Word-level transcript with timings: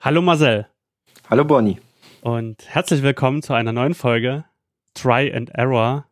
Hallo 0.00 0.22
Marcel. 0.22 0.68
Hallo 1.28 1.44
Bonnie. 1.44 1.80
Und 2.20 2.62
herzlich 2.68 3.02
willkommen 3.02 3.42
zu 3.42 3.52
einer 3.52 3.72
neuen 3.72 3.94
Folge 3.94 4.44
Try 4.94 5.34
and 5.34 5.50
Error, 5.50 6.06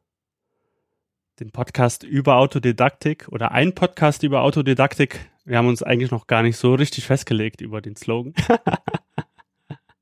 den 1.39 1.53
Podcast 1.53 2.03
über 2.03 2.39
Autodidaktik 2.39 3.29
oder 3.31 3.53
ein 3.53 3.77
Podcast 3.77 4.25
über 4.25 4.43
Autodidaktik. 4.43 5.31
Wir 5.45 5.59
haben 5.59 5.69
uns 5.69 5.85
eigentlich 5.85 6.11
noch 6.11 6.27
gar 6.27 6.43
nicht 6.43 6.57
so 6.57 6.75
richtig 6.75 7.07
festgelegt 7.07 7.61
über 7.61 7.81
den 7.81 7.95
Slogan. 7.95 8.35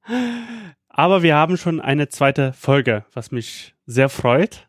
Aber 0.88 1.22
wir 1.22 1.36
haben 1.36 1.58
schon 1.58 1.78
eine 1.78 2.08
zweite 2.08 2.54
Folge, 2.54 3.04
was 3.12 3.32
mich 3.32 3.74
sehr 3.84 4.08
freut. 4.08 4.66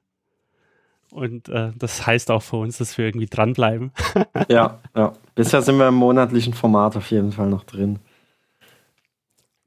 Und 1.09 1.47
äh, 1.47 1.71
das 1.77 2.05
heißt 2.05 2.31
auch 2.31 2.43
für 2.43 2.57
uns, 2.57 2.79
dass 2.79 2.97
wir 2.97 3.05
irgendwie 3.05 3.27
dranbleiben. 3.27 3.93
ja, 4.49 4.81
ja. 4.93 5.13
Bisher 5.35 5.61
sind 5.61 5.77
wir 5.77 5.87
im 5.87 5.95
monatlichen 5.95 6.53
Format 6.53 6.97
auf 6.97 7.09
jeden 7.11 7.31
Fall 7.31 7.47
noch 7.47 7.63
drin. 7.63 7.99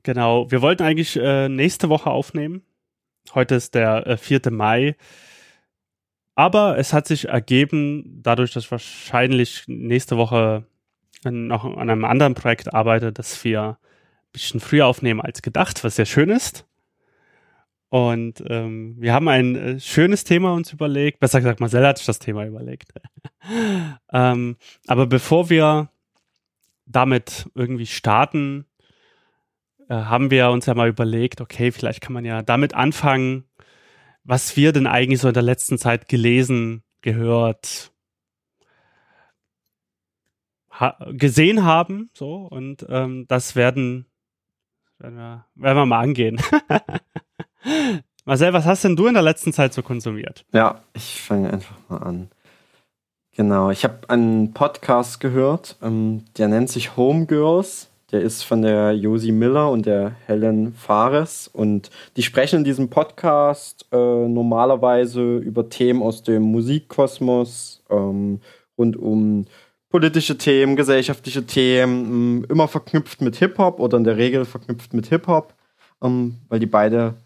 Genau. 0.08 0.50
Wir 0.50 0.62
wollten 0.62 0.84
eigentlich 0.84 1.16
äh, 1.16 1.50
nächste 1.50 1.90
Woche 1.90 2.08
aufnehmen. 2.08 2.62
Heute 3.34 3.56
ist 3.56 3.74
der 3.74 4.06
äh, 4.06 4.16
4. 4.16 4.40
Mai. 4.50 4.96
Aber 6.34 6.78
es 6.78 6.94
hat 6.94 7.06
sich 7.06 7.28
ergeben, 7.28 8.22
dadurch, 8.22 8.54
dass 8.54 8.64
ich 8.64 8.70
wahrscheinlich 8.70 9.64
nächste 9.66 10.16
Woche 10.16 10.64
noch 11.24 11.66
an 11.66 11.90
einem 11.90 12.06
anderen 12.06 12.32
Projekt 12.32 12.72
arbeite, 12.72 13.12
dass 13.12 13.44
wir 13.44 13.62
ein 13.62 14.32
bisschen 14.32 14.60
früher 14.60 14.86
aufnehmen 14.86 15.20
als 15.20 15.42
gedacht, 15.42 15.84
was 15.84 15.96
sehr 15.96 16.06
schön 16.06 16.30
ist. 16.30 16.64
Und 17.90 18.42
ähm, 18.48 18.96
wir 18.98 19.12
haben 19.12 19.28
ein 19.28 19.56
äh, 19.56 19.78
schönes 19.78 20.24
Thema 20.24 20.54
uns 20.54 20.72
überlegt. 20.72 21.20
Besser 21.20 21.40
gesagt, 21.40 21.60
Marcel 21.60 21.86
hat 21.86 21.98
sich 21.98 22.06
das 22.06 22.18
Thema 22.18 22.46
überlegt. 22.46 22.94
ähm, 24.14 24.56
aber 24.86 25.06
bevor 25.06 25.50
wir 25.50 25.90
damit 26.86 27.50
irgendwie 27.54 27.84
starten, 27.84 28.64
äh, 29.88 29.94
haben 29.94 30.30
wir 30.30 30.50
uns 30.50 30.66
ja 30.66 30.74
mal 30.74 30.88
überlegt, 30.88 31.40
okay, 31.40 31.72
vielleicht 31.72 32.00
kann 32.00 32.12
man 32.12 32.24
ja 32.24 32.42
damit 32.42 32.74
anfangen, 32.74 33.44
was 34.24 34.56
wir 34.56 34.72
denn 34.72 34.86
eigentlich 34.86 35.20
so 35.20 35.28
in 35.28 35.34
der 35.34 35.42
letzten 35.42 35.78
Zeit 35.78 36.08
gelesen, 36.08 36.82
gehört, 37.00 37.92
ha 40.70 40.96
gesehen 41.12 41.64
haben. 41.64 42.10
So, 42.12 42.46
und 42.46 42.86
ähm, 42.88 43.26
das 43.28 43.56
werden, 43.56 44.06
werden, 44.98 45.16
wir, 45.16 45.46
werden 45.54 45.76
wir 45.76 45.86
mal 45.86 46.00
angehen. 46.00 46.40
Marcel, 48.24 48.52
was 48.52 48.66
hast 48.66 48.84
denn 48.84 48.96
du 48.96 49.06
in 49.06 49.14
der 49.14 49.22
letzten 49.22 49.54
Zeit 49.54 49.72
so 49.72 49.82
konsumiert? 49.82 50.44
Ja, 50.52 50.82
ich 50.92 51.22
fange 51.22 51.50
einfach 51.50 51.76
mal 51.88 51.98
an. 51.98 52.30
Genau, 53.34 53.70
ich 53.70 53.84
habe 53.84 54.10
einen 54.10 54.52
Podcast 54.52 55.20
gehört, 55.20 55.76
ähm, 55.80 56.24
der 56.36 56.48
nennt 56.48 56.68
sich 56.68 56.96
Homegirls. 56.96 57.87
Der 58.10 58.22
ist 58.22 58.42
von 58.42 58.62
der 58.62 58.92
Josie 58.92 59.32
Miller 59.32 59.70
und 59.70 59.86
der 59.86 60.12
Helen 60.26 60.72
Fares. 60.72 61.48
Und 61.52 61.90
die 62.16 62.22
sprechen 62.22 62.60
in 62.60 62.64
diesem 62.64 62.88
Podcast 62.88 63.86
äh, 63.92 63.96
normalerweise 63.96 65.36
über 65.36 65.68
Themen 65.68 66.02
aus 66.02 66.22
dem 66.22 66.42
Musikkosmos, 66.42 67.82
ähm, 67.90 68.40
rund 68.78 68.96
um 68.96 69.46
politische 69.90 70.38
Themen, 70.38 70.76
gesellschaftliche 70.76 71.44
Themen, 71.44 72.44
immer 72.44 72.68
verknüpft 72.68 73.20
mit 73.20 73.36
Hip-Hop 73.36 73.80
oder 73.80 73.98
in 73.98 74.04
der 74.04 74.16
Regel 74.16 74.44
verknüpft 74.44 74.94
mit 74.94 75.06
Hip-Hop, 75.06 75.54
ähm, 76.02 76.38
weil 76.48 76.60
die 76.60 76.66
beide 76.66 77.16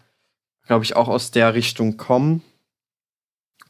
glaube 0.65 0.83
ich, 0.83 0.95
auch 0.95 1.07
aus 1.07 1.31
der 1.31 1.53
Richtung 1.53 1.97
kommen. 1.97 2.41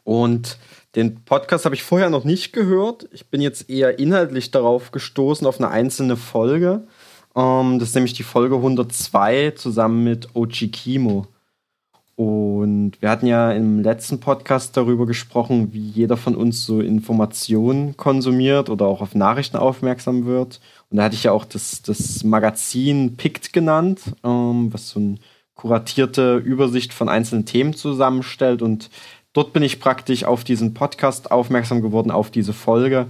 Und 0.03 0.57
den 0.95 1.23
Podcast 1.23 1.65
habe 1.65 1.75
ich 1.75 1.83
vorher 1.83 2.09
noch 2.09 2.23
nicht 2.23 2.53
gehört. 2.53 3.07
Ich 3.11 3.27
bin 3.27 3.41
jetzt 3.41 3.69
eher 3.69 3.99
inhaltlich 3.99 4.51
darauf 4.51 4.91
gestoßen, 4.91 5.47
auf 5.47 5.59
eine 5.59 5.69
einzelne 5.69 6.17
Folge. 6.17 6.87
Ähm, 7.35 7.79
das 7.79 7.89
ist 7.89 7.95
nämlich 7.95 8.13
die 8.13 8.23
Folge 8.23 8.55
102 8.55 9.51
zusammen 9.51 10.03
mit 10.03 10.35
Ochi 10.35 10.69
Kimo. 10.69 11.27
Und 12.15 13.01
wir 13.01 13.09
hatten 13.09 13.25
ja 13.25 13.51
im 13.51 13.79
letzten 13.81 14.19
Podcast 14.19 14.77
darüber 14.77 15.07
gesprochen, 15.07 15.73
wie 15.73 15.89
jeder 15.89 16.15
von 16.15 16.35
uns 16.35 16.63
so 16.63 16.79
Informationen 16.79 17.97
konsumiert 17.97 18.69
oder 18.69 18.85
auch 18.85 19.01
auf 19.01 19.15
Nachrichten 19.15 19.57
aufmerksam 19.57 20.25
wird. 20.25 20.61
Und 20.91 20.97
da 20.97 21.03
hatte 21.03 21.15
ich 21.15 21.23
ja 21.23 21.31
auch 21.31 21.45
das, 21.45 21.81
das 21.81 22.23
Magazin 22.23 23.17
Pict 23.17 23.51
genannt, 23.51 24.01
ähm, 24.23 24.71
was 24.71 24.89
so 24.89 24.99
ein 24.99 25.19
kuratierte 25.55 26.37
Übersicht 26.37 26.93
von 26.93 27.09
einzelnen 27.09 27.45
Themen 27.45 27.73
zusammenstellt. 27.73 28.61
Und 28.61 28.91
dort 29.33 29.51
bin 29.51 29.63
ich 29.63 29.79
praktisch 29.79 30.23
auf 30.23 30.43
diesen 30.43 30.75
Podcast 30.75 31.31
aufmerksam 31.31 31.81
geworden, 31.81 32.11
auf 32.11 32.29
diese 32.29 32.53
Folge 32.53 33.07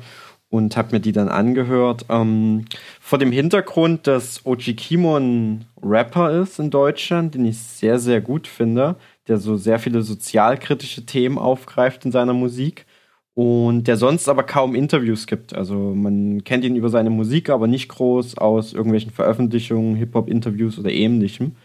und 0.54 0.78
habe 0.78 0.90
mir 0.92 1.00
die 1.00 1.14
dann 1.14 1.30
angehört. 1.30 2.06
Ähm, 2.10 2.66
vor 3.02 3.18
dem 3.18 3.32
Hintergrund, 3.32 4.06
dass 4.06 4.46
Oji 4.46 4.76
Kimo 4.76 5.18
ein 5.18 5.66
Rapper 5.82 6.30
ist 6.44 6.60
in 6.60 6.70
Deutschland, 6.70 7.34
den 7.34 7.46
ich 7.46 7.58
sehr, 7.58 7.98
sehr 7.98 8.22
gut 8.22 8.46
finde, 8.46 8.96
der 9.28 9.38
so 9.38 9.58
sehr 9.58 9.80
viele 9.80 10.04
sozialkritische 10.04 11.08
Themen 11.08 11.40
aufgreift 11.40 12.06
in 12.06 12.12
seiner 12.12 12.36
Musik 12.36 12.86
und 13.34 13.88
der 13.88 13.98
sonst 13.98 14.30
aber 14.30 14.44
kaum 14.44 14.76
Interviews 14.76 15.26
gibt. 15.26 15.56
Also 15.56 15.74
man 15.96 16.44
kennt 16.44 16.64
ihn 16.66 16.76
über 16.76 16.90
seine 16.90 17.10
Musik, 17.10 17.50
aber 17.50 17.66
nicht 17.66 17.90
groß 17.90 18.38
aus 18.38 18.74
irgendwelchen 18.74 19.12
Veröffentlichungen, 19.12 19.96
Hip-Hop-Interviews 19.96 20.78
oder 20.78 20.92
ähnlichem. 20.92 21.56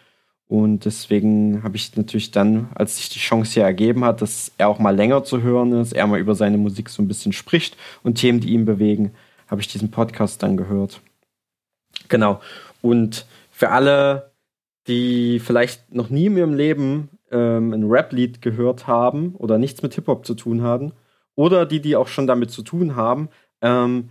Und 0.48 0.86
deswegen 0.86 1.62
habe 1.62 1.76
ich 1.76 1.94
natürlich 1.97 2.31
dann, 2.31 2.70
als 2.75 2.97
sich 2.97 3.10
die 3.10 3.19
Chance 3.19 3.53
hier 3.53 3.64
ergeben 3.64 4.04
hat, 4.04 4.22
dass 4.22 4.50
er 4.56 4.69
auch 4.69 4.78
mal 4.78 4.97
länger 4.97 5.22
zu 5.22 5.42
hören 5.42 5.72
ist, 5.72 5.92
er 5.92 6.06
mal 6.06 6.19
über 6.19 6.34
seine 6.34 6.56
Musik 6.56 6.88
so 6.88 7.03
ein 7.03 7.09
bisschen 7.09 7.32
spricht 7.32 7.76
und 8.03 8.14
Themen, 8.14 8.41
die 8.41 8.54
ihn 8.54 8.64
bewegen, 8.64 9.12
habe 9.47 9.60
ich 9.60 9.69
diesen 9.69 9.91
Podcast 9.91 10.42
dann 10.42 10.56
gehört. 10.56 11.03
Genau. 12.08 12.41
Und 12.81 13.26
für 13.50 13.70
alle, 13.70 14.32
die 14.87 15.38
vielleicht 15.38 15.92
noch 15.92 16.08
nie 16.08 16.26
in 16.26 16.37
ihrem 16.38 16.54
Leben 16.54 17.10
ähm, 17.31 17.75
ein 17.75 17.84
Rap-Lied 17.84 18.41
gehört 18.41 18.87
haben 18.87 19.34
oder 19.34 19.58
nichts 19.58 19.82
mit 19.82 19.94
Hip-Hop 19.94 20.25
zu 20.25 20.34
tun 20.34 20.62
haben, 20.62 20.92
oder 21.38 21.66
die, 21.66 21.81
die 21.81 21.94
auch 21.94 22.08
schon 22.08 22.26
damit 22.26 22.50
zu 22.50 22.62
tun 22.62 22.97
haben, 22.97 23.28
ähm, 23.62 24.08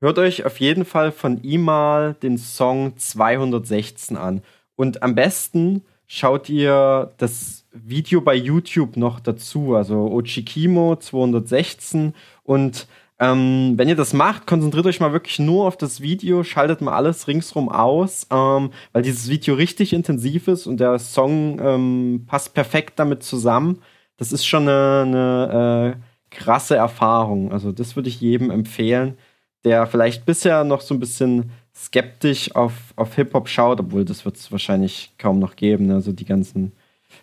hört 0.00 0.18
euch 0.18 0.44
auf 0.44 0.60
jeden 0.60 0.84
Fall 0.84 1.10
von 1.10 1.42
ihm 1.42 1.62
mal 1.62 2.12
den 2.12 2.36
Song 2.36 2.98
216 2.98 4.18
an. 4.18 4.42
Und 4.76 5.02
am 5.02 5.14
besten 5.14 5.82
schaut 6.06 6.48
ihr 6.48 7.12
das 7.18 7.66
Video 7.72 8.20
bei 8.20 8.34
YouTube 8.34 8.96
noch 8.96 9.20
dazu, 9.20 9.74
also 9.74 10.12
Ochikimo 10.12 10.96
216. 10.96 12.14
Und 12.44 12.86
ähm, 13.18 13.74
wenn 13.76 13.88
ihr 13.88 13.96
das 13.96 14.12
macht, 14.12 14.46
konzentriert 14.46 14.86
euch 14.86 15.00
mal 15.00 15.12
wirklich 15.12 15.38
nur 15.38 15.66
auf 15.66 15.76
das 15.76 16.00
Video, 16.02 16.44
schaltet 16.44 16.82
mal 16.82 16.94
alles 16.94 17.28
ringsrum 17.28 17.70
aus, 17.70 18.26
ähm, 18.30 18.70
weil 18.92 19.02
dieses 19.02 19.28
Video 19.28 19.54
richtig 19.54 19.92
intensiv 19.94 20.48
ist 20.48 20.66
und 20.66 20.78
der 20.80 20.98
Song 20.98 21.58
ähm, 21.60 22.24
passt 22.26 22.52
perfekt 22.52 22.98
damit 22.98 23.22
zusammen. 23.22 23.82
Das 24.18 24.32
ist 24.32 24.46
schon 24.46 24.68
eine, 24.68 25.02
eine 25.06 25.96
äh, 25.96 26.34
krasse 26.34 26.76
Erfahrung. 26.76 27.52
Also 27.52 27.72
das 27.72 27.96
würde 27.96 28.08
ich 28.10 28.20
jedem 28.20 28.50
empfehlen, 28.50 29.16
der 29.64 29.86
vielleicht 29.86 30.26
bisher 30.26 30.64
noch 30.64 30.82
so 30.82 30.94
ein 30.94 31.00
bisschen 31.00 31.50
skeptisch 31.76 32.54
auf, 32.54 32.72
auf 32.96 33.14
Hip-Hop 33.14 33.48
schaut, 33.48 33.80
obwohl 33.80 34.04
das 34.04 34.24
wird 34.24 34.36
es 34.36 34.50
wahrscheinlich 34.50 35.12
kaum 35.18 35.38
noch 35.38 35.56
geben. 35.56 35.86
Ne? 35.86 35.94
Also 35.94 36.12
die 36.12 36.24
ganzen, 36.24 36.72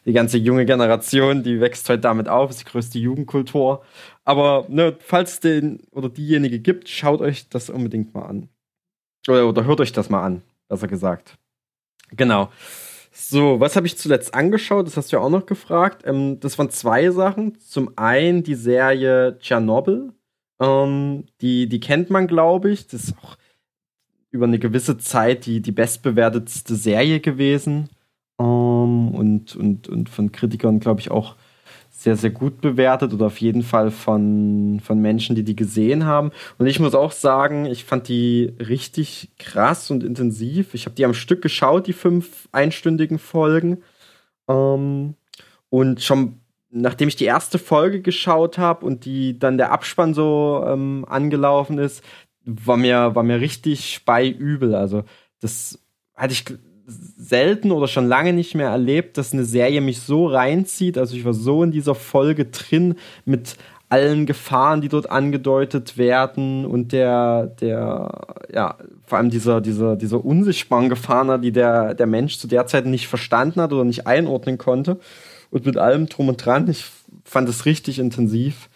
die 0.05 0.13
ganze 0.13 0.37
junge 0.37 0.65
Generation, 0.65 1.43
die 1.43 1.59
wächst 1.59 1.89
heute 1.89 2.01
damit 2.01 2.29
auf, 2.29 2.51
ist 2.51 2.61
die 2.61 2.65
größte 2.65 2.99
Jugendkultur. 2.99 3.83
Aber 4.23 4.65
ne, 4.69 4.95
falls 4.99 5.39
den 5.39 5.81
oder 5.91 6.09
diejenige 6.09 6.59
gibt, 6.59 6.87
schaut 6.87 7.21
euch 7.21 7.49
das 7.49 7.69
unbedingt 7.69 8.13
mal 8.13 8.25
an. 8.25 8.49
Oder, 9.27 9.47
oder 9.47 9.65
hört 9.65 9.81
euch 9.81 9.91
das 9.91 10.09
mal 10.09 10.23
an, 10.23 10.43
besser 10.69 10.87
gesagt. 10.87 11.37
Genau. 12.11 12.49
So, 13.11 13.59
was 13.59 13.75
habe 13.75 13.87
ich 13.87 13.97
zuletzt 13.97 14.33
angeschaut? 14.33 14.87
Das 14.87 14.97
hast 14.97 15.11
du 15.11 15.17
ja 15.17 15.21
auch 15.21 15.29
noch 15.29 15.45
gefragt. 15.45 16.03
Ähm, 16.05 16.39
das 16.39 16.57
waren 16.57 16.69
zwei 16.69 17.09
Sachen. 17.09 17.59
Zum 17.59 17.93
einen 17.95 18.43
die 18.43 18.55
Serie 18.55 19.37
Tschernobyl. 19.39 20.11
Ähm, 20.59 21.25
die, 21.41 21.67
die 21.67 21.79
kennt 21.79 22.09
man, 22.09 22.27
glaube 22.27 22.71
ich. 22.71 22.87
Das 22.87 23.05
ist 23.05 23.15
auch 23.17 23.35
über 24.33 24.45
eine 24.45 24.59
gewisse 24.59 24.97
Zeit 24.97 25.45
die, 25.45 25.61
die 25.61 25.71
bestbewertetste 25.71 26.75
Serie 26.75 27.19
gewesen. 27.19 27.89
Ähm, 28.39 29.09
und, 29.13 29.55
und, 29.55 29.87
und 29.87 30.09
von 30.09 30.31
Kritikern, 30.31 30.79
glaube 30.79 30.99
ich, 30.99 31.11
auch 31.11 31.35
sehr, 31.91 32.17
sehr 32.17 32.31
gut 32.31 32.59
bewertet 32.59 33.13
oder 33.13 33.27
auf 33.27 33.37
jeden 33.37 33.61
Fall 33.61 33.91
von, 33.91 34.81
von 34.83 34.99
Menschen, 34.99 35.35
die 35.35 35.43
die 35.43 35.55
gesehen 35.55 36.05
haben. 36.05 36.31
Und 36.57 36.65
ich 36.65 36.79
muss 36.79 36.95
auch 36.95 37.11
sagen, 37.11 37.65
ich 37.65 37.85
fand 37.85 38.07
die 38.07 38.53
richtig 38.59 39.29
krass 39.37 39.91
und 39.91 40.03
intensiv. 40.03 40.73
Ich 40.73 40.85
habe 40.85 40.95
die 40.95 41.05
am 41.05 41.13
Stück 41.13 41.43
geschaut, 41.43 41.85
die 41.85 41.93
fünf 41.93 42.49
einstündigen 42.51 43.19
Folgen. 43.19 43.83
Ähm, 44.49 45.13
und 45.69 46.01
schon 46.01 46.39
nachdem 46.73 47.07
ich 47.07 47.15
die 47.15 47.25
erste 47.25 47.59
Folge 47.59 48.01
geschaut 48.01 48.57
habe 48.57 48.85
und 48.85 49.05
die 49.05 49.37
dann 49.37 49.57
der 49.57 49.71
Abspann 49.71 50.15
so 50.15 50.65
ähm, 50.67 51.05
angelaufen 51.07 51.77
ist, 51.77 52.03
war 52.45 52.77
mir, 52.77 53.15
war 53.15 53.23
mir 53.23 53.39
richtig 53.39 53.93
speiübel. 53.93 54.75
Also, 54.75 55.03
das 55.39 55.79
hatte 56.15 56.33
ich 56.33 56.45
selten 56.85 57.71
oder 57.71 57.87
schon 57.87 58.07
lange 58.07 58.33
nicht 58.33 58.55
mehr 58.55 58.69
erlebt, 58.69 59.17
dass 59.17 59.33
eine 59.33 59.45
Serie 59.45 59.81
mich 59.81 60.01
so 60.01 60.27
reinzieht. 60.27 60.97
Also, 60.97 61.15
ich 61.15 61.25
war 61.25 61.33
so 61.33 61.63
in 61.63 61.71
dieser 61.71 61.95
Folge 61.95 62.45
drin 62.45 62.95
mit 63.25 63.55
allen 63.93 64.25
Gefahren, 64.25 64.81
die 64.81 64.89
dort 64.89 65.11
angedeutet 65.11 65.99
werden 65.99 66.65
und 66.65 66.93
der, 66.93 67.45
der, 67.45 68.09
ja, 68.51 68.75
vor 69.05 69.19
allem 69.19 69.29
dieser, 69.29 69.61
dieser, 69.61 69.95
dieser 69.95 70.25
unsichtbaren 70.25 70.89
Gefahren, 70.89 71.43
die 71.43 71.51
der, 71.51 71.93
der 71.93 72.07
Mensch 72.07 72.39
zu 72.39 72.47
der 72.47 72.65
Zeit 72.65 72.87
nicht 72.87 73.07
verstanden 73.07 73.61
hat 73.61 73.71
oder 73.71 73.83
nicht 73.83 74.07
einordnen 74.07 74.57
konnte. 74.57 74.99
Und 75.51 75.67
mit 75.67 75.77
allem 75.77 76.07
drum 76.07 76.29
und 76.29 76.43
dran, 76.43 76.67
ich 76.67 76.85
fand 77.23 77.47
es 77.47 77.67
richtig 77.67 77.99
intensiv. 77.99 78.67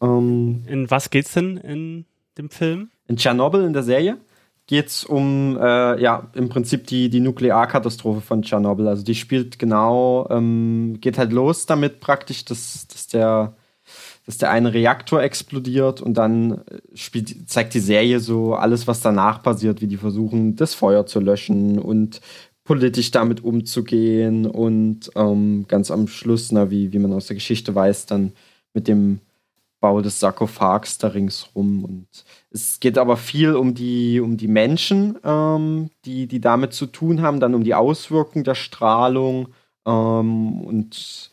Ähm, 0.00 0.62
in 0.66 0.90
was 0.90 1.10
geht's 1.10 1.34
denn 1.34 1.58
in 1.58 2.06
dem 2.38 2.48
Film? 2.48 2.88
In 3.06 3.16
Tschernobyl 3.16 3.64
in 3.64 3.72
der 3.72 3.82
Serie 3.82 4.18
geht 4.66 4.86
es 4.86 5.04
um, 5.04 5.58
äh, 5.60 6.00
ja, 6.00 6.30
im 6.34 6.48
Prinzip 6.48 6.86
die, 6.86 7.10
die 7.10 7.20
Nuklearkatastrophe 7.20 8.20
von 8.20 8.42
Tschernobyl. 8.42 8.88
Also 8.88 9.04
die 9.04 9.14
spielt 9.14 9.58
genau, 9.58 10.26
ähm, 10.30 10.98
geht 11.00 11.18
halt 11.18 11.32
los 11.32 11.66
damit 11.66 12.00
praktisch, 12.00 12.44
dass, 12.44 12.86
dass, 12.88 13.06
der, 13.08 13.56
dass 14.24 14.38
der 14.38 14.50
eine 14.50 14.72
Reaktor 14.72 15.22
explodiert 15.22 16.00
und 16.00 16.14
dann 16.14 16.62
spielt, 16.94 17.50
zeigt 17.50 17.74
die 17.74 17.80
Serie 17.80 18.20
so 18.20 18.54
alles, 18.54 18.86
was 18.86 19.02
danach 19.02 19.42
passiert, 19.42 19.82
wie 19.82 19.86
die 19.86 19.98
versuchen, 19.98 20.56
das 20.56 20.74
Feuer 20.74 21.04
zu 21.04 21.20
löschen 21.20 21.78
und 21.78 22.22
politisch 22.64 23.10
damit 23.10 23.44
umzugehen 23.44 24.46
und 24.46 25.10
ähm, 25.14 25.66
ganz 25.68 25.90
am 25.90 26.08
Schluss, 26.08 26.50
na, 26.50 26.70
wie, 26.70 26.92
wie 26.94 26.98
man 26.98 27.12
aus 27.12 27.26
der 27.26 27.34
Geschichte 27.34 27.74
weiß, 27.74 28.06
dann 28.06 28.32
mit 28.72 28.88
dem 28.88 29.20
Bau 29.84 30.00
des 30.00 30.18
Sarkophags 30.18 30.96
da 30.96 31.08
ringsrum. 31.08 31.84
Und 31.84 32.06
es 32.50 32.80
geht 32.80 32.96
aber 32.96 33.18
viel 33.18 33.54
um 33.54 33.74
die, 33.74 34.18
um 34.18 34.38
die 34.38 34.48
Menschen, 34.48 35.18
ähm, 35.22 35.90
die, 36.06 36.26
die 36.26 36.40
damit 36.40 36.72
zu 36.72 36.86
tun 36.86 37.20
haben, 37.20 37.38
dann 37.38 37.54
um 37.54 37.64
die 37.64 37.74
Auswirkungen 37.74 38.44
der 38.44 38.54
Strahlung 38.54 39.48
ähm, 39.86 40.62
und 40.62 41.30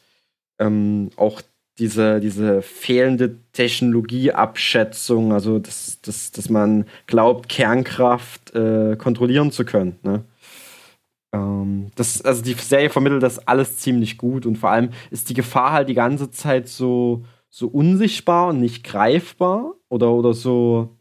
ähm, 0.60 1.12
auch 1.16 1.42
diese, 1.80 2.20
diese 2.20 2.62
fehlende 2.62 3.38
Technologieabschätzung, 3.54 5.32
also 5.32 5.58
dass, 5.58 6.02
dass, 6.02 6.32
dass 6.32 6.50
man 6.50 6.84
glaubt, 7.08 7.48
Kernkraft 7.48 8.54
äh, 8.54 8.98
kontrollieren 8.98 9.54
zu 9.54 9.64
können. 9.64 9.96
Ne? 10.04 10.26
Ähm, 11.34 11.92
das, 11.96 12.22
also 12.22 12.42
die 12.42 12.56
Serie 12.56 12.90
vermittelt 12.90 13.24
das 13.24 13.48
alles 13.48 13.78
ziemlich 13.78 14.18
gut 14.18 14.46
und 14.46 14.58
vor 14.58 14.72
allem 14.72 14.90
ist 15.10 15.30
die 15.30 15.36
Gefahr 15.36 15.72
halt 15.72 15.88
die 15.88 15.94
ganze 15.94 16.32
Zeit 16.32 16.68
so, 16.68 17.24
so 17.52 17.68
unsichtbar 17.68 18.48
und 18.48 18.62
nicht 18.62 18.84
greifbar 18.84 19.76
oder, 19.90 20.12
oder 20.12 20.34
so, 20.34 20.98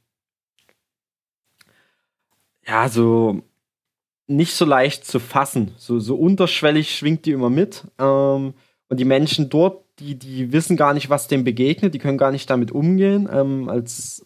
ja, 2.66 2.88
so 2.88 3.42
nicht 4.26 4.54
so 4.54 4.64
leicht 4.64 5.06
zu 5.06 5.20
fassen. 5.20 5.72
So, 5.76 5.98
so 6.00 6.16
unterschwellig 6.16 6.94
schwingt 6.94 7.24
die 7.24 7.32
immer 7.32 7.50
mit. 7.50 7.84
Ähm, 7.98 8.54
und 8.88 9.00
die 9.00 9.04
Menschen 9.04 9.48
dort, 9.48 9.84
die, 10.00 10.16
die 10.16 10.52
wissen 10.52 10.76
gar 10.76 10.92
nicht, 10.92 11.08
was 11.08 11.28
dem 11.28 11.44
begegnet, 11.44 11.94
die 11.94 11.98
können 11.98 12.18
gar 12.18 12.32
nicht 12.32 12.50
damit 12.50 12.72
umgehen. 12.72 13.28
Ähm, 13.32 13.68
als 13.68 14.24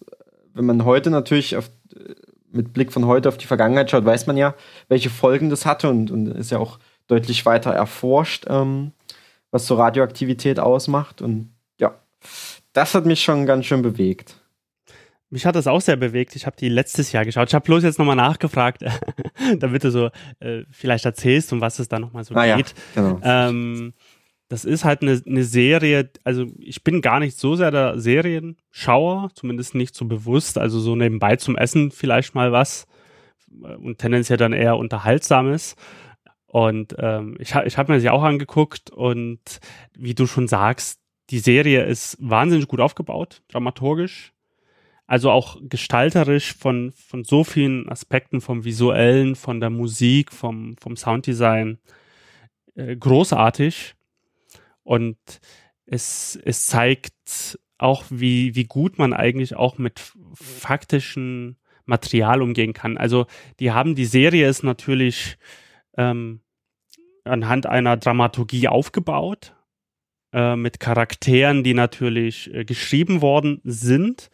wenn 0.55 0.65
man 0.65 0.85
heute 0.85 1.11
natürlich 1.11 1.57
auf, 1.57 1.71
mit 2.51 2.73
Blick 2.73 2.93
von 2.93 3.07
heute 3.07 3.29
auf 3.29 3.37
die 3.37 3.47
Vergangenheit 3.47 3.91
schaut, 3.91 4.05
weiß 4.05 4.27
man 4.27 4.37
ja, 4.37 4.55
welche 4.89 5.11
Folgen 5.11 5.51
das 5.51 5.67
hatte 5.67 5.91
und, 5.91 6.11
und 6.11 6.29
ist 6.29 6.51
ja 6.51 6.59
auch 6.59 6.79
deutlich 7.07 7.45
weiter 7.45 7.73
erforscht, 7.73 8.47
ähm, 8.49 8.93
was 9.51 9.67
so 9.67 9.75
Radioaktivität 9.75 10.59
ausmacht. 10.59 11.21
Und 11.21 11.54
das 12.75 12.95
hat 12.95 13.07
mich 13.07 13.23
schon 13.23 13.47
ganz 13.47 13.65
schön 13.65 13.81
bewegt. 13.81 14.37
Mich 15.31 15.47
hat 15.47 15.57
das 15.57 15.67
auch 15.67 15.81
sehr 15.81 15.97
bewegt. 15.97 16.37
Ich 16.37 16.47
habe 16.47 16.57
die 16.57 16.69
letztes 16.69 17.11
Jahr 17.11 17.25
geschaut. 17.25 17.49
Ich 17.49 17.55
habe 17.55 17.65
bloß 17.65 17.83
jetzt 17.83 17.99
nochmal 17.99 18.17
nachgefragt, 18.17 18.85
damit 19.59 19.83
du 19.83 19.91
so 19.91 20.11
äh, 20.41 20.63
vielleicht 20.71 21.07
erzählst, 21.07 21.53
um 21.53 21.61
was 21.61 21.79
es 21.79 21.89
da 21.89 21.99
nochmal 21.99 22.25
so 22.25 22.35
ah, 22.35 22.57
geht. 22.57 22.75
Ja, 22.95 23.03
genau. 23.03 23.21
ähm, 23.23 23.95
das 24.49 24.65
ist 24.65 24.85
halt 24.85 25.03
eine, 25.03 25.21
eine 25.27 25.45
Serie, 25.45 26.11
also 26.23 26.47
ich 26.59 26.85
bin 26.85 27.01
gar 27.01 27.19
nicht 27.19 27.39
so 27.39 27.57
sehr 27.57 27.71
der 27.71 27.99
Serienschauer, 27.99 29.31
zumindest 29.35 29.75
nicht 29.75 29.97
so 29.97 30.05
bewusst, 30.05 30.59
also 30.59 30.79
so 30.79 30.95
nebenbei 30.95 31.37
zum 31.37 31.57
Essen 31.57 31.91
vielleicht 31.91 32.35
mal 32.35 32.53
was 32.53 32.87
und 33.49 33.99
tendenziell 33.99 34.39
dann 34.39 34.53
eher 34.53 34.77
unterhaltsames. 34.77 35.77
Und 36.47 36.95
ähm, 36.99 37.37
ich, 37.41 37.55
ich 37.55 37.79
habe 37.79 37.93
mir 37.93 38.01
sie 38.01 38.11
auch 38.11 38.23
angeguckt 38.23 38.91
und 38.91 39.41
wie 39.97 40.15
du 40.15 40.27
schon 40.27 40.47
sagst, 40.47 41.01
die 41.31 41.39
Serie 41.39 41.85
ist 41.85 42.17
wahnsinnig 42.21 42.69
gut 42.69 42.81
aufgebaut, 42.81 43.43
dramaturgisch. 43.49 44.33
Also 45.07 45.31
auch 45.31 45.59
gestalterisch 45.61 46.55
von, 46.55 46.93
von 46.93 47.25
so 47.25 47.45
vielen 47.45 47.89
Aspekten, 47.89 48.41
vom 48.41 48.65
visuellen, 48.65 49.37
von 49.37 49.61
der 49.61 49.71
Musik, 49.71 50.33
vom, 50.33 50.77
vom 50.79 50.97
Sounddesign 50.97 51.79
äh, 52.75 52.97
großartig. 52.97 53.95
Und 54.83 55.19
es, 55.87 56.39
es 56.45 56.67
zeigt 56.67 57.59
auch, 57.77 58.05
wie, 58.09 58.55
wie 58.55 58.65
gut 58.65 58.99
man 58.99 59.13
eigentlich 59.13 59.57
auch 59.57 59.77
mit 59.79 60.01
faktischen 60.35 61.59
Material 61.85 62.41
umgehen 62.41 62.73
kann. 62.73 62.97
Also 62.97 63.27
die 63.61 63.73
haben, 63.73 63.95
die 63.95 64.07
Serie 64.07 64.49
ist 64.49 64.63
natürlich 64.63 65.37
ähm, 65.97 66.41
anhand 67.25 67.67
einer 67.67 67.97
Dramaturgie 67.97 68.69
aufgebaut, 68.69 69.55
äh, 70.35 70.57
mit 70.57 70.81
Charakteren, 70.81 71.63
die 71.63 71.75
natürlich 71.75 72.53
äh, 72.53 72.65
geschrieben 72.65 73.23
worden 73.23 73.61
sind. 73.63 74.31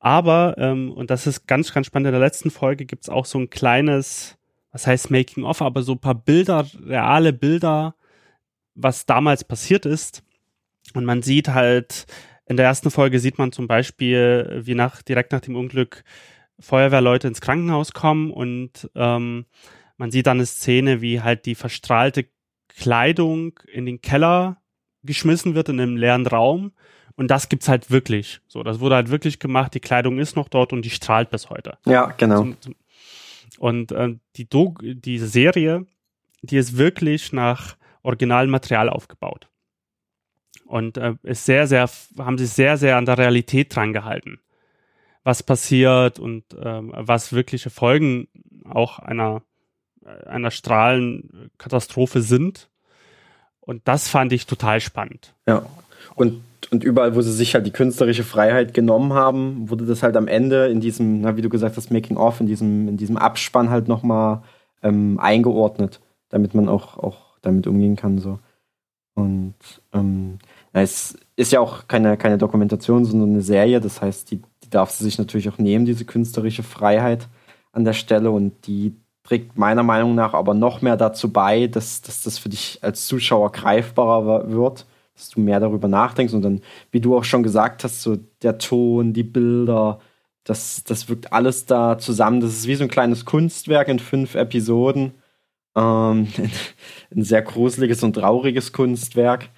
Aber, 0.00 0.56
ähm, 0.58 0.90
und 0.92 1.10
das 1.10 1.26
ist 1.26 1.46
ganz, 1.46 1.72
ganz 1.72 1.86
spannend, 1.86 2.08
in 2.08 2.12
der 2.12 2.20
letzten 2.20 2.50
Folge 2.50 2.84
gibt 2.84 3.04
es 3.04 3.08
auch 3.08 3.24
so 3.24 3.38
ein 3.38 3.48
kleines, 3.48 4.36
was 4.72 4.86
heißt 4.86 5.10
Making 5.10 5.44
of, 5.44 5.62
aber 5.62 5.82
so 5.82 5.92
ein 5.92 6.00
paar 6.00 6.16
Bilder, 6.16 6.66
reale 6.84 7.32
Bilder, 7.32 7.94
was 8.74 9.06
damals 9.06 9.44
passiert 9.44 9.86
ist. 9.86 10.24
Und 10.94 11.04
man 11.04 11.22
sieht 11.22 11.48
halt, 11.48 12.06
in 12.46 12.56
der 12.56 12.66
ersten 12.66 12.90
Folge 12.90 13.20
sieht 13.20 13.38
man 13.38 13.52
zum 13.52 13.68
Beispiel, 13.68 14.62
wie 14.64 14.74
nach, 14.74 15.02
direkt 15.02 15.32
nach 15.32 15.40
dem 15.40 15.54
Unglück 15.54 16.02
Feuerwehrleute 16.58 17.28
ins 17.28 17.40
Krankenhaus 17.40 17.92
kommen 17.92 18.30
und 18.30 18.90
ähm, 18.94 19.46
man 19.96 20.10
sieht 20.10 20.26
dann 20.26 20.38
eine 20.38 20.46
Szene, 20.46 21.00
wie 21.00 21.20
halt 21.20 21.46
die 21.46 21.54
verstrahlte 21.54 22.26
Kleidung 22.68 23.58
in 23.72 23.86
den 23.86 24.00
Keller 24.00 24.59
geschmissen 25.02 25.54
wird 25.54 25.68
in 25.68 25.80
einem 25.80 25.96
leeren 25.96 26.26
Raum. 26.26 26.72
Und 27.16 27.30
das 27.30 27.48
gibt's 27.48 27.68
halt 27.68 27.90
wirklich. 27.90 28.40
So, 28.48 28.62
das 28.62 28.80
wurde 28.80 28.94
halt 28.94 29.10
wirklich 29.10 29.38
gemacht. 29.38 29.74
Die 29.74 29.80
Kleidung 29.80 30.18
ist 30.18 30.36
noch 30.36 30.48
dort 30.48 30.72
und 30.72 30.84
die 30.84 30.90
strahlt 30.90 31.30
bis 31.30 31.50
heute. 31.50 31.76
Ja, 31.84 32.06
genau. 32.16 32.48
Und 33.58 33.92
äh, 33.92 34.16
die, 34.36 34.48
Do 34.48 34.74
diese 34.80 35.26
Serie, 35.26 35.86
die 36.42 36.56
ist 36.56 36.78
wirklich 36.78 37.32
nach 37.32 37.76
Originalmaterial 38.02 38.88
aufgebaut. 38.88 39.48
Und 40.64 40.96
äh, 40.96 41.14
ist 41.22 41.44
sehr, 41.44 41.66
sehr, 41.66 41.90
haben 42.16 42.38
sich 42.38 42.50
sehr, 42.50 42.76
sehr 42.76 42.96
an 42.96 43.04
der 43.04 43.18
Realität 43.18 43.74
dran 43.74 43.92
gehalten. 43.92 44.40
Was 45.22 45.42
passiert 45.42 46.18
und 46.18 46.44
ähm, 46.58 46.92
was 46.96 47.32
wirkliche 47.32 47.68
Folgen 47.68 48.28
auch 48.64 48.98
einer, 48.98 49.42
äh, 50.04 50.26
einer 50.26 50.50
Strahlenkatastrophe 50.50 52.22
sind. 52.22 52.69
Und 53.70 53.82
das 53.84 54.08
fand 54.08 54.32
ich 54.32 54.46
total 54.46 54.80
spannend. 54.80 55.32
Ja. 55.46 55.62
Und, 56.16 56.42
und 56.72 56.82
überall, 56.82 57.14
wo 57.14 57.22
sie 57.22 57.32
sich 57.32 57.54
halt 57.54 57.64
die 57.66 57.70
künstlerische 57.70 58.24
Freiheit 58.24 58.74
genommen 58.74 59.12
haben, 59.12 59.70
wurde 59.70 59.86
das 59.86 60.02
halt 60.02 60.16
am 60.16 60.26
Ende 60.26 60.66
in 60.66 60.80
diesem, 60.80 61.20
na, 61.20 61.36
wie 61.36 61.42
du 61.42 61.48
gesagt 61.48 61.76
hast, 61.76 61.92
Making 61.92 62.16
of, 62.16 62.40
in 62.40 62.48
diesem, 62.48 62.88
in 62.88 62.96
diesem 62.96 63.16
Abspann 63.16 63.70
halt 63.70 63.86
nochmal 63.86 64.42
ähm, 64.82 65.20
eingeordnet, 65.20 66.00
damit 66.30 66.52
man 66.52 66.68
auch, 66.68 66.98
auch 66.98 67.38
damit 67.42 67.68
umgehen 67.68 67.94
kann. 67.94 68.18
So. 68.18 68.40
Und 69.14 69.54
ähm, 69.92 70.38
ja, 70.74 70.80
es 70.80 71.16
ist 71.36 71.52
ja 71.52 71.60
auch 71.60 71.86
keine, 71.86 72.16
keine 72.16 72.38
Dokumentation, 72.38 73.04
sondern 73.04 73.30
eine 73.30 73.42
Serie. 73.42 73.80
Das 73.80 74.02
heißt, 74.02 74.32
die, 74.32 74.42
die 74.64 74.70
darf 74.70 74.90
sie 74.90 75.04
sich 75.04 75.16
natürlich 75.16 75.48
auch 75.48 75.58
nehmen, 75.58 75.84
diese 75.84 76.04
künstlerische 76.04 76.64
Freiheit 76.64 77.28
an 77.70 77.84
der 77.84 77.92
Stelle. 77.92 78.32
Und 78.32 78.66
die 78.66 78.96
trägt 79.30 79.56
meiner 79.56 79.84
Meinung 79.84 80.16
nach 80.16 80.34
aber 80.34 80.54
noch 80.54 80.82
mehr 80.82 80.96
dazu 80.96 81.32
bei, 81.32 81.68
dass, 81.68 82.02
dass 82.02 82.22
das 82.22 82.38
für 82.38 82.48
dich 82.48 82.80
als 82.82 83.06
Zuschauer 83.06 83.52
greifbarer 83.52 84.50
wird, 84.50 84.86
dass 85.14 85.28
du 85.28 85.40
mehr 85.40 85.60
darüber 85.60 85.86
nachdenkst. 85.86 86.34
Und 86.34 86.42
dann, 86.42 86.62
wie 86.90 87.00
du 87.00 87.16
auch 87.16 87.22
schon 87.22 87.44
gesagt 87.44 87.84
hast, 87.84 88.02
so 88.02 88.18
der 88.42 88.58
Ton, 88.58 89.12
die 89.12 89.22
Bilder, 89.22 90.00
das, 90.42 90.82
das 90.82 91.08
wirkt 91.08 91.32
alles 91.32 91.64
da 91.64 91.96
zusammen. 91.96 92.40
Das 92.40 92.50
ist 92.50 92.66
wie 92.66 92.74
so 92.74 92.82
ein 92.82 92.90
kleines 92.90 93.24
Kunstwerk 93.24 93.86
in 93.86 94.00
fünf 94.00 94.34
Episoden. 94.34 95.12
Ähm, 95.76 96.26
ein 97.14 97.22
sehr 97.22 97.42
gruseliges 97.42 98.02
und 98.02 98.14
trauriges 98.14 98.72
Kunstwerk. 98.72 99.50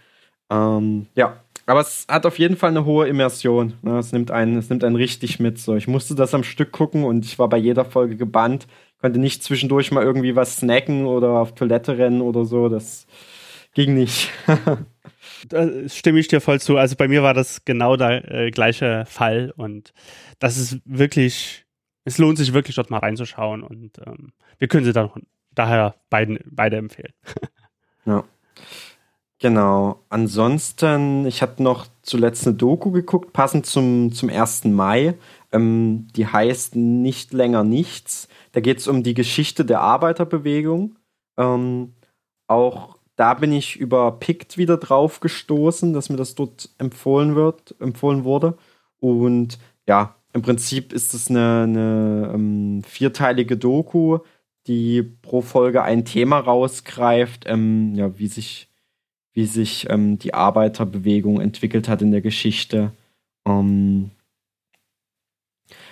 Ähm, 0.51 1.07
ja, 1.15 1.39
aber 1.65 1.81
es 1.81 2.05
hat 2.11 2.27
auf 2.27 2.39
jeden 2.39 2.57
Fall 2.59 2.71
eine 2.71 2.85
hohe 2.85 3.09
Immersion. 3.09 3.73
Ne? 3.81 3.97
Es, 3.99 4.13
nimmt 4.13 4.31
einen, 4.31 4.59
es 4.59 4.69
nimmt 4.69 4.85
einen 4.85 4.97
richtig 4.97 5.41
mit. 5.41 5.59
So. 5.59 5.77
Ich 5.77 5.89
musste 5.89 6.15
das 6.15 6.35
am 6.35 6.45
Stück 6.45 6.73
gucken 6.73 7.05
und 7.05 7.25
ich 7.25 7.39
war 7.39 7.49
bei 7.49 7.57
jeder 7.57 7.87
Folge 7.87 8.17
gebannt. 8.17 8.67
Konnte 9.03 9.19
nicht 9.19 9.43
zwischendurch 9.43 9.91
mal 9.91 10.03
irgendwie 10.03 10.37
was 10.37 10.57
snacken 10.57 11.05
oder 11.05 11.41
auf 11.41 11.55
Toilette 11.55 11.99
rennen 11.99 12.23
oder 12.23 12.47
so. 12.47 12.69
Das 12.69 13.07
ging 13.75 13.95
nicht. 13.95 14.31
da 15.49 15.69
stimme 15.89 16.21
ich 16.21 16.29
dir 16.29 16.41
voll 16.41 16.61
zu. 16.61 16.77
Also 16.77 16.97
bei 16.97 17.09
mir 17.09 17.23
war 17.23 17.35
das 17.35 17.65
genau 17.65 17.97
der 17.97 18.31
äh, 18.31 18.51
gleiche 18.51 19.05
Fall 19.07 19.53
und 19.57 19.93
das 20.39 20.57
ist 20.57 20.79
wirklich, 20.85 21.67
es 22.05 22.19
lohnt 22.19 22.39
sich 22.39 22.53
wirklich 22.53 22.77
dort 22.77 22.91
mal 22.91 22.99
reinzuschauen 22.99 23.63
und 23.63 23.99
ähm, 24.07 24.33
wir 24.59 24.69
können 24.69 24.85
sie 24.85 24.93
dann 24.93 25.11
daher 25.51 25.97
beiden, 26.09 26.39
beide 26.47 26.77
empfehlen. 26.77 27.13
Ja. 28.05 28.25
Genau. 29.39 30.01
Ansonsten, 30.09 31.25
ich 31.27 31.41
hatte 31.41 31.63
noch 31.63 31.87
zuletzt 32.03 32.47
eine 32.47 32.57
Doku 32.57 32.91
geguckt, 32.91 33.33
passend 33.33 33.65
zum, 33.65 34.13
zum 34.13 34.29
1. 34.29 34.65
Mai. 34.65 35.15
Ähm, 35.53 36.09
die 36.17 36.27
heißt 36.27 36.75
Nicht 36.75 37.33
länger 37.33 37.63
nichts. 37.63 38.29
Da 38.53 38.61
geht 38.61 38.79
es 38.79 38.89
um 38.89 39.03
die 39.03 39.15
Geschichte 39.15 39.65
der 39.65 39.81
Arbeiterbewegung. 39.81 40.99
Ähm, 41.37 41.95
auch 42.47 42.99
da 43.17 43.35
bin 43.35 43.53
ich 43.53 43.77
über 43.77 44.13
Pict 44.13 44.59
wieder 44.59 44.77
drauf 44.77 45.21
gestoßen, 45.21 45.93
dass 45.93 46.09
mir 46.09 46.17
das 46.17 46.35
dort 46.35 46.71
empfohlen 46.79 47.35
wird, 47.35 47.75
empfohlen 47.81 48.25
wurde. 48.25 48.57
Und 48.99 49.59
ja, 49.89 50.17
im 50.33 50.43
Prinzip 50.43 50.93
ist 50.93 51.15
es 51.15 51.29
eine, 51.31 51.63
eine 51.65 52.31
ähm, 52.35 52.83
vierteilige 52.85 53.57
Doku, 53.57 54.19
die 54.67 55.03
pro 55.03 55.43
Folge 55.43 55.83
ein 55.83 56.05
Thema 56.05 56.39
rausgreift, 56.39 57.45
ähm, 57.47 57.95
ja, 57.95 58.19
wie 58.19 58.29
sich 58.29 58.69
wie 59.35 59.47
sich 59.47 59.89
ähm, 59.91 60.19
die 60.19 60.35
Arbeiterbewegung 60.35 61.41
entwickelt 61.41 61.89
hat 61.89 62.03
in 62.03 62.11
der 62.11 62.21
Geschichte. 62.21 62.93
Ähm, 63.47 64.11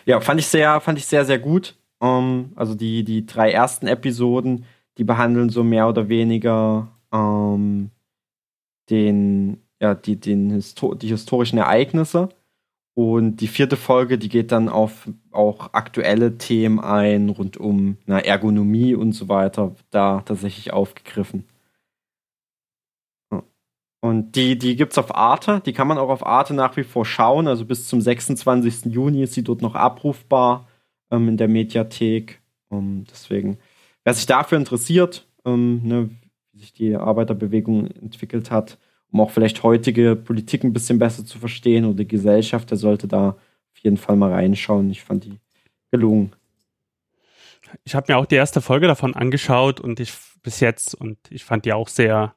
ja, 0.05 0.21
fand 0.21 0.41
ich 0.41 0.47
sehr, 0.47 0.81
fand 0.81 0.99
ich 0.99 1.07
sehr, 1.07 1.25
sehr 1.25 1.39
gut. 1.39 1.75
Ähm, 2.01 2.53
also 2.57 2.75
die, 2.75 3.05
die 3.05 3.27
drei 3.27 3.53
ersten 3.53 3.87
Episoden, 3.87 4.65
die 4.99 5.05
behandeln 5.05 5.51
so 5.51 5.65
mehr 5.65 5.89
oder 5.89 6.09
weniger 6.09 6.89
ähm, 7.13 7.91
den, 8.91 9.63
ja, 9.81 9.95
die, 9.95 10.17
den 10.19 10.51
Histo 10.51 10.95
die 10.95 11.09
historischen 11.09 11.59
Ereignisse. 11.59 12.31
Und 12.95 13.37
die 13.37 13.49
vierte 13.49 13.77
Folge, 13.77 14.19
die 14.19 14.29
geht 14.29 14.53
dann 14.53 14.69
auf 14.69 15.09
auch 15.31 15.73
aktuelle 15.73 16.39
Themen 16.39 16.81
ein, 16.81 17.29
rund 17.31 17.57
um 17.57 17.97
na, 18.07 18.19
Ergonomie 18.19 18.95
und 18.95 19.13
so 19.13 19.29
weiter, 19.29 19.75
da 19.91 20.21
tatsächlich 20.23 20.73
aufgegriffen. 20.73 21.45
Und 24.03 24.35
die, 24.35 24.59
die 24.59 24.77
gibt 24.77 24.93
es 24.93 24.99
auf 24.99 25.15
Arte, 25.15 25.61
die 25.65 25.75
kann 25.75 25.87
man 25.87 25.99
auch 25.99 26.09
auf 26.09 26.27
Arte 26.27 26.55
nach 26.55 26.77
wie 26.77 26.85
vor 26.85 27.05
schauen. 27.05 27.47
Also 27.47 27.65
bis 27.67 27.87
zum 27.87 28.01
26. 28.01 28.87
Juni 28.87 29.23
ist 29.23 29.35
sie 29.35 29.45
dort 29.45 29.61
noch 29.63 29.75
abrufbar 29.75 30.67
ähm, 31.11 31.29
in 31.29 31.37
der 31.37 31.49
Mediathek. 31.49 32.41
Um, 32.69 33.05
deswegen, 33.11 33.59
wer 34.05 34.15
sich 34.15 34.27
dafür 34.27 34.57
interessiert, 34.57 35.27
ähm, 35.45 35.81
ne, 35.83 36.11
wie 36.53 36.61
sich 36.61 36.73
die 36.73 36.95
Arbeiterbewegung 36.95 37.89
entwickelt 37.89 38.51
hat, 38.51 38.79
um 39.11 39.21
auch 39.21 39.31
vielleicht 39.31 39.63
heutige 39.65 40.15
Politik 40.15 40.63
ein 40.63 40.73
bisschen 40.73 41.01
besser 41.01 41.25
zu 41.25 41.39
verstehen 41.39 41.85
oder 41.85 41.97
die 41.97 42.09
Gesellschaft, 42.09 42.71
der 42.71 42.79
sollte 42.79 43.09
da 43.09 43.31
auf 43.31 43.79
jeden 43.83 43.97
Fall 43.97 44.15
mal 44.15 44.33
reinschauen. 44.33 44.91
Ich 44.91 45.03
fand 45.03 45.25
die 45.25 45.39
gelungen. 45.91 46.33
Ich 47.85 47.95
habe 47.95 48.13
mir 48.13 48.19
auch 48.19 48.27
die 48.27 48.37
erste 48.37 48.61
Folge 48.61 48.87
davon 48.87 49.15
angeschaut 49.15 49.81
und 49.81 49.99
ich 49.99 50.13
bis 50.43 50.61
jetzt 50.61 50.95
und 50.95 51.19
ich 51.31 51.45
fand 51.45 51.65
die 51.65 51.73
auch 51.73 51.89
sehr 51.89 52.35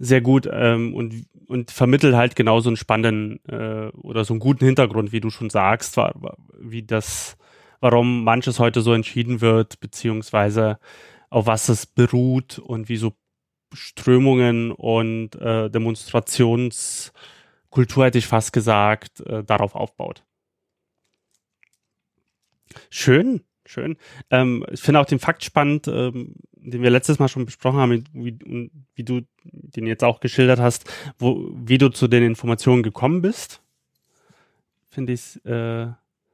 sehr 0.00 0.22
gut 0.22 0.48
ähm, 0.50 0.94
und, 0.94 1.26
und 1.46 1.70
vermittelt 1.70 2.14
halt 2.14 2.34
genau 2.34 2.60
so 2.60 2.70
einen 2.70 2.78
spannenden 2.78 3.38
äh, 3.46 3.90
oder 3.98 4.24
so 4.24 4.32
einen 4.32 4.40
guten 4.40 4.64
Hintergrund, 4.64 5.12
wie 5.12 5.20
du 5.20 5.28
schon 5.28 5.50
sagst, 5.50 5.98
war, 5.98 6.14
wie 6.58 6.82
das, 6.82 7.36
warum 7.80 8.24
manches 8.24 8.58
heute 8.58 8.82
so 8.82 8.92
entschieden 8.92 9.40
wird, 9.40 9.80
beziehungsweise 9.80 10.78
auf 11.30 11.46
was 11.46 11.68
es 11.68 11.86
beruht 11.86 12.58
und 12.58 12.88
wie 12.88 12.96
so 12.96 13.12
Strömungen 13.72 14.72
und 14.72 15.36
äh, 15.36 15.70
Demonstrationskultur, 15.70 18.04
hätte 18.04 18.18
ich 18.18 18.26
fast 18.26 18.52
gesagt, 18.52 19.20
äh, 19.20 19.44
darauf 19.44 19.74
aufbaut. 19.74 20.24
Schön. 22.90 23.42
Schön. 23.66 23.96
Ähm, 24.30 24.64
ich 24.72 24.80
finde 24.80 24.98
auch 24.98 25.06
den 25.06 25.20
Fakt 25.20 25.44
spannend, 25.44 25.86
ähm, 25.86 26.34
den 26.56 26.82
wir 26.82 26.90
letztes 26.90 27.20
Mal 27.20 27.28
schon 27.28 27.44
besprochen 27.44 27.78
haben, 27.78 28.04
wie, 28.12 28.36
wie, 28.94 29.04
du 29.04 29.20
den 29.44 29.86
jetzt 29.86 30.02
auch 30.02 30.18
geschildert 30.18 30.58
hast, 30.58 30.90
wo, 31.18 31.52
wie 31.54 31.78
du 31.78 31.90
zu 31.90 32.08
den 32.08 32.24
Informationen 32.24 32.82
gekommen 32.82 33.22
bist. 33.22 33.62
Finde 34.88 35.12
ich 35.12 35.44
äh, 35.44 35.86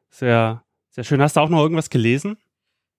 sehr, 0.09 0.65
sehr 0.97 1.05
schön. 1.05 1.21
Hast 1.21 1.37
du 1.37 1.41
auch 1.41 1.51
noch 1.51 1.61
irgendwas 1.61 1.91
gelesen? 1.91 2.39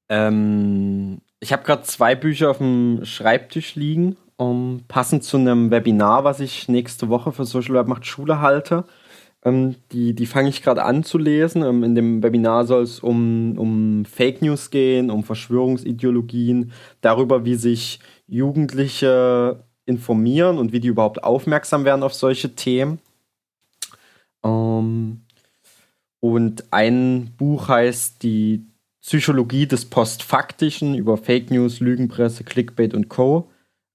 Ähm, 0.08 1.20
ich 1.40 1.52
habe 1.52 1.64
gerade 1.64 1.82
zwei 1.82 2.14
Bücher 2.14 2.52
auf 2.52 2.60
dem 2.60 3.04
Schreibtisch 3.04 3.74
liegen, 3.74 4.18
um, 4.38 4.84
passend 4.88 5.24
zu 5.24 5.38
einem 5.38 5.72
Webinar, 5.72 6.24
was 6.24 6.40
ich 6.40 6.70
nächste 6.70 7.10
Woche 7.10 7.32
für 7.32 7.46
Social 7.46 7.74
Web 7.74 7.88
macht 7.88 8.06
Schule 8.06 8.40
halte. 8.40 8.86
Ähm, 9.44 9.76
die 9.92 10.14
die 10.14 10.28
fange 10.28 10.50
ich 10.50 10.62
gerade 10.62 10.84
an 10.84 11.04
zu 11.04 11.18
lesen. 11.18 11.64
Ähm, 11.64 11.84
in 11.84 11.96
dem 11.96 12.22
Webinar 12.22 12.66
soll 12.66 12.84
es 12.84 13.00
um, 13.00 13.58
um 13.58 14.06
Fake 14.06 14.44
News 14.44 14.70
gehen, 14.70 15.10
um 15.10 15.24
Verschwörungsideologien, 15.24 16.74
darüber, 17.02 17.46
wie 17.46 17.56
sich 17.56 18.00
Jugendliche 18.28 19.64
informieren 19.86 20.60
und 20.60 20.72
wie 20.72 20.80
die 20.80 20.90
überhaupt 20.90 21.24
aufmerksam 21.24 21.84
werden 21.84 22.04
auf 22.04 22.14
solche 22.14 22.54
Themen. 22.54 23.00
Ähm, 24.44 25.22
und 26.20 26.66
ein 26.72 27.34
Buch 27.38 27.68
heißt 27.70 28.24
Die 28.24 28.66
Psychologie 29.02 29.68
des 29.68 29.86
Postfaktischen 29.86 30.96
über 30.96 31.18
Fake 31.18 31.50
News, 31.50 31.80
Lügenpresse, 31.80 32.44
Clickbait 32.44 32.94
und 32.94 33.08
Co. 33.08 33.50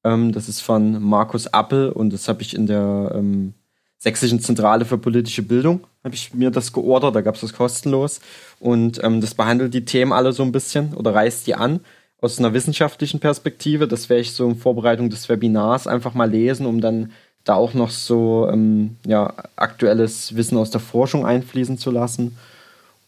Ähm, 0.05 0.33
das 0.33 0.49
ist 0.49 0.61
von 0.61 1.03
Markus 1.03 1.47
Appel 1.49 1.91
und 1.91 2.13
das 2.13 2.29
habe 2.29 2.43
ich 2.43 2.55
in 2.55 2.67
der 2.67 3.13
ähm, 3.15 3.55
Sächsischen 3.99 4.41
Zentrale 4.41 4.85
für 4.85 4.99
politische 4.99 5.43
Bildung, 5.43 5.87
habe 6.03 6.17
ich 6.17 6.35
mir 6.35 6.51
das 6.51 6.73
geordert, 6.73 7.15
da 7.15 7.21
gab 7.21 7.37
es 7.37 7.43
das 7.43 7.53
kostenlos. 7.53 8.21
Und 8.59 9.03
ähm, 9.05 9.21
das 9.21 9.35
behandelt 9.35 9.75
die 9.75 9.85
Themen 9.85 10.13
alle 10.13 10.33
so 10.33 10.43
ein 10.43 10.51
bisschen 10.51 10.95
oder 10.95 11.15
reißt 11.15 11.47
die 11.47 11.55
an 11.55 11.81
aus 12.21 12.39
einer 12.39 12.53
wissenschaftlichen 12.53 13.21
Perspektive. 13.21 13.87
Das 13.87 14.09
werde 14.09 14.23
ich 14.23 14.33
so 14.33 14.49
in 14.49 14.57
Vorbereitung 14.57 15.09
des 15.09 15.29
Webinars 15.29 15.87
einfach 15.87 16.15
mal 16.15 16.29
lesen, 16.29 16.67
um 16.67 16.81
dann 16.81 17.13
da 17.45 17.55
auch 17.55 17.75
noch 17.75 17.91
so 17.91 18.49
ähm, 18.51 18.97
ja, 19.07 19.33
aktuelles 19.57 20.37
Wissen 20.37 20.59
aus 20.59 20.71
der 20.71 20.81
Forschung 20.81 21.27
einfließen 21.27 21.79
zu 21.79 21.91
lassen. 21.91 22.37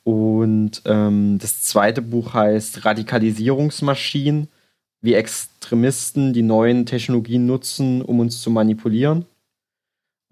Und 0.03 0.83
ähm, 0.85 1.39
das 1.41 1.63
zweite 1.63 2.03
Buch 2.03 2.35
heißt 2.35 2.85
Radikalisierungsmaschinen, 2.85 4.49
wie 5.01 5.15
Extremisten 5.15 6.33
die 6.33 6.43
neuen 6.43 6.87
Technologien 6.87 7.47
nutzen, 7.47 8.03
um 8.03 8.21
uns 8.21 8.43
zu 8.43 8.51
manipulieren 8.51 9.27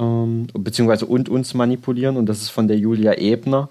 ähm, 0.03 0.47
beziehungsweise 0.53 1.07
und 1.07 1.29
uns 1.29 1.55
manipulieren. 1.55 2.17
Und 2.17 2.27
das 2.27 2.43
ist 2.43 2.51
von 2.51 2.69
der 2.69 2.79
Julia 2.79 3.15
Ebner. 3.15 3.69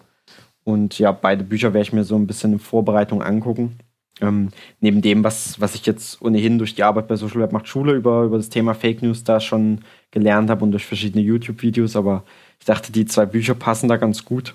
Und 0.64 1.00
ja, 1.00 1.12
beide 1.12 1.44
Bücher 1.44 1.74
werde 1.74 1.84
ich 1.88 1.94
mir 1.94 2.04
so 2.04 2.16
ein 2.16 2.28
bisschen 2.28 2.54
in 2.54 2.60
Vorbereitung 2.60 3.22
angucken. 3.22 3.78
Ähm, 4.22 4.50
neben 4.80 5.02
dem, 5.02 5.24
was, 5.24 5.60
was 5.60 5.76
ich 5.76 5.86
jetzt 5.86 6.22
ohnehin 6.22 6.58
durch 6.60 6.76
die 6.76 6.84
Arbeit 6.84 7.08
bei 7.08 7.16
Social 7.16 7.42
Web 7.42 7.52
macht 7.52 7.68
Schule 7.68 7.94
über, 7.94 8.24
über 8.24 8.38
das 8.38 8.50
Thema 8.50 8.74
Fake 8.76 9.02
News 9.02 9.24
da 9.24 9.40
schon 9.40 9.82
gelernt 10.12 10.50
habe 10.50 10.64
und 10.64 10.72
durch 10.72 10.86
verschiedene 10.86 11.24
YouTube-Videos, 11.24 11.96
aber 11.96 12.24
ich 12.60 12.66
dachte, 12.66 12.92
die 12.92 13.06
zwei 13.06 13.26
Bücher 13.26 13.56
passen 13.56 13.90
da 13.90 13.98
ganz 13.98 14.24
gut. 14.24 14.54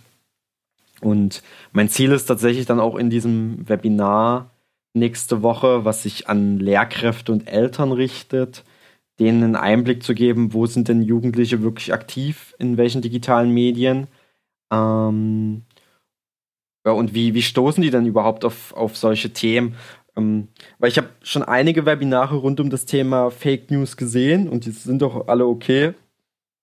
Und 1.00 1.42
mein 1.72 1.88
Ziel 1.88 2.12
ist 2.12 2.26
tatsächlich 2.26 2.66
dann 2.66 2.80
auch 2.80 2.96
in 2.96 3.10
diesem 3.10 3.68
Webinar 3.68 4.50
nächste 4.94 5.42
Woche, 5.42 5.84
was 5.84 6.02
sich 6.02 6.28
an 6.28 6.58
Lehrkräfte 6.58 7.32
und 7.32 7.48
Eltern 7.48 7.92
richtet, 7.92 8.64
denen 9.18 9.42
einen 9.42 9.56
Einblick 9.56 10.02
zu 10.02 10.14
geben, 10.14 10.52
wo 10.52 10.66
sind 10.66 10.88
denn 10.88 11.02
Jugendliche 11.02 11.62
wirklich 11.62 11.92
aktiv, 11.92 12.54
in 12.58 12.76
welchen 12.76 13.02
digitalen 13.02 13.50
Medien. 13.50 14.06
Ähm, 14.72 15.62
und 16.92 17.14
wie, 17.14 17.34
wie 17.34 17.42
stoßen 17.42 17.82
die 17.82 17.90
dann 17.90 18.06
überhaupt 18.06 18.44
auf, 18.44 18.72
auf 18.74 18.96
solche 18.96 19.32
Themen? 19.32 19.74
Ähm, 20.16 20.48
weil 20.78 20.90
ich 20.90 20.98
habe 20.98 21.08
schon 21.22 21.42
einige 21.42 21.86
Webinare 21.86 22.36
rund 22.36 22.60
um 22.60 22.70
das 22.70 22.86
Thema 22.86 23.30
Fake 23.30 23.70
News 23.70 23.96
gesehen 23.96 24.48
und 24.48 24.64
die 24.66 24.70
sind 24.70 25.02
doch 25.02 25.28
alle 25.28 25.46
okay. 25.46 25.94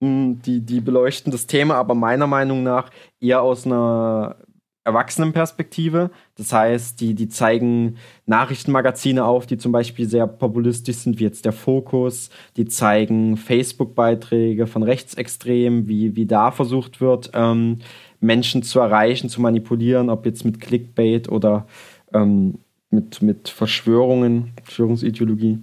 Hm, 0.01 0.41
die, 0.41 0.61
die 0.61 0.81
beleuchten 0.81 1.31
das 1.31 1.47
Thema 1.47 1.75
aber 1.75 1.95
meiner 1.95 2.27
Meinung 2.27 2.63
nach 2.63 2.89
eher 3.21 3.41
aus 3.41 3.65
einer 3.65 4.37
Erwachsenenperspektive. 4.85 6.11
Das 6.35 6.51
heißt, 6.51 6.99
die, 6.99 7.13
die 7.15 7.29
zeigen 7.29 7.97
Nachrichtenmagazine 8.25 9.23
auf, 9.23 9.45
die 9.45 9.57
zum 9.57 9.71
Beispiel 9.71 10.07
sehr 10.09 10.27
populistisch 10.27 10.97
sind, 10.97 11.19
wie 11.19 11.23
jetzt 11.23 11.45
der 11.45 11.53
Fokus. 11.53 12.29
Die 12.57 12.65
zeigen 12.65 13.37
Facebook-Beiträge 13.37 14.67
von 14.67 14.83
Rechtsextremen, 14.83 15.87
wie, 15.87 16.15
wie 16.15 16.25
da 16.25 16.51
versucht 16.51 16.99
wird, 16.99 17.31
ähm, 17.33 17.79
Menschen 18.23 18.63
zu 18.63 18.79
erreichen, 18.79 19.29
zu 19.29 19.41
manipulieren, 19.41 20.09
ob 20.09 20.25
jetzt 20.25 20.45
mit 20.45 20.61
Clickbait 20.61 21.29
oder 21.29 21.67
ähm, 22.13 22.59
mit, 22.89 23.21
mit 23.21 23.49
Verschwörungen, 23.49 24.53
Verschwörungsideologie. 24.63 25.59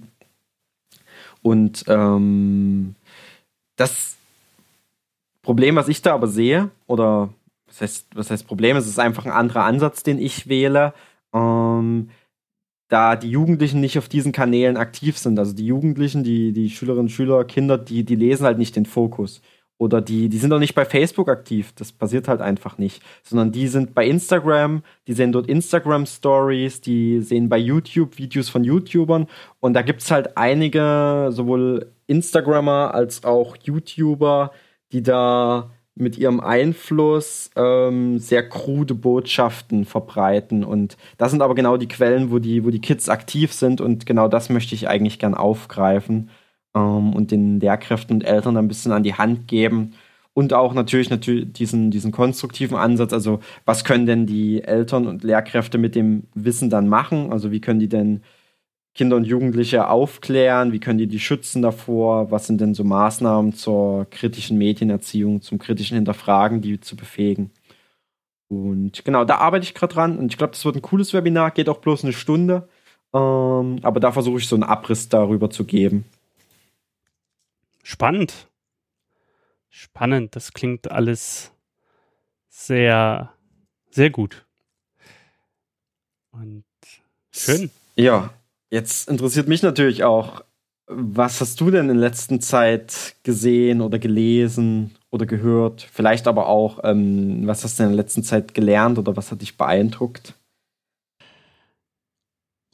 Und 1.41 1.83
ähm, 1.87 2.95
das 3.75 4.15
Problem, 5.41 5.75
was 5.75 5.87
ich 5.87 6.01
da 6.01 6.13
aber 6.13 6.27
sehe, 6.27 6.69
oder 6.87 7.29
was 7.65 7.81
heißt, 7.81 8.07
was 8.13 8.29
heißt 8.29 8.47
Problem? 8.47 8.77
Es 8.77 8.87
ist 8.87 8.99
einfach 8.99 9.25
ein 9.25 9.31
anderer 9.31 9.63
Ansatz, 9.63 10.03
den 10.03 10.19
ich 10.19 10.47
wähle. 10.47 10.93
Ähm, 11.33 12.09
da 12.89 13.15
die 13.15 13.31
Jugendlichen 13.31 13.79
nicht 13.79 13.97
auf 13.97 14.09
diesen 14.09 14.33
Kanälen 14.33 14.75
aktiv 14.77 15.17
sind. 15.17 15.39
Also 15.39 15.53
die 15.53 15.65
Jugendlichen, 15.65 16.23
die, 16.23 16.51
die 16.51 16.69
Schülerinnen 16.69 17.09
Schüler, 17.09 17.45
Kinder, 17.45 17.77
die, 17.77 18.03
die 18.03 18.15
lesen 18.15 18.45
halt 18.45 18.57
nicht 18.57 18.75
den 18.75 18.85
Fokus. 18.85 19.41
Oder 19.81 19.99
die, 19.99 20.29
die 20.29 20.37
sind 20.37 20.53
auch 20.53 20.59
nicht 20.59 20.75
bei 20.75 20.85
Facebook 20.85 21.27
aktiv. 21.27 21.73
Das 21.75 21.91
passiert 21.91 22.27
halt 22.27 22.39
einfach 22.39 22.77
nicht. 22.77 23.01
Sondern 23.23 23.51
die 23.51 23.67
sind 23.67 23.95
bei 23.95 24.05
Instagram, 24.05 24.83
die 25.07 25.13
sehen 25.13 25.31
dort 25.31 25.47
Instagram 25.47 26.05
Stories, 26.05 26.81
die 26.81 27.19
sehen 27.21 27.49
bei 27.49 27.57
YouTube 27.57 28.19
Videos 28.19 28.47
von 28.47 28.63
YouTubern. 28.63 29.25
Und 29.59 29.73
da 29.73 29.81
gibt 29.81 30.01
es 30.03 30.11
halt 30.11 30.37
einige, 30.37 31.29
sowohl 31.31 31.93
Instagrammer 32.05 32.93
als 32.93 33.23
auch 33.23 33.57
YouTuber, 33.59 34.51
die 34.91 35.01
da 35.01 35.71
mit 35.95 36.15
ihrem 36.15 36.41
Einfluss 36.41 37.49
ähm, 37.55 38.19
sehr 38.19 38.47
krude 38.47 38.93
Botschaften 38.93 39.85
verbreiten. 39.85 40.63
Und 40.63 40.95
das 41.17 41.31
sind 41.31 41.41
aber 41.41 41.55
genau 41.55 41.77
die 41.77 41.87
Quellen, 41.87 42.29
wo 42.29 42.37
die, 42.37 42.63
wo 42.63 42.69
die 42.69 42.81
Kids 42.81 43.09
aktiv 43.09 43.51
sind. 43.51 43.81
Und 43.81 44.05
genau 44.05 44.27
das 44.27 44.49
möchte 44.49 44.75
ich 44.75 44.87
eigentlich 44.87 45.17
gern 45.17 45.33
aufgreifen 45.33 46.29
ähm, 46.75 47.13
und 47.13 47.31
den 47.31 47.59
Lehrkräften 47.59 48.17
und 48.17 48.23
Eltern 48.23 48.57
ein 48.57 48.67
bisschen 48.67 48.91
an 48.91 49.03
die 49.03 49.15
Hand 49.15 49.47
geben. 49.47 49.93
Und 50.33 50.53
auch 50.53 50.73
natürlich, 50.73 51.09
natürlich 51.09 51.51
diesen, 51.51 51.91
diesen 51.91 52.11
konstruktiven 52.11 52.77
Ansatz, 52.77 53.11
also 53.13 53.41
was 53.65 53.83
können 53.83 54.05
denn 54.05 54.25
die 54.25 54.63
Eltern 54.63 55.07
und 55.07 55.23
Lehrkräfte 55.23 55.77
mit 55.77 55.95
dem 55.95 56.23
Wissen 56.33 56.69
dann 56.69 56.87
machen? 56.87 57.31
Also 57.33 57.51
wie 57.51 57.61
können 57.61 57.79
die 57.79 57.89
denn 57.89 58.21
Kinder 58.93 59.15
und 59.17 59.25
Jugendliche 59.25 59.89
aufklären? 59.89 60.73
Wie 60.73 60.79
können 60.79 60.99
die 60.99 61.07
die 61.07 61.19
schützen 61.19 61.61
davor? 61.61 62.31
Was 62.31 62.47
sind 62.47 62.61
denn 62.61 62.73
so 62.73 62.83
Maßnahmen 62.83 63.53
zur 63.53 64.05
kritischen 64.09 64.57
Medienerziehung, 64.57 65.41
zum 65.41 65.59
kritischen 65.59 65.95
Hinterfragen, 65.95 66.61
die 66.61 66.79
zu 66.79 66.95
befähigen? 66.95 67.51
Und 68.49 69.05
genau, 69.05 69.23
da 69.25 69.37
arbeite 69.37 69.63
ich 69.63 69.73
gerade 69.73 69.93
dran. 69.93 70.17
Und 70.17 70.31
ich 70.31 70.37
glaube, 70.37 70.51
das 70.51 70.65
wird 70.65 70.75
ein 70.75 70.81
cooles 70.81 71.13
Webinar, 71.13 71.51
geht 71.51 71.69
auch 71.69 71.79
bloß 71.79 72.03
eine 72.03 72.13
Stunde. 72.13 72.67
Ähm, 73.13 73.79
aber 73.81 73.99
da 74.01 74.11
versuche 74.11 74.39
ich 74.39 74.47
so 74.47 74.55
einen 74.55 74.63
Abriss 74.63 75.09
darüber 75.09 75.49
zu 75.49 75.65
geben. 75.65 76.05
Spannend. 77.83 78.47
Spannend. 79.69 80.35
Das 80.35 80.53
klingt 80.53 80.91
alles 80.91 81.51
sehr, 82.49 83.33
sehr 83.89 84.09
gut. 84.09 84.45
Und 86.31 86.63
schön. 87.31 87.71
Ja, 87.95 88.33
jetzt 88.69 89.09
interessiert 89.09 89.47
mich 89.47 89.63
natürlich 89.63 90.03
auch, 90.03 90.43
was 90.87 91.39
hast 91.39 91.61
du 91.61 91.71
denn 91.71 91.89
in 91.89 91.97
der 91.99 92.09
letzten 92.09 92.41
Zeit 92.41 93.15
gesehen 93.23 93.81
oder 93.81 93.97
gelesen 93.97 94.95
oder 95.09 95.25
gehört? 95.25 95.81
Vielleicht 95.81 96.27
aber 96.27 96.47
auch, 96.47 96.79
ähm, 96.83 97.47
was 97.47 97.63
hast 97.63 97.79
du 97.79 97.83
in 97.83 97.89
der 97.89 97.97
letzten 97.97 98.23
Zeit 98.23 98.53
gelernt 98.53 98.97
oder 98.99 99.15
was 99.15 99.31
hat 99.31 99.41
dich 99.41 99.57
beeindruckt? 99.57 100.33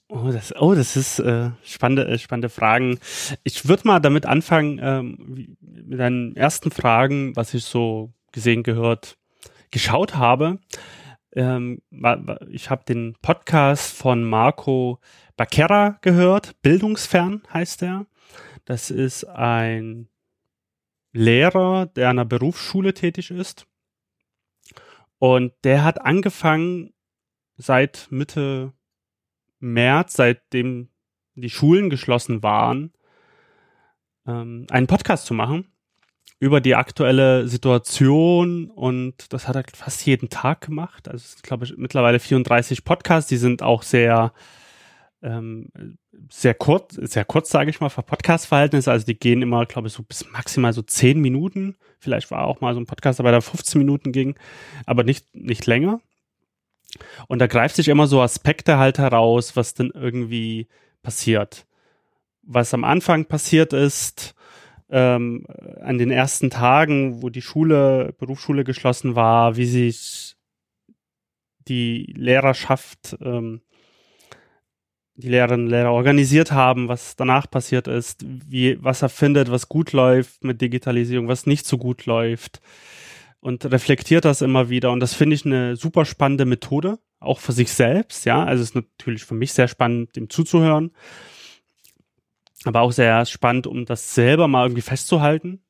Oh, 0.09 0.31
das, 0.31 0.55
oh, 0.55 0.73
das 0.73 0.95
ist 0.95 1.19
äh, 1.19 1.51
spannende, 1.63 2.07
äh, 2.07 2.17
spannende 2.17 2.47
Fragen. 2.47 2.97
Ich 3.43 3.67
würde 3.67 3.85
mal 3.85 3.99
damit 3.99 4.25
anfangen, 4.25 4.79
ähm, 4.81 5.57
mit 5.59 5.99
deinen 5.99 6.35
ersten 6.37 6.71
Fragen, 6.71 7.35
was 7.35 7.53
ich 7.53 7.65
so 7.65 8.13
gesehen, 8.31 8.63
gehört, 8.63 9.17
geschaut 9.69 10.15
habe. 10.15 10.59
Ähm, 11.33 11.81
ich 12.49 12.69
habe 12.69 12.85
den 12.85 13.17
Podcast 13.21 13.97
von 13.97 14.23
Marco 14.23 14.99
Bacchera 15.35 15.97
gehört, 16.01 16.61
Bildungsfern 16.61 17.43
heißt 17.53 17.83
er. 17.83 18.05
Das 18.63 18.89
ist 18.89 19.25
ein 19.25 20.07
Lehrer, 21.11 21.85
der 21.87 22.09
an 22.09 22.19
einer 22.19 22.25
Berufsschule 22.25 22.93
tätig 22.93 23.29
ist. 23.29 23.67
Und 25.19 25.51
der 25.65 25.83
hat 25.83 26.01
angefangen, 26.01 26.93
seit 27.57 28.07
Mitte 28.09 28.73
März, 29.59 30.13
seitdem 30.13 30.89
die 31.35 31.49
Schulen 31.49 31.89
geschlossen 31.89 32.43
waren, 32.43 32.93
ähm, 34.25 34.65
einen 34.69 34.87
Podcast 34.87 35.25
zu 35.25 35.33
machen 35.33 35.67
über 36.39 36.61
die 36.61 36.75
aktuelle 36.75 37.47
Situation 37.47 38.69
und 38.69 39.33
das 39.33 39.47
hat 39.47 39.55
er 39.55 39.63
fast 39.73 40.05
jeden 40.05 40.29
Tag 40.29 40.61
gemacht. 40.61 41.07
Also 41.07 41.35
ich 41.35 41.41
glaube 41.41 41.67
mittlerweile 41.77 42.19
34 42.19 42.83
Podcasts, 42.83 43.29
die 43.29 43.37
sind 43.37 43.63
auch 43.63 43.81
sehr 43.81 44.33
ähm, 45.23 45.69
sehr 46.29 46.53
kurz, 46.53 46.93
sehr 46.93 47.25
kurz, 47.25 47.49
sage 47.49 47.69
ich 47.69 47.79
mal, 47.79 47.89
für 47.89 48.03
Podcast-Verhältnisse. 48.03 48.91
Also 48.91 49.05
die 49.05 49.17
gehen 49.17 49.41
immer, 49.41 49.65
glaube 49.65 49.87
ich, 49.87 49.93
so 49.93 50.03
bis 50.03 50.29
maximal 50.31 50.73
so 50.73 50.81
10 50.81 51.19
Minuten. 51.19 51.75
Vielleicht 51.99 52.29
war 52.31 52.45
auch 52.45 52.61
mal 52.61 52.73
so 52.73 52.79
ein 52.79 52.85
Podcast 52.85 53.19
dabei, 53.19 53.31
der 53.31 53.41
15 53.41 53.79
Minuten 53.79 54.11
ging, 54.11 54.35
aber 54.85 55.03
nicht, 55.03 55.33
nicht 55.35 55.65
länger. 55.65 56.01
Und 57.27 57.39
da 57.39 57.47
greift 57.47 57.75
sich 57.75 57.87
immer 57.87 58.07
so 58.07 58.21
Aspekte 58.21 58.77
halt 58.77 58.97
heraus, 58.97 59.55
was 59.55 59.73
denn 59.73 59.91
irgendwie 59.93 60.67
passiert. 61.01 61.65
Was 62.43 62.73
am 62.73 62.83
Anfang 62.83 63.25
passiert 63.25 63.73
ist, 63.73 64.35
ähm, 64.89 65.45
an 65.81 65.97
den 65.97 66.11
ersten 66.11 66.49
Tagen, 66.49 67.21
wo 67.21 67.29
die 67.29 67.41
Schule, 67.41 68.13
Berufsschule 68.17 68.63
geschlossen 68.63 69.15
war, 69.15 69.57
wie 69.57 69.65
sich 69.65 70.35
die 71.67 72.13
Lehrerschaft, 72.15 73.17
ähm, 73.21 73.61
die 75.15 75.29
Lehrerinnen 75.29 75.65
und 75.65 75.71
Lehrer 75.71 75.91
organisiert 75.91 76.51
haben, 76.51 76.87
was 76.87 77.15
danach 77.15 77.49
passiert 77.49 77.87
ist, 77.87 78.23
wie, 78.25 78.81
was 78.81 79.01
er 79.01 79.09
findet, 79.09 79.51
was 79.51 79.67
gut 79.67 79.91
läuft 79.91 80.43
mit 80.43 80.61
Digitalisierung, 80.61 81.27
was 81.27 81.47
nicht 81.47 81.65
so 81.65 81.77
gut 81.77 82.05
läuft 82.05 82.61
und 83.47 83.63
reflektiert 83.71 84.25
das 84.25 84.41
immer 84.41 84.69
wieder. 84.69 84.91
Und 84.91 84.99
das 84.99 85.13
finde 85.13 85.33
ich 85.33 85.45
eine 85.45 85.77
super 85.77 86.03
spannende 86.03 86.43
Methode, 86.43 86.99
auch 87.21 87.39
für 87.39 87.53
sich 87.53 87.71
selbst. 87.71 88.25
Ja, 88.25 88.43
also 88.43 88.61
es 88.61 88.71
ist 88.71 88.75
natürlich 88.75 89.23
für 89.23 89.35
mich 89.35 89.53
sehr 89.53 89.69
spannend, 89.69 90.17
dem 90.17 90.29
zuzuhören, 90.29 90.91
aber 92.65 92.81
auch 92.81 92.91
sehr 92.91 93.25
spannend, 93.25 93.65
um 93.65 93.85
das 93.85 94.13
selber 94.13 94.49
mal 94.49 94.65
irgendwie 94.65 94.81
festzuhalten. 94.81 95.61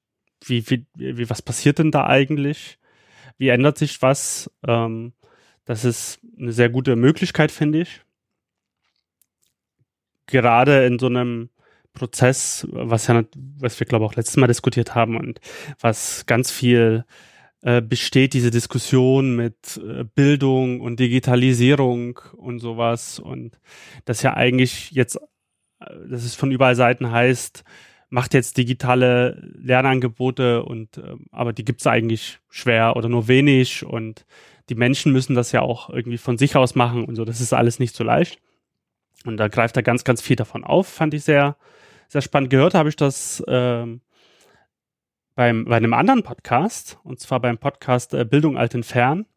Wie, 0.43 0.67
wie, 0.71 0.87
wie 0.95 1.29
was 1.29 1.43
passiert 1.43 1.77
denn 1.77 1.91
da 1.91 2.07
eigentlich? 2.07 2.79
Wie 3.37 3.49
ändert 3.49 3.77
sich 3.77 4.01
was? 4.01 4.49
Ähm, 4.67 5.13
das 5.65 5.85
ist 5.85 6.19
eine 6.39 6.53
sehr 6.53 6.69
gute 6.69 6.95
Möglichkeit, 6.95 7.51
finde 7.51 7.81
ich. 7.81 8.01
Gerade 10.25 10.83
in 10.87 10.97
so 10.97 11.05
einem 11.05 11.49
Prozess, 11.93 12.67
was 12.71 13.05
ja, 13.05 13.23
was 13.59 13.79
wir 13.79 13.85
glaube 13.85 14.05
auch 14.05 14.15
letztes 14.15 14.37
Mal 14.37 14.47
diskutiert 14.47 14.95
haben 14.95 15.15
und 15.15 15.39
was 15.79 16.25
ganz 16.25 16.49
viel 16.49 17.05
äh, 17.61 17.81
besteht 17.81 18.33
diese 18.33 18.51
Diskussion 18.51 19.35
mit 19.35 19.77
äh, 19.77 20.03
Bildung 20.03 20.81
und 20.81 20.99
Digitalisierung 20.99 22.19
und 22.35 22.59
sowas 22.59 23.19
und 23.19 23.59
das 24.05 24.21
ja 24.21 24.35
eigentlich 24.35 24.91
jetzt, 24.91 25.15
äh, 25.79 25.85
dass 26.09 26.23
es 26.23 26.35
von 26.35 26.51
überall 26.51 26.75
Seiten 26.75 27.11
heißt, 27.11 27.63
macht 28.09 28.33
jetzt 28.33 28.57
digitale 28.57 29.51
Lernangebote 29.55 30.63
und 30.63 30.97
äh, 30.97 31.15
aber 31.31 31.53
die 31.53 31.65
gibt's 31.65 31.87
eigentlich 31.87 32.39
schwer 32.49 32.95
oder 32.95 33.09
nur 33.09 33.27
wenig 33.27 33.85
und 33.85 34.25
die 34.69 34.75
Menschen 34.75 35.11
müssen 35.11 35.35
das 35.35 35.51
ja 35.51 35.61
auch 35.61 35.89
irgendwie 35.89 36.17
von 36.17 36.37
sich 36.37 36.55
aus 36.55 36.75
machen 36.75 37.05
und 37.05 37.15
so. 37.15 37.25
Das 37.25 37.41
ist 37.41 37.53
alles 37.53 37.79
nicht 37.79 37.95
so 37.95 38.03
leicht. 38.03 38.39
Und 39.25 39.37
da 39.37 39.47
greift 39.47 39.75
er 39.77 39.83
ganz, 39.83 40.03
ganz 40.03 40.21
viel 40.21 40.35
davon 40.35 40.63
auf, 40.63 40.87
fand 40.87 41.13
ich 41.13 41.23
sehr, 41.23 41.57
sehr 42.07 42.21
spannend. 42.21 42.49
Gehört 42.49 42.73
habe 42.73 42.89
ich 42.89 42.95
das 42.95 43.43
ähm, 43.47 44.01
beim, 45.37 45.65
bei 45.65 45.77
einem 45.77 45.93
anderen 45.93 46.23
Podcast, 46.23 46.97
und 47.03 47.19
zwar 47.19 47.39
beim 47.39 47.59
Podcast 47.59 48.15
äh, 48.15 48.25
Bildung 48.25 48.57
alt 48.57 48.73
Fern. 48.83 49.27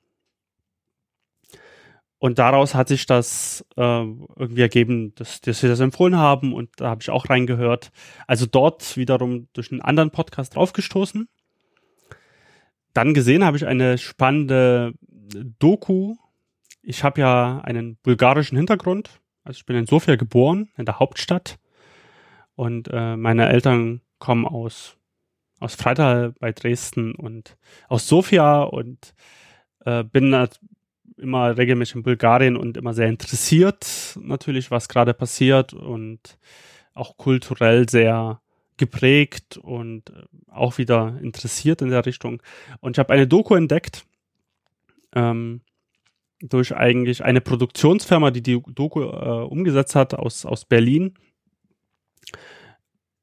Und 2.18 2.38
daraus 2.38 2.74
hat 2.74 2.88
sich 2.88 3.04
das 3.04 3.66
äh, 3.76 3.82
irgendwie 3.82 4.62
ergeben, 4.62 5.14
dass, 5.16 5.42
dass 5.42 5.62
wir 5.62 5.68
das 5.68 5.80
empfohlen 5.80 6.16
haben 6.16 6.54
und 6.54 6.70
da 6.78 6.88
habe 6.88 7.02
ich 7.02 7.10
auch 7.10 7.28
reingehört. 7.28 7.92
Also 8.26 8.46
dort 8.46 8.96
wiederum 8.96 9.48
durch 9.52 9.72
einen 9.72 9.82
anderen 9.82 10.10
Podcast 10.10 10.56
draufgestoßen. 10.56 11.28
Dann 12.94 13.12
gesehen 13.12 13.44
habe 13.44 13.58
ich 13.58 13.66
eine 13.66 13.98
spannende 13.98 14.94
Doku. 15.58 16.16
Ich 16.82 17.04
habe 17.04 17.20
ja 17.20 17.60
einen 17.62 17.96
bulgarischen 17.96 18.56
Hintergrund. 18.56 19.20
Also 19.44 19.58
ich 19.58 19.66
bin 19.66 19.76
in 19.76 19.86
Sofia 19.86 20.16
geboren, 20.16 20.70
in 20.78 20.86
der 20.86 20.98
Hauptstadt. 20.98 21.58
Und 22.54 22.88
äh, 22.90 23.16
meine 23.16 23.50
Eltern 23.50 24.00
kommen 24.18 24.46
aus 24.46 24.96
aus 25.60 25.74
Freital 25.74 26.32
bei 26.40 26.52
Dresden 26.52 27.14
und 27.14 27.56
aus 27.88 28.08
Sofia 28.08 28.62
und 28.62 29.14
äh, 29.84 30.02
bin 30.02 30.34
immer 31.16 31.56
regelmäßig 31.56 31.96
in 31.96 32.02
Bulgarien 32.02 32.56
und 32.56 32.76
immer 32.76 32.94
sehr 32.94 33.08
interessiert 33.08 34.18
natürlich, 34.20 34.70
was 34.70 34.88
gerade 34.88 35.14
passiert 35.14 35.72
und 35.74 36.38
auch 36.94 37.16
kulturell 37.16 37.88
sehr 37.88 38.40
geprägt 38.76 39.58
und 39.58 40.10
äh, 40.10 40.22
auch 40.50 40.78
wieder 40.78 41.18
interessiert 41.22 41.82
in 41.82 41.90
der 41.90 42.06
Richtung. 42.06 42.42
Und 42.80 42.96
ich 42.96 42.98
habe 42.98 43.12
eine 43.12 43.28
Doku 43.28 43.54
entdeckt 43.54 44.04
ähm, 45.14 45.60
durch 46.40 46.74
eigentlich 46.74 47.22
eine 47.22 47.42
Produktionsfirma, 47.42 48.30
die 48.30 48.42
die 48.42 48.62
Doku 48.74 49.02
äh, 49.02 49.44
umgesetzt 49.44 49.94
hat 49.94 50.14
aus, 50.14 50.46
aus 50.46 50.64
Berlin 50.64 51.14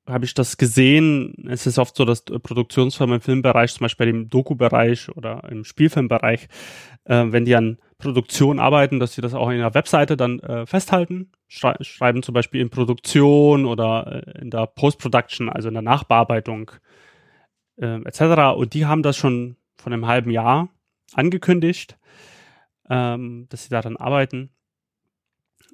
habe 0.08 0.26
ich 0.26 0.34
das 0.34 0.58
gesehen. 0.58 1.48
Es 1.50 1.68
ist 1.68 1.78
oft 1.78 1.96
so, 1.96 2.06
dass 2.06 2.24
Produktionsfirmen 2.24 3.16
im 3.18 3.22
Filmbereich, 3.22 3.74
zum 3.74 3.86
Beispiel 3.86 4.08
im 4.08 4.30
Doku-Bereich 4.30 5.10
oder 5.16 5.44
im 5.50 5.64
Spielfilmbereich, 5.64 6.48
äh, 7.06 7.26
wenn 7.28 7.46
die 7.46 7.56
an 7.56 7.78
Produktion 7.98 8.60
arbeiten, 8.60 9.00
dass 9.00 9.14
sie 9.14 9.22
das 9.22 9.34
auch 9.34 9.50
in 9.50 9.58
der 9.58 9.74
Webseite 9.74 10.18
dann 10.18 10.40
äh, 10.40 10.66
festhalten. 10.66 11.32
Schrei 11.48 11.76
schreiben 11.82 12.24
zum 12.24 12.34
Beispiel 12.34 12.62
in 12.62 12.70
Produktion 12.70 13.66
oder 13.66 14.24
äh, 14.28 14.42
in 14.42 14.50
der 14.50 14.68
Post-Production, 14.68 15.50
also 15.50 15.68
in 15.68 15.74
der 15.74 15.84
Nachbearbeitung, 15.84 16.72
äh, 17.78 18.02
etc. 18.04 18.56
Und 18.58 18.74
die 18.74 18.86
haben 18.86 19.04
das 19.04 19.18
schon 19.18 19.58
von 19.78 19.94
einem 19.94 20.08
halben 20.08 20.32
Jahr 20.32 20.70
angekündigt, 21.14 21.98
ähm, 22.90 23.48
dass 23.50 23.64
sie 23.64 23.70
daran 23.70 23.98
arbeiten. 23.98 24.52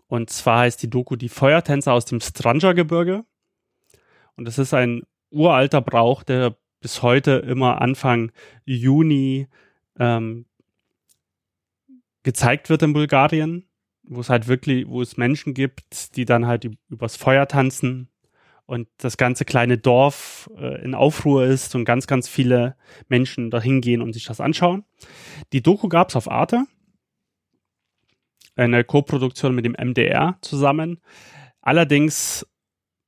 Und 0.08 0.30
zwar 0.30 0.60
heißt 0.60 0.82
die 0.82 0.90
Doku 0.90 1.16
Die 1.16 1.30
Feuertänzer 1.30 1.94
aus 1.94 2.06
dem 2.06 2.20
Stranger-Gebirge. 2.20 3.26
Und 4.36 4.46
das 4.46 4.58
ist 4.58 4.74
ein 4.74 5.04
uralter 5.30 5.82
Brauch, 5.82 6.24
der 6.24 6.56
bis 6.80 7.02
heute 7.02 7.32
immer 7.34 7.82
Anfang 7.82 8.32
Juni 8.66 9.48
ähm, 10.00 10.46
gezeigt 12.24 12.70
wird 12.70 12.82
in 12.84 12.94
Bulgarien, 12.94 13.68
wo 14.04 14.20
es 14.20 14.30
halt 14.30 14.48
wirklich, 14.48 14.88
wo 14.88 15.02
es 15.02 15.18
Menschen 15.18 15.54
gibt, 15.54 16.16
die 16.16 16.26
dann 16.26 16.46
halt 16.46 16.70
übers 16.90 17.16
Feuer 17.16 17.48
tanzen 17.48 18.10
und 18.66 18.88
das 18.98 19.18
ganze 19.18 19.46
kleine 19.46 19.78
Dorf 19.78 20.50
äh, 20.58 20.84
in 20.84 20.96
Aufruhr 20.96 21.46
ist 21.46 21.76
und 21.76 21.86
ganz, 21.86 22.08
ganz 22.08 22.28
viele 22.28 22.76
Menschen 23.08 23.52
da 23.52 23.62
hingehen 23.62 24.02
und 24.02 24.14
sich 24.14 24.26
das 24.26 24.42
anschauen. 24.42 24.86
Die 25.52 25.62
Doku 25.62 25.90
gab 25.90 26.10
es 26.10 26.16
auf 26.16 26.30
Arte, 26.30 26.66
eine 28.56 28.84
Co-Produktion 28.84 29.56
mit 29.56 29.66
dem 29.66 29.76
MDR 29.78 30.38
zusammen. 30.42 31.02
Allerdings 31.62 32.48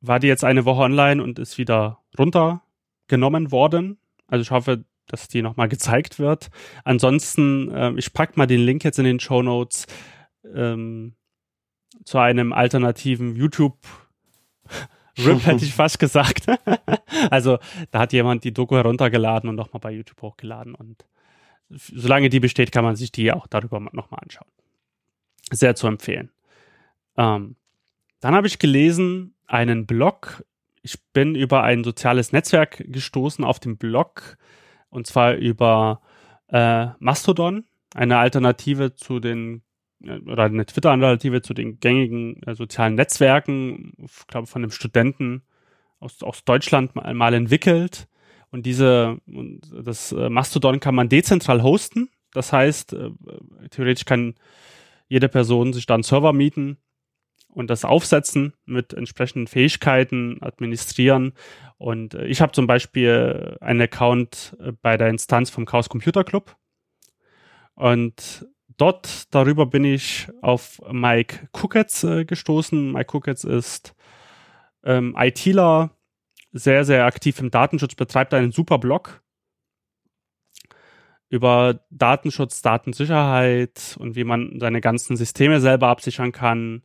war 0.07 0.19
die 0.19 0.27
jetzt 0.27 0.43
eine 0.43 0.65
Woche 0.65 0.81
online 0.81 1.21
und 1.21 1.39
ist 1.39 1.57
wieder 1.57 1.99
runtergenommen 2.17 3.51
worden. 3.51 3.97
Also 4.27 4.41
ich 4.41 4.51
hoffe, 4.51 4.85
dass 5.07 5.27
die 5.27 5.41
nochmal 5.41 5.69
gezeigt 5.69 6.19
wird. 6.19 6.49
Ansonsten, 6.83 7.71
äh, 7.71 7.93
ich 7.97 8.13
packe 8.13 8.33
mal 8.35 8.47
den 8.47 8.61
Link 8.61 8.83
jetzt 8.83 8.99
in 8.99 9.05
den 9.05 9.19
Show 9.19 9.41
Notes 9.41 9.85
ähm, 10.53 11.15
zu 12.03 12.17
einem 12.17 12.53
alternativen 12.53 13.35
YouTube 13.35 13.77
Rip 15.17 15.45
hätte 15.45 15.63
ich 15.63 15.73
fast 15.73 15.99
gesagt. 15.99 16.45
also 17.29 17.57
da 17.91 17.99
hat 17.99 18.13
jemand 18.13 18.43
die 18.43 18.53
Doku 18.53 18.75
heruntergeladen 18.75 19.49
und 19.49 19.55
nochmal 19.55 19.79
bei 19.79 19.91
YouTube 19.91 20.21
hochgeladen 20.21 20.75
und 20.75 21.05
solange 21.69 22.29
die 22.29 22.39
besteht, 22.39 22.71
kann 22.71 22.83
man 22.83 22.95
sich 22.95 23.11
die 23.11 23.31
auch 23.31 23.47
darüber 23.47 23.79
nochmal 23.79 24.19
anschauen. 24.21 24.49
Sehr 25.51 25.75
zu 25.75 25.87
empfehlen. 25.87 26.31
Ähm, 27.17 27.55
dann 28.19 28.35
habe 28.35 28.47
ich 28.47 28.59
gelesen 28.59 29.34
einen 29.47 29.85
Blog. 29.85 30.43
Ich 30.81 31.01
bin 31.13 31.35
über 31.35 31.63
ein 31.63 31.83
soziales 31.83 32.31
Netzwerk 32.31 32.83
gestoßen 32.87 33.43
auf 33.43 33.59
dem 33.59 33.77
Blog 33.77 34.37
und 34.89 35.07
zwar 35.07 35.33
über 35.35 36.01
äh, 36.49 36.87
Mastodon, 36.99 37.65
eine 37.93 38.17
Alternative 38.17 38.93
zu 38.95 39.19
den 39.19 39.61
äh, 40.03 40.19
oder 40.19 40.43
eine 40.43 40.65
Twitter-Alternative 40.65 41.41
zu 41.41 41.53
den 41.53 41.79
gängigen 41.79 42.41
äh, 42.43 42.55
sozialen 42.55 42.95
Netzwerken, 42.95 43.93
ich 43.97 44.27
glaube 44.27 44.47
von 44.47 44.63
einem 44.63 44.71
Studenten 44.71 45.43
aus, 45.99 46.21
aus 46.23 46.43
Deutschland 46.45 46.95
mal, 46.95 47.13
mal 47.13 47.33
entwickelt. 47.33 48.07
Und 48.51 48.65
diese, 48.65 49.17
das 49.25 50.11
äh, 50.11 50.29
Mastodon 50.29 50.79
kann 50.79 50.95
man 50.95 51.09
dezentral 51.09 51.61
hosten. 51.61 52.09
Das 52.31 52.53
heißt, 52.53 52.93
äh, 52.93 53.09
theoretisch 53.69 54.05
kann 54.05 54.35
jede 55.07 55.29
Person 55.29 55.73
sich 55.73 55.85
dann 55.85 56.03
Server 56.03 56.31
mieten 56.31 56.77
und 57.55 57.69
das 57.69 57.85
aufsetzen 57.85 58.53
mit 58.65 58.93
entsprechenden 58.93 59.47
Fähigkeiten, 59.47 60.37
administrieren. 60.41 61.33
Und 61.77 62.13
äh, 62.13 62.25
ich 62.25 62.41
habe 62.41 62.51
zum 62.51 62.67
Beispiel 62.67 63.57
einen 63.61 63.81
Account 63.81 64.55
äh, 64.59 64.73
bei 64.81 64.97
der 64.97 65.07
Instanz 65.07 65.49
vom 65.49 65.65
Chaos 65.65 65.87
Computer 65.89 66.25
Club. 66.25 66.57
Und 67.73 68.45
dort, 68.75 69.33
darüber 69.33 69.65
bin 69.65 69.85
ich 69.85 70.27
auf 70.41 70.81
Mike 70.91 71.47
Kucketz 71.53 72.03
äh, 72.03 72.25
gestoßen. 72.25 72.91
Mike 72.91 73.05
Kucketz 73.05 73.45
ist 73.45 73.95
ähm, 74.83 75.15
ITler, 75.17 75.91
sehr, 76.51 76.83
sehr 76.83 77.05
aktiv 77.05 77.39
im 77.39 77.51
Datenschutz, 77.51 77.95
betreibt 77.95 78.33
einen 78.33 78.51
super 78.51 78.77
Blog 78.79 79.21
über 81.29 81.79
Datenschutz, 81.89 82.61
Datensicherheit 82.61 83.95
und 83.97 84.15
wie 84.15 84.23
man 84.25 84.59
seine 84.59 84.79
ganzen 84.79 85.17
Systeme 85.17 85.59
selber 85.59 85.87
absichern 85.87 86.31
kann 86.31 86.83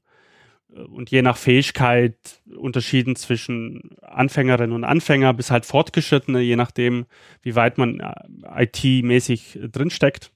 und 0.73 1.11
je 1.11 1.23
nach 1.23 1.37
Fähigkeit 1.37 2.17
unterschieden 2.57 3.17
zwischen 3.17 3.97
Anfängerinnen 4.03 4.75
und 4.75 4.85
Anfänger 4.85 5.35
bis 5.35 5.51
halt 5.51 5.67
Fortgeschrittene, 5.67 6.41
je 6.41 6.57
nachdem, 6.57 7.07
wie 7.43 7.55
weit 7.55 7.79
man 7.79 8.01
äh, 8.01 8.65
IT-mäßig 8.65 9.59
drinsteckt. 9.71 10.31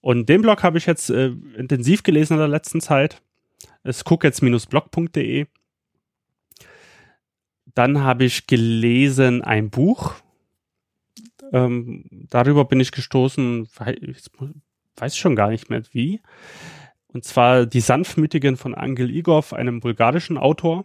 Und 0.00 0.28
den 0.28 0.42
Blog 0.42 0.62
habe 0.62 0.78
ich 0.78 0.86
jetzt 0.86 1.10
äh, 1.10 1.32
intensiv 1.56 2.02
gelesen 2.02 2.34
in 2.34 2.38
der 2.38 2.48
letzten 2.48 2.80
Zeit. 2.80 3.20
Es 3.82 4.04
guckets-blog.de. 4.04 5.46
Dann 7.74 8.02
habe 8.02 8.24
ich 8.24 8.46
gelesen 8.46 9.42
ein 9.42 9.70
Buch. 9.70 10.14
Ähm, 11.52 12.04
darüber 12.28 12.64
bin 12.64 12.80
ich 12.80 12.92
gestoßen, 12.92 13.68
weiß, 13.74 14.30
weiß 14.96 15.16
schon 15.16 15.36
gar 15.36 15.50
nicht 15.50 15.70
mehr 15.70 15.82
wie. 15.92 16.20
Und 17.18 17.24
zwar 17.24 17.66
Die 17.66 17.80
Sanftmütigen 17.80 18.56
von 18.56 18.76
Angel 18.76 19.10
Igov, 19.10 19.52
einem 19.52 19.80
bulgarischen 19.80 20.38
Autor. 20.38 20.84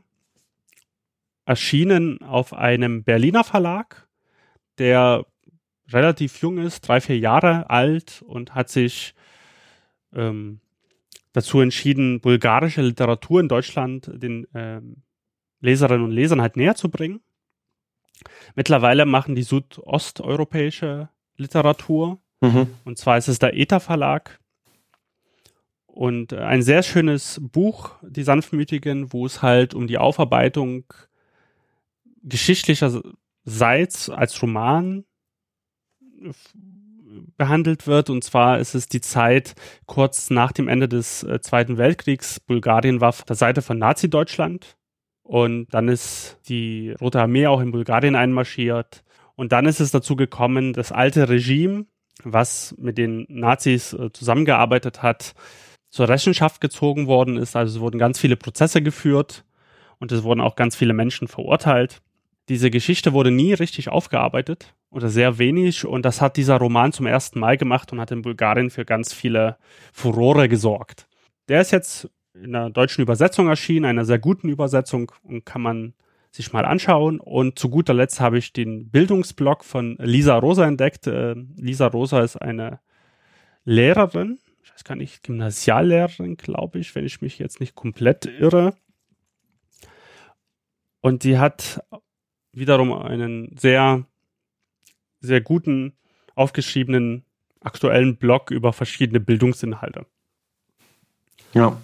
Erschienen 1.45 2.23
auf 2.23 2.53
einem 2.53 3.03
Berliner 3.03 3.43
Verlag, 3.43 4.07
der 4.79 5.27
relativ 5.89 6.41
jung 6.41 6.57
ist, 6.57 6.87
drei, 6.87 7.01
vier 7.01 7.19
Jahre 7.19 7.69
alt 7.69 8.23
und 8.25 8.55
hat 8.55 8.69
sich 8.69 9.13
ähm, 10.11 10.59
dazu 11.33 11.61
entschieden, 11.61 12.19
bulgarische 12.19 12.81
Literatur 12.81 13.39
in 13.39 13.47
Deutschland 13.47 14.09
den 14.11 14.47
ähm, 14.55 15.03
Leserinnen 15.59 16.03
und 16.03 16.11
Lesern 16.13 16.41
halt 16.41 16.57
näher 16.57 16.73
zu 16.73 16.89
bringen. 16.89 17.21
Mittlerweile 18.55 19.05
machen 19.05 19.35
die 19.35 19.43
südosteuropäische 19.43 21.09
Literatur. 21.37 22.17
Mhm. 22.41 22.69
Und 22.85 22.97
zwar 22.97 23.19
ist 23.19 23.27
es 23.27 23.37
der 23.37 23.55
ETA 23.55 23.79
Verlag. 23.79 24.39
Und 25.93 26.33
äh, 26.33 26.39
ein 26.39 26.63
sehr 26.63 26.81
schönes 26.81 27.39
Buch, 27.39 27.91
Die 28.01 28.23
Sanftmütigen, 28.23 29.13
wo 29.13 29.27
es 29.27 29.43
halt 29.43 29.75
um 29.75 29.85
die 29.85 29.99
Aufarbeitung 29.99 30.85
geschichtlicherseits 32.23 34.09
als 34.09 34.41
Roman 34.41 35.05
behandelt 37.37 37.85
wird. 37.85 38.09
Und 38.09 38.23
zwar 38.23 38.57
ist 38.57 38.73
es 38.73 38.87
die 38.87 39.01
Zeit 39.01 39.53
kurz 39.85 40.31
nach 40.31 40.51
dem 40.51 40.67
Ende 40.67 40.89
des 40.89 41.21
äh, 41.21 41.41
Zweiten 41.41 41.77
Weltkriegs. 41.77 42.39
Bulgarien 42.39 42.99
war 42.99 43.09
auf 43.09 43.23
der 43.23 43.35
Seite 43.35 43.61
von 43.61 43.77
Nazi-Deutschland. 43.77 44.77
Und 45.21 45.71
dann 45.75 45.89
ist 45.89 46.39
die 46.49 46.95
Rote 46.99 47.21
Armee 47.21 47.45
auch 47.45 47.61
in 47.61 47.71
Bulgarien 47.71 48.15
einmarschiert. 48.15 49.03
Und 49.35 49.51
dann 49.51 49.67
ist 49.67 49.79
es 49.79 49.91
dazu 49.91 50.15
gekommen, 50.15 50.73
das 50.73 50.91
alte 50.91 51.29
Regime, 51.29 51.85
was 52.23 52.73
mit 52.79 52.97
den 52.97 53.27
Nazis 53.29 53.93
äh, 53.93 54.11
zusammengearbeitet 54.11 55.03
hat, 55.03 55.35
zur 55.93 56.09
Rechenschaft 56.09 56.59
gezogen 56.59 57.05
worden 57.05 57.37
ist. 57.37 57.55
Also 57.55 57.77
es 57.77 57.79
wurden 57.79 57.99
ganz 57.99 58.19
viele 58.19 58.35
Prozesse 58.35 58.81
geführt 58.81 59.45
und 59.99 60.11
es 60.11 60.23
wurden 60.23 60.41
auch 60.41 60.55
ganz 60.55 60.75
viele 60.75 60.91
Menschen 60.91 61.27
verurteilt. 61.27 62.01
Diese 62.49 62.71
Geschichte 62.71 63.13
wurde 63.13 63.29
nie 63.29 63.53
richtig 63.53 63.89
aufgearbeitet 63.89 64.73
oder 64.89 65.09
sehr 65.09 65.37
wenig 65.37 65.85
und 65.85 66.03
das 66.03 66.19
hat 66.19 66.35
dieser 66.35 66.57
Roman 66.57 66.93
zum 66.93 67.05
ersten 67.05 67.39
Mal 67.39 67.57
gemacht 67.57 67.91
und 67.93 68.01
hat 68.01 68.09
in 68.09 68.23
Bulgarien 68.23 68.71
für 68.71 68.85
ganz 68.85 69.13
viele 69.13 69.57
Furore 69.93 70.49
gesorgt. 70.49 71.07
Der 71.47 71.61
ist 71.61 71.71
jetzt 71.71 72.09
in 72.33 72.55
einer 72.55 72.71
deutschen 72.71 73.03
Übersetzung 73.03 73.47
erschienen, 73.47 73.85
einer 73.85 74.03
sehr 74.03 74.17
guten 74.17 74.49
Übersetzung 74.49 75.11
und 75.21 75.45
kann 75.45 75.61
man 75.61 75.93
sich 76.31 76.53
mal 76.53 76.65
anschauen. 76.65 77.19
Und 77.19 77.59
zu 77.59 77.69
guter 77.69 77.93
Letzt 77.93 78.19
habe 78.19 78.39
ich 78.39 78.51
den 78.51 78.89
Bildungsblog 78.89 79.63
von 79.63 79.97
Lisa 79.99 80.39
Rosa 80.39 80.65
entdeckt. 80.65 81.05
Äh, 81.05 81.35
Lisa 81.55 81.85
Rosa 81.85 82.21
ist 82.21 82.37
eine 82.37 82.79
Lehrerin, 83.63 84.39
ich 84.73 84.79
weiß 84.79 84.83
gar 84.85 84.95
nicht, 84.95 85.23
Gymnasiallehrerin, 85.23 86.35
glaube 86.35 86.79
ich, 86.79 86.95
wenn 86.95 87.05
ich 87.05 87.21
mich 87.21 87.37
jetzt 87.37 87.59
nicht 87.59 87.75
komplett 87.75 88.25
irre. 88.25 88.73
Und 90.99 91.23
die 91.23 91.37
hat 91.37 91.83
wiederum 92.53 92.91
einen 92.91 93.55
sehr, 93.55 94.05
sehr 95.19 95.41
guten, 95.41 95.93
aufgeschriebenen, 96.33 97.23
aktuellen 97.61 98.17
Blog 98.17 98.49
über 98.49 98.73
verschiedene 98.73 99.19
Bildungsinhalte. 99.19 100.07
Ja. 101.53 101.77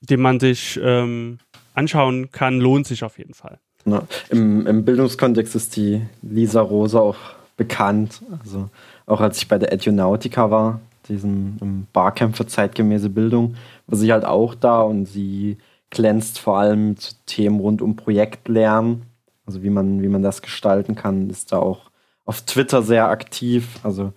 Den 0.00 0.20
man 0.20 0.38
sich 0.38 0.78
ähm, 0.80 1.38
anschauen 1.74 2.30
kann, 2.30 2.60
lohnt 2.60 2.86
sich 2.86 3.02
auf 3.02 3.18
jeden 3.18 3.34
Fall. 3.34 3.58
Ja. 3.86 4.06
Im, 4.30 4.66
Im 4.68 4.84
Bildungskontext 4.84 5.56
ist 5.56 5.74
die 5.74 6.02
Lisa 6.22 6.60
Rosa 6.60 7.00
auch 7.00 7.18
bekannt. 7.56 8.22
Also 8.40 8.70
auch 9.06 9.20
als 9.20 9.38
ich 9.38 9.48
bei 9.48 9.58
der 9.58 9.72
Edunautica 9.72 10.50
war, 10.50 10.80
diesem 11.08 11.86
Barcamp 11.92 12.36
für 12.36 12.46
zeitgemäße 12.46 13.10
Bildung, 13.10 13.56
war 13.86 13.98
sie 13.98 14.12
halt 14.12 14.24
auch 14.24 14.54
da 14.54 14.82
und 14.82 15.06
sie 15.06 15.58
glänzt 15.90 16.38
vor 16.38 16.58
allem 16.58 16.96
zu 16.96 17.14
Themen 17.26 17.60
rund 17.60 17.82
um 17.82 17.96
Projektlernen 17.96 19.08
also 19.48 19.62
wie 19.62 19.70
man, 19.70 20.02
wie 20.02 20.08
man 20.08 20.22
das 20.22 20.42
gestalten 20.42 20.94
kann, 20.94 21.30
ist 21.30 21.52
da 21.52 21.58
auch 21.58 21.90
auf 22.26 22.42
Twitter 22.42 22.82
sehr 22.82 23.08
aktiv. 23.08 23.80
Also 23.82 24.12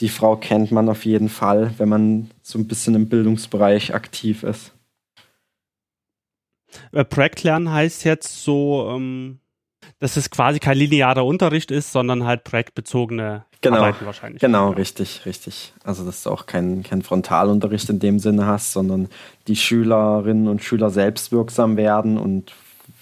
die 0.00 0.08
Frau 0.08 0.34
kennt 0.34 0.72
man 0.72 0.88
auf 0.88 1.04
jeden 1.04 1.28
Fall, 1.28 1.72
wenn 1.78 1.88
man 1.88 2.30
so 2.42 2.58
ein 2.58 2.66
bisschen 2.66 2.96
im 2.96 3.08
Bildungsbereich 3.08 3.94
aktiv 3.94 4.42
ist. 4.42 4.72
Äh, 6.90 7.04
Projektlernen 7.04 7.70
heißt 7.70 8.02
jetzt 8.02 8.42
so, 8.42 8.90
ähm, 8.90 9.38
Dass 10.00 10.16
es 10.16 10.30
quasi 10.30 10.58
kein 10.58 10.78
linearer 10.78 11.24
Unterricht 11.24 11.70
ist, 11.70 11.92
sondern 11.92 12.24
halt 12.24 12.42
projektbezogene 12.42 13.44
genau. 13.64 13.78
Arbeiten 13.78 14.06
wahrscheinlich. 14.06 14.40
Genau, 14.40 14.70
ja. 14.70 14.76
richtig, 14.76 15.26
richtig. 15.26 15.72
Also 15.82 16.04
dass 16.04 16.22
du 16.22 16.30
auch 16.30 16.46
keinen 16.46 16.82
kein 16.82 17.02
Frontalunterricht 17.02 17.88
in 17.90 17.98
dem 17.98 18.18
Sinne 18.18 18.46
hast, 18.46 18.72
sondern 18.72 19.08
die 19.48 19.56
Schülerinnen 19.56 20.48
und 20.48 20.62
Schüler 20.62 20.90
selbst 20.90 21.32
wirksam 21.32 21.76
werden 21.76 22.18
und 22.18 22.52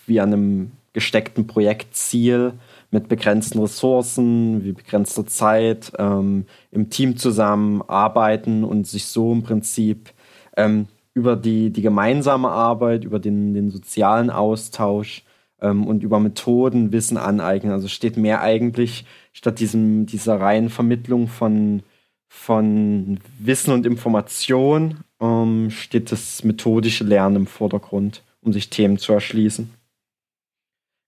wie 0.07 0.21
an 0.21 0.33
einem 0.33 0.73
gesteckten 0.93 1.47
Projektziel 1.47 2.55
mit 2.91 3.09
begrenzten 3.09 3.59
Ressourcen, 3.59 4.65
wie 4.65 4.73
begrenzter 4.73 5.27
Zeit 5.27 5.93
ähm, 5.99 6.45
im 6.71 6.91
Team 6.91 7.17
zusammenarbeiten 7.17 8.65
und 8.65 8.87
sich 8.87 9.07
so 9.07 9.33
im 9.33 9.43
Prinzip 9.43 10.11
ähm, 10.57 10.87
über 11.15 11.37
die, 11.37 11.71
die 11.71 11.83
gemeinsame 11.83 12.51
Arbeit, 12.51 13.05
über 13.05 13.19
den, 13.19 13.55
den 13.55 13.71
sozialen 13.71 14.31
Austausch 14.31 15.25
ähm, 15.63 15.87
und 15.87 16.03
über 16.03 16.21
Methoden 16.21 16.93
Wissen 16.93 17.17
aneignen. 17.17 17.73
Also 17.73 17.89
steht 17.89 18.17
mehr 18.17 18.43
eigentlich 18.43 19.07
statt 19.33 19.61
diesem, 19.61 20.05
dieser 20.05 20.39
reinen 20.41 20.69
Vermittlung 20.69 21.29
von, 21.29 21.83
von 22.29 23.19
Wissen 23.39 23.73
und 23.73 23.87
Information, 23.87 24.99
ähm, 25.21 25.71
steht 25.71 26.13
das 26.13 26.45
methodische 26.45 27.05
Lernen 27.05 27.37
im 27.37 27.47
Vordergrund, 27.47 28.23
um 28.43 28.53
sich 28.53 28.69
Themen 28.69 28.99
zu 28.99 29.13
erschließen. 29.13 29.73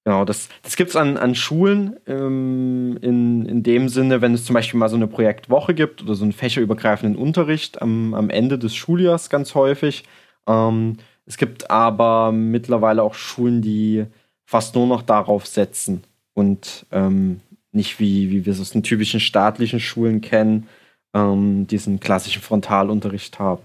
Genau, 0.06 0.26
das, 0.26 0.50
das 0.62 0.76
gibt 0.76 0.90
es 0.90 0.96
an, 0.96 1.16
an 1.16 1.34
Schulen 1.34 1.96
ähm, 2.06 2.98
in, 3.00 3.46
in 3.46 3.62
dem 3.62 3.88
Sinne, 3.88 4.20
wenn 4.20 4.34
es 4.34 4.44
zum 4.44 4.52
Beispiel 4.52 4.78
mal 4.78 4.90
so 4.90 4.96
eine 4.96 5.06
Projektwoche 5.06 5.72
gibt 5.72 6.02
oder 6.02 6.14
so 6.14 6.24
einen 6.24 6.34
fächerübergreifenden 6.34 7.16
Unterricht 7.16 7.80
am, 7.80 8.12
am 8.12 8.28
Ende 8.28 8.58
des 8.58 8.74
Schuljahrs 8.74 9.30
ganz 9.30 9.54
häufig. 9.54 10.04
Ähm, 10.46 10.98
es 11.24 11.38
gibt 11.38 11.70
aber 11.70 12.32
mittlerweile 12.32 13.02
auch 13.02 13.14
Schulen, 13.14 13.62
die 13.62 14.04
fast 14.44 14.74
nur 14.74 14.86
noch 14.86 15.02
darauf 15.02 15.46
setzen 15.46 16.04
und 16.34 16.86
ähm, 16.92 17.40
nicht 17.72 17.98
wie, 17.98 18.30
wie 18.30 18.46
wir 18.46 18.52
es 18.52 18.60
aus 18.60 18.70
den 18.70 18.82
typischen 18.82 19.20
staatlichen 19.20 19.80
Schulen 19.80 20.20
kennen, 20.20 20.68
ähm, 21.14 21.66
diesen 21.66 22.00
klassischen 22.00 22.42
Frontalunterricht 22.42 23.38
haben. 23.38 23.62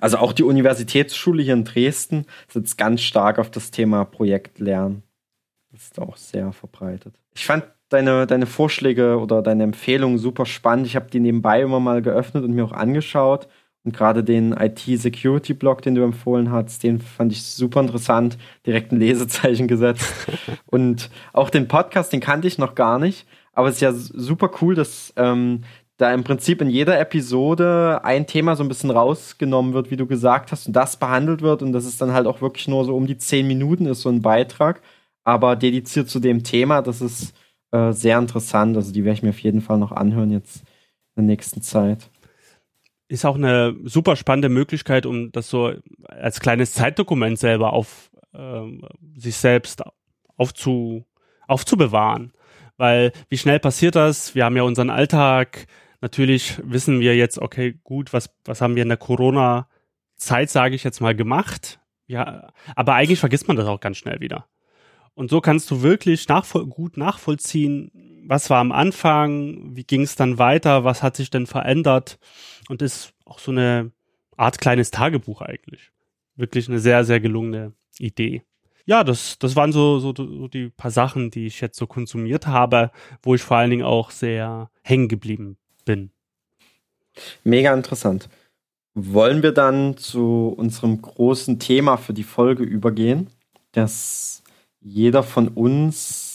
Also 0.00 0.18
auch 0.18 0.32
die 0.32 0.42
Universitätsschule 0.42 1.42
hier 1.42 1.54
in 1.54 1.64
Dresden 1.64 2.26
setzt 2.48 2.78
ganz 2.78 3.02
stark 3.02 3.38
auf 3.38 3.50
das 3.50 3.70
Thema 3.70 4.04
Projektlernen. 4.04 5.02
Das 5.72 5.82
ist 5.84 5.98
auch 6.00 6.16
sehr 6.16 6.52
verbreitet. 6.52 7.14
Ich 7.34 7.46
fand 7.46 7.64
deine, 7.90 8.26
deine 8.26 8.46
Vorschläge 8.46 9.18
oder 9.18 9.42
deine 9.42 9.64
Empfehlungen 9.64 10.18
super 10.18 10.46
spannend. 10.46 10.86
Ich 10.86 10.96
habe 10.96 11.10
die 11.10 11.20
nebenbei 11.20 11.60
immer 11.60 11.80
mal 11.80 12.02
geöffnet 12.02 12.44
und 12.44 12.54
mir 12.54 12.64
auch 12.64 12.72
angeschaut. 12.72 13.46
Und 13.84 13.96
gerade 13.96 14.22
den 14.22 14.52
IT-Security-Blog, 14.52 15.82
den 15.82 15.94
du 15.94 16.02
empfohlen 16.02 16.50
hast, 16.50 16.82
den 16.82 17.00
fand 17.00 17.32
ich 17.32 17.42
super 17.42 17.80
interessant. 17.80 18.36
Direkt 18.66 18.92
ein 18.92 19.00
Lesezeichen 19.00 19.68
gesetzt. 19.68 20.12
und 20.66 21.10
auch 21.32 21.48
den 21.48 21.66
Podcast, 21.66 22.12
den 22.12 22.20
kannte 22.20 22.46
ich 22.46 22.58
noch 22.58 22.74
gar 22.74 22.98
nicht. 22.98 23.26
Aber 23.52 23.68
es 23.68 23.76
ist 23.76 23.80
ja 23.80 23.92
super 23.92 24.50
cool, 24.60 24.74
dass 24.74 25.12
ähm, 25.16 25.62
da 25.96 26.12
im 26.12 26.24
Prinzip 26.24 26.60
in 26.62 26.70
jeder 26.70 26.98
Episode 26.98 28.00
ein 28.04 28.26
Thema 28.26 28.56
so 28.56 28.62
ein 28.62 28.68
bisschen 28.68 28.90
rausgenommen 28.90 29.74
wird, 29.74 29.90
wie 29.90 29.96
du 29.96 30.06
gesagt 30.06 30.52
hast, 30.52 30.66
und 30.66 30.74
das 30.74 30.96
behandelt 30.96 31.42
wird 31.42 31.62
und 31.62 31.72
dass 31.72 31.84
es 31.84 31.98
dann 31.98 32.12
halt 32.12 32.26
auch 32.26 32.40
wirklich 32.40 32.68
nur 32.68 32.84
so 32.84 32.96
um 32.96 33.06
die 33.06 33.18
zehn 33.18 33.46
Minuten 33.46 33.86
ist, 33.86 34.02
so 34.02 34.08
ein 34.08 34.22
Beitrag, 34.22 34.80
aber 35.24 35.56
dediziert 35.56 36.08
zu 36.08 36.18
dem 36.20 36.42
Thema, 36.42 36.80
das 36.80 37.02
ist 37.02 37.34
äh, 37.72 37.92
sehr 37.92 38.18
interessant. 38.18 38.76
Also 38.76 38.92
die 38.92 39.04
werde 39.04 39.14
ich 39.14 39.22
mir 39.22 39.30
auf 39.30 39.38
jeden 39.40 39.60
Fall 39.60 39.78
noch 39.78 39.92
anhören 39.92 40.30
jetzt 40.30 40.58
in 41.16 41.22
der 41.22 41.24
nächsten 41.24 41.60
Zeit. 41.62 42.10
Ist 43.10 43.24
auch 43.24 43.34
eine 43.34 43.76
super 43.84 44.16
spannende 44.16 44.48
Möglichkeit, 44.48 45.04
um 45.04 45.32
das 45.32 45.50
so 45.50 45.72
als 46.06 46.40
kleines 46.40 46.72
Zeitdokument 46.72 47.38
selber 47.38 47.72
auf 47.72 48.10
äh, 48.32 48.62
sich 49.16 49.36
selbst 49.36 49.82
aufzu, 50.36 51.04
aufzubewahren. 51.48 52.32
Weil 52.76 53.12
wie 53.28 53.38
schnell 53.38 53.58
passiert 53.58 53.96
das? 53.96 54.34
Wir 54.34 54.44
haben 54.44 54.56
ja 54.56 54.62
unseren 54.62 54.90
Alltag, 54.90 55.66
Natürlich 56.00 56.58
wissen 56.64 57.00
wir 57.00 57.14
jetzt, 57.14 57.38
okay, 57.38 57.78
gut, 57.84 58.12
was, 58.12 58.30
was 58.44 58.60
haben 58.60 58.74
wir 58.74 58.82
in 58.82 58.88
der 58.88 58.96
Corona-Zeit, 58.96 60.48
sage 60.48 60.74
ich 60.74 60.82
jetzt 60.82 61.00
mal, 61.00 61.14
gemacht? 61.14 61.78
Ja, 62.06 62.52
aber 62.74 62.94
eigentlich 62.94 63.20
vergisst 63.20 63.48
man 63.48 63.56
das 63.56 63.66
auch 63.66 63.80
ganz 63.80 63.98
schnell 63.98 64.20
wieder. 64.20 64.46
Und 65.14 65.28
so 65.30 65.40
kannst 65.40 65.70
du 65.70 65.82
wirklich 65.82 66.26
nachvoll 66.28 66.66
gut 66.66 66.96
nachvollziehen, 66.96 67.90
was 68.30 68.48
war 68.48 68.60
am 68.60 68.70
Anfang, 68.70 69.74
wie 69.74 69.82
ging 69.82 70.02
es 70.02 70.14
dann 70.14 70.38
weiter, 70.38 70.84
was 70.84 71.02
hat 71.02 71.16
sich 71.16 71.30
denn 71.30 71.48
verändert 71.48 72.20
und 72.68 72.80
ist 72.80 73.12
auch 73.24 73.40
so 73.40 73.50
eine 73.50 73.90
Art 74.36 74.60
kleines 74.60 74.92
Tagebuch 74.92 75.42
eigentlich. 75.42 75.90
Wirklich 76.36 76.68
eine 76.68 76.78
sehr, 76.78 77.04
sehr 77.04 77.18
gelungene 77.18 77.72
Idee. 77.98 78.44
Ja, 78.86 79.02
das, 79.02 79.36
das 79.40 79.56
waren 79.56 79.72
so, 79.72 79.98
so, 79.98 80.14
so 80.14 80.46
die 80.46 80.68
paar 80.68 80.92
Sachen, 80.92 81.32
die 81.32 81.46
ich 81.46 81.60
jetzt 81.60 81.76
so 81.76 81.88
konsumiert 81.88 82.46
habe, 82.46 82.92
wo 83.24 83.34
ich 83.34 83.42
vor 83.42 83.56
allen 83.56 83.70
Dingen 83.70 83.82
auch 83.82 84.12
sehr 84.12 84.70
hängen 84.82 85.08
geblieben 85.08 85.56
bin. 85.84 86.12
Mega 87.42 87.74
interessant. 87.74 88.28
Wollen 88.94 89.42
wir 89.42 89.52
dann 89.52 89.96
zu 89.96 90.54
unserem 90.56 91.02
großen 91.02 91.58
Thema 91.58 91.96
für 91.96 92.14
die 92.14 92.22
Folge 92.22 92.62
übergehen, 92.62 93.28
dass 93.72 94.44
jeder 94.80 95.24
von 95.24 95.48
uns 95.48 96.29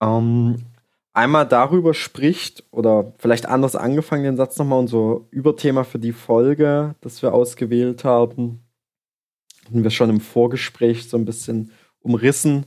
ähm, 0.00 0.56
einmal 1.12 1.46
darüber 1.46 1.94
spricht 1.94 2.64
oder 2.70 3.12
vielleicht 3.18 3.46
anders 3.46 3.76
angefangen 3.76 4.24
den 4.24 4.36
Satz 4.36 4.58
nochmal, 4.58 4.80
unser 4.80 5.20
Überthema 5.30 5.84
für 5.84 5.98
die 5.98 6.12
Folge, 6.12 6.94
das 7.00 7.22
wir 7.22 7.32
ausgewählt 7.32 8.04
haben, 8.04 8.60
hatten 9.64 9.82
wir 9.82 9.90
schon 9.90 10.10
im 10.10 10.20
Vorgespräch 10.20 11.08
so 11.08 11.16
ein 11.16 11.24
bisschen 11.24 11.72
umrissen, 12.00 12.66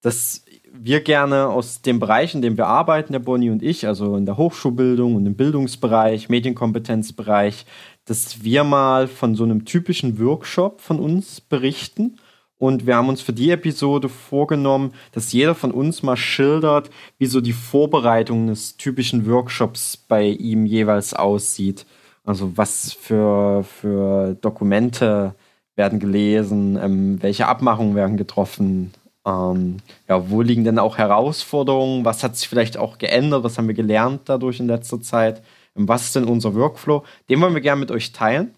dass 0.00 0.44
wir 0.72 1.00
gerne 1.00 1.48
aus 1.48 1.82
dem 1.82 1.98
Bereich, 1.98 2.34
in 2.34 2.42
dem 2.42 2.56
wir 2.56 2.66
arbeiten, 2.66 3.12
der 3.12 3.20
Bonnie 3.20 3.50
und 3.50 3.62
ich, 3.62 3.86
also 3.86 4.16
in 4.16 4.24
der 4.24 4.36
Hochschulbildung 4.36 5.16
und 5.16 5.26
im 5.26 5.36
Bildungsbereich, 5.36 6.28
Medienkompetenzbereich, 6.28 7.66
dass 8.04 8.42
wir 8.42 8.64
mal 8.64 9.08
von 9.08 9.34
so 9.34 9.44
einem 9.44 9.64
typischen 9.64 10.18
Workshop 10.18 10.80
von 10.80 10.98
uns 10.98 11.40
berichten. 11.40 12.18
Und 12.60 12.86
wir 12.86 12.96
haben 12.96 13.08
uns 13.08 13.22
für 13.22 13.32
die 13.32 13.50
Episode 13.50 14.10
vorgenommen, 14.10 14.92
dass 15.12 15.32
jeder 15.32 15.54
von 15.54 15.70
uns 15.70 16.02
mal 16.02 16.18
schildert, 16.18 16.90
wie 17.16 17.24
so 17.24 17.40
die 17.40 17.54
Vorbereitung 17.54 18.48
des 18.48 18.76
typischen 18.76 19.26
Workshops 19.26 19.96
bei 19.96 20.26
ihm 20.26 20.66
jeweils 20.66 21.14
aussieht. 21.14 21.86
Also 22.22 22.58
was 22.58 22.92
für, 22.92 23.64
für 23.64 24.34
Dokumente 24.42 25.34
werden 25.74 26.00
gelesen, 26.00 26.78
ähm, 26.78 27.22
welche 27.22 27.46
Abmachungen 27.48 27.94
werden 27.94 28.18
getroffen, 28.18 28.92
ähm, 29.24 29.78
ja, 30.06 30.28
wo 30.28 30.42
liegen 30.42 30.64
denn 30.64 30.78
auch 30.78 30.98
Herausforderungen? 30.98 32.04
Was 32.04 32.22
hat 32.22 32.36
sich 32.36 32.46
vielleicht 32.46 32.76
auch 32.76 32.98
geändert? 32.98 33.42
Was 33.42 33.56
haben 33.56 33.68
wir 33.68 33.74
gelernt 33.74 34.22
dadurch 34.26 34.60
in 34.60 34.66
letzter 34.66 35.00
Zeit? 35.00 35.42
Und 35.72 35.88
was 35.88 36.04
ist 36.04 36.16
denn 36.16 36.24
unser 36.24 36.54
Workflow? 36.54 37.04
Den 37.30 37.40
wollen 37.40 37.54
wir 37.54 37.62
gerne 37.62 37.80
mit 37.80 37.90
euch 37.90 38.12
teilen. 38.12 38.52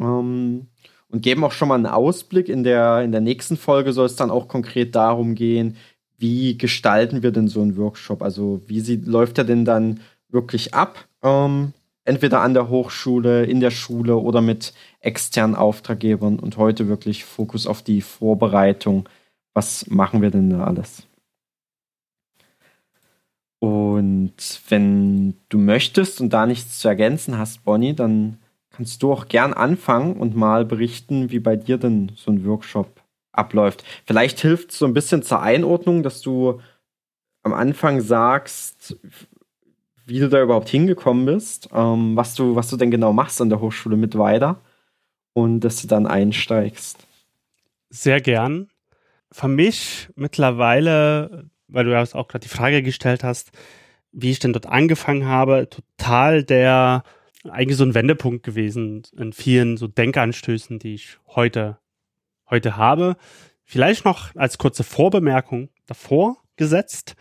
Ähm, 0.00 0.66
und 1.10 1.22
geben 1.22 1.44
auch 1.44 1.52
schon 1.52 1.68
mal 1.68 1.74
einen 1.74 1.86
Ausblick. 1.86 2.48
In 2.48 2.64
der, 2.64 3.02
in 3.02 3.12
der 3.12 3.20
nächsten 3.20 3.56
Folge 3.56 3.92
soll 3.92 4.06
es 4.06 4.16
dann 4.16 4.30
auch 4.30 4.48
konkret 4.48 4.94
darum 4.94 5.34
gehen, 5.34 5.76
wie 6.18 6.58
gestalten 6.58 7.22
wir 7.22 7.30
denn 7.30 7.48
so 7.48 7.62
einen 7.62 7.76
Workshop? 7.76 8.22
Also 8.22 8.62
wie 8.66 8.80
sie, 8.80 8.96
läuft 8.96 9.38
er 9.38 9.44
denn 9.44 9.64
dann 9.64 10.00
wirklich 10.28 10.74
ab? 10.74 11.06
Ähm, 11.22 11.72
entweder 12.04 12.40
an 12.40 12.54
der 12.54 12.68
Hochschule, 12.68 13.44
in 13.44 13.60
der 13.60 13.70
Schule 13.70 14.16
oder 14.16 14.40
mit 14.40 14.74
externen 15.00 15.54
Auftraggebern 15.54 16.38
und 16.38 16.56
heute 16.56 16.88
wirklich 16.88 17.24
Fokus 17.24 17.66
auf 17.66 17.82
die 17.82 18.00
Vorbereitung 18.00 19.08
was 19.58 19.88
machen 19.88 20.22
wir 20.22 20.30
denn 20.30 20.50
da 20.50 20.62
alles? 20.62 21.02
Und 23.58 24.36
wenn 24.68 25.34
du 25.48 25.58
möchtest 25.58 26.20
und 26.20 26.32
da 26.32 26.46
nichts 26.46 26.78
zu 26.78 26.86
ergänzen 26.86 27.38
hast, 27.38 27.64
Bonnie, 27.64 27.92
dann 27.92 28.38
kannst 28.78 29.02
du 29.02 29.12
auch 29.12 29.26
gern 29.26 29.54
anfangen 29.54 30.14
und 30.14 30.36
mal 30.36 30.64
berichten, 30.64 31.32
wie 31.32 31.40
bei 31.40 31.56
dir 31.56 31.78
denn 31.78 32.12
so 32.14 32.30
ein 32.30 32.46
Workshop 32.46 33.02
abläuft. 33.32 33.82
Vielleicht 34.06 34.38
hilft 34.38 34.70
es 34.70 34.78
so 34.78 34.86
ein 34.86 34.94
bisschen 34.94 35.24
zur 35.24 35.42
Einordnung, 35.42 36.04
dass 36.04 36.20
du 36.20 36.60
am 37.42 37.54
Anfang 37.54 38.00
sagst, 38.00 38.96
wie 40.06 40.20
du 40.20 40.28
da 40.28 40.40
überhaupt 40.40 40.68
hingekommen 40.68 41.26
bist, 41.26 41.70
ähm, 41.74 42.14
was, 42.14 42.36
du, 42.36 42.54
was 42.54 42.70
du 42.70 42.76
denn 42.76 42.92
genau 42.92 43.12
machst 43.12 43.40
an 43.40 43.48
der 43.48 43.60
Hochschule 43.60 43.96
mit 43.96 44.16
weiter 44.16 44.60
und 45.32 45.58
dass 45.58 45.82
du 45.82 45.88
dann 45.88 46.06
einsteigst. 46.06 47.04
Sehr 47.90 48.20
gern 48.20 48.68
für 49.32 49.48
mich 49.48 50.08
mittlerweile, 50.14 51.50
weil 51.66 51.84
du 51.84 51.90
ja 51.90 52.04
auch 52.12 52.28
gerade 52.28 52.44
die 52.44 52.54
Frage 52.54 52.84
gestellt 52.84 53.24
hast, 53.24 53.50
wie 54.12 54.30
ich 54.30 54.38
denn 54.38 54.52
dort 54.52 54.66
angefangen 54.66 55.26
habe, 55.26 55.68
total 55.68 56.44
der 56.44 57.02
eigentlich 57.50 57.76
so 57.76 57.84
ein 57.84 57.94
Wendepunkt 57.94 58.44
gewesen 58.44 59.02
in 59.16 59.32
vielen 59.32 59.76
so 59.76 59.86
Denkanstößen, 59.86 60.78
die 60.78 60.94
ich 60.94 61.18
heute, 61.26 61.78
heute 62.48 62.76
habe. 62.76 63.16
Vielleicht 63.64 64.04
noch 64.04 64.34
als 64.34 64.58
kurze 64.58 64.84
Vorbemerkung 64.84 65.68
davor 65.86 66.36
gesetzt. 66.56 67.16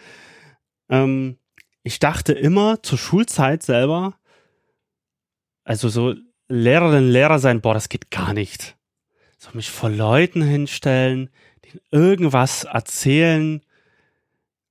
Ähm, 0.90 1.38
ich 1.84 2.00
dachte 2.00 2.34
immer 2.34 2.82
zur 2.84 2.98
Schulzeit 2.98 3.64
selber, 3.64 4.16
also 5.64 5.90
so 5.90 6.16
Lehrerin, 6.48 7.10
Lehrer 7.10 7.40
sein, 7.40 7.62
boah, 7.62 7.74
das 7.74 7.90
geht 7.90 8.10
gar 8.12 8.34
nicht. 8.34 8.78
So 9.38 9.50
mich 9.54 9.70
vor 9.70 9.90
Leuten 9.90 10.42
hinstellen, 10.42 11.30
irgendwas 11.92 12.64
erzählen, 12.64 13.62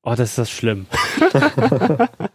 oh, 0.02 0.14
das 0.14 0.30
ist 0.30 0.38
das 0.38 0.50
schlimm. 0.50 0.86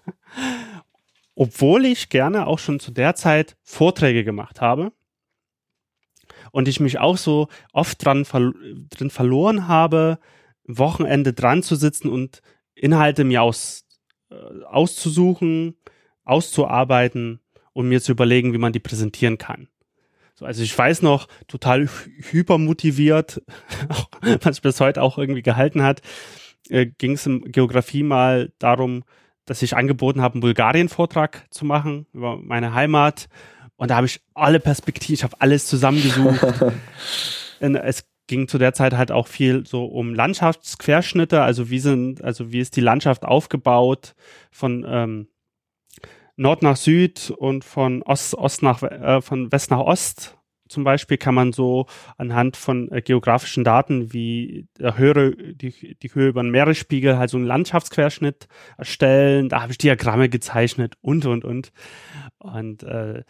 Obwohl 1.42 1.86
ich 1.86 2.10
gerne 2.10 2.46
auch 2.46 2.60
schon 2.60 2.80
zu 2.80 2.92
der 2.92 3.16
Zeit 3.16 3.58
Vorträge 3.64 4.24
gemacht 4.24 4.62
habe 4.62 4.92
und 6.52 6.68
ich 6.68 6.80
mich 6.80 7.00
auch 7.00 7.18
so 7.18 7.48
oft 7.74 8.06
dran 8.06 8.28
drin 8.92 9.10
verloren 9.10 9.68
habe, 9.68 10.20
Wochenende 10.66 11.34
dran 11.34 11.64
zu 11.64 11.74
sitzen 11.74 12.10
und 12.10 12.44
Inhalte 12.76 13.24
mir 13.24 13.42
aus, 13.42 13.88
äh, 14.30 14.36
auszusuchen, 14.66 15.80
auszuarbeiten 16.26 17.40
und 17.74 17.90
mir 17.90 18.04
zu 18.04 18.12
überlegen, 18.12 18.54
wie 18.54 18.60
man 18.60 18.72
die 18.72 18.80
präsentieren 18.80 19.40
kann. 19.40 19.68
So, 20.36 20.46
also 20.46 20.62
ich 20.62 20.78
weiß 20.78 21.02
noch, 21.02 21.28
total 21.48 21.90
hypermotiviert, 22.30 23.42
was 24.44 24.62
bis 24.62 24.80
heute 24.80 25.02
auch 25.02 25.18
irgendwie 25.18 25.42
gehalten 25.42 25.82
hat, 25.82 26.04
äh, 26.70 26.86
ging 26.86 27.14
es 27.14 27.26
in 27.26 27.52
Geografie 27.52 28.04
mal 28.04 28.54
darum, 28.60 29.04
dass 29.52 29.62
ich 29.62 29.76
angeboten 29.76 30.22
habe, 30.22 30.36
einen 30.36 30.42
Bulgarien-Vortrag 30.42 31.46
zu 31.50 31.66
machen 31.66 32.06
über 32.14 32.38
meine 32.38 32.74
Heimat. 32.74 33.28
Und 33.76 33.92
da 33.92 33.98
habe 33.98 34.08
ich 34.08 34.22
alle 34.34 34.62
Perspektiven, 34.62 35.16
ich 35.16 35.26
habe 35.26 35.36
alles 35.40 35.68
zusammengesucht. 35.68 36.40
es 37.60 38.06
ging 38.28 38.48
zu 38.48 38.58
der 38.58 38.74
Zeit 38.74 38.94
halt 38.94 39.12
auch 39.12 39.28
viel 39.28 39.66
so 39.68 39.84
um 39.84 40.14
Landschaftsquerschnitte, 40.14 41.42
also 41.42 41.70
wie 41.70 41.80
sind, 41.80 42.24
also 42.24 42.54
wie 42.54 42.62
ist 42.62 42.78
die 42.78 42.82
Landschaft 42.82 43.26
aufgebaut 43.26 44.16
von 44.52 44.86
ähm, 44.88 45.28
Nord 46.38 46.64
nach 46.64 46.78
Süd 46.78 47.30
und 47.30 47.66
von 47.66 48.04
Ost, 48.04 48.36
Ost 48.36 48.64
nach 48.64 48.82
äh, 48.82 49.22
von 49.22 49.52
West 49.52 49.70
nach 49.70 49.80
Ost 49.80 50.38
zum 50.72 50.84
Beispiel 50.84 51.18
kann 51.18 51.36
man 51.36 51.54
so 51.54 51.86
anhand 52.18 52.58
von 52.58 52.92
äh, 52.92 53.02
geografischen 53.02 53.64
Daten 53.64 54.14
wie 54.14 54.68
der 54.80 54.98
Höhe, 54.98 55.36
die, 55.54 55.96
die 55.96 56.14
Höhe 56.14 56.30
über 56.30 56.42
den 56.42 56.52
Meeresspiegel 56.52 57.18
halt 57.18 57.30
so 57.30 57.38
einen 57.38 57.46
Landschaftsquerschnitt 57.46 58.48
erstellen. 58.78 59.50
Da 59.50 59.62
habe 59.62 59.72
ich 59.72 59.78
Diagramme 59.78 60.30
gezeichnet 60.30 60.96
und 61.02 61.26
und 61.26 61.46
und. 61.46 61.72
Und 62.40 62.84
äh, 62.84 63.24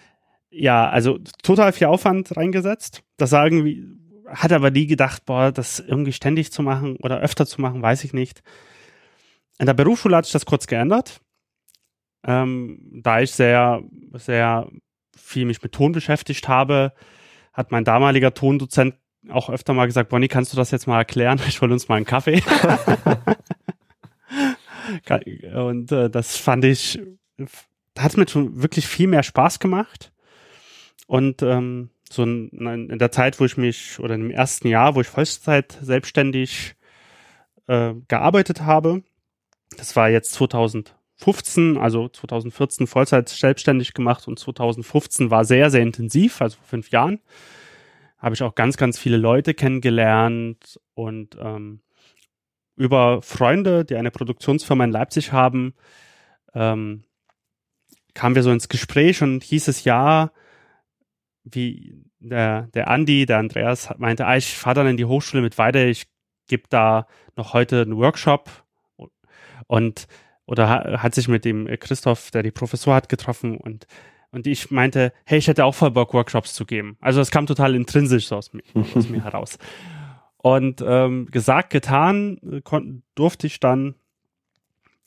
ja, 0.51 0.89
also 0.89 1.19
total 1.43 1.73
viel 1.73 1.88
Aufwand 1.88 2.36
reingesetzt. 2.38 3.04
Das 3.17 3.30
sagen 3.30 3.65
wie 3.65 3.86
hat 4.27 4.54
aber 4.54 4.71
nie 4.71 4.88
gedacht, 4.88 5.25
boah, 5.25 5.51
das 5.51 5.80
irgendwie 5.80 6.13
ständig 6.13 6.51
zu 6.51 6.62
machen 6.63 6.95
oder 6.97 7.19
öfter 7.19 7.45
zu 7.45 7.60
machen, 7.60 7.82
weiß 7.82 8.04
ich 8.06 8.13
nicht. 8.13 8.41
In 9.60 9.65
der 9.65 9.73
Berufsschule 9.73 10.15
hat 10.15 10.25
sich 10.25 10.34
das 10.34 10.45
kurz 10.45 10.67
geändert. 10.67 11.19
Ähm, 12.25 13.01
da 13.04 13.19
ich 13.19 13.32
sehr, 13.32 13.82
sehr 14.13 14.69
viel 15.15 15.45
mich 15.45 15.62
mit 15.62 15.73
Ton 15.73 15.91
beschäftigt 15.91 16.47
habe, 16.47 16.93
hat 17.53 17.71
mein 17.71 17.83
damaliger 17.83 18.33
Tondozent 18.33 18.95
auch 19.29 19.49
öfter 19.49 19.73
mal 19.73 19.85
gesagt, 19.85 20.09
Bonnie, 20.09 20.27
kannst 20.27 20.51
du 20.53 20.57
das 20.57 20.71
jetzt 20.71 20.87
mal 20.87 20.97
erklären? 20.97 21.39
Ich 21.47 21.61
hol 21.61 21.71
uns 21.71 21.87
mal 21.87 21.95
einen 21.95 22.05
Kaffee. 22.05 22.41
und 25.55 25.91
äh, 25.91 26.09
das 26.09 26.37
fand 26.37 26.65
ich, 26.65 26.99
hat 27.97 28.11
es 28.11 28.17
mir 28.17 28.27
schon 28.27 28.61
wirklich 28.61 28.87
viel 28.87 29.07
mehr 29.07 29.23
Spaß 29.23 29.59
gemacht. 29.59 30.11
Und 31.07 31.41
ähm, 31.43 31.89
so 32.09 32.23
in, 32.23 32.49
in, 32.89 32.99
der 32.99 33.11
Zeit, 33.11 33.39
wo 33.39 33.45
ich 33.45 33.57
mich, 33.57 33.99
oder 33.99 34.15
im 34.15 34.31
ersten 34.31 34.67
Jahr, 34.67 34.95
wo 34.95 35.01
ich 35.01 35.07
Vollzeit 35.07 35.77
selbstständig 35.81 36.75
äh, 37.67 37.93
gearbeitet 38.07 38.61
habe, 38.61 39.03
das 39.77 39.95
war 39.95 40.09
jetzt 40.09 40.33
2015, 41.21 41.77
also 41.77 42.10
2014 42.10 42.88
Vollzeit 42.88 43.29
selbstständig 43.29 43.93
gemacht 43.93 44.27
und 44.27 44.39
2015 44.39 45.29
war 45.29 45.45
sehr, 45.45 45.69
sehr 45.69 45.81
intensiv, 45.81 46.41
also 46.41 46.57
vor 46.57 46.65
fünf 46.65 46.89
Jahren. 46.89 47.19
Habe 48.17 48.36
ich 48.36 48.43
auch 48.43 48.55
ganz, 48.55 48.77
ganz 48.77 48.97
viele 48.97 49.17
Leute 49.17 49.53
kennengelernt 49.53 50.79
und 50.95 51.38
ähm, 51.39 51.81
über 52.75 53.21
Freunde, 53.21 53.86
die 53.86 53.95
eine 53.95 54.12
Produktionsfirma 54.12 54.84
in 54.84 54.91
Leipzig 54.91 55.31
haben, 55.31 55.73
ähm, 56.53 57.03
kamen 58.13 58.36
wir 58.36 58.43
so 58.43 58.51
ins 58.51 58.69
Gespräch 58.69 59.21
und 59.21 59.43
hieß 59.43 59.67
es 59.67 59.84
ja, 59.84 60.31
wie 61.43 62.03
der, 62.19 62.67
der 62.73 62.89
Andi, 62.89 63.25
der 63.25 63.38
Andreas 63.38 63.89
meinte, 63.97 64.25
ah, 64.25 64.38
ich 64.38 64.55
fahre 64.55 64.75
dann 64.75 64.88
in 64.88 64.97
die 64.97 65.05
Hochschule 65.05 65.41
mit 65.41 65.57
weiter, 65.57 65.86
ich 65.86 66.07
gebe 66.47 66.63
da 66.69 67.07
noch 67.36 67.53
heute 67.53 67.81
einen 67.81 67.97
Workshop 67.97 68.49
und 69.67 70.07
oder 70.51 71.01
hat 71.01 71.15
sich 71.15 71.27
mit 71.27 71.45
dem 71.45 71.65
Christoph, 71.79 72.29
der 72.31 72.43
die 72.43 72.51
Professor 72.51 72.93
hat, 72.93 73.09
getroffen 73.09 73.57
und 73.57 73.87
und 74.33 74.47
ich 74.47 74.71
meinte, 74.71 75.11
hey, 75.25 75.39
ich 75.39 75.47
hätte 75.49 75.65
auch 75.65 75.75
voll 75.75 75.91
Bock, 75.91 76.13
Workshops 76.13 76.53
zu 76.53 76.65
geben. 76.65 76.95
Also 77.01 77.19
es 77.19 77.31
kam 77.31 77.47
total 77.47 77.75
intrinsisch 77.75 78.27
so 78.27 78.37
aus, 78.37 78.53
mir, 78.53 78.63
aus 78.95 79.09
mir 79.09 79.21
heraus. 79.25 79.57
Und 80.37 80.81
ähm, 80.87 81.25
gesagt, 81.29 81.69
getan, 81.69 82.39
kon- 82.63 83.03
durfte 83.13 83.45
ich 83.47 83.59
dann, 83.59 83.95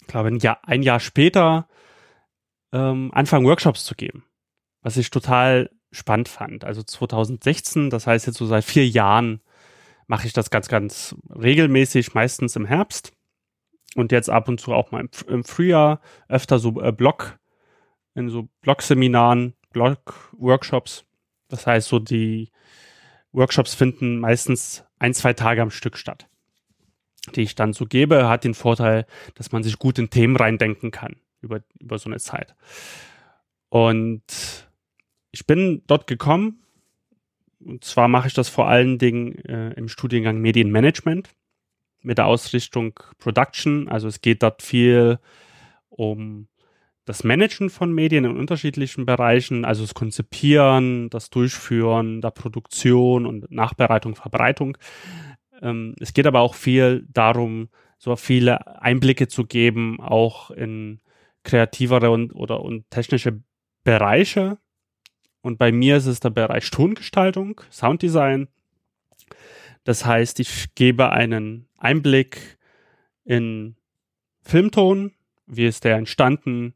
glaube 0.08 0.28
ein 0.28 0.40
Jahr, 0.40 0.58
ein 0.64 0.82
Jahr 0.82 1.00
später 1.00 1.68
ähm, 2.74 3.12
anfangen, 3.14 3.46
Workshops 3.46 3.86
zu 3.86 3.94
geben. 3.94 4.24
Was 4.82 4.98
ich 4.98 5.08
total 5.08 5.70
spannend 5.90 6.28
fand. 6.28 6.66
Also 6.66 6.82
2016, 6.82 7.88
das 7.88 8.06
heißt 8.06 8.26
jetzt 8.26 8.36
so 8.36 8.44
seit 8.44 8.62
vier 8.64 8.86
Jahren 8.86 9.40
mache 10.06 10.26
ich 10.26 10.34
das 10.34 10.50
ganz, 10.50 10.68
ganz 10.68 11.14
regelmäßig, 11.34 12.12
meistens 12.12 12.56
im 12.56 12.66
Herbst. 12.66 13.13
Und 13.94 14.12
jetzt 14.12 14.30
ab 14.30 14.48
und 14.48 14.60
zu 14.60 14.72
auch 14.72 14.90
mal 14.90 15.00
im, 15.00 15.10
im 15.28 15.44
Frühjahr 15.44 16.00
öfter 16.28 16.58
so 16.58 16.80
äh, 16.80 16.92
Blog, 16.92 17.38
in 18.14 18.28
so 18.28 18.48
Blog-Seminaren, 18.60 19.54
Blog-Workshops. 19.72 21.04
Das 21.48 21.66
heißt, 21.66 21.88
so 21.88 21.98
die 21.98 22.50
Workshops 23.32 23.74
finden 23.74 24.18
meistens 24.18 24.84
ein, 24.98 25.14
zwei 25.14 25.32
Tage 25.32 25.62
am 25.62 25.70
Stück 25.70 25.96
statt. 25.96 26.28
Die 27.34 27.42
ich 27.42 27.54
dann 27.54 27.72
so 27.72 27.86
gebe, 27.86 28.28
hat 28.28 28.44
den 28.44 28.54
Vorteil, 28.54 29.06
dass 29.34 29.52
man 29.52 29.62
sich 29.62 29.78
gut 29.78 29.98
in 29.98 30.10
Themen 30.10 30.36
reindenken 30.36 30.90
kann 30.90 31.16
über, 31.40 31.60
über 31.80 31.98
so 31.98 32.08
eine 32.08 32.18
Zeit. 32.18 32.54
Und 33.68 34.22
ich 35.30 35.46
bin 35.46 35.82
dort 35.86 36.06
gekommen, 36.06 36.60
und 37.60 37.82
zwar 37.82 38.08
mache 38.08 38.28
ich 38.28 38.34
das 38.34 38.48
vor 38.48 38.68
allen 38.68 38.98
Dingen 38.98 39.36
äh, 39.46 39.72
im 39.72 39.88
Studiengang 39.88 40.38
Medienmanagement 40.38 41.28
mit 42.04 42.18
der 42.18 42.26
Ausrichtung 42.26 42.98
Production. 43.18 43.88
Also 43.88 44.08
es 44.08 44.20
geht 44.20 44.42
dort 44.42 44.62
viel 44.62 45.18
um 45.88 46.48
das 47.04 47.24
Managen 47.24 47.68
von 47.68 47.92
Medien 47.92 48.24
in 48.24 48.36
unterschiedlichen 48.36 49.04
Bereichen, 49.04 49.64
also 49.64 49.82
das 49.82 49.94
Konzipieren, 49.94 51.10
das 51.10 51.28
Durchführen 51.30 52.20
der 52.20 52.30
Produktion 52.30 53.26
und 53.26 53.50
Nachbereitung, 53.50 54.14
Verbreitung. 54.14 54.78
Ähm, 55.60 55.94
es 56.00 56.14
geht 56.14 56.26
aber 56.26 56.40
auch 56.40 56.54
viel 56.54 57.06
darum, 57.12 57.68
so 57.98 58.16
viele 58.16 58.80
Einblicke 58.80 59.28
zu 59.28 59.44
geben, 59.44 60.00
auch 60.00 60.50
in 60.50 61.00
kreativere 61.42 62.10
und 62.10 62.34
oder 62.34 62.60
und 62.62 62.88
technische 62.90 63.42
Bereiche 63.82 64.58
und 65.44 65.58
bei 65.58 65.72
mir 65.72 65.98
ist 65.98 66.06
es 66.06 66.20
der 66.20 66.30
Bereich 66.30 66.70
Tongestaltung, 66.70 67.60
Sounddesign. 67.70 68.48
Das 69.84 70.06
heißt, 70.06 70.40
ich 70.40 70.74
gebe 70.74 71.10
einen 71.10 71.68
Einblick 71.84 72.58
in 73.24 73.76
Filmton, 74.42 75.12
wie 75.46 75.66
ist 75.66 75.84
der 75.84 75.96
entstanden, 75.96 76.74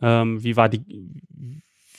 ähm, 0.00 0.42
wie 0.42 0.56
war 0.56 0.68
die, 0.68 0.82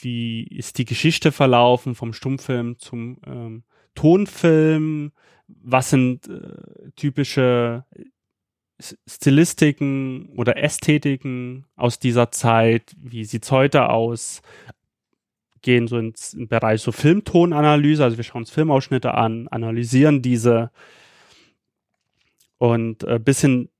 wie 0.00 0.42
ist 0.44 0.78
die 0.78 0.84
Geschichte 0.84 1.32
verlaufen 1.32 1.94
vom 1.94 2.12
Stummfilm 2.12 2.78
zum 2.78 3.18
ähm, 3.26 3.62
Tonfilm, 3.94 5.12
was 5.48 5.90
sind 5.90 6.28
äh, 6.28 6.90
typische 6.94 7.84
Stilistiken 8.80 10.28
oder 10.36 10.56
Ästhetiken 10.56 11.66
aus 11.74 11.98
dieser 11.98 12.30
Zeit, 12.30 12.94
wie 12.96 13.24
sieht's 13.24 13.50
heute 13.50 13.88
aus, 13.88 14.42
gehen 15.62 15.88
so 15.88 15.98
ins 15.98 16.34
in 16.34 16.46
Bereich 16.46 16.80
so 16.80 16.92
Filmtonanalyse, 16.92 18.04
also 18.04 18.16
wir 18.16 18.24
schauen 18.24 18.42
uns 18.42 18.50
Filmausschnitte 18.50 19.14
an, 19.14 19.48
analysieren 19.48 20.22
diese 20.22 20.70
und 22.58 23.04
äh, 23.04 23.18
bis 23.18 23.40
hin 23.40 23.70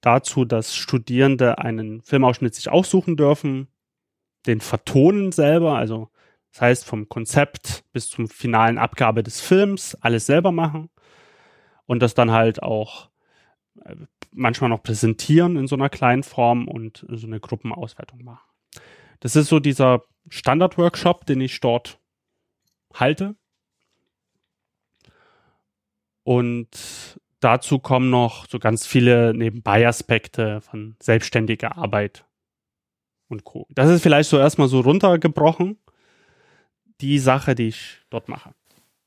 dazu, 0.00 0.44
dass 0.44 0.76
Studierende 0.76 1.58
einen 1.58 2.02
Filmausschnitt 2.02 2.54
sich 2.54 2.70
aussuchen 2.70 3.16
dürfen, 3.16 3.68
den 4.46 4.60
vertonen 4.60 5.32
selber, 5.32 5.76
also 5.76 6.10
das 6.52 6.60
heißt 6.62 6.84
vom 6.84 7.08
Konzept 7.08 7.84
bis 7.92 8.08
zum 8.08 8.28
finalen 8.28 8.78
Abgabe 8.78 9.22
des 9.22 9.40
Films 9.40 9.94
alles 9.96 10.26
selber 10.26 10.52
machen 10.52 10.90
und 11.86 12.00
das 12.00 12.14
dann 12.14 12.30
halt 12.30 12.62
auch 12.62 13.10
äh, 13.84 13.96
manchmal 14.32 14.70
noch 14.70 14.82
präsentieren 14.82 15.56
in 15.56 15.66
so 15.66 15.76
einer 15.76 15.88
kleinen 15.88 16.22
Form 16.22 16.68
und 16.68 17.04
so 17.08 17.26
eine 17.26 17.40
Gruppenauswertung 17.40 18.22
machen. 18.24 18.44
Das 19.20 19.36
ist 19.36 19.48
so 19.48 19.60
dieser 19.60 20.04
Standard-Workshop, 20.28 21.26
den 21.26 21.40
ich 21.40 21.60
dort 21.60 21.98
halte. 22.94 23.36
Und 26.22 26.68
dazu 27.40 27.78
kommen 27.78 28.10
noch 28.10 28.46
so 28.48 28.58
ganz 28.58 28.86
viele 28.86 29.34
Nebenbei-Aspekte 29.34 30.60
von 30.60 30.96
selbstständiger 31.00 31.76
Arbeit 31.76 32.24
und 33.28 33.44
Co. 33.44 33.66
Das 33.70 33.90
ist 33.90 34.02
vielleicht 34.02 34.28
so 34.28 34.38
erstmal 34.38 34.68
so 34.68 34.80
runtergebrochen, 34.80 35.78
die 37.00 37.18
Sache, 37.18 37.54
die 37.54 37.68
ich 37.68 37.98
dort 38.10 38.28
mache. 38.28 38.50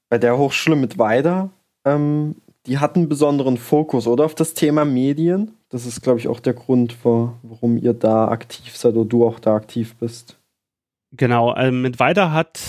Bei 0.10 0.18
der 0.18 0.38
Hochschule 0.38 0.76
mit 0.76 0.98
Weida, 0.98 1.50
ähm, 1.86 2.36
die 2.66 2.80
hat 2.80 2.96
einen 2.96 3.10
besonderen 3.10 3.58
Fokus, 3.58 4.08
oder 4.08 4.26
auf 4.26 4.36
das 4.36 4.54
Thema 4.54 4.86
Medien. 4.86 5.52
Das 5.70 5.86
ist, 5.86 6.02
glaube 6.02 6.20
ich, 6.20 6.28
auch 6.28 6.40
der 6.40 6.54
Grund, 6.54 6.98
warum 7.04 7.78
ihr 7.78 7.94
da 7.94 8.28
aktiv 8.30 8.76
seid 8.78 8.96
oder 8.96 9.10
du 9.10 9.26
auch 9.26 9.40
da 9.40 9.56
aktiv 9.56 9.96
bist. 9.96 10.40
Genau, 11.12 11.56
ähm, 11.56 11.82
mit 11.82 12.00
Weiter 12.00 12.32
hat 12.32 12.60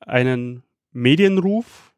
einen 0.00 0.62
Medienruf, 0.92 1.92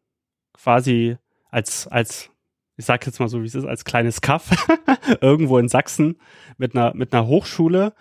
quasi 0.52 1.16
als, 1.50 1.86
als, 1.88 2.30
ich 2.76 2.84
sag 2.84 3.06
jetzt 3.06 3.20
mal 3.20 3.28
so, 3.28 3.42
wie 3.42 3.46
es 3.46 3.54
ist, 3.54 3.64
als 3.64 3.84
kleines 3.84 4.20
Kaff 4.20 4.50
irgendwo 5.20 5.58
in 5.58 5.68
Sachsen 5.68 6.18
mit 6.58 6.74
einer, 6.74 6.94
mit 6.94 7.12
einer 7.12 7.26
Hochschule. 7.26 7.94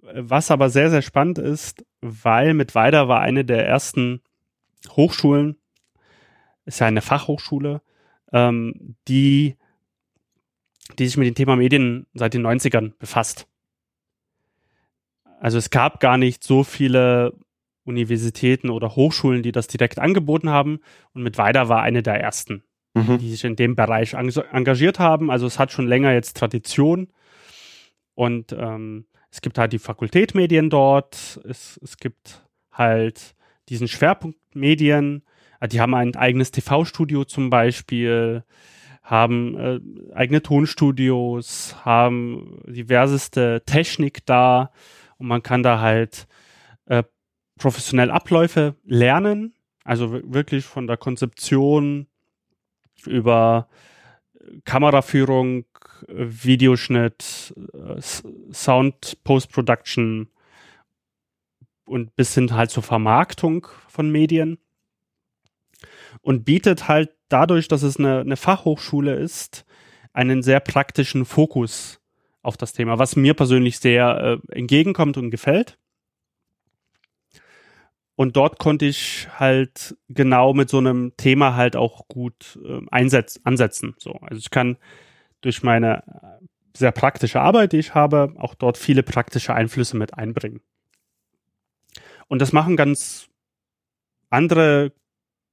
Was 0.00 0.50
aber 0.50 0.70
sehr, 0.70 0.90
sehr 0.90 1.02
spannend 1.02 1.38
ist, 1.38 1.84
weil 2.00 2.54
mit 2.54 2.74
Weiter 2.74 3.08
war 3.08 3.20
eine 3.20 3.44
der 3.44 3.66
ersten 3.66 4.22
Hochschulen, 4.90 5.56
ist 6.64 6.78
ja 6.78 6.86
eine 6.86 7.02
Fachhochschule, 7.02 7.82
ähm, 8.32 8.96
die, 9.08 9.56
die 10.98 11.06
sich 11.06 11.16
mit 11.16 11.26
dem 11.26 11.34
Thema 11.34 11.56
Medien 11.56 12.06
seit 12.14 12.34
den 12.34 12.46
90ern 12.46 12.92
befasst. 12.98 13.48
Also 15.40 15.58
es 15.58 15.70
gab 15.70 16.00
gar 16.00 16.18
nicht 16.18 16.44
so 16.44 16.64
viele 16.64 17.34
Universitäten 17.84 18.70
oder 18.70 18.96
Hochschulen, 18.96 19.42
die 19.42 19.52
das 19.52 19.68
direkt 19.68 19.98
angeboten 19.98 20.50
haben. 20.50 20.80
Und 21.12 21.22
mit 21.22 21.38
Weida 21.38 21.68
war 21.68 21.82
eine 21.82 22.02
der 22.02 22.20
ersten, 22.20 22.64
mhm. 22.96 23.18
die 23.18 23.30
sich 23.30 23.44
in 23.44 23.56
dem 23.56 23.76
Bereich 23.76 24.14
engagiert 24.14 24.98
haben. 24.98 25.30
Also 25.30 25.46
es 25.46 25.58
hat 25.58 25.70
schon 25.70 25.86
länger 25.86 26.12
jetzt 26.12 26.36
Tradition. 26.36 27.08
Und 28.14 28.52
ähm, 28.52 29.06
es 29.30 29.40
gibt 29.42 29.58
halt 29.58 29.72
die 29.72 29.78
Fakultät 29.78 30.34
Medien 30.34 30.70
dort. 30.70 31.40
Es, 31.44 31.78
es 31.82 31.98
gibt 31.98 32.42
halt 32.72 33.34
diesen 33.68 33.88
Schwerpunkt 33.88 34.38
Medien. 34.54 35.22
Ah, 35.60 35.66
die 35.66 35.80
haben 35.80 35.94
ein 35.94 36.16
eigenes 36.16 36.50
TV-Studio 36.50 37.24
zum 37.24 37.50
Beispiel, 37.50 38.44
haben 39.02 39.58
äh, 39.58 40.14
eigene 40.14 40.42
Tonstudios, 40.42 41.76
haben 41.84 42.62
diverseste 42.66 43.62
Technik 43.66 44.24
da 44.26 44.70
und 45.18 45.28
man 45.28 45.42
kann 45.42 45.62
da 45.62 45.80
halt 45.80 46.26
äh, 46.86 47.04
professionell 47.58 48.10
Abläufe 48.10 48.74
lernen, 48.84 49.54
also 49.84 50.12
wirklich 50.12 50.64
von 50.64 50.86
der 50.86 50.96
Konzeption 50.96 52.06
über 53.04 53.68
Kameraführung, 54.64 55.64
Videoschnitt, 56.08 57.54
äh, 57.72 58.00
Sound 58.52 59.18
Post-Production 59.24 60.28
und 61.84 62.14
bis 62.16 62.34
hin 62.34 62.52
halt 62.52 62.70
zur 62.70 62.82
Vermarktung 62.82 63.66
von 63.88 64.10
Medien 64.10 64.58
und 66.20 66.44
bietet 66.44 66.88
halt 66.88 67.10
dadurch, 67.28 67.68
dass 67.68 67.82
es 67.82 67.98
eine, 67.98 68.20
eine 68.20 68.36
Fachhochschule 68.36 69.14
ist, 69.14 69.64
einen 70.12 70.42
sehr 70.42 70.60
praktischen 70.60 71.24
Fokus 71.24 72.00
auf 72.42 72.56
das 72.56 72.72
Thema, 72.72 72.98
was 72.98 73.16
mir 73.16 73.34
persönlich 73.34 73.78
sehr 73.78 74.40
äh, 74.52 74.58
entgegenkommt 74.58 75.16
und 75.16 75.30
gefällt. 75.30 75.78
Und 78.16 78.36
dort 78.36 78.58
konnte 78.58 78.86
ich 78.86 79.28
halt 79.38 79.96
genau 80.08 80.54
mit 80.54 80.70
so 80.70 80.78
einem 80.78 81.12
Thema 81.18 81.54
halt 81.54 81.76
auch 81.76 82.08
gut 82.08 82.58
äh, 82.64 82.80
einsetz 82.90 83.38
ansetzen. 83.44 83.94
So, 83.98 84.14
also 84.14 84.38
ich 84.38 84.50
kann 84.50 84.78
durch 85.42 85.62
meine 85.62 85.98
äh, 85.98 86.46
sehr 86.74 86.92
praktische 86.92 87.42
Arbeit, 87.42 87.72
die 87.72 87.78
ich 87.78 87.94
habe, 87.94 88.32
auch 88.38 88.54
dort 88.54 88.78
viele 88.78 89.02
praktische 89.02 89.54
Einflüsse 89.54 89.98
mit 89.98 90.14
einbringen. 90.14 90.62
Und 92.26 92.40
das 92.40 92.52
machen 92.52 92.76
ganz 92.76 93.28
andere 94.30 94.92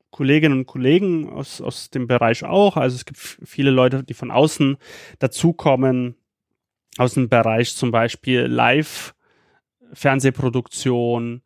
Kolleginnen 0.10 0.60
und 0.60 0.66
Kollegen 0.66 1.30
aus, 1.30 1.60
aus 1.60 1.90
dem 1.90 2.08
Bereich 2.08 2.46
auch. 2.46 2.78
Also 2.78 2.96
es 2.96 3.04
gibt 3.06 3.20
viele 3.20 3.72
Leute, 3.72 4.04
die 4.04 4.14
von 4.14 4.32
außen 4.32 4.78
dazukommen, 5.20 6.16
aus 6.98 7.16
dem 7.16 7.28
Bereich 7.30 7.76
zum 7.76 7.92
Beispiel 7.92 8.42
Live-Fernsehproduktion, 8.42 11.42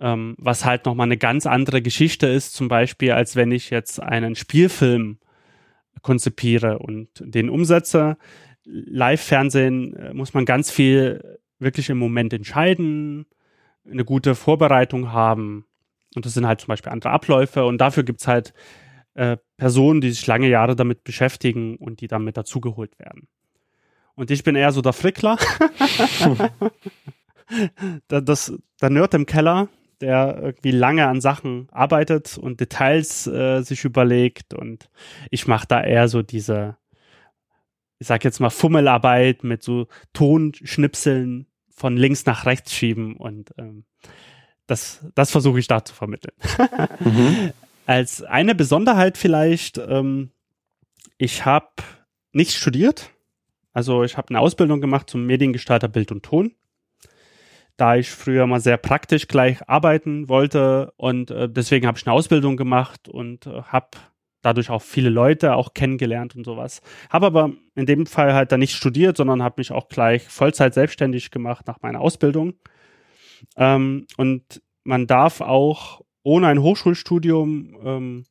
ähm, 0.00 0.34
was 0.38 0.64
halt 0.64 0.86
nochmal 0.86 1.06
eine 1.06 1.18
ganz 1.18 1.46
andere 1.46 1.82
Geschichte 1.82 2.26
ist, 2.26 2.54
zum 2.54 2.68
Beispiel, 2.68 3.12
als 3.12 3.36
wenn 3.36 3.52
ich 3.52 3.70
jetzt 3.70 4.00
einen 4.00 4.34
Spielfilm 4.34 5.18
konzipiere 6.02 6.78
und 6.78 7.08
den 7.20 7.50
umsetze. 7.50 8.16
Live-Fernsehen 8.64 9.94
äh, 9.96 10.14
muss 10.14 10.34
man 10.34 10.44
ganz 10.44 10.70
viel 10.70 11.38
wirklich 11.58 11.90
im 11.90 11.98
Moment 11.98 12.32
entscheiden, 12.32 13.26
eine 13.90 14.04
gute 14.04 14.34
Vorbereitung 14.34 15.12
haben 15.12 15.66
und 16.14 16.26
das 16.26 16.34
sind 16.34 16.46
halt 16.46 16.60
zum 16.60 16.68
Beispiel 16.68 16.92
andere 16.92 17.10
Abläufe 17.10 17.64
und 17.64 17.78
dafür 17.78 18.02
gibt's 18.02 18.26
halt 18.26 18.52
äh, 19.14 19.36
Personen, 19.56 20.00
die 20.00 20.10
sich 20.10 20.26
lange 20.26 20.48
Jahre 20.48 20.76
damit 20.76 21.04
beschäftigen 21.04 21.76
und 21.76 22.00
die 22.00 22.08
damit 22.08 22.36
dazugeholt 22.36 22.98
werden. 22.98 23.28
Und 24.14 24.30
ich 24.30 24.42
bin 24.42 24.56
eher 24.56 24.72
so 24.72 24.82
der 24.82 24.92
Frickler. 24.92 25.38
das, 28.08 28.52
der 28.80 28.90
Nerd 28.90 29.14
im 29.14 29.26
Keller, 29.26 29.68
der 30.00 30.38
irgendwie 30.40 30.70
lange 30.70 31.06
an 31.06 31.20
Sachen 31.20 31.68
arbeitet 31.70 32.38
und 32.38 32.60
Details 32.60 33.26
äh, 33.26 33.62
sich 33.62 33.84
überlegt 33.84 34.54
und 34.54 34.88
ich 35.30 35.46
mache 35.46 35.66
da 35.68 35.82
eher 35.82 36.08
so 36.08 36.22
diese, 36.22 36.76
ich 37.98 38.06
sag 38.06 38.24
jetzt 38.24 38.40
mal 38.40 38.50
Fummelarbeit 38.50 39.44
mit 39.44 39.62
so 39.62 39.88
Tonschnipseln 40.12 41.46
von 41.70 41.96
links 41.96 42.26
nach 42.26 42.46
rechts 42.46 42.74
schieben 42.74 43.16
und 43.16 43.50
ähm, 43.58 43.84
das, 44.66 45.04
das 45.14 45.30
versuche 45.30 45.58
ich 45.58 45.66
da 45.66 45.84
zu 45.84 45.94
vermitteln. 45.94 46.34
mhm. 47.00 47.52
Als 47.86 48.22
eine 48.22 48.54
Besonderheit 48.54 49.18
vielleicht, 49.18 49.78
ähm, 49.78 50.30
ich 51.18 51.44
habe 51.44 51.68
nicht 52.32 52.52
studiert. 52.52 53.10
Also 53.72 54.04
ich 54.04 54.16
habe 54.16 54.28
eine 54.30 54.40
Ausbildung 54.40 54.80
gemacht 54.80 55.10
zum 55.10 55.26
Mediengestalter 55.26 55.88
Bild 55.88 56.12
und 56.12 56.22
Ton. 56.22 56.54
Da 57.80 57.96
ich 57.96 58.10
früher 58.10 58.46
mal 58.46 58.60
sehr 58.60 58.76
praktisch 58.76 59.26
gleich 59.26 59.66
arbeiten 59.66 60.28
wollte 60.28 60.92
und 60.98 61.30
äh, 61.30 61.48
deswegen 61.48 61.86
habe 61.86 61.96
ich 61.96 62.06
eine 62.06 62.12
Ausbildung 62.12 62.58
gemacht 62.58 63.08
und 63.08 63.46
äh, 63.46 63.62
habe 63.62 63.88
dadurch 64.42 64.68
auch 64.68 64.82
viele 64.82 65.08
Leute 65.08 65.54
auch 65.54 65.72
kennengelernt 65.72 66.36
und 66.36 66.44
sowas. 66.44 66.82
Habe 67.08 67.24
aber 67.24 67.52
in 67.74 67.86
dem 67.86 68.04
Fall 68.04 68.34
halt 68.34 68.52
dann 68.52 68.60
nicht 68.60 68.74
studiert, 68.74 69.16
sondern 69.16 69.42
habe 69.42 69.54
mich 69.60 69.72
auch 69.72 69.88
gleich 69.88 70.28
Vollzeit 70.28 70.74
selbstständig 70.74 71.30
gemacht 71.30 71.66
nach 71.66 71.80
meiner 71.80 72.02
Ausbildung 72.02 72.52
ähm, 73.56 74.06
und 74.18 74.60
man 74.84 75.06
darf 75.06 75.40
auch 75.40 76.02
ohne 76.22 76.48
ein 76.48 76.60
Hochschulstudium 76.60 77.78
ähm, 77.82 78.24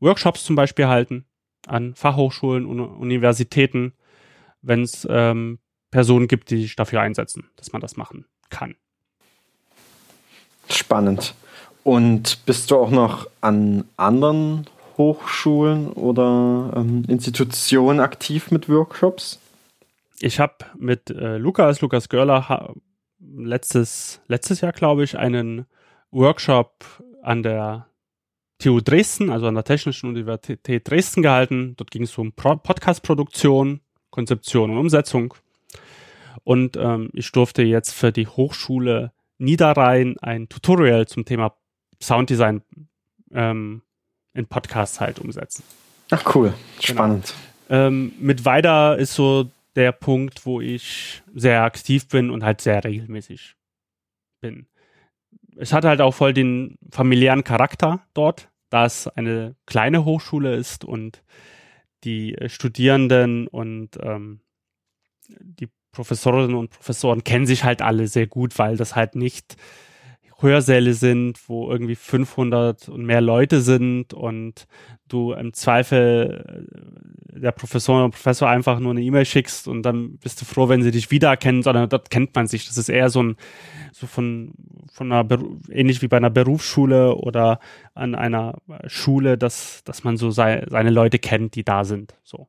Workshops 0.00 0.44
zum 0.44 0.54
Beispiel 0.54 0.88
halten 0.88 1.24
an 1.66 1.94
Fachhochschulen 1.94 2.66
und 2.66 2.78
Universitäten, 2.80 3.94
wenn 4.60 4.82
es 4.82 5.08
ähm, 5.08 5.60
Personen 5.90 6.28
gibt, 6.28 6.50
die 6.50 6.60
sich 6.60 6.76
dafür 6.76 7.00
einsetzen, 7.00 7.48
dass 7.56 7.72
man 7.72 7.80
das 7.80 7.96
machen 7.96 8.26
kann. 8.50 8.74
Spannend. 10.68 11.34
Und 11.84 12.44
bist 12.46 12.70
du 12.70 12.76
auch 12.76 12.90
noch 12.90 13.26
an 13.40 13.84
anderen 13.96 14.66
Hochschulen 14.96 15.92
oder 15.92 16.72
ähm, 16.76 17.04
Institutionen 17.08 18.00
aktiv 18.00 18.50
mit 18.50 18.68
Workshops? 18.68 19.40
Ich 20.20 20.38
habe 20.38 20.54
mit 20.78 21.10
äh, 21.10 21.38
Lukas, 21.38 21.80
Lukas 21.80 22.08
Görler, 22.08 22.72
letztes, 23.18 24.20
letztes 24.28 24.60
Jahr, 24.60 24.72
glaube 24.72 25.02
ich, 25.02 25.18
einen 25.18 25.66
Workshop 26.12 26.84
an 27.22 27.42
der 27.42 27.86
TU 28.58 28.80
Dresden, 28.80 29.30
also 29.30 29.46
an 29.46 29.54
der 29.54 29.64
Technischen 29.64 30.08
Universität 30.08 30.88
Dresden 30.88 31.22
gehalten. 31.22 31.74
Dort 31.76 31.90
ging 31.90 32.04
es 32.04 32.16
um 32.16 32.32
Podcast-Produktion, 32.32 33.80
Konzeption 34.10 34.70
und 34.70 34.78
Umsetzung. 34.78 35.34
Und 36.44 36.76
ähm, 36.76 37.10
ich 37.12 37.32
durfte 37.32 37.62
jetzt 37.62 37.92
für 37.92 38.12
die 38.12 38.28
Hochschule 38.28 39.12
Niederrhein 39.42 40.16
ein 40.20 40.48
Tutorial 40.48 41.06
zum 41.06 41.24
Thema 41.24 41.56
Sounddesign 42.00 42.62
ähm, 43.32 43.82
in 44.34 44.46
Podcasts 44.46 45.00
halt 45.00 45.18
umsetzen. 45.18 45.64
Ach 46.10 46.34
cool, 46.34 46.54
genau. 46.80 46.82
spannend. 46.82 47.34
Genau. 47.68 47.86
Ähm, 47.86 48.12
mit 48.18 48.44
weiter 48.44 48.98
ist 48.98 49.14
so 49.14 49.50
der 49.76 49.92
Punkt, 49.92 50.46
wo 50.46 50.60
ich 50.60 51.22
sehr 51.34 51.62
aktiv 51.62 52.08
bin 52.08 52.30
und 52.30 52.44
halt 52.44 52.60
sehr 52.60 52.84
regelmäßig 52.84 53.56
bin. 54.40 54.66
Es 55.56 55.72
hat 55.72 55.84
halt 55.84 56.00
auch 56.00 56.12
voll 56.12 56.34
den 56.34 56.78
familiären 56.90 57.44
Charakter 57.44 58.06
dort, 58.14 58.50
da 58.70 58.84
es 58.84 59.08
eine 59.08 59.54
kleine 59.66 60.04
Hochschule 60.04 60.54
ist 60.54 60.84
und 60.84 61.22
die 62.04 62.36
Studierenden 62.46 63.46
und 63.48 63.98
ähm, 64.02 64.40
die 65.28 65.68
Professorinnen 65.92 66.56
und 66.56 66.70
Professoren 66.70 67.22
kennen 67.22 67.46
sich 67.46 67.64
halt 67.64 67.82
alle 67.82 68.08
sehr 68.08 68.26
gut, 68.26 68.58
weil 68.58 68.76
das 68.76 68.96
halt 68.96 69.14
nicht 69.14 69.56
Hörsäle 70.42 70.94
sind, 70.94 71.48
wo 71.48 71.70
irgendwie 71.70 71.94
500 71.94 72.88
und 72.88 73.04
mehr 73.04 73.20
Leute 73.20 73.60
sind 73.60 74.12
und 74.12 74.66
du 75.08 75.32
im 75.32 75.52
Zweifel 75.52 76.66
der 77.32 77.52
Professor 77.52 77.96
oder 77.96 78.10
Professor 78.10 78.48
einfach 78.48 78.80
nur 78.80 78.90
eine 78.90 79.02
E-Mail 79.02 79.24
schickst 79.24 79.68
und 79.68 79.82
dann 79.82 80.18
bist 80.18 80.40
du 80.40 80.44
froh, 80.44 80.68
wenn 80.68 80.82
sie 80.82 80.90
dich 80.90 81.10
wiedererkennen, 81.10 81.62
sondern 81.62 81.88
dort 81.88 82.10
kennt 82.10 82.34
man 82.34 82.46
sich. 82.46 82.66
Das 82.66 82.76
ist 82.76 82.88
eher 82.88 83.08
so 83.08 83.22
ein, 83.22 83.36
so 83.92 84.06
von, 84.06 84.52
von 84.92 85.12
einer, 85.12 85.26
ähnlich 85.70 86.02
wie 86.02 86.08
bei 86.08 86.16
einer 86.16 86.30
Berufsschule 86.30 87.14
oder 87.14 87.60
an 87.94 88.14
einer 88.14 88.58
Schule, 88.86 89.38
dass, 89.38 89.84
dass 89.84 90.04
man 90.04 90.16
so 90.16 90.30
sei, 90.30 90.64
seine 90.68 90.90
Leute 90.90 91.18
kennt, 91.18 91.54
die 91.54 91.64
da 91.64 91.84
sind, 91.84 92.14
so. 92.24 92.48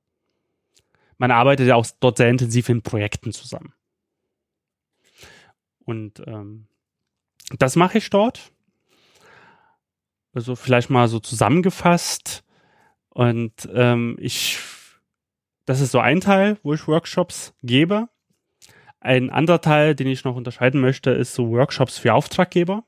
Man 1.17 1.31
arbeitet 1.31 1.67
ja 1.67 1.75
auch 1.75 1.85
dort 1.99 2.17
sehr 2.17 2.29
intensiv 2.29 2.69
in 2.69 2.81
Projekten 2.81 3.31
zusammen. 3.31 3.73
Und 5.85 6.21
ähm, 6.25 6.67
das 7.59 7.75
mache 7.75 7.97
ich 7.97 8.09
dort. 8.09 8.51
Also 10.33 10.55
vielleicht 10.55 10.89
mal 10.89 11.07
so 11.07 11.19
zusammengefasst. 11.19 12.43
Und 13.09 13.69
ähm, 13.73 14.17
ich, 14.19 14.59
das 15.65 15.81
ist 15.81 15.91
so 15.91 15.99
ein 15.99 16.21
Teil, 16.21 16.57
wo 16.63 16.73
ich 16.73 16.87
Workshops 16.87 17.53
gebe. 17.61 18.09
Ein 18.99 19.29
anderer 19.29 19.61
Teil, 19.61 19.95
den 19.95 20.07
ich 20.07 20.23
noch 20.23 20.35
unterscheiden 20.35 20.79
möchte, 20.79 21.11
ist 21.11 21.35
so 21.35 21.49
Workshops 21.49 21.97
für 21.97 22.13
Auftraggeber. 22.13 22.85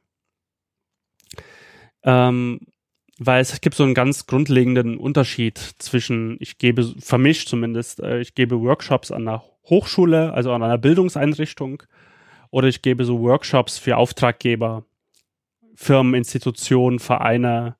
Ähm, 2.04 2.62
weil 3.18 3.42
es 3.42 3.62
gibt 3.62 3.76
so 3.76 3.84
einen 3.84 3.94
ganz 3.94 4.26
grundlegenden 4.26 4.98
Unterschied 4.98 5.58
zwischen, 5.58 6.38
ich 6.40 6.58
gebe, 6.58 6.94
für 7.00 7.18
mich 7.18 7.48
zumindest, 7.48 8.00
äh, 8.02 8.20
ich 8.20 8.36
gebe 8.36 8.62
Workshops 8.62 9.12
an 9.12 9.28
einer 9.28 9.44
Hochschule, 9.70 10.34
also 10.34 10.52
an 10.52 10.64
einer 10.64 10.78
Bildungseinrichtung, 10.78 11.84
oder 12.52 12.68
ich 12.68 12.82
gebe 12.82 13.06
so 13.06 13.22
Workshops 13.22 13.78
für 13.78 13.98
Auftraggeber, 13.98 14.86
Firmen, 15.76 16.14
Institutionen, 16.14 17.00
Vereine, 17.00 17.76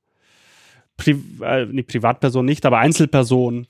Pri 0.98 1.22
äh, 1.42 1.66
nee, 1.66 1.84
Privatpersonen 1.84 2.46
nicht, 2.46 2.66
aber 2.66 2.80
Einzelpersonen. 2.80 3.68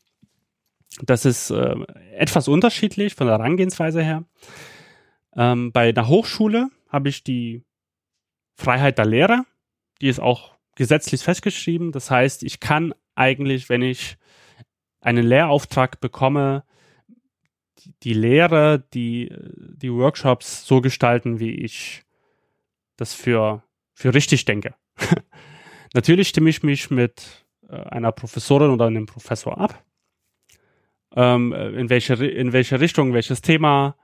Das 1.01 1.26
ist 1.26 1.49
äh, 1.49 1.76
etwas 2.16 2.47
unterschiedlich 2.47 3.16
von 3.16 3.28
der 3.28 3.38
Herangehensweise 3.39 4.01
her. 4.03 4.24
Ähm, 5.36 5.72
bei 5.72 5.89
einer 5.89 6.07
Hochschule 6.07 6.70
habe 6.89 7.09
ich 7.09 7.24
die 7.24 7.63
Freiheit 8.55 8.99
der 8.99 9.05
Lehre. 9.05 9.43
Die 10.01 10.07
ist 10.07 10.20
auch 10.20 10.55
gesetzlich 10.76 11.24
festgeschrieben. 11.24 11.92
Das 11.92 12.12
heißt, 12.12 12.44
ich 12.44 12.60
kann 12.60 12.94
eigentlich, 13.16 13.70
wenn 13.70 13.82
ich 13.82 14.18
einen 15.00 15.26
Lehrauftrag 15.26 16.00
bekomme, 16.02 16.64
die 18.04 18.14
Lehre, 18.14 18.84
die, 18.94 19.32
die 19.56 19.92
Workshops 19.92 20.66
so 20.66 20.82
gestalten, 20.82 21.40
wie 21.40 21.52
ich 21.52 22.04
das 22.98 23.14
für, 23.14 23.64
für 23.94 24.14
richtig 24.14 24.46
denke. 24.46 24.76
Natürlich 25.94 26.30
stimme 26.30 26.50
ich 26.50 26.64
mich 26.64 26.90
mit 26.90 27.46
äh, 27.70 27.76
einer 27.76 28.12
Professorin 28.12 28.72
oder 28.72 28.88
einem 28.88 29.06
Professor 29.06 29.58
ab. 29.58 29.84
Ähm, 31.16 31.54
in, 31.54 31.90
welche, 31.90 32.16
in 32.16 32.52
welche 32.52 32.80
Richtung, 32.80 33.14
welches 33.14 33.42
Thema. 33.42 33.96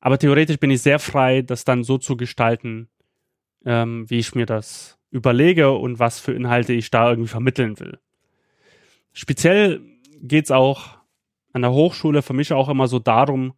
Aber 0.00 0.18
theoretisch 0.18 0.58
bin 0.58 0.70
ich 0.70 0.82
sehr 0.82 0.98
frei, 0.98 1.42
das 1.42 1.64
dann 1.64 1.82
so 1.82 1.98
zu 1.98 2.16
gestalten, 2.16 2.88
ähm, 3.64 4.08
wie 4.08 4.18
ich 4.18 4.34
mir 4.34 4.46
das 4.46 4.97
überlege 5.10 5.72
und 5.72 5.98
was 5.98 6.20
für 6.20 6.32
Inhalte 6.32 6.72
ich 6.72 6.90
da 6.90 7.10
irgendwie 7.10 7.28
vermitteln 7.28 7.78
will. 7.80 7.98
Speziell 9.12 9.80
geht 10.20 10.44
es 10.44 10.50
auch 10.50 10.98
an 11.52 11.62
der 11.62 11.72
Hochschule 11.72 12.22
für 12.22 12.34
mich 12.34 12.52
auch 12.52 12.68
immer 12.68 12.88
so 12.88 12.98
darum, 12.98 13.54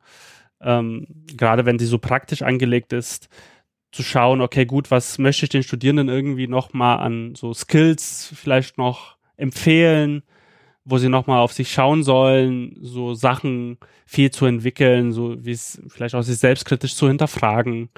ähm, 0.61 1.07
gerade 1.37 1.67
wenn 1.67 1.79
sie 1.79 1.87
so 1.87 1.99
praktisch 1.99 2.43
angelegt 2.43 2.93
ist, 2.93 3.29
zu 3.93 4.03
schauen, 4.03 4.41
okay, 4.41 4.67
gut, 4.67 4.91
was 4.91 5.19
möchte 5.19 5.45
ich 5.45 5.51
den 5.51 5.63
Studierenden 5.63 6.09
irgendwie 6.09 6.47
noch 6.47 6.73
mal 6.73 6.97
an 6.97 7.35
so 7.35 7.53
Skills 7.53 8.33
vielleicht 8.35 8.79
noch 8.79 9.17
empfehlen, 9.37 10.23
wo 10.85 10.99
sie 10.99 11.09
noch 11.09 11.27
mal 11.27 11.41
auf 11.41 11.53
sich 11.53 11.73
schauen 11.73 12.05
sollen, 12.05 12.77
so 12.81 13.15
Sachen 13.15 13.79
viel 14.07 14.31
zu 14.31 14.47
entwickeln, 14.47 15.13
so 15.13 15.45
wie 15.45 15.53
es 15.53 15.81
vielleicht 15.89 16.15
auch 16.15 16.23
sich 16.23 16.39
selbstkritisch 16.39 16.95
zu 16.95 17.09
hinterfragen 17.09 17.91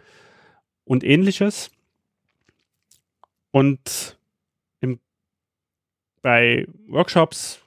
und 0.85 1.05
ähnliches. 1.05 1.71
Und 3.53 4.19
im, 4.81 4.99
bei 6.23 6.67
Workshops, 6.89 7.61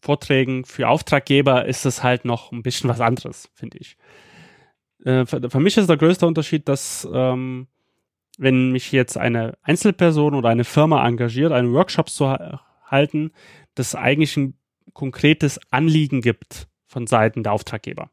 Vorträgen 0.00 0.64
für 0.64 0.88
Auftraggeber 0.88 1.66
ist 1.66 1.84
es 1.84 2.02
halt 2.02 2.24
noch 2.24 2.52
ein 2.52 2.62
bisschen 2.62 2.88
was 2.88 3.00
anderes, 3.00 3.50
finde 3.52 3.78
ich. 3.78 3.98
Äh, 5.04 5.26
für, 5.26 5.50
für, 5.50 5.60
mich 5.60 5.76
ist 5.76 5.90
der 5.90 5.98
größte 5.98 6.26
Unterschied, 6.26 6.68
dass 6.68 7.06
ähm, 7.12 7.66
wenn 8.38 8.72
mich 8.72 8.92
jetzt 8.92 9.18
eine 9.18 9.58
Einzelperson 9.62 10.34
oder 10.34 10.48
eine 10.48 10.64
Firma 10.64 11.06
engagiert, 11.06 11.52
einen 11.52 11.74
Workshop 11.74 12.08
zu 12.08 12.30
halten, 12.86 13.32
das 13.74 13.94
eigentlich 13.94 14.36
ein 14.38 14.54
konkretes 14.94 15.60
Anliegen 15.70 16.22
gibt 16.22 16.68
von 16.86 17.06
Seiten 17.06 17.42
der 17.42 17.52
Auftraggeber. 17.52 18.10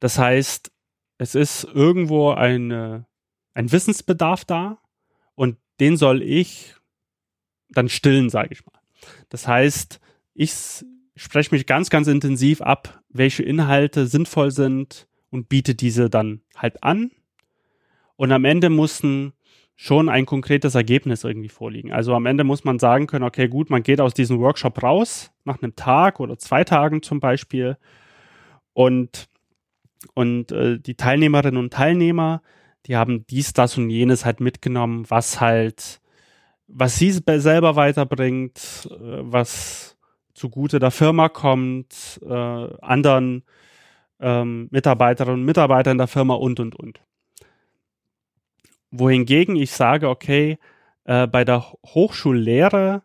Das 0.00 0.18
heißt, 0.18 0.72
es 1.18 1.34
ist 1.34 1.64
irgendwo 1.64 2.30
eine, 2.30 3.06
ein 3.54 3.70
Wissensbedarf 3.70 4.44
da 4.44 4.78
und 5.34 5.56
den 5.80 5.96
soll 5.96 6.22
ich 6.22 6.74
dann 7.70 7.88
stillen, 7.88 8.30
sage 8.30 8.50
ich 8.52 8.64
mal. 8.64 8.80
Das 9.28 9.48
heißt, 9.48 10.00
ich 10.34 10.54
spreche 11.16 11.54
mich 11.54 11.66
ganz, 11.66 11.90
ganz 11.90 12.06
intensiv 12.06 12.60
ab, 12.60 13.02
welche 13.08 13.42
Inhalte 13.42 14.06
sinnvoll 14.06 14.50
sind 14.50 15.06
und 15.30 15.48
biete 15.48 15.74
diese 15.74 16.10
dann 16.10 16.42
halt 16.56 16.82
an. 16.82 17.10
Und 18.16 18.32
am 18.32 18.44
Ende 18.44 18.70
mussten 18.70 19.32
schon 19.76 20.08
ein 20.08 20.24
konkretes 20.26 20.74
Ergebnis 20.76 21.24
irgendwie 21.24 21.48
vorliegen. 21.48 21.92
Also 21.92 22.14
am 22.14 22.26
Ende 22.26 22.44
muss 22.44 22.64
man 22.64 22.78
sagen 22.78 23.06
können, 23.06 23.24
okay, 23.24 23.48
gut, 23.48 23.70
man 23.70 23.82
geht 23.82 24.00
aus 24.00 24.14
diesem 24.14 24.38
Workshop 24.38 24.82
raus, 24.82 25.32
nach 25.44 25.60
einem 25.60 25.74
Tag 25.74 26.20
oder 26.20 26.38
zwei 26.38 26.62
Tagen 26.62 27.02
zum 27.02 27.18
Beispiel 27.18 27.76
und, 28.72 29.28
und 30.14 30.52
äh, 30.52 30.78
die 30.78 30.94
Teilnehmerinnen 30.94 31.58
und 31.58 31.72
Teilnehmer, 31.72 32.42
die 32.86 32.96
haben 32.96 33.26
dies, 33.26 33.52
das 33.52 33.78
und 33.78 33.90
jenes 33.90 34.24
halt 34.24 34.40
mitgenommen, 34.40 35.06
was 35.08 35.40
halt, 35.40 36.00
was 36.66 36.98
sie 36.98 37.12
selber 37.12 37.76
weiterbringt, 37.76 38.88
äh, 38.90 39.20
was 39.22 39.96
zugute 40.34 40.78
der 40.78 40.90
Firma 40.90 41.28
kommt, 41.28 42.20
äh, 42.22 42.32
anderen 42.82 43.44
ähm, 44.20 44.68
Mitarbeiterinnen 44.70 45.40
und 45.40 45.46
Mitarbeitern 45.46 45.98
der 45.98 46.08
Firma 46.08 46.34
und, 46.34 46.60
und, 46.60 46.74
und. 46.74 47.00
Wohingegen 48.90 49.56
ich 49.56 49.72
sage, 49.72 50.08
okay, 50.08 50.58
äh, 51.04 51.26
bei 51.26 51.44
der 51.44 51.72
Hochschullehre 51.84 53.02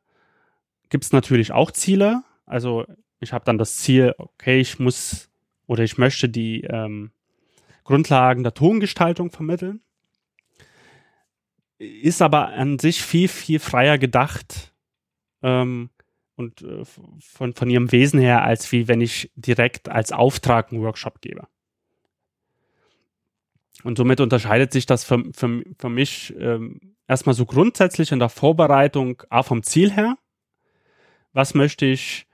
gibt 0.89 1.03
es 1.03 1.11
natürlich 1.11 1.51
auch 1.51 1.71
Ziele. 1.71 2.23
Also 2.45 2.85
ich 3.19 3.33
habe 3.33 3.45
dann 3.45 3.57
das 3.57 3.77
Ziel, 3.77 4.13
okay, 4.17 4.59
ich 4.59 4.79
muss 4.79 5.29
oder 5.67 5.83
ich 5.83 5.97
möchte 5.97 6.29
die 6.29 6.61
ähm, 6.61 7.11
Grundlagen 7.89 8.43
der 8.43 8.53
Tongestaltung 8.53 9.31
vermitteln. 9.31 9.81
Ist 11.79 12.21
aber 12.21 12.49
an 12.49 12.77
sich 12.77 13.01
viel, 13.01 13.27
viel 13.27 13.59
freier 13.59 13.97
gedacht, 13.97 14.75
ähm, 15.41 15.89
und 16.35 16.61
äh, 16.61 16.85
von, 16.85 17.53
von 17.53 17.69
ihrem 17.69 17.91
Wesen 17.91 18.19
her, 18.19 18.43
als 18.43 18.71
wie 18.71 18.87
wenn 18.87 19.01
ich 19.01 19.31
direkt 19.35 19.89
als 19.89 20.11
Auftrag 20.11 20.71
einen 20.71 20.83
Workshop 20.83 21.19
gebe. 21.19 21.47
Und 23.83 23.97
somit 23.97 24.21
unterscheidet 24.21 24.71
sich 24.71 24.85
das 24.85 25.03
für, 25.03 25.23
für, 25.33 25.63
für 25.79 25.89
mich 25.89 26.35
ähm, 26.37 26.95
erstmal 27.07 27.33
so 27.33 27.47
grundsätzlich 27.47 28.11
in 28.11 28.19
der 28.19 28.29
Vorbereitung 28.29 29.23
auch 29.31 29.47
vom 29.47 29.63
Ziel 29.63 29.91
her. 29.91 30.15
Was 31.33 31.55
möchte 31.55 31.87
ich 31.87 32.27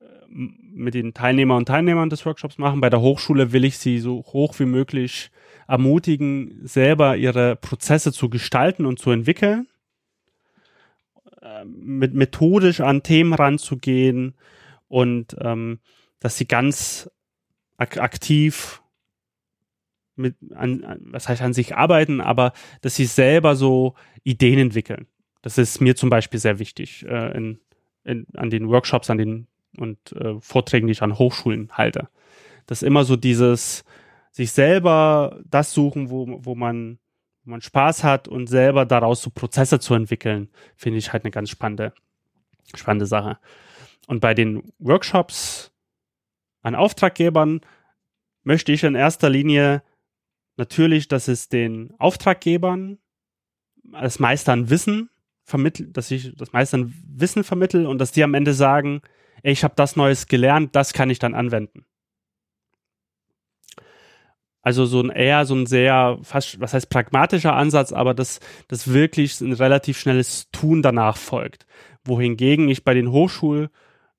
äh, 0.00 0.04
mit 0.78 0.94
den 0.94 1.14
Teilnehmern 1.14 1.58
und 1.58 1.66
Teilnehmern 1.66 2.10
des 2.10 2.24
Workshops 2.24 2.58
machen? 2.58 2.80
Bei 2.80 2.90
der 2.90 3.00
Hochschule 3.00 3.52
will 3.52 3.64
ich 3.64 3.78
sie 3.78 3.98
so 3.98 4.24
hoch 4.32 4.58
wie 4.58 4.66
möglich 4.66 5.30
ermutigen, 5.66 6.60
selber 6.62 7.16
ihre 7.16 7.56
Prozesse 7.56 8.12
zu 8.12 8.30
gestalten 8.30 8.86
und 8.86 8.98
zu 8.98 9.10
entwickeln 9.10 9.66
mit 11.64 12.14
methodisch 12.14 12.80
an 12.80 13.02
Themen 13.02 13.32
ranzugehen 13.32 14.34
und 14.88 15.36
ähm, 15.40 15.80
dass 16.20 16.36
sie 16.36 16.46
ganz 16.46 17.10
ak 17.76 17.98
aktiv 17.98 18.82
mit 20.16 20.36
an, 20.54 20.84
an, 20.84 21.00
was 21.02 21.28
heißt 21.28 21.42
an 21.42 21.52
sich 21.52 21.76
arbeiten, 21.76 22.20
aber 22.20 22.52
dass 22.80 22.96
sie 22.96 23.04
selber 23.04 23.54
so 23.54 23.94
Ideen 24.24 24.58
entwickeln. 24.58 25.06
Das 25.42 25.58
ist 25.58 25.80
mir 25.80 25.94
zum 25.94 26.10
Beispiel 26.10 26.40
sehr 26.40 26.58
wichtig 26.58 27.06
äh, 27.06 27.36
in, 27.36 27.60
in, 28.04 28.26
an 28.34 28.50
den 28.50 28.68
Workshops, 28.68 29.10
an 29.10 29.18
den 29.18 29.46
und 29.76 30.12
äh, 30.12 30.40
Vorträgen, 30.40 30.86
die 30.86 30.92
ich 30.92 31.02
an 31.02 31.18
Hochschulen 31.18 31.70
halte. 31.72 32.08
Dass 32.66 32.82
immer 32.82 33.04
so 33.04 33.16
dieses 33.16 33.84
sich 34.30 34.52
selber 34.52 35.40
das 35.44 35.72
suchen, 35.72 36.10
wo, 36.10 36.26
wo 36.44 36.54
man 36.54 36.98
wo 37.48 37.52
man 37.52 37.62
Spaß 37.62 38.04
hat 38.04 38.28
und 38.28 38.46
selber 38.46 38.84
daraus 38.84 39.22
so 39.22 39.30
Prozesse 39.30 39.80
zu 39.80 39.94
entwickeln, 39.94 40.50
finde 40.76 40.98
ich 40.98 41.14
halt 41.14 41.24
eine 41.24 41.30
ganz 41.30 41.48
spannende, 41.48 41.94
spannende 42.74 43.06
Sache. 43.06 43.38
Und 44.06 44.20
bei 44.20 44.34
den 44.34 44.70
Workshops 44.78 45.72
an 46.60 46.74
Auftraggebern 46.74 47.62
möchte 48.42 48.70
ich 48.72 48.84
in 48.84 48.94
erster 48.94 49.30
Linie 49.30 49.82
natürlich, 50.58 51.08
dass 51.08 51.26
es 51.26 51.48
den 51.48 51.94
Auftraggebern 51.98 52.98
das 53.92 54.18
meiste 54.18 54.52
an 54.52 54.68
Wissen 54.68 55.08
vermittelt, 55.44 55.96
dass 55.96 56.10
ich 56.10 56.36
das 56.36 56.52
meiste 56.52 56.90
Wissen 57.06 57.44
vermittel 57.44 57.86
und 57.86 57.98
dass 57.98 58.12
die 58.12 58.22
am 58.24 58.34
Ende 58.34 58.52
sagen, 58.52 59.00
ich 59.42 59.64
habe 59.64 59.74
das 59.76 59.96
Neues 59.96 60.26
gelernt, 60.26 60.74
das 60.74 60.92
kann 60.92 61.10
ich 61.10 61.18
dann 61.18 61.34
anwenden. 61.34 61.84
Also 64.62 64.84
so 64.84 65.00
ein 65.00 65.10
eher 65.10 65.46
so 65.46 65.54
ein 65.54 65.66
sehr, 65.66 66.18
fast, 66.22 66.60
was 66.60 66.74
heißt 66.74 66.90
pragmatischer 66.90 67.54
Ansatz, 67.54 67.92
aber 67.92 68.12
das, 68.12 68.40
das 68.66 68.92
wirklich 68.92 69.40
ein 69.40 69.52
relativ 69.52 69.98
schnelles 69.98 70.50
Tun 70.50 70.82
danach 70.82 71.16
folgt. 71.16 71.66
Wohingegen 72.04 72.68
ich 72.68 72.84
bei 72.84 72.94
den 72.94 73.10
Hochschul 73.10 73.70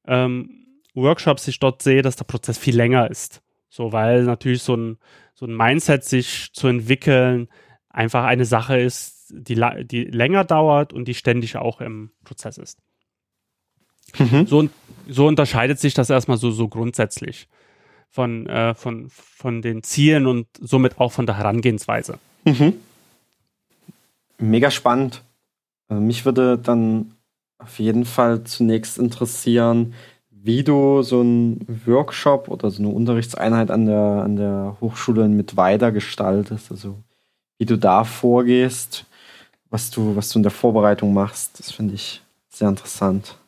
ähm, 0.08 0.66
ich 0.96 1.60
dort 1.60 1.82
sehe, 1.82 2.02
dass 2.02 2.16
der 2.16 2.26
Prozess 2.26 2.58
viel 2.58 2.76
länger 2.76 3.10
ist. 3.10 3.42
So, 3.70 3.92
weil 3.92 4.24
natürlich 4.24 4.64
so 4.64 4.76
ein, 4.76 4.98
so 5.36 5.46
ein 5.46 5.56
Mindset 5.56 6.04
sich 6.04 6.52
zu 6.54 6.68
entwickeln 6.68 7.48
einfach 7.90 8.24
eine 8.24 8.46
Sache 8.46 8.80
ist, 8.80 9.28
die, 9.30 9.62
die 9.84 10.06
länger 10.06 10.46
dauert 10.46 10.94
und 10.94 11.08
die 11.08 11.14
ständig 11.14 11.58
auch 11.58 11.82
im 11.82 12.12
Prozess 12.24 12.58
ist. 12.58 12.80
Mhm. 14.18 14.48
So, 14.48 14.68
so 15.10 15.28
unterscheidet 15.28 15.80
sich 15.80 15.94
das 15.94 16.10
erstmal 16.10 16.38
so, 16.38 16.52
so 16.52 16.68
grundsätzlich 16.68 17.48
von, 18.10 18.48
äh, 18.48 18.74
von, 18.74 19.10
von 19.10 19.62
den 19.62 19.84
Zielen 19.84 20.26
und 20.26 20.48
somit 20.60 21.00
auch 21.00 21.12
von 21.12 21.26
der 21.26 21.38
Herangehensweise. 21.38 22.20
Mhm. 22.46 22.74
Mega 24.38 24.72
spannend. 24.72 25.24
Also 25.88 26.02
mich 26.02 26.26
würde 26.26 26.58
dann 26.58 27.14
auf 27.58 27.80
jeden 27.80 28.06
Fall 28.06 28.44
zunächst 28.44 28.98
interessieren, 28.98 29.94
wie 30.32 30.64
du 30.64 31.02
so 31.02 31.20
einen 31.20 31.66
Workshop 31.86 32.48
oder 32.48 32.72
so 32.72 32.82
eine 32.82 32.92
Unterrichtseinheit 32.92 33.70
an 33.70 33.86
der, 33.86 34.24
an 34.24 34.36
der 34.38 34.78
Hochschule 34.80 35.28
mit 35.28 35.58
weiter 35.58 35.92
gestaltest. 35.92 36.72
Also 36.72 36.98
wie 37.58 37.66
du 37.66 37.78
da 37.78 38.06
vorgehst, 38.06 39.06
was 39.70 39.92
du, 39.92 40.16
was 40.16 40.30
du 40.30 40.40
in 40.40 40.44
der 40.44 40.52
Vorbereitung 40.52 41.14
machst. 41.14 41.60
Das 41.60 41.72
finde 41.72 41.96
ich 41.96 42.22
sehr 42.48 42.70
interessant. 42.70 43.39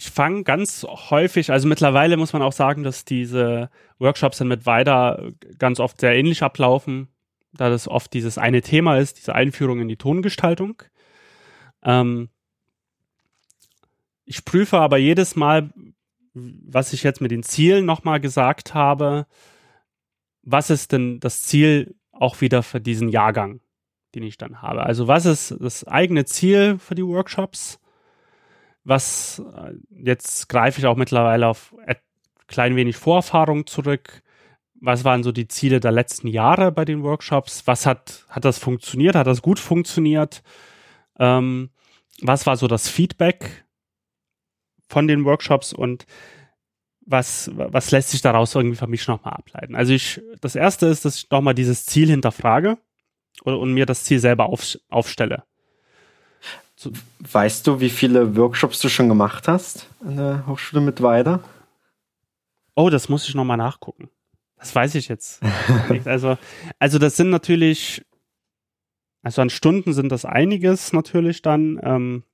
Ich 0.00 0.08
fange 0.08 0.44
ganz 0.44 0.86
häufig, 0.88 1.52
also 1.52 1.68
mittlerweile 1.68 2.16
muss 2.16 2.32
man 2.32 2.40
auch 2.40 2.54
sagen, 2.54 2.84
dass 2.84 3.04
diese 3.04 3.68
Workshops 3.98 4.38
dann 4.38 4.48
mit 4.48 4.64
weiter 4.64 5.30
ganz 5.58 5.78
oft 5.78 6.00
sehr 6.00 6.14
ähnlich 6.14 6.42
ablaufen, 6.42 7.08
da 7.52 7.68
das 7.68 7.86
oft 7.86 8.14
dieses 8.14 8.38
eine 8.38 8.62
Thema 8.62 8.96
ist, 8.96 9.18
diese 9.18 9.34
Einführung 9.34 9.78
in 9.78 9.88
die 9.88 9.98
Tongestaltung. 9.98 10.82
Ähm, 11.82 12.30
ich 14.24 14.46
prüfe 14.46 14.78
aber 14.78 14.96
jedes 14.96 15.36
Mal, 15.36 15.68
was 16.32 16.94
ich 16.94 17.02
jetzt 17.02 17.20
mit 17.20 17.30
den 17.30 17.42
Zielen 17.42 17.84
nochmal 17.84 18.20
gesagt 18.20 18.72
habe, 18.72 19.26
was 20.40 20.70
ist 20.70 20.92
denn 20.92 21.20
das 21.20 21.42
Ziel 21.42 21.94
auch 22.10 22.40
wieder 22.40 22.62
für 22.62 22.80
diesen 22.80 23.10
Jahrgang, 23.10 23.60
den 24.14 24.22
ich 24.22 24.38
dann 24.38 24.62
habe? 24.62 24.82
Also 24.82 25.08
was 25.08 25.26
ist 25.26 25.56
das 25.60 25.86
eigene 25.86 26.24
Ziel 26.24 26.78
für 26.78 26.94
die 26.94 27.04
Workshops? 27.04 27.78
Was 28.90 29.40
äh, 29.56 29.72
jetzt 30.04 30.48
greife 30.48 30.80
ich 30.80 30.86
auch 30.86 30.96
mittlerweile 30.96 31.46
auf 31.46 31.74
ein 31.86 31.96
klein 32.48 32.76
wenig 32.76 32.96
Vorerfahrung 32.96 33.66
zurück. 33.66 34.22
Was 34.74 35.04
waren 35.04 35.22
so 35.22 35.32
die 35.32 35.48
Ziele 35.48 35.80
der 35.80 35.92
letzten 35.92 36.26
Jahre 36.26 36.72
bei 36.72 36.84
den 36.84 37.02
Workshops? 37.02 37.66
Was 37.66 37.86
hat, 37.86 38.26
hat 38.28 38.44
das 38.44 38.58
funktioniert? 38.58 39.14
Hat 39.14 39.26
das 39.26 39.42
gut 39.42 39.58
funktioniert? 39.58 40.42
Ähm, 41.18 41.70
was 42.20 42.46
war 42.46 42.56
so 42.56 42.66
das 42.66 42.88
Feedback 42.88 43.64
von 44.88 45.06
den 45.06 45.24
Workshops 45.24 45.72
und 45.72 46.06
was, 47.06 47.50
was 47.54 47.90
lässt 47.92 48.10
sich 48.10 48.22
daraus 48.22 48.54
irgendwie 48.54 48.76
für 48.76 48.86
mich 48.86 49.06
nochmal 49.06 49.34
ableiten? 49.34 49.74
Also 49.74 49.92
ich, 49.92 50.20
das 50.40 50.56
erste 50.56 50.86
ist, 50.86 51.04
dass 51.04 51.16
ich 51.16 51.30
nochmal 51.30 51.54
dieses 51.54 51.86
Ziel 51.86 52.08
hinterfrage 52.08 52.78
und, 53.42 53.54
und 53.54 53.72
mir 53.72 53.86
das 53.86 54.04
Ziel 54.04 54.18
selber 54.18 54.46
auf, 54.46 54.76
aufstelle. 54.88 55.44
Weißt 57.18 57.66
du, 57.66 57.80
wie 57.80 57.90
viele 57.90 58.36
Workshops 58.36 58.80
du 58.80 58.88
schon 58.88 59.08
gemacht 59.08 59.48
hast 59.48 59.86
an 60.04 60.16
der 60.16 60.46
Hochschule 60.46 60.80
mit 60.80 61.02
Weider? 61.02 61.42
Oh, 62.74 62.88
das 62.88 63.08
muss 63.08 63.28
ich 63.28 63.34
nochmal 63.34 63.56
nachgucken. 63.56 64.08
Das 64.56 64.74
weiß 64.74 64.94
ich 64.94 65.08
jetzt. 65.08 65.40
Also, 66.04 66.38
also 66.78 66.98
das 66.98 67.16
sind 67.16 67.30
natürlich, 67.30 68.04
also 69.22 69.42
an 69.42 69.50
Stunden 69.50 69.92
sind 69.92 70.10
das 70.10 70.24
einiges 70.24 70.92
natürlich 70.92 71.42
dann. 71.42 71.80
Ähm, 71.82 72.24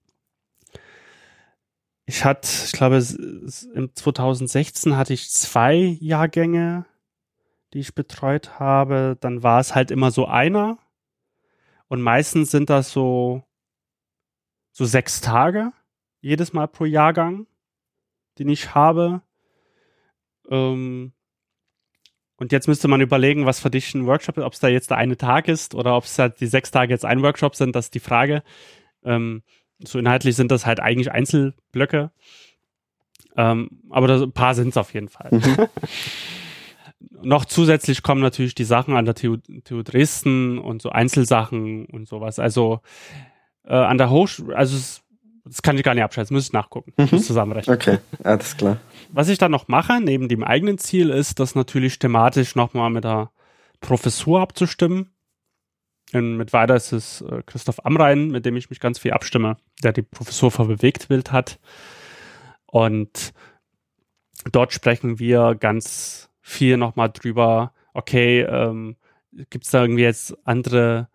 ich 2.04 2.24
hatte, 2.24 2.48
ich 2.66 2.72
glaube, 2.72 2.96
im 3.74 3.94
2016 3.94 4.96
hatte 4.96 5.12
ich 5.12 5.30
zwei 5.30 5.96
Jahrgänge, 6.00 6.84
die 7.72 7.80
ich 7.80 7.94
betreut 7.94 8.60
habe. 8.60 9.16
Dann 9.20 9.42
war 9.42 9.58
es 9.58 9.74
halt 9.74 9.90
immer 9.90 10.12
so 10.12 10.26
einer. 10.26 10.78
Und 11.88 12.02
meistens 12.02 12.50
sind 12.50 12.70
das 12.70 12.92
so 12.92 13.45
so 14.76 14.84
sechs 14.84 15.22
Tage 15.22 15.72
jedes 16.20 16.52
Mal 16.52 16.68
pro 16.68 16.84
Jahrgang, 16.84 17.46
den 18.38 18.50
ich 18.50 18.74
habe. 18.74 19.22
Ähm, 20.50 21.14
und 22.36 22.52
jetzt 22.52 22.68
müsste 22.68 22.86
man 22.86 23.00
überlegen, 23.00 23.46
was 23.46 23.58
für 23.58 23.70
dich 23.70 23.94
ein 23.94 24.04
Workshop 24.04 24.36
ist, 24.36 24.44
ob 24.44 24.52
es 24.52 24.60
da 24.60 24.68
jetzt 24.68 24.90
der 24.90 24.98
eine 24.98 25.16
Tag 25.16 25.48
ist 25.48 25.74
oder 25.74 25.96
ob 25.96 26.04
es 26.04 26.18
halt 26.18 26.40
die 26.40 26.46
sechs 26.46 26.72
Tage 26.72 26.92
jetzt 26.92 27.06
ein 27.06 27.22
Workshop 27.22 27.56
sind, 27.56 27.74
das 27.74 27.86
ist 27.86 27.94
die 27.94 28.00
Frage. 28.00 28.42
Ähm, 29.02 29.44
so 29.78 29.98
inhaltlich 29.98 30.36
sind 30.36 30.50
das 30.50 30.66
halt 30.66 30.80
eigentlich 30.80 31.10
Einzelblöcke. 31.10 32.10
Ähm, 33.34 33.82
aber 33.88 34.08
das, 34.08 34.20
ein 34.20 34.32
paar 34.32 34.54
sind 34.54 34.68
es 34.68 34.76
auf 34.76 34.92
jeden 34.92 35.08
Fall. 35.08 35.30
Mhm. 35.32 35.68
Noch 37.22 37.46
zusätzlich 37.46 38.02
kommen 38.02 38.20
natürlich 38.20 38.54
die 38.54 38.64
Sachen 38.64 38.94
an 38.94 39.06
der 39.06 39.14
TU, 39.14 39.38
TU 39.64 39.82
Dresden 39.82 40.58
und 40.58 40.82
so 40.82 40.90
Einzelsachen 40.90 41.86
und 41.86 42.06
sowas. 42.08 42.38
Also 42.38 42.82
äh, 43.66 43.74
an 43.74 43.98
der 43.98 44.10
Hochschule, 44.10 44.56
also 44.56 44.76
es, 44.76 45.02
das 45.44 45.62
kann 45.62 45.76
ich 45.76 45.84
gar 45.84 45.94
nicht 45.94 46.04
abschätzen, 46.04 46.34
muss 46.34 46.46
ich 46.46 46.52
nachgucken, 46.52 46.92
mhm. 46.96 47.08
muss 47.10 47.26
zusammenrechnen. 47.26 47.76
Okay, 47.76 47.98
alles 48.24 48.56
klar. 48.56 48.78
Was 49.12 49.28
ich 49.28 49.38
dann 49.38 49.52
noch 49.52 49.68
mache, 49.68 50.00
neben 50.00 50.28
dem 50.28 50.42
eigenen 50.42 50.78
Ziel, 50.78 51.10
ist, 51.10 51.38
das 51.38 51.54
natürlich 51.54 51.98
thematisch 51.98 52.56
nochmal 52.56 52.90
mit 52.90 53.04
der 53.04 53.30
Professur 53.80 54.40
abzustimmen. 54.40 55.10
Und 56.12 56.36
mit 56.36 56.52
weiter 56.52 56.76
ist 56.76 56.92
es 56.92 57.20
äh, 57.22 57.42
Christoph 57.46 57.84
Amrein, 57.84 58.28
mit 58.28 58.46
dem 58.46 58.56
ich 58.56 58.70
mich 58.70 58.80
ganz 58.80 58.98
viel 58.98 59.12
abstimme, 59.12 59.56
der 59.82 59.92
die 59.92 60.02
Professur 60.02 60.50
für 60.50 60.64
Bewegtbild 60.64 61.32
hat. 61.32 61.58
Und 62.66 63.32
dort 64.52 64.72
sprechen 64.72 65.18
wir 65.18 65.54
ganz 65.54 66.30
viel 66.40 66.76
nochmal 66.76 67.10
drüber, 67.10 67.72
okay, 67.92 68.42
ähm, 68.42 68.96
gibt 69.50 69.64
es 69.64 69.70
da 69.70 69.82
irgendwie 69.82 70.02
jetzt 70.02 70.36
andere 70.44 71.08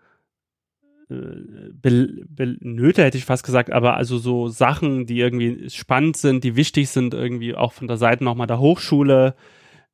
Be 1.12 2.24
Be 2.30 2.57
Nöte 2.62 3.03
hätte 3.03 3.18
ich 3.18 3.26
fast 3.26 3.43
gesagt, 3.43 3.72
aber 3.72 3.97
also 3.97 4.18
so 4.18 4.47
Sachen, 4.47 5.05
die 5.05 5.20
irgendwie 5.20 5.70
spannend 5.70 6.16
sind, 6.16 6.43
die 6.43 6.55
wichtig 6.55 6.89
sind, 6.89 7.14
irgendwie 7.14 7.53
auch 7.55 7.74
von 7.74 7.88
der 7.88 7.97
Seite 7.97 8.24
nochmal 8.24 8.47
der 8.47 8.59
Hochschule 8.59 9.36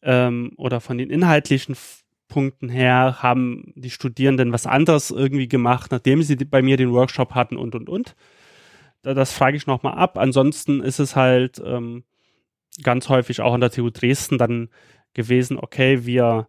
ähm, 0.03 0.51
oder 0.57 0.79
von 0.79 0.97
den 0.97 1.09
inhaltlichen 1.09 1.75
Punkten 2.27 2.69
her, 2.69 3.23
haben 3.23 3.73
die 3.75 3.89
Studierenden 3.89 4.51
was 4.51 4.67
anderes 4.67 5.09
irgendwie 5.09 5.47
gemacht, 5.47 5.91
nachdem 5.91 6.21
sie 6.21 6.35
bei 6.35 6.61
mir 6.61 6.77
den 6.77 6.91
Workshop 6.91 7.33
hatten 7.33 7.57
und 7.57 7.73
und 7.73 7.89
und. 7.89 8.15
Das 9.01 9.31
frage 9.31 9.57
ich 9.57 9.65
nochmal 9.65 9.97
ab. 9.97 10.17
Ansonsten 10.17 10.81
ist 10.81 10.99
es 10.99 11.15
halt 11.15 11.61
ähm, 11.65 12.03
ganz 12.83 13.09
häufig 13.09 13.41
auch 13.41 13.53
an 13.53 13.61
der 13.61 13.71
TU 13.71 13.89
Dresden 13.89 14.37
dann 14.37 14.69
gewesen, 15.13 15.57
okay, 15.57 16.05
wir 16.05 16.47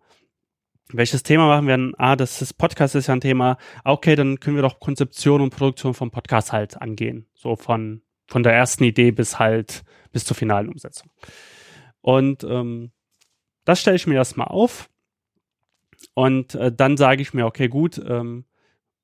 welches 0.93 1.23
Thema 1.23 1.47
machen 1.47 1.67
wir 1.67 1.77
dann? 1.77 1.95
Ah, 1.99 2.17
das 2.17 2.41
ist 2.43 2.55
Podcast 2.55 2.95
ist 2.95 3.09
ja 3.09 3.15
ein 3.15 3.21
Thema. 3.21 3.59
Okay, 3.85 4.17
dann 4.17 4.41
können 4.41 4.57
wir 4.57 4.63
doch 4.63 4.81
Konzeption 4.81 5.41
und 5.41 5.51
Produktion 5.51 5.95
vom 5.95 6.11
Podcast 6.11 6.53
halt 6.53 6.81
angehen. 6.81 7.27
So 7.35 7.57
von, 7.57 8.03
von 8.27 8.43
der 8.43 8.55
ersten 8.55 8.85
Idee 8.85 9.11
bis 9.11 9.39
halt 9.39 9.85
bis 10.13 10.25
zur 10.25 10.37
finalen 10.37 10.69
Umsetzung. 10.69 11.11
Und 12.01 12.45
ähm, 12.45 12.93
das 13.65 13.81
stelle 13.81 13.97
ich 13.97 14.07
mir 14.07 14.15
erstmal 14.15 14.49
auf. 14.49 14.89
Und 16.15 16.55
äh, 16.55 16.73
dann 16.73 16.97
sage 16.97 17.21
ich 17.23 17.35
mir, 17.35 17.45
okay, 17.45 17.69
gut, 17.69 17.99
ähm, 17.99 18.45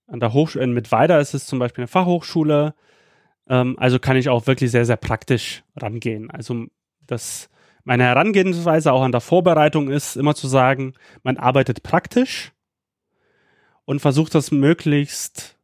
an 0.06 0.20
der 0.20 0.32
Hochschule, 0.32 0.66
mit 0.68 0.92
Weiter 0.92 1.18
ist 1.20 1.34
es 1.34 1.46
zum 1.46 1.58
Beispiel 1.58 1.82
eine 1.82 1.88
Fachhochschule. 1.88 2.74
Ähm, 3.48 3.76
also 3.78 3.98
kann 3.98 4.16
ich 4.16 4.28
auch 4.28 4.46
wirklich 4.46 4.70
sehr, 4.70 4.86
sehr 4.86 4.96
praktisch 4.96 5.64
rangehen. 5.76 6.30
Also 6.30 6.66
das 7.06 7.50
meine 7.84 8.04
Herangehensweise 8.04 8.92
auch 8.92 9.02
an 9.02 9.12
der 9.12 9.20
Vorbereitung 9.20 9.88
ist, 9.88 10.16
immer 10.16 10.34
zu 10.34 10.48
sagen, 10.48 10.94
man 11.22 11.36
arbeitet 11.36 11.82
praktisch 11.82 12.52
und 13.84 14.00
versucht 14.00 14.34
das 14.34 14.50
möglichst 14.50 15.58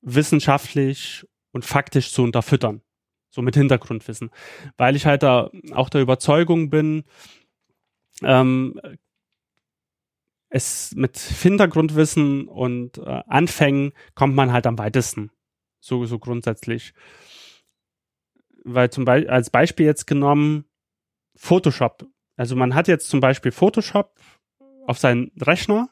wissenschaftlich 0.00 1.26
und 1.52 1.64
faktisch 1.64 2.12
zu 2.12 2.22
unterfüttern. 2.22 2.82
So 3.30 3.42
mit 3.42 3.54
Hintergrundwissen. 3.54 4.30
Weil 4.78 4.96
ich 4.96 5.04
halt 5.04 5.22
da 5.22 5.50
auch 5.72 5.90
der 5.90 6.00
Überzeugung 6.00 6.70
bin, 6.70 7.04
ähm, 8.22 8.80
es 10.48 10.94
mit 10.94 11.18
Hintergrundwissen 11.18 12.48
und 12.48 12.98
äh, 12.98 13.22
Anfängen 13.26 13.92
kommt 14.14 14.34
man 14.34 14.52
halt 14.52 14.66
am 14.66 14.78
weitesten. 14.78 15.30
So, 15.80 16.06
so 16.06 16.18
grundsätzlich. 16.18 16.94
Weil 18.64 18.90
zum 18.90 19.04
Beispiel, 19.04 19.30
als 19.30 19.50
Beispiel 19.50 19.86
jetzt 19.86 20.06
genommen, 20.06 20.65
Photoshop. 21.36 22.06
Also 22.36 22.56
man 22.56 22.74
hat 22.74 22.88
jetzt 22.88 23.08
zum 23.08 23.20
Beispiel 23.20 23.52
Photoshop 23.52 24.18
auf 24.86 24.98
seinen 24.98 25.30
Rechner. 25.40 25.88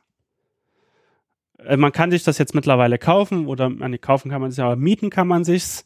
Äh, 1.58 1.76
man 1.76 1.92
kann 1.92 2.10
sich 2.10 2.24
das 2.24 2.38
jetzt 2.38 2.54
mittlerweile 2.54 2.98
kaufen 2.98 3.46
oder 3.46 3.68
man 3.68 4.00
kaufen 4.00 4.30
kann 4.30 4.40
man 4.40 4.50
sich, 4.50 4.62
aber 4.62 4.76
mieten 4.76 5.10
kann 5.10 5.28
man 5.28 5.44
sich's. 5.44 5.84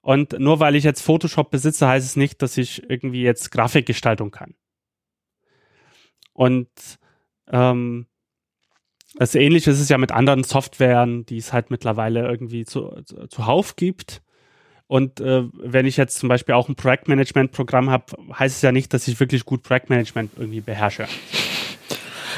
Und 0.00 0.38
nur 0.38 0.60
weil 0.60 0.76
ich 0.76 0.84
jetzt 0.84 1.02
Photoshop 1.02 1.50
besitze, 1.50 1.88
heißt 1.88 2.06
es 2.06 2.16
nicht, 2.16 2.40
dass 2.40 2.56
ich 2.56 2.88
irgendwie 2.88 3.22
jetzt 3.22 3.50
Grafikgestaltung 3.50 4.30
kann. 4.30 4.54
Und 6.32 6.70
ähm, 7.48 8.06
das 9.16 9.34
Ähnliche 9.34 9.70
ist 9.70 9.80
es 9.80 9.88
ja 9.88 9.98
mit 9.98 10.12
anderen 10.12 10.44
Softwaren, 10.44 11.26
die 11.26 11.38
es 11.38 11.52
halt 11.52 11.70
mittlerweile 11.70 12.26
irgendwie 12.26 12.64
zu, 12.64 13.02
zuhauf 13.28 13.74
gibt. 13.76 14.22
Und 14.88 15.20
äh, 15.20 15.44
wenn 15.52 15.86
ich 15.86 15.96
jetzt 15.96 16.18
zum 16.18 16.28
Beispiel 16.28 16.54
auch 16.54 16.68
ein 16.68 16.74
Projektmanagement-Programm 16.74 17.90
habe, 17.90 18.16
heißt 18.36 18.56
es 18.56 18.62
ja 18.62 18.72
nicht, 18.72 18.92
dass 18.92 19.06
ich 19.06 19.20
wirklich 19.20 19.44
gut 19.44 19.62
Projektmanagement 19.62 20.32
irgendwie 20.36 20.60
beherrsche. 20.60 21.06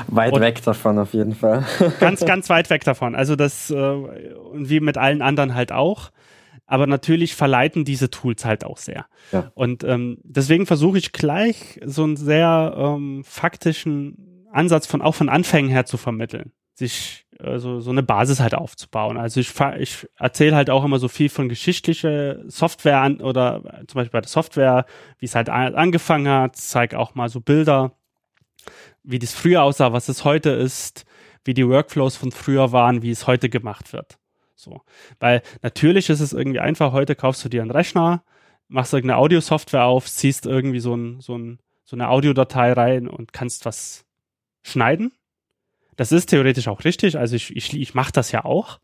Weit 0.08 0.32
und 0.32 0.40
weg 0.40 0.62
davon 0.62 0.98
auf 0.98 1.14
jeden 1.14 1.34
Fall. 1.34 1.64
ganz, 2.00 2.24
ganz 2.24 2.48
weit 2.50 2.68
weg 2.68 2.84
davon. 2.84 3.14
Also 3.14 3.36
das, 3.36 3.70
äh, 3.70 3.74
wie 3.74 4.80
mit 4.80 4.98
allen 4.98 5.22
anderen 5.22 5.54
halt 5.54 5.72
auch. 5.72 6.10
Aber 6.66 6.86
natürlich 6.86 7.34
verleiten 7.34 7.84
diese 7.84 8.10
Tools 8.10 8.44
halt 8.44 8.64
auch 8.64 8.76
sehr. 8.76 9.06
Ja. 9.32 9.50
Und 9.54 9.82
ähm, 9.82 10.18
deswegen 10.22 10.66
versuche 10.66 10.98
ich 10.98 11.12
gleich 11.12 11.80
so 11.84 12.04
einen 12.04 12.16
sehr 12.16 12.74
ähm, 12.76 13.24
faktischen 13.24 14.46
Ansatz 14.52 14.86
von 14.86 15.02
auch 15.02 15.14
von 15.14 15.28
Anfängen 15.28 15.70
her 15.70 15.84
zu 15.86 15.96
vermitteln 15.96 16.52
sich 16.80 17.26
also 17.42 17.80
so 17.80 17.90
eine 17.90 18.02
Basis 18.02 18.40
halt 18.40 18.54
aufzubauen. 18.54 19.16
Also 19.16 19.40
ich, 19.40 19.52
ich 19.78 20.08
erzähle 20.16 20.56
halt 20.56 20.70
auch 20.70 20.84
immer 20.84 20.98
so 20.98 21.08
viel 21.08 21.28
von 21.28 21.48
geschichtliche 21.48 22.44
Software 22.46 23.00
an, 23.00 23.20
oder 23.20 23.62
zum 23.86 23.98
Beispiel 23.98 24.12
bei 24.12 24.20
der 24.20 24.28
Software, 24.28 24.86
wie 25.18 25.26
es 25.26 25.34
halt 25.34 25.48
angefangen 25.48 26.28
hat, 26.28 26.56
zeige 26.56 26.98
auch 26.98 27.14
mal 27.14 27.28
so 27.28 27.40
Bilder, 27.40 27.92
wie 29.02 29.18
das 29.18 29.32
früher 29.32 29.62
aussah, 29.62 29.92
was 29.92 30.08
es 30.08 30.24
heute 30.24 30.50
ist, 30.50 31.04
wie 31.44 31.54
die 31.54 31.66
Workflows 31.66 32.16
von 32.16 32.32
früher 32.32 32.72
waren, 32.72 33.02
wie 33.02 33.10
es 33.10 33.26
heute 33.26 33.48
gemacht 33.48 33.92
wird. 33.92 34.18
So. 34.54 34.82
Weil 35.18 35.42
natürlich 35.62 36.10
ist 36.10 36.20
es 36.20 36.32
irgendwie 36.32 36.60
einfach, 36.60 36.92
heute 36.92 37.16
kaufst 37.16 37.44
du 37.44 37.48
dir 37.48 37.62
einen 37.62 37.70
Rechner, 37.70 38.22
machst 38.68 38.92
irgendeine 38.92 39.18
Audiosoftware 39.18 39.84
auf, 39.84 40.06
ziehst 40.06 40.46
irgendwie 40.46 40.80
so, 40.80 40.94
ein, 40.94 41.20
so, 41.20 41.36
ein, 41.36 41.58
so 41.84 41.96
eine 41.96 42.08
Audiodatei 42.08 42.72
rein 42.72 43.08
und 43.08 43.32
kannst 43.32 43.64
was 43.64 44.04
schneiden 44.62 45.12
das 46.00 46.12
ist 46.12 46.30
theoretisch 46.30 46.66
auch 46.66 46.84
richtig, 46.84 47.18
also 47.18 47.36
ich, 47.36 47.54
ich, 47.54 47.78
ich 47.78 47.92
mache 47.92 48.10
das 48.10 48.32
ja 48.32 48.46
auch. 48.46 48.80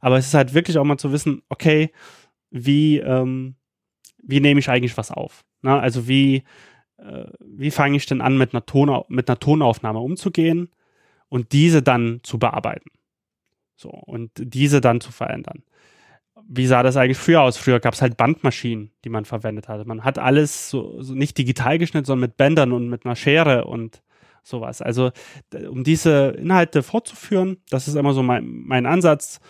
Aber 0.00 0.18
es 0.18 0.26
ist 0.26 0.34
halt 0.34 0.54
wirklich 0.54 0.76
auch 0.76 0.82
mal 0.82 0.98
zu 0.98 1.12
wissen, 1.12 1.42
okay, 1.48 1.92
wie, 2.50 2.98
ähm, 2.98 3.54
wie 4.20 4.40
nehme 4.40 4.58
ich 4.58 4.68
eigentlich 4.68 4.96
was 4.96 5.12
auf? 5.12 5.44
Na, 5.60 5.78
also 5.78 6.08
wie, 6.08 6.42
äh, 6.96 7.26
wie 7.38 7.70
fange 7.70 7.96
ich 7.96 8.06
denn 8.06 8.20
an, 8.20 8.38
mit 8.38 8.54
einer, 8.54 8.66
Ton, 8.66 9.04
mit 9.06 9.28
einer 9.28 9.38
Tonaufnahme 9.38 10.00
umzugehen 10.00 10.70
und 11.28 11.52
diese 11.52 11.80
dann 11.80 12.18
zu 12.24 12.40
bearbeiten? 12.40 12.90
So, 13.76 13.90
und 13.90 14.32
diese 14.34 14.80
dann 14.80 15.00
zu 15.00 15.12
verändern. 15.12 15.62
Wie 16.48 16.66
sah 16.66 16.82
das 16.82 16.96
eigentlich 16.96 17.18
früher 17.18 17.42
aus? 17.42 17.56
Früher 17.56 17.78
gab 17.78 17.94
es 17.94 18.02
halt 18.02 18.16
Bandmaschinen, 18.16 18.90
die 19.04 19.10
man 19.10 19.26
verwendet 19.26 19.68
hatte. 19.68 19.84
Man 19.84 20.02
hat 20.02 20.18
alles 20.18 20.70
so, 20.70 21.00
so 21.02 21.14
nicht 21.14 21.38
digital 21.38 21.78
geschnitten, 21.78 22.06
sondern 22.06 22.30
mit 22.30 22.36
Bändern 22.36 22.72
und 22.72 22.88
mit 22.88 23.06
einer 23.06 23.14
Schere 23.14 23.66
und 23.66 24.02
sowas. 24.42 24.82
Also 24.82 25.12
um 25.68 25.84
diese 25.84 26.34
Inhalte 26.38 26.82
fortzuführen, 26.82 27.58
das 27.70 27.88
ist 27.88 27.94
immer 27.94 28.12
so 28.12 28.22
mein, 28.22 28.44
mein 28.46 28.86
Ansatz, 28.86 29.40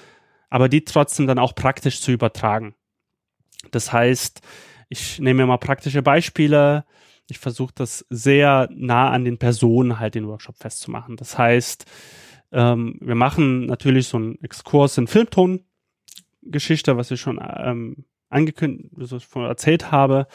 aber 0.51 0.68
die 0.68 0.84
trotzdem 0.84 1.26
dann 1.26 1.38
auch 1.38 1.55
praktisch 1.55 2.01
zu 2.01 2.12
übertragen. 2.12 2.74
Das 3.70 3.93
heißt, 3.93 4.40
ich 4.88 5.18
nehme 5.20 5.47
mal 5.47 5.57
praktische 5.57 6.03
Beispiele. 6.03 6.84
Ich 7.28 7.38
versuche 7.38 7.72
das 7.74 8.05
sehr 8.11 8.68
nah 8.72 9.11
an 9.11 9.24
den 9.24 9.38
Personen 9.38 9.99
halt 9.99 10.14
den 10.14 10.28
Workshop 10.28 10.57
festzumachen. 10.59 11.16
Das 11.16 11.38
heißt, 11.38 11.86
ähm, 12.53 12.99
wir 13.01 13.14
machen 13.14 13.66
natürlich 13.66 14.09
so 14.09 14.18
einen 14.18 14.43
Exkurs 14.43 14.99
in 14.99 15.07
Filmtongeschichte, 15.07 16.97
was 16.97 17.11
ich 17.11 17.20
schon 17.20 17.40
ähm, 17.43 18.05
angekündigt, 18.28 18.90
was 18.93 19.12
ich 19.12 19.24
schon 19.24 19.47
erzählt 19.47 19.90
habe. 19.90 20.26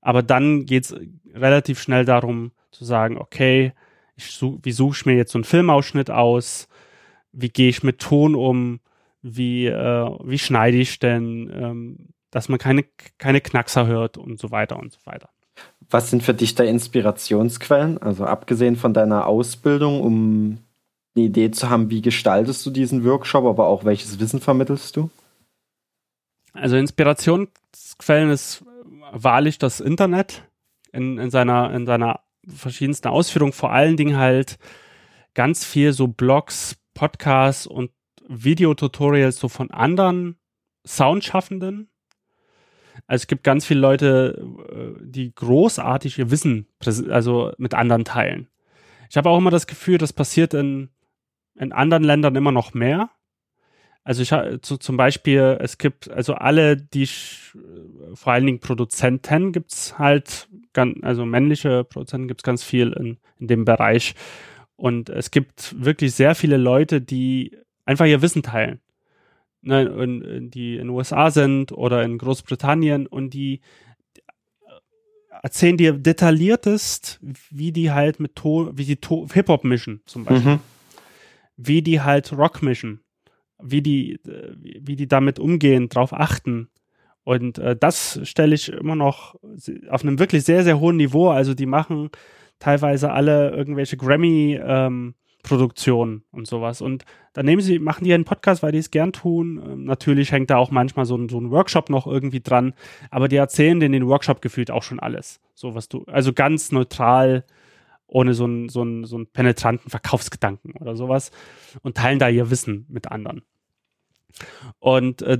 Aber 0.00 0.22
dann 0.22 0.66
geht 0.66 0.84
es 0.84 0.96
relativ 1.34 1.80
schnell 1.80 2.04
darum 2.04 2.52
zu 2.70 2.84
sagen, 2.84 3.18
okay, 3.18 3.72
such, 4.18 4.58
wie 4.62 4.72
suche 4.72 4.96
ich 4.96 5.06
mir 5.06 5.16
jetzt 5.16 5.32
so 5.32 5.38
einen 5.38 5.44
Filmausschnitt 5.44 6.10
aus, 6.10 6.68
wie 7.32 7.48
gehe 7.48 7.68
ich 7.68 7.82
mit 7.82 8.00
Ton 8.00 8.34
um, 8.34 8.80
wie, 9.22 9.66
äh, 9.66 10.10
wie 10.24 10.38
schneide 10.38 10.78
ich 10.78 10.98
denn, 10.98 11.50
ähm, 11.54 12.08
dass 12.30 12.48
man 12.48 12.58
keine, 12.58 12.84
keine 13.18 13.40
Knackser 13.40 13.86
hört 13.86 14.18
und 14.18 14.38
so 14.38 14.50
weiter 14.50 14.78
und 14.78 14.92
so 14.92 14.98
weiter. 15.04 15.28
Was 15.88 16.10
sind 16.10 16.22
für 16.22 16.34
dich 16.34 16.54
da 16.54 16.64
Inspirationsquellen? 16.64 17.98
Also 17.98 18.24
abgesehen 18.24 18.76
von 18.76 18.92
deiner 18.92 19.26
Ausbildung, 19.26 20.00
um 20.00 20.58
eine 21.14 21.26
Idee 21.26 21.50
zu 21.50 21.70
haben, 21.70 21.90
wie 21.90 22.02
gestaltest 22.02 22.64
du 22.66 22.70
diesen 22.70 23.04
Workshop, 23.04 23.44
aber 23.44 23.66
auch 23.66 23.84
welches 23.84 24.18
Wissen 24.18 24.40
vermittelst 24.40 24.96
du? 24.96 25.10
Also 26.52 26.76
Inspirationsquellen 26.76 28.30
ist 28.30 28.64
wahrlich 29.12 29.58
das 29.58 29.80
Internet 29.80 30.42
in, 30.92 31.18
in, 31.18 31.30
seiner, 31.30 31.72
in 31.72 31.86
seiner 31.86 32.20
verschiedensten 32.46 33.08
Ausführungen, 33.08 33.52
vor 33.52 33.72
allen 33.72 33.96
Dingen 33.96 34.16
halt 34.16 34.58
ganz 35.34 35.64
viel 35.64 35.92
so 35.92 36.08
Blogs, 36.08 36.76
Podcasts 36.94 37.66
und 37.66 37.90
Videotutorials 38.28 39.38
so 39.38 39.48
von 39.48 39.70
anderen 39.70 40.36
Soundschaffenden. 40.86 41.90
Also 43.06 43.22
es 43.22 43.26
gibt 43.26 43.44
ganz 43.44 43.66
viele 43.66 43.80
Leute, 43.80 44.42
äh, 44.70 45.02
die 45.04 45.34
großartig 45.34 46.18
ihr 46.18 46.30
Wissen 46.30 46.66
also 47.10 47.52
mit 47.58 47.74
anderen 47.74 48.04
teilen. 48.04 48.48
Ich 49.10 49.16
habe 49.16 49.30
auch 49.30 49.38
immer 49.38 49.50
das 49.50 49.66
Gefühl, 49.66 49.98
das 49.98 50.12
passiert 50.12 50.54
in, 50.54 50.90
in 51.54 51.72
anderen 51.72 52.02
Ländern 52.02 52.34
immer 52.34 52.52
noch 52.52 52.74
mehr. 52.74 53.10
Also 54.02 54.22
ich 54.22 54.32
so 54.64 54.76
zum 54.76 54.96
Beispiel, 54.96 55.58
es 55.60 55.78
gibt 55.78 56.08
also 56.08 56.34
alle, 56.34 56.76
die 56.76 57.08
vor 58.14 58.32
allen 58.32 58.46
Dingen 58.46 58.60
Produzenten 58.60 59.52
gibt's 59.52 59.98
halt, 59.98 60.48
ganz, 60.76 60.96
also 61.02 61.26
männliche 61.26 61.82
Produzenten 61.82 62.28
gibt's 62.28 62.44
ganz 62.44 62.62
viel 62.62 62.92
in, 62.92 63.16
in 63.40 63.48
dem 63.48 63.64
Bereich. 63.64 64.14
Und 64.76 65.08
es 65.08 65.32
gibt 65.32 65.74
wirklich 65.82 66.14
sehr 66.14 66.36
viele 66.36 66.56
Leute, 66.56 67.00
die 67.00 67.56
einfach 67.84 68.06
ihr 68.06 68.22
Wissen 68.22 68.42
teilen. 68.42 68.80
Ne, 69.62 69.90
und, 69.90 70.50
die 70.50 70.74
in 70.74 70.82
den 70.82 70.90
USA 70.90 71.32
sind 71.32 71.72
oder 71.72 72.04
in 72.04 72.18
Großbritannien 72.18 73.08
und 73.08 73.34
die 73.34 73.62
erzählen 75.42 75.76
dir 75.76 75.94
detailliertest, 75.94 77.18
wie 77.50 77.72
die 77.72 77.90
halt 77.90 78.20
mit 78.20 78.36
Ton, 78.36 78.78
wie 78.78 78.84
die 78.84 78.98
Hip-Hop 79.32 79.64
mischen, 79.64 80.02
zum 80.06 80.24
Beispiel. 80.24 80.52
Mhm. 80.52 80.60
Wie 81.56 81.82
die 81.82 82.00
halt 82.00 82.32
Rock 82.32 82.62
mischen 82.62 83.00
wie 83.62 83.82
die, 83.82 84.20
wie 84.24 84.96
die 84.96 85.08
damit 85.08 85.38
umgehen, 85.38 85.88
drauf 85.88 86.12
achten. 86.12 86.68
Und 87.26 87.58
äh, 87.58 87.76
das 87.76 88.20
stelle 88.22 88.54
ich 88.54 88.70
immer 88.70 88.94
noch 88.94 89.34
auf 89.90 90.02
einem 90.02 90.18
wirklich 90.18 90.44
sehr, 90.44 90.64
sehr 90.64 90.80
hohen 90.80 90.96
Niveau. 90.96 91.28
Also 91.28 91.52
die 91.52 91.66
machen 91.66 92.10
teilweise 92.58 93.10
alle 93.12 93.50
irgendwelche 93.50 93.98
Grammy 93.98 94.58
Produktionen 95.46 96.24
und 96.32 96.46
sowas. 96.46 96.82
Und 96.82 97.04
dann 97.32 97.46
nehmen 97.46 97.62
sie, 97.62 97.78
machen 97.78 98.04
die 98.04 98.12
einen 98.12 98.24
Podcast, 98.24 98.62
weil 98.62 98.72
die 98.72 98.78
es 98.78 98.90
gern 98.90 99.12
tun. 99.12 99.62
Ähm, 99.64 99.84
natürlich 99.84 100.32
hängt 100.32 100.50
da 100.50 100.56
auch 100.56 100.70
manchmal 100.70 101.06
so 101.06 101.16
ein, 101.16 101.28
so 101.28 101.40
ein 101.40 101.50
Workshop 101.50 101.88
noch 101.88 102.06
irgendwie 102.06 102.40
dran, 102.40 102.74
aber 103.10 103.28
die 103.28 103.36
erzählen 103.36 103.80
in 103.80 103.92
den 103.92 104.08
Workshop 104.08 104.42
gefühlt 104.42 104.70
auch 104.70 104.82
schon 104.82 105.00
alles. 105.00 105.40
So 105.54 105.74
was 105.74 105.88
du, 105.88 106.04
also 106.06 106.32
ganz 106.32 106.72
neutral 106.72 107.44
ohne 108.08 108.34
so 108.34 108.44
einen, 108.44 108.68
so, 108.68 108.82
einen, 108.82 109.04
so 109.04 109.16
einen 109.16 109.26
penetranten 109.26 109.90
Verkaufsgedanken 109.90 110.72
oder 110.72 110.96
sowas 110.96 111.30
und 111.82 111.96
teilen 111.96 112.18
da 112.18 112.28
ihr 112.28 112.50
Wissen 112.50 112.86
mit 112.88 113.10
anderen. 113.10 113.42
Und 114.78 115.22
äh, 115.22 115.38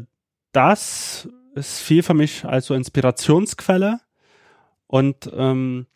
das 0.52 1.28
ist 1.56 1.80
viel 1.80 2.02
für 2.02 2.14
mich 2.14 2.44
als 2.44 2.66
so 2.66 2.74
Inspirationsquelle 2.74 4.00
und 4.86 5.30
ähm, 5.34 5.86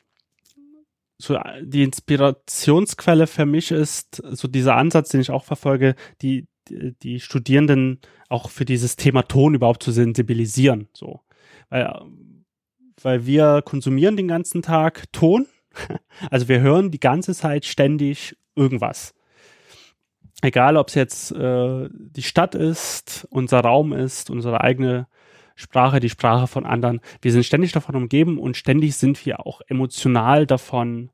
so 1.18 1.38
die 1.62 1.82
Inspirationsquelle 1.82 3.26
für 3.26 3.46
mich 3.46 3.70
ist 3.70 4.22
so 4.30 4.48
dieser 4.48 4.76
Ansatz, 4.76 5.10
den 5.10 5.20
ich 5.20 5.30
auch 5.30 5.44
verfolge, 5.44 5.94
die, 6.22 6.46
die, 6.68 6.94
die 7.02 7.20
Studierenden 7.20 8.00
auch 8.28 8.48
für 8.48 8.64
dieses 8.64 8.96
Thema 8.96 9.22
Ton 9.22 9.54
überhaupt 9.54 9.82
zu 9.82 9.92
sensibilisieren, 9.92 10.88
so. 10.92 11.20
Weil, 11.68 12.00
weil 13.02 13.26
wir 13.26 13.62
konsumieren 13.62 14.16
den 14.16 14.28
ganzen 14.28 14.62
Tag 14.62 15.12
Ton 15.12 15.46
Also 16.30 16.48
wir 16.48 16.60
hören 16.60 16.90
die 16.90 17.00
ganze 17.00 17.34
Zeit 17.34 17.64
ständig 17.64 18.36
irgendwas. 18.54 19.14
Egal, 20.42 20.76
ob 20.76 20.88
es 20.88 20.94
jetzt 20.94 21.32
äh, 21.32 21.88
die 21.92 22.22
Stadt 22.22 22.54
ist, 22.54 23.26
unser 23.30 23.60
Raum 23.60 23.92
ist, 23.92 24.30
unsere 24.30 24.62
eigene 24.62 25.06
Sprache, 25.60 26.00
die 26.00 26.10
Sprache 26.10 26.46
von 26.46 26.66
anderen. 26.66 27.00
Wir 27.22 27.32
sind 27.32 27.44
ständig 27.44 27.72
davon 27.72 27.94
umgeben 27.94 28.38
und 28.38 28.56
ständig 28.56 28.96
sind 28.96 29.24
wir 29.26 29.46
auch 29.46 29.60
emotional 29.68 30.46
davon 30.46 31.10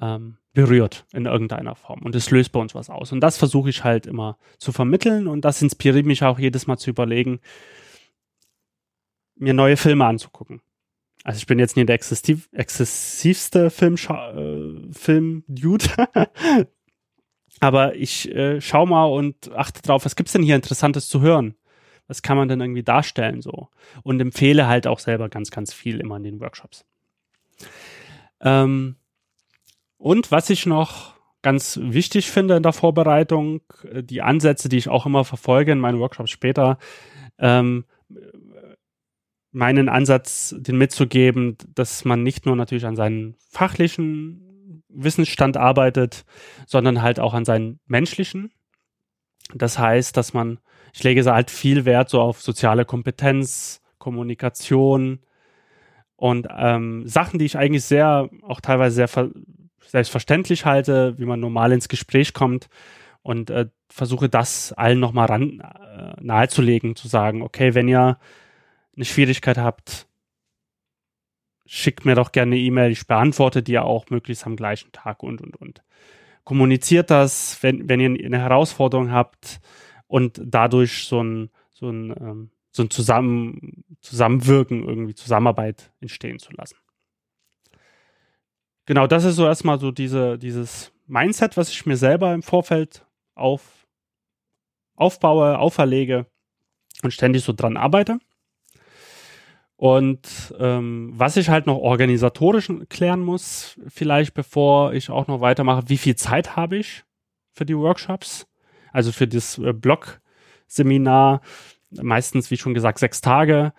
ähm, 0.00 0.38
berührt 0.52 1.04
in 1.12 1.26
irgendeiner 1.26 1.74
Form. 1.74 2.02
Und 2.02 2.14
es 2.14 2.30
löst 2.30 2.52
bei 2.52 2.60
uns 2.60 2.74
was 2.74 2.90
aus. 2.90 3.12
Und 3.12 3.20
das 3.20 3.36
versuche 3.36 3.70
ich 3.70 3.84
halt 3.84 4.06
immer 4.06 4.38
zu 4.58 4.72
vermitteln 4.72 5.26
und 5.26 5.44
das 5.44 5.62
inspiriert 5.62 6.06
mich 6.06 6.24
auch 6.24 6.38
jedes 6.38 6.66
Mal 6.66 6.78
zu 6.78 6.90
überlegen, 6.90 7.40
mir 9.36 9.52
neue 9.52 9.76
Filme 9.76 10.06
anzugucken. 10.06 10.62
Also 11.24 11.38
ich 11.38 11.46
bin 11.46 11.58
jetzt 11.58 11.76
nicht 11.76 11.88
der 11.88 11.96
exzessiv, 11.96 12.48
exzessivste 12.52 13.70
Film, 13.70 13.96
äh, 13.96 14.92
Film-Dude. 14.92 15.84
Aber 17.60 17.94
ich 17.94 18.32
äh, 18.34 18.60
schau 18.60 18.86
mal 18.86 19.04
und 19.04 19.52
achte 19.52 19.82
drauf, 19.82 20.04
was 20.04 20.16
gibt's 20.16 20.32
denn 20.32 20.42
hier 20.42 20.56
Interessantes 20.56 21.08
zu 21.08 21.20
hören? 21.20 21.54
Was 22.08 22.22
kann 22.22 22.36
man 22.36 22.48
denn 22.48 22.60
irgendwie 22.60 22.82
darstellen 22.82 23.40
so? 23.42 23.68
Und 24.02 24.20
empfehle 24.20 24.66
halt 24.66 24.86
auch 24.86 24.98
selber 24.98 25.28
ganz, 25.28 25.50
ganz 25.50 25.72
viel 25.72 26.00
immer 26.00 26.16
in 26.16 26.22
den 26.22 26.40
Workshops. 26.40 26.84
Ähm, 28.40 28.96
und 29.98 30.30
was 30.30 30.50
ich 30.50 30.66
noch 30.66 31.14
ganz 31.42 31.78
wichtig 31.80 32.30
finde 32.30 32.56
in 32.56 32.62
der 32.62 32.72
Vorbereitung, 32.72 33.60
äh, 33.90 34.02
die 34.02 34.22
Ansätze, 34.22 34.68
die 34.68 34.78
ich 34.78 34.88
auch 34.88 35.06
immer 35.06 35.24
verfolge 35.24 35.72
in 35.72 35.78
meinen 35.78 36.00
Workshops 36.00 36.30
später, 36.30 36.78
ähm, 37.38 37.84
meinen 39.52 39.88
Ansatz, 39.88 40.54
den 40.58 40.76
mitzugeben, 40.76 41.56
dass 41.74 42.04
man 42.04 42.22
nicht 42.22 42.44
nur 42.44 42.56
natürlich 42.56 42.84
an 42.84 42.96
seinen 42.96 43.36
fachlichen 43.50 44.82
Wissensstand 44.88 45.56
arbeitet, 45.56 46.24
sondern 46.66 47.00
halt 47.00 47.20
auch 47.20 47.32
an 47.32 47.44
seinen 47.44 47.80
menschlichen. 47.86 48.52
Das 49.54 49.78
heißt, 49.78 50.16
dass 50.16 50.34
man, 50.34 50.58
ich 50.96 51.02
lege 51.02 51.22
halt 51.26 51.50
viel 51.50 51.84
Wert 51.84 52.08
so 52.08 52.22
auf 52.22 52.40
soziale 52.40 52.86
Kompetenz, 52.86 53.82
Kommunikation 53.98 55.20
und 56.16 56.48
ähm, 56.56 57.06
Sachen, 57.06 57.38
die 57.38 57.44
ich 57.44 57.58
eigentlich 57.58 57.84
sehr, 57.84 58.30
auch 58.40 58.62
teilweise 58.62 59.06
sehr 59.06 59.30
selbstverständlich 59.86 60.64
halte, 60.64 61.18
wie 61.18 61.26
man 61.26 61.38
normal 61.38 61.72
ins 61.72 61.88
Gespräch 61.88 62.32
kommt 62.32 62.70
und 63.20 63.50
äh, 63.50 63.66
versuche 63.90 64.30
das 64.30 64.72
allen 64.72 64.98
nochmal 64.98 65.26
ran 65.26 65.60
äh, 65.60 66.14
nahezulegen, 66.22 66.96
zu 66.96 67.08
sagen, 67.08 67.42
okay, 67.42 67.74
wenn 67.74 67.88
ihr 67.88 68.18
eine 68.96 69.04
Schwierigkeit 69.04 69.58
habt, 69.58 70.06
schickt 71.66 72.06
mir 72.06 72.14
doch 72.14 72.32
gerne 72.32 72.54
eine 72.54 72.62
E-Mail. 72.62 72.90
Ich 72.90 73.06
beantworte 73.06 73.62
die 73.62 73.72
ja 73.72 73.82
auch 73.82 74.08
möglichst 74.08 74.46
am 74.46 74.56
gleichen 74.56 74.92
Tag 74.92 75.22
und, 75.22 75.42
und, 75.42 75.56
und. 75.56 75.82
Kommuniziert 76.44 77.10
das, 77.10 77.58
wenn, 77.60 77.86
wenn 77.86 78.00
ihr 78.00 78.24
eine 78.24 78.38
Herausforderung 78.38 79.12
habt 79.12 79.60
und 80.06 80.40
dadurch 80.44 81.04
so 81.04 81.22
ein, 81.22 81.50
so 81.72 81.88
ein, 81.88 82.10
ähm, 82.18 82.50
so 82.70 82.82
ein 82.82 82.90
Zusammen, 82.90 83.84
Zusammenwirken, 84.00 84.86
irgendwie 84.86 85.14
Zusammenarbeit 85.14 85.92
entstehen 86.00 86.38
zu 86.38 86.52
lassen. 86.52 86.76
Genau, 88.84 89.06
das 89.06 89.24
ist 89.24 89.36
so 89.36 89.46
erstmal 89.46 89.80
so 89.80 89.90
diese, 89.90 90.38
dieses 90.38 90.92
Mindset, 91.06 91.56
was 91.56 91.70
ich 91.70 91.86
mir 91.86 91.96
selber 91.96 92.32
im 92.34 92.42
Vorfeld 92.42 93.04
auf, 93.34 93.86
aufbaue, 94.94 95.58
auferlege 95.58 96.26
und 97.02 97.12
ständig 97.12 97.42
so 97.42 97.52
dran 97.52 97.76
arbeite. 97.76 98.18
Und 99.76 100.54
ähm, 100.58 101.12
was 101.14 101.36
ich 101.36 101.50
halt 101.50 101.66
noch 101.66 101.76
organisatorisch 101.76 102.72
klären 102.88 103.20
muss, 103.20 103.78
vielleicht 103.88 104.32
bevor 104.32 104.94
ich 104.94 105.10
auch 105.10 105.26
noch 105.26 105.40
weitermache, 105.40 105.88
wie 105.88 105.98
viel 105.98 106.16
Zeit 106.16 106.56
habe 106.56 106.78
ich 106.78 107.04
für 107.52 107.66
die 107.66 107.76
Workshops? 107.76 108.46
Also 108.96 109.12
für 109.12 109.28
das 109.28 109.58
äh, 109.58 109.74
Blog-Seminar, 109.74 111.42
meistens, 111.90 112.50
wie 112.50 112.56
schon 112.56 112.72
gesagt, 112.72 112.98
sechs 112.98 113.20
Tage 113.20 113.74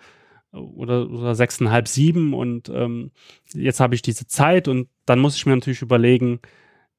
oder, 0.52 1.10
oder 1.10 1.34
sechseinhalb, 1.34 1.88
sieben. 1.88 2.34
Und 2.34 2.68
ähm, 2.68 3.10
jetzt 3.52 3.80
habe 3.80 3.96
ich 3.96 4.02
diese 4.02 4.28
Zeit 4.28 4.68
und 4.68 4.88
dann 5.06 5.18
muss 5.18 5.34
ich 5.34 5.44
mir 5.44 5.56
natürlich 5.56 5.82
überlegen, 5.82 6.38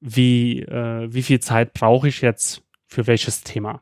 wie, 0.02 0.64
äh, 0.64 1.08
wie 1.10 1.24
viel 1.24 1.40
Zeit 1.40 1.74
brauche 1.74 2.10
ich 2.10 2.20
jetzt 2.20 2.62
für 2.88 3.08
welches 3.08 3.42
Thema. 3.42 3.82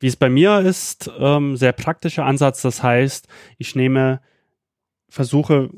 Wie 0.00 0.06
es 0.06 0.16
bei 0.16 0.30
mir 0.30 0.60
ist, 0.60 1.10
ähm, 1.18 1.54
sehr 1.58 1.72
praktischer 1.72 2.24
Ansatz. 2.24 2.62
Das 2.62 2.82
heißt, 2.82 3.28
ich 3.58 3.76
nehme, 3.76 4.22
versuche 5.10 5.68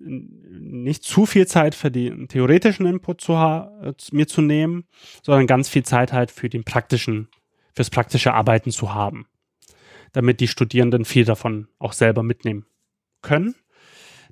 nicht 0.00 1.04
zu 1.04 1.26
viel 1.26 1.46
Zeit 1.46 1.74
für 1.74 1.90
den 1.90 2.28
theoretischen 2.28 2.86
Input 2.86 3.20
zu 3.20 3.34
äh, 3.34 3.92
mir 4.12 4.26
zu 4.26 4.42
nehmen, 4.42 4.84
sondern 5.22 5.46
ganz 5.46 5.68
viel 5.68 5.84
Zeit 5.84 6.12
halt 6.12 6.30
für 6.30 6.48
den 6.48 6.64
praktischen, 6.64 7.28
fürs 7.74 7.90
praktische 7.90 8.34
Arbeiten 8.34 8.70
zu 8.70 8.94
haben, 8.94 9.26
damit 10.12 10.40
die 10.40 10.48
Studierenden 10.48 11.04
viel 11.04 11.24
davon 11.24 11.68
auch 11.78 11.92
selber 11.92 12.22
mitnehmen 12.22 12.66
können. 13.22 13.54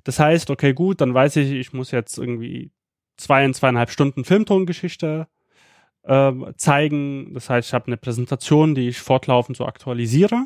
Das 0.03 0.19
heißt, 0.19 0.49
okay, 0.49 0.73
gut, 0.73 1.01
dann 1.01 1.13
weiß 1.13 1.35
ich, 1.37 1.51
ich 1.51 1.73
muss 1.73 1.91
jetzt 1.91 2.17
irgendwie 2.17 2.71
zwei, 3.17 3.49
zweieinhalb 3.51 3.89
Stunden 3.89 4.23
Filmtongeschichte 4.23 5.27
äh, 6.03 6.31
zeigen. 6.57 7.33
Das 7.33 7.49
heißt, 7.49 7.69
ich 7.69 7.73
habe 7.73 7.87
eine 7.87 7.97
Präsentation, 7.97 8.75
die 8.75 8.89
ich 8.89 8.99
fortlaufend 8.99 9.57
so 9.57 9.65
aktualisiere. 9.65 10.45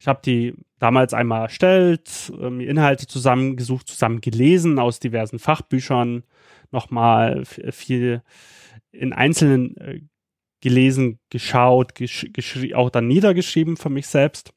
Ich 0.00 0.06
habe 0.06 0.20
die 0.24 0.54
damals 0.78 1.12
einmal 1.12 1.42
erstellt, 1.42 2.32
äh, 2.40 2.50
mir 2.50 2.68
Inhalte 2.68 3.06
zusammengesucht, 3.06 3.88
zusammen 3.88 4.20
gelesen 4.20 4.78
aus 4.78 5.00
diversen 5.00 5.38
Fachbüchern, 5.38 6.24
nochmal 6.70 7.44
viel 7.44 8.22
in 8.92 9.12
einzelnen 9.12 9.76
äh, 9.78 10.00
gelesen, 10.60 11.18
geschaut, 11.30 11.94
gesch 11.94 12.26
auch 12.74 12.90
dann 12.90 13.06
niedergeschrieben 13.06 13.76
für 13.76 13.90
mich 13.90 14.06
selbst, 14.08 14.52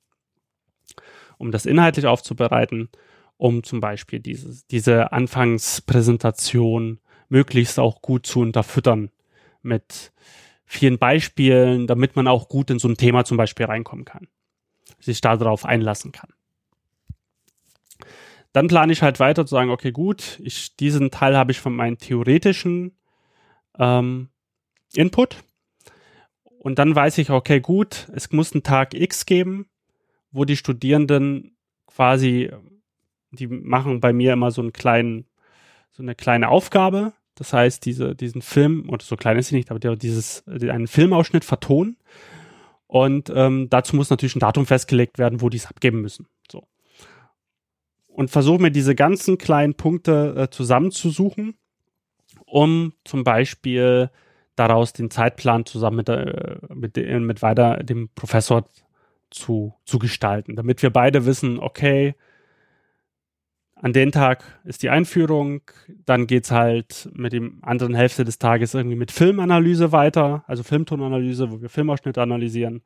um 1.37 1.51
das 1.51 1.65
inhaltlich 1.65 2.05
aufzubereiten, 2.07 2.89
um 3.37 3.63
zum 3.63 3.79
Beispiel 3.79 4.19
dieses, 4.19 4.65
diese 4.67 5.11
Anfangspräsentation 5.11 6.99
möglichst 7.29 7.79
auch 7.79 8.01
gut 8.01 8.25
zu 8.25 8.41
unterfüttern 8.41 9.09
mit 9.61 10.11
vielen 10.65 10.97
Beispielen, 10.97 11.87
damit 11.87 12.15
man 12.15 12.27
auch 12.27 12.49
gut 12.49 12.69
in 12.69 12.79
so 12.79 12.87
ein 12.87 12.97
Thema 12.97 13.25
zum 13.25 13.37
Beispiel 13.37 13.65
reinkommen 13.65 14.05
kann, 14.05 14.27
sich 15.01 15.21
darauf 15.21 15.65
einlassen 15.65 16.11
kann. 16.11 16.29
Dann 18.53 18.67
plane 18.67 18.91
ich 18.91 19.01
halt 19.01 19.19
weiter 19.19 19.45
zu 19.45 19.55
sagen, 19.55 19.69
okay, 19.69 19.91
gut, 19.91 20.39
ich, 20.43 20.75
diesen 20.75 21.09
Teil 21.11 21.37
habe 21.37 21.51
ich 21.51 21.59
von 21.59 21.75
meinem 21.75 21.97
theoretischen 21.97 22.97
ähm, 23.79 24.29
Input. 24.93 25.37
Und 26.59 26.77
dann 26.77 26.93
weiß 26.93 27.17
ich, 27.17 27.29
okay, 27.29 27.59
gut, 27.59 28.07
es 28.13 28.31
muss 28.31 28.53
einen 28.53 28.63
Tag 28.63 28.93
X 28.93 29.25
geben, 29.25 29.67
wo 30.31 30.45
die 30.45 30.57
Studierenden 30.57 31.55
quasi, 31.87 32.51
die 33.31 33.47
machen 33.47 33.99
bei 33.99 34.13
mir 34.13 34.33
immer 34.33 34.51
so 34.51 34.61
einen 34.61 34.73
kleinen, 34.73 35.25
so 35.91 36.03
eine 36.03 36.13
kleine 36.13 36.49
Aufgabe, 36.49 37.13
das 37.35 37.53
heißt, 37.53 37.85
diese, 37.85 38.15
diesen 38.15 38.41
Film, 38.41 38.87
oder 38.89 39.03
so 39.03 39.15
klein 39.15 39.37
ist 39.37 39.47
sie 39.47 39.55
nicht, 39.55 39.71
aber 39.71 39.79
dieses, 39.95 40.43
einen 40.47 40.87
Filmausschnitt 40.87 41.45
vertonen. 41.45 41.97
Und 42.91 43.31
ähm, 43.33 43.69
dazu 43.69 43.95
muss 43.95 44.09
natürlich 44.09 44.35
ein 44.35 44.41
Datum 44.41 44.65
festgelegt 44.65 45.17
werden, 45.17 45.39
wo 45.39 45.47
die 45.47 45.55
es 45.55 45.65
abgeben 45.65 46.01
müssen. 46.01 46.27
So. 46.51 46.67
Und 48.09 48.29
versuche 48.29 48.61
mir 48.61 48.69
diese 48.69 48.95
ganzen 48.95 49.37
kleinen 49.37 49.75
Punkte 49.75 50.35
äh, 50.35 50.49
zusammenzusuchen, 50.49 51.55
um 52.45 52.91
zum 53.05 53.23
Beispiel 53.23 54.11
daraus 54.57 54.91
den 54.91 55.09
Zeitplan 55.09 55.65
zusammen 55.65 55.95
mit, 55.95 56.09
äh, 56.09 56.57
mit, 56.67 56.97
mit 56.97 57.41
weiter 57.41 57.77
dem 57.77 58.09
Professor 58.13 58.65
zu, 59.29 59.73
zu 59.85 59.97
gestalten, 59.97 60.57
damit 60.57 60.81
wir 60.81 60.89
beide 60.89 61.25
wissen, 61.25 61.59
okay, 61.59 62.13
an 63.81 63.93
den 63.93 64.11
Tag 64.11 64.43
ist 64.63 64.83
die 64.83 64.89
Einführung, 64.89 65.61
dann 66.05 66.27
geht's 66.27 66.51
halt 66.51 67.09
mit 67.13 67.33
dem 67.33 67.59
anderen 67.63 67.95
Hälfte 67.95 68.23
des 68.23 68.37
Tages 68.37 68.75
irgendwie 68.75 68.95
mit 68.95 69.11
Filmanalyse 69.11 69.91
weiter, 69.91 70.43
also 70.45 70.61
Filmtonanalyse, 70.61 71.51
wo 71.51 71.61
wir 71.61 71.69
Filmausschnitte 71.69 72.21
analysieren. 72.21 72.83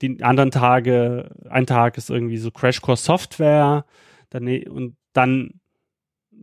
Die 0.00 0.22
anderen 0.22 0.50
Tage, 0.50 1.30
ein 1.50 1.66
Tag 1.66 1.98
ist 1.98 2.08
irgendwie 2.08 2.38
so 2.38 2.50
Crashcourse 2.50 3.04
Software 3.04 3.84
dann, 4.30 4.48
und 4.64 4.96
dann 5.12 5.60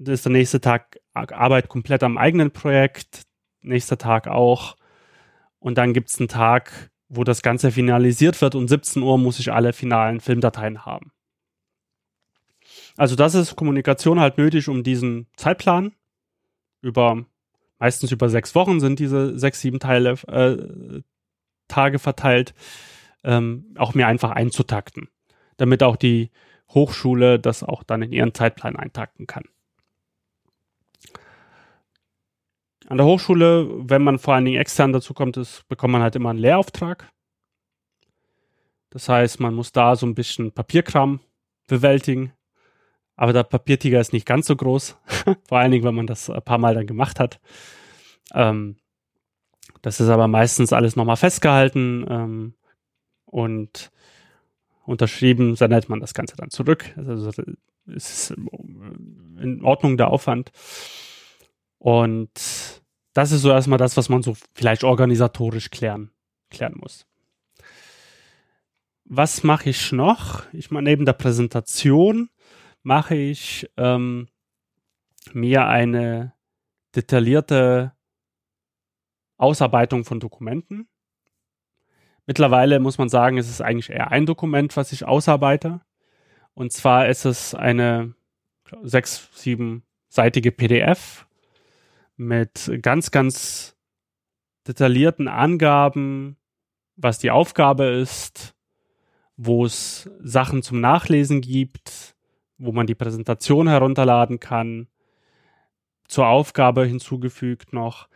ist 0.05 0.25
der 0.25 0.32
nächste 0.32 0.61
Tag 0.61 0.99
Arbeit 1.13 1.67
komplett 1.67 2.03
am 2.03 2.17
eigenen 2.17 2.51
Projekt, 2.51 3.23
nächster 3.61 3.97
Tag 3.97 4.27
auch. 4.27 4.75
Und 5.59 5.77
dann 5.77 5.93
gibt's 5.93 6.19
einen 6.19 6.29
Tag, 6.29 6.91
wo 7.09 7.23
das 7.23 7.41
Ganze 7.41 7.71
finalisiert 7.71 8.41
wird 8.41 8.55
und 8.55 8.67
17 8.67 9.01
Uhr 9.01 9.17
muss 9.17 9.39
ich 9.39 9.51
alle 9.51 9.73
finalen 9.73 10.19
Filmdateien 10.19 10.86
haben. 10.86 11.11
Also 12.98 13.16
das 13.16 13.36
ist 13.36 13.56
Kommunikation 13.56 14.20
halt 14.20 14.38
nötig, 14.38 14.68
um 14.68 14.84
diesen 14.84 15.28
Zeitplan 15.36 15.94
über 16.82 17.26
meistens 17.80 18.12
über 18.12 18.30
sechs 18.30 18.54
Wochen 18.54 18.80
sind 18.80 19.00
diese 19.00 19.38
sechs, 19.39 19.60
sieben 19.60 19.80
Teile 19.80 20.12
äh, 20.28 21.02
Tage 21.68 22.00
verteilt, 22.00 22.54
ähm, 23.24 23.74
auch 23.78 23.94
mir 23.94 24.08
einfach 24.08 24.32
einzutakten, 24.32 25.10
damit 25.58 25.82
auch 25.82 25.96
die 25.96 26.30
Hochschule 26.70 27.39
das 27.39 27.64
auch 27.64 27.84
dann 27.84 28.04
in 28.04 28.14
ihren 28.14 28.34
Zeitplan 28.34 28.76
eintakten 28.76 29.26
kann. 29.26 29.46
An 32.88 32.98
der 32.98 33.06
Hochschule, 33.06 33.68
wenn 33.89 34.04
man 34.04 34.20
vor 34.20 34.36
allen 34.36 34.46
Dingen 34.46 34.60
extern 34.60 34.92
dazu 34.92 35.14
kommt, 35.14 35.38
ist, 35.38 35.68
bekommt 35.68 35.94
man 35.94 36.02
halt 36.02 36.16
immer 36.16 36.30
einen 36.30 36.39
Lehrauftrag. 36.39 37.10
Das 38.89 39.08
heißt, 39.08 39.39
man 39.39 39.54
muss 39.54 39.72
da 39.72 39.96
so 39.96 40.06
ein 40.06 40.14
bisschen 40.16 40.52
Papierkram 40.52 41.22
bewältigen. 41.68 42.34
Aber 43.22 43.34
der 43.34 43.43
Papiertiger 43.43 44.01
ist 44.01 44.13
nicht 44.13 44.26
ganz 44.26 44.47
so 44.47 44.55
groß. 44.55 44.97
Vor 45.47 45.59
allen 45.59 45.69
Dingen, 45.69 45.84
wenn 45.84 45.93
man 45.93 46.07
das 46.07 46.28
ein 46.28 46.41
paar 46.41 46.57
Mal 46.57 46.74
dann 46.74 46.88
gemacht 46.88 47.19
hat. 47.19 47.39
Ähm, 48.34 48.78
das 49.84 49.99
ist 49.99 50.09
aber 50.09 50.28
meistens 50.28 50.74
alles 50.74 50.95
nochmal 50.95 51.17
festgehalten 51.17 52.03
ähm, 52.09 52.55
und 53.26 53.91
unterschrieben, 54.88 55.55
sendet 55.55 55.88
man 55.88 55.99
das 55.99 56.15
Ganze 56.15 56.36
dann 56.36 56.49
zurück. 56.49 56.95
Also 56.97 57.30
es 57.30 58.32
ist 58.32 58.32
in 58.32 59.59
Ordnung 59.63 59.97
der 59.97 60.07
Aufwand. 60.07 60.51
Und 61.78 62.32
das 63.13 63.32
ist 63.32 63.41
so 63.41 63.51
erstmal 63.51 63.78
das, 63.78 63.97
was 63.97 64.09
man 64.09 64.24
so 64.24 64.36
vielleicht 64.55 64.84
organisatorisch 64.84 65.69
klären, 65.69 66.09
klären 66.49 66.74
muss. 66.76 67.05
was 69.05 69.43
mache 69.43 69.69
ich 69.69 69.91
noch? 69.91 70.41
Ich 70.53 70.72
mache 70.72 70.86
neben 70.86 71.05
der 71.05 71.13
Präsentation 71.13 72.32
mache 72.84 73.15
ich 73.15 73.69
ähm, 73.77 74.27
mir 75.34 75.67
eine 75.67 76.34
detaillierte 76.95 77.93
Ausarbeitung 79.38 80.05
von 80.05 80.19
Dokumenten. 80.19 80.88
Mittlerweile 82.25 82.79
muss 82.79 82.97
man 82.97 83.09
sagen, 83.09 83.38
es 83.38 83.49
ist 83.49 83.61
eigentlich 83.61 83.89
eher 83.89 84.11
ein 84.11 84.25
Dokument, 84.25 84.77
was 84.77 84.91
ich 84.91 85.05
ausarbeite. 85.05 85.82
Und 86.53 86.71
zwar 86.71 87.07
ist 87.07 87.25
es 87.25 87.55
eine 87.55 88.13
sechs, 88.84 89.29
siebenseitige 89.34 90.51
PDF 90.51 91.25
mit 92.15 92.71
ganz, 92.82 93.11
ganz 93.11 93.75
detaillierten 94.67 95.27
Angaben, 95.27 96.38
was 96.95 97.19
die 97.19 97.32
Aufgabe 97.32 97.86
ist, 97.86 98.53
wo 99.38 99.65
es 99.65 100.09
Sachen 100.19 100.61
zum 100.61 100.82
Nachlesen 100.82 101.41
gibt, 101.41 102.15
wo 102.62 102.72
man 102.72 102.88
die 102.88 102.95
Präsentation 102.95 103.68
herunterladen 103.68 104.39
kann, 104.39 104.88
zur 106.07 106.28
Aufgabe 106.28 106.86
hinzugefügt 106.86 107.74
noch, 107.74 108.07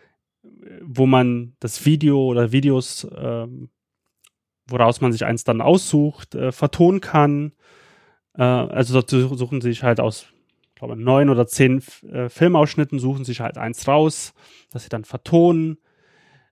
wo 0.82 1.06
man 1.06 1.56
das 1.60 1.86
Video 1.86 2.24
oder 2.24 2.52
Videos, 2.52 3.08
ähm, 3.16 3.70
woraus 4.68 5.02
man 5.02 5.12
sich 5.12 5.26
eins 5.26 5.44
dann 5.44 5.62
aussucht, 5.62 6.36
äh, 6.36 6.52
vertonen 6.52 7.02
kann. 7.02 7.54
Äh, 8.34 8.44
also 8.44 9.02
dort 9.02 9.10
suchen 9.10 9.62
sich 9.62 9.84
halt 9.84 10.00
aus, 10.00 10.28
glaube 10.76 10.96
neun 10.96 11.30
oder 11.30 11.48
zehn 11.48 11.82
äh, 12.12 12.30
Filmausschnitten, 12.30 13.00
suchen 13.00 13.26
sich 13.26 13.40
halt 13.40 13.58
eins 13.58 13.88
raus, 13.88 14.34
das 14.72 14.84
sie 14.84 14.90
dann 14.90 15.06
vertonen, 15.06 15.78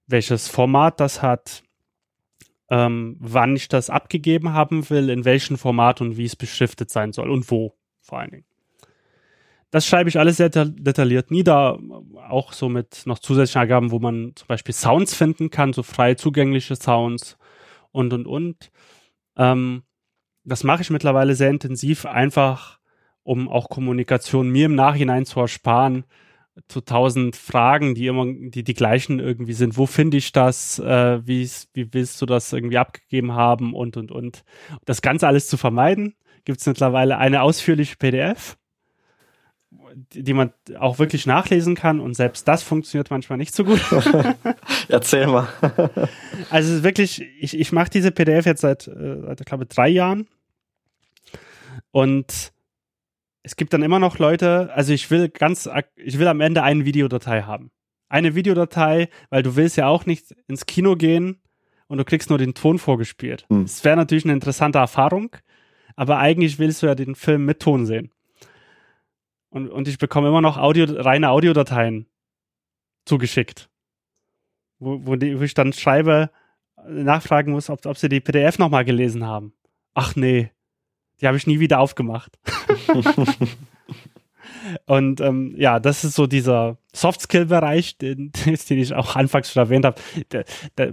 welches 0.07 0.47
Format 0.47 0.99
das 0.99 1.21
hat, 1.21 1.63
ähm, 2.69 3.17
wann 3.19 3.55
ich 3.55 3.67
das 3.67 3.89
abgegeben 3.89 4.53
haben 4.53 4.89
will, 4.89 5.09
in 5.09 5.25
welchem 5.25 5.57
Format 5.57 6.01
und 6.01 6.17
wie 6.17 6.25
es 6.25 6.35
beschriftet 6.35 6.89
sein 6.89 7.11
soll 7.11 7.29
und 7.29 7.51
wo 7.51 7.75
vor 8.03 8.19
allen 8.19 8.31
Dingen. 8.31 8.45
Das 9.71 9.87
schreibe 9.87 10.07
ich 10.07 10.19
alles 10.19 10.37
sehr 10.37 10.49
detailliert 10.49 11.31
nieder, 11.31 11.79
auch 12.29 12.53
so 12.53 12.69
mit 12.69 13.07
noch 13.07 13.17
zusätzlichen 13.17 13.63
Angaben, 13.63 13.89
wo 13.89 13.97
man 13.97 14.33
zum 14.35 14.47
Beispiel 14.47 14.75
Sounds 14.75 15.15
finden 15.15 15.49
kann, 15.49 15.73
so 15.73 15.81
frei 15.81 16.13
zugängliche 16.13 16.75
Sounds 16.75 17.39
und 17.91 18.13
und 18.13 18.27
und. 18.27 18.71
Ähm, 19.35 19.81
das 20.43 20.63
mache 20.63 20.83
ich 20.83 20.91
mittlerweile 20.91 21.33
sehr 21.33 21.49
intensiv, 21.49 22.05
einfach 22.05 22.77
um 23.23 23.49
auch 23.49 23.69
Kommunikation 23.69 24.49
mir 24.49 24.67
im 24.67 24.75
Nachhinein 24.75 25.25
zu 25.25 25.39
ersparen, 25.39 26.03
zu 26.67 26.81
tausend 26.81 27.35
Fragen, 27.35 27.95
die 27.95 28.05
immer 28.05 28.25
die 28.27 28.63
die 28.63 28.73
gleichen 28.75 29.19
irgendwie 29.19 29.53
sind. 29.53 29.75
Wo 29.75 29.87
finde 29.87 30.17
ich 30.17 30.31
das? 30.33 30.77
Äh, 30.77 31.25
wie, 31.25 31.49
wie 31.73 31.93
willst 31.93 32.21
du 32.21 32.27
das 32.27 32.53
irgendwie 32.53 32.77
abgegeben 32.77 33.33
haben? 33.33 33.73
Und 33.73 33.97
und 33.97 34.11
und. 34.11 34.43
Das 34.85 35.01
Ganze 35.01 35.27
alles 35.27 35.47
zu 35.47 35.57
vermeiden, 35.57 36.13
gibt 36.45 36.59
es 36.59 36.65
mittlerweile 36.65 37.17
eine 37.17 37.41
ausführliche 37.41 37.95
PDF, 37.95 38.57
die, 40.13 40.33
man 40.33 40.53
auch 40.79 40.99
wirklich 40.99 41.25
nachlesen 41.25 41.75
kann. 41.75 41.99
Und 41.99 42.15
selbst 42.15 42.47
das 42.47 42.63
funktioniert 42.63 43.11
manchmal 43.11 43.37
nicht 43.37 43.53
so 43.53 43.63
gut. 43.63 43.81
Erzähl 44.87 45.27
mal. 45.27 45.47
also 46.49 46.83
wirklich, 46.83 47.21
ich, 47.39 47.57
ich 47.59 47.71
mache 47.71 47.89
diese 47.89 48.11
PDF 48.11 48.45
jetzt 48.45 48.61
seit, 48.61 48.87
äh, 48.87 49.21
seit 49.21 49.39
ich 49.39 49.45
glaube, 49.45 49.65
drei 49.65 49.89
Jahren. 49.89 50.27
Und 51.91 52.53
es 53.43 53.55
gibt 53.55 53.73
dann 53.73 53.83
immer 53.83 53.99
noch 53.99 54.19
Leute, 54.19 54.71
also 54.73 54.93
ich 54.93 55.11
will 55.11 55.29
ganz, 55.29 55.69
ich 55.95 56.17
will 56.17 56.27
am 56.27 56.41
Ende 56.41 56.63
eine 56.63 56.85
Videodatei 56.85 57.43
haben. 57.43 57.71
Eine 58.09 58.35
Videodatei, 58.35 59.09
weil 59.29 59.43
du 59.43 59.55
willst 59.55 59.75
ja 59.75 59.87
auch 59.87 60.05
nicht 60.05 60.35
ins 60.47 60.65
Kino 60.65 60.95
gehen 60.95 61.41
und 61.87 61.97
du 61.97 62.05
kriegst 62.05 62.29
nur 62.29 62.37
den 62.37 62.53
Ton 62.53 62.79
vorgespielt. 62.79 63.45
Es 63.49 63.79
hm. 63.79 63.85
wäre 63.85 63.97
natürlich 63.97 64.23
eine 64.23 64.33
interessante 64.33 64.79
Erfahrung, 64.79 65.35
aber 65.95 66.17
eigentlich 66.19 66.59
willst 66.59 66.81
du 66.81 66.87
ja 66.87 66.95
den 66.95 67.15
Film 67.15 67.45
mit 67.45 67.59
Ton 67.59 67.85
sehen. 67.85 68.11
Und, 69.49 69.69
und 69.69 69.87
ich 69.87 69.97
bekomme 69.97 70.29
immer 70.29 70.41
noch 70.41 70.57
Audio, 70.57 70.85
reine 70.89 71.29
Audiodateien 71.29 72.07
zugeschickt. 73.05 73.69
Wo, 74.79 75.05
wo, 75.05 75.15
die, 75.15 75.39
wo 75.39 75.43
ich 75.43 75.53
dann 75.53 75.73
schreibe, 75.73 76.31
nachfragen 76.87 77.51
muss, 77.51 77.69
ob, 77.69 77.85
ob 77.85 77.97
sie 77.97 78.09
die 78.09 78.19
PDF 78.19 78.57
nochmal 78.57 78.85
gelesen 78.85 79.25
haben. 79.25 79.53
Ach 79.93 80.15
nee, 80.15 80.51
die 81.21 81.27
habe 81.27 81.37
ich 81.37 81.47
nie 81.47 81.59
wieder 81.59 81.79
aufgemacht. 81.79 82.39
Und 84.85 85.21
ähm, 85.21 85.53
ja, 85.57 85.79
das 85.79 86.03
ist 86.03 86.15
so 86.15 86.27
dieser 86.27 86.77
Soft-Skill-Bereich, 86.93 87.97
den, 87.97 88.31
den 88.45 88.79
ich 88.79 88.93
auch 88.93 89.15
anfangs 89.15 89.51
schon 89.51 89.63
erwähnt 89.63 89.85
habe, 89.85 90.01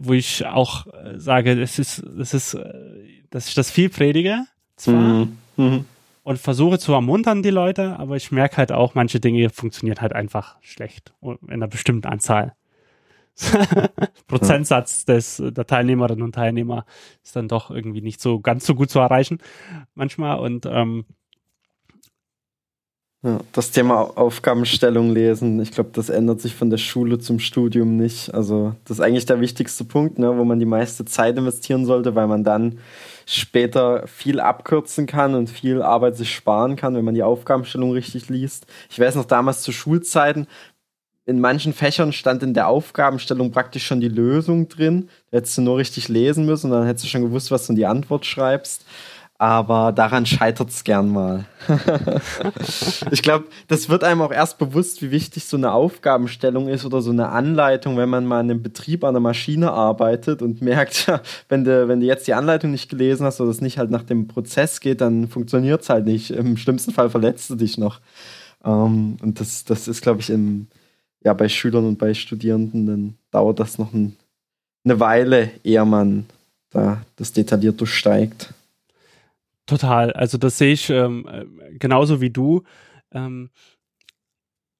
wo 0.00 0.12
ich 0.12 0.46
auch 0.46 0.86
äh, 0.86 1.18
sage, 1.18 1.60
es 1.60 1.78
ist, 1.78 1.98
es 1.98 2.34
ist, 2.34 2.54
äh, 2.54 2.72
dass 3.30 3.48
ich 3.48 3.54
das 3.54 3.70
viel 3.70 3.88
predige, 3.88 4.44
zwar, 4.80 4.94
mhm. 4.94 5.38
Mhm. 5.56 5.84
und 6.22 6.38
versuche 6.38 6.78
zu 6.78 6.92
ermuntern 6.92 7.42
die 7.42 7.50
Leute, 7.50 7.98
aber 7.98 8.16
ich 8.16 8.32
merke 8.32 8.56
halt 8.56 8.72
auch, 8.72 8.94
manche 8.94 9.20
Dinge 9.20 9.50
funktionieren 9.50 10.00
halt 10.00 10.12
einfach 10.12 10.56
schlecht 10.60 11.12
in 11.22 11.38
einer 11.50 11.68
bestimmten 11.68 12.06
Anzahl. 12.06 12.54
Prozentsatz 14.26 15.04
des, 15.06 15.42
der 15.42 15.66
Teilnehmerinnen 15.66 16.22
und 16.22 16.34
Teilnehmer 16.34 16.84
ist 17.22 17.36
dann 17.36 17.48
doch 17.48 17.70
irgendwie 17.70 18.02
nicht 18.02 18.20
so 18.20 18.40
ganz 18.40 18.66
so 18.66 18.74
gut 18.74 18.90
zu 18.90 18.98
erreichen 18.98 19.38
manchmal 19.94 20.40
und 20.40 20.66
ähm, 20.66 21.06
ja, 23.22 23.38
das 23.52 23.70
Thema 23.70 24.16
Aufgabenstellung 24.16 25.12
lesen, 25.12 25.60
ich 25.60 25.72
glaube, 25.72 25.90
das 25.92 26.08
ändert 26.08 26.40
sich 26.40 26.54
von 26.54 26.70
der 26.70 26.78
Schule 26.78 27.18
zum 27.18 27.38
Studium 27.38 27.96
nicht. 27.96 28.32
Also 28.32 28.74
das 28.84 28.98
ist 28.98 29.04
eigentlich 29.04 29.26
der 29.26 29.40
wichtigste 29.40 29.84
Punkt, 29.84 30.18
ne, 30.18 30.38
wo 30.38 30.44
man 30.44 30.58
die 30.58 30.64
meiste 30.64 31.04
Zeit 31.04 31.36
investieren 31.36 31.84
sollte, 31.84 32.14
weil 32.14 32.28
man 32.28 32.44
dann 32.44 32.78
später 33.26 34.06
viel 34.06 34.40
abkürzen 34.40 35.06
kann 35.06 35.34
und 35.34 35.50
viel 35.50 35.82
Arbeit 35.82 36.16
sich 36.16 36.34
sparen 36.34 36.76
kann, 36.76 36.94
wenn 36.94 37.04
man 37.04 37.14
die 37.14 37.22
Aufgabenstellung 37.22 37.92
richtig 37.92 38.30
liest. 38.30 38.66
Ich 38.88 38.98
weiß 38.98 39.16
noch 39.16 39.26
damals 39.26 39.60
zu 39.60 39.70
Schulzeiten, 39.70 40.46
in 41.26 41.40
manchen 41.40 41.74
Fächern 41.74 42.14
stand 42.14 42.42
in 42.42 42.54
der 42.54 42.68
Aufgabenstellung 42.68 43.52
praktisch 43.52 43.86
schon 43.86 44.00
die 44.00 44.08
Lösung 44.08 44.68
drin. 44.68 45.10
Da 45.30 45.36
hättest 45.36 45.58
du 45.58 45.62
nur 45.62 45.76
richtig 45.76 46.08
lesen 46.08 46.46
müssen 46.46 46.72
und 46.72 46.78
dann 46.78 46.86
hättest 46.86 47.04
du 47.04 47.08
schon 47.08 47.22
gewusst, 47.22 47.50
was 47.50 47.66
du 47.66 47.72
in 47.72 47.76
die 47.76 47.86
Antwort 47.86 48.24
schreibst 48.24 48.84
aber 49.40 49.92
daran 49.92 50.26
scheitert 50.26 50.68
es 50.68 50.84
gern 50.84 51.10
mal. 51.10 51.46
ich 53.10 53.22
glaube, 53.22 53.46
das 53.68 53.88
wird 53.88 54.04
einem 54.04 54.20
auch 54.20 54.32
erst 54.32 54.58
bewusst, 54.58 55.00
wie 55.00 55.10
wichtig 55.10 55.46
so 55.46 55.56
eine 55.56 55.72
Aufgabenstellung 55.72 56.68
ist 56.68 56.84
oder 56.84 57.00
so 57.00 57.10
eine 57.10 57.30
Anleitung, 57.30 57.96
wenn 57.96 58.10
man 58.10 58.26
mal 58.26 58.42
in 58.42 58.50
einem 58.50 58.62
Betrieb 58.62 59.02
an 59.02 59.14
der 59.14 59.22
Maschine 59.22 59.72
arbeitet 59.72 60.42
und 60.42 60.60
merkt, 60.60 61.10
wenn 61.48 61.64
du, 61.64 61.88
wenn 61.88 62.00
du 62.00 62.06
jetzt 62.06 62.26
die 62.26 62.34
Anleitung 62.34 62.70
nicht 62.70 62.90
gelesen 62.90 63.24
hast 63.24 63.40
oder 63.40 63.50
es 63.50 63.62
nicht 63.62 63.78
halt 63.78 63.90
nach 63.90 64.02
dem 64.02 64.28
Prozess 64.28 64.78
geht, 64.78 65.00
dann 65.00 65.26
funktioniert 65.26 65.80
es 65.80 65.88
halt 65.88 66.04
nicht. 66.04 66.32
Im 66.32 66.58
schlimmsten 66.58 66.92
Fall 66.92 67.08
verletzt 67.08 67.48
du 67.48 67.54
dich 67.54 67.78
noch. 67.78 68.00
Ähm, 68.62 69.16
und 69.22 69.40
das, 69.40 69.64
das 69.64 69.88
ist, 69.88 70.02
glaube 70.02 70.20
ich, 70.20 70.28
im, 70.28 70.66
ja, 71.24 71.32
bei 71.32 71.48
Schülern 71.48 71.86
und 71.86 71.98
bei 71.98 72.12
Studierenden, 72.12 72.84
dann 72.84 73.14
dauert 73.30 73.58
das 73.58 73.78
noch 73.78 73.94
ein, 73.94 74.16
eine 74.84 75.00
Weile, 75.00 75.50
ehe 75.64 75.86
man 75.86 76.26
da 76.68 77.00
das 77.16 77.32
detailliert 77.32 77.80
durchsteigt. 77.80 78.52
Total. 79.70 80.12
Also 80.14 80.36
das 80.36 80.58
sehe 80.58 80.72
ich 80.72 80.90
ähm, 80.90 81.28
äh, 81.30 81.44
genauso 81.78 82.20
wie 82.20 82.30
du. 82.30 82.64
Ähm, 83.12 83.50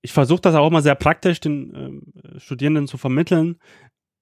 ich 0.03 0.13
versuche 0.13 0.41
das 0.41 0.57
auch 0.57 0.67
immer 0.67 0.83
sehr 0.83 0.97
praktisch 0.97 1.39
den 1.39 1.73
ähm, 1.77 2.39
Studierenden 2.41 2.89
zu 2.89 2.99
vermitteln, 2.99 3.61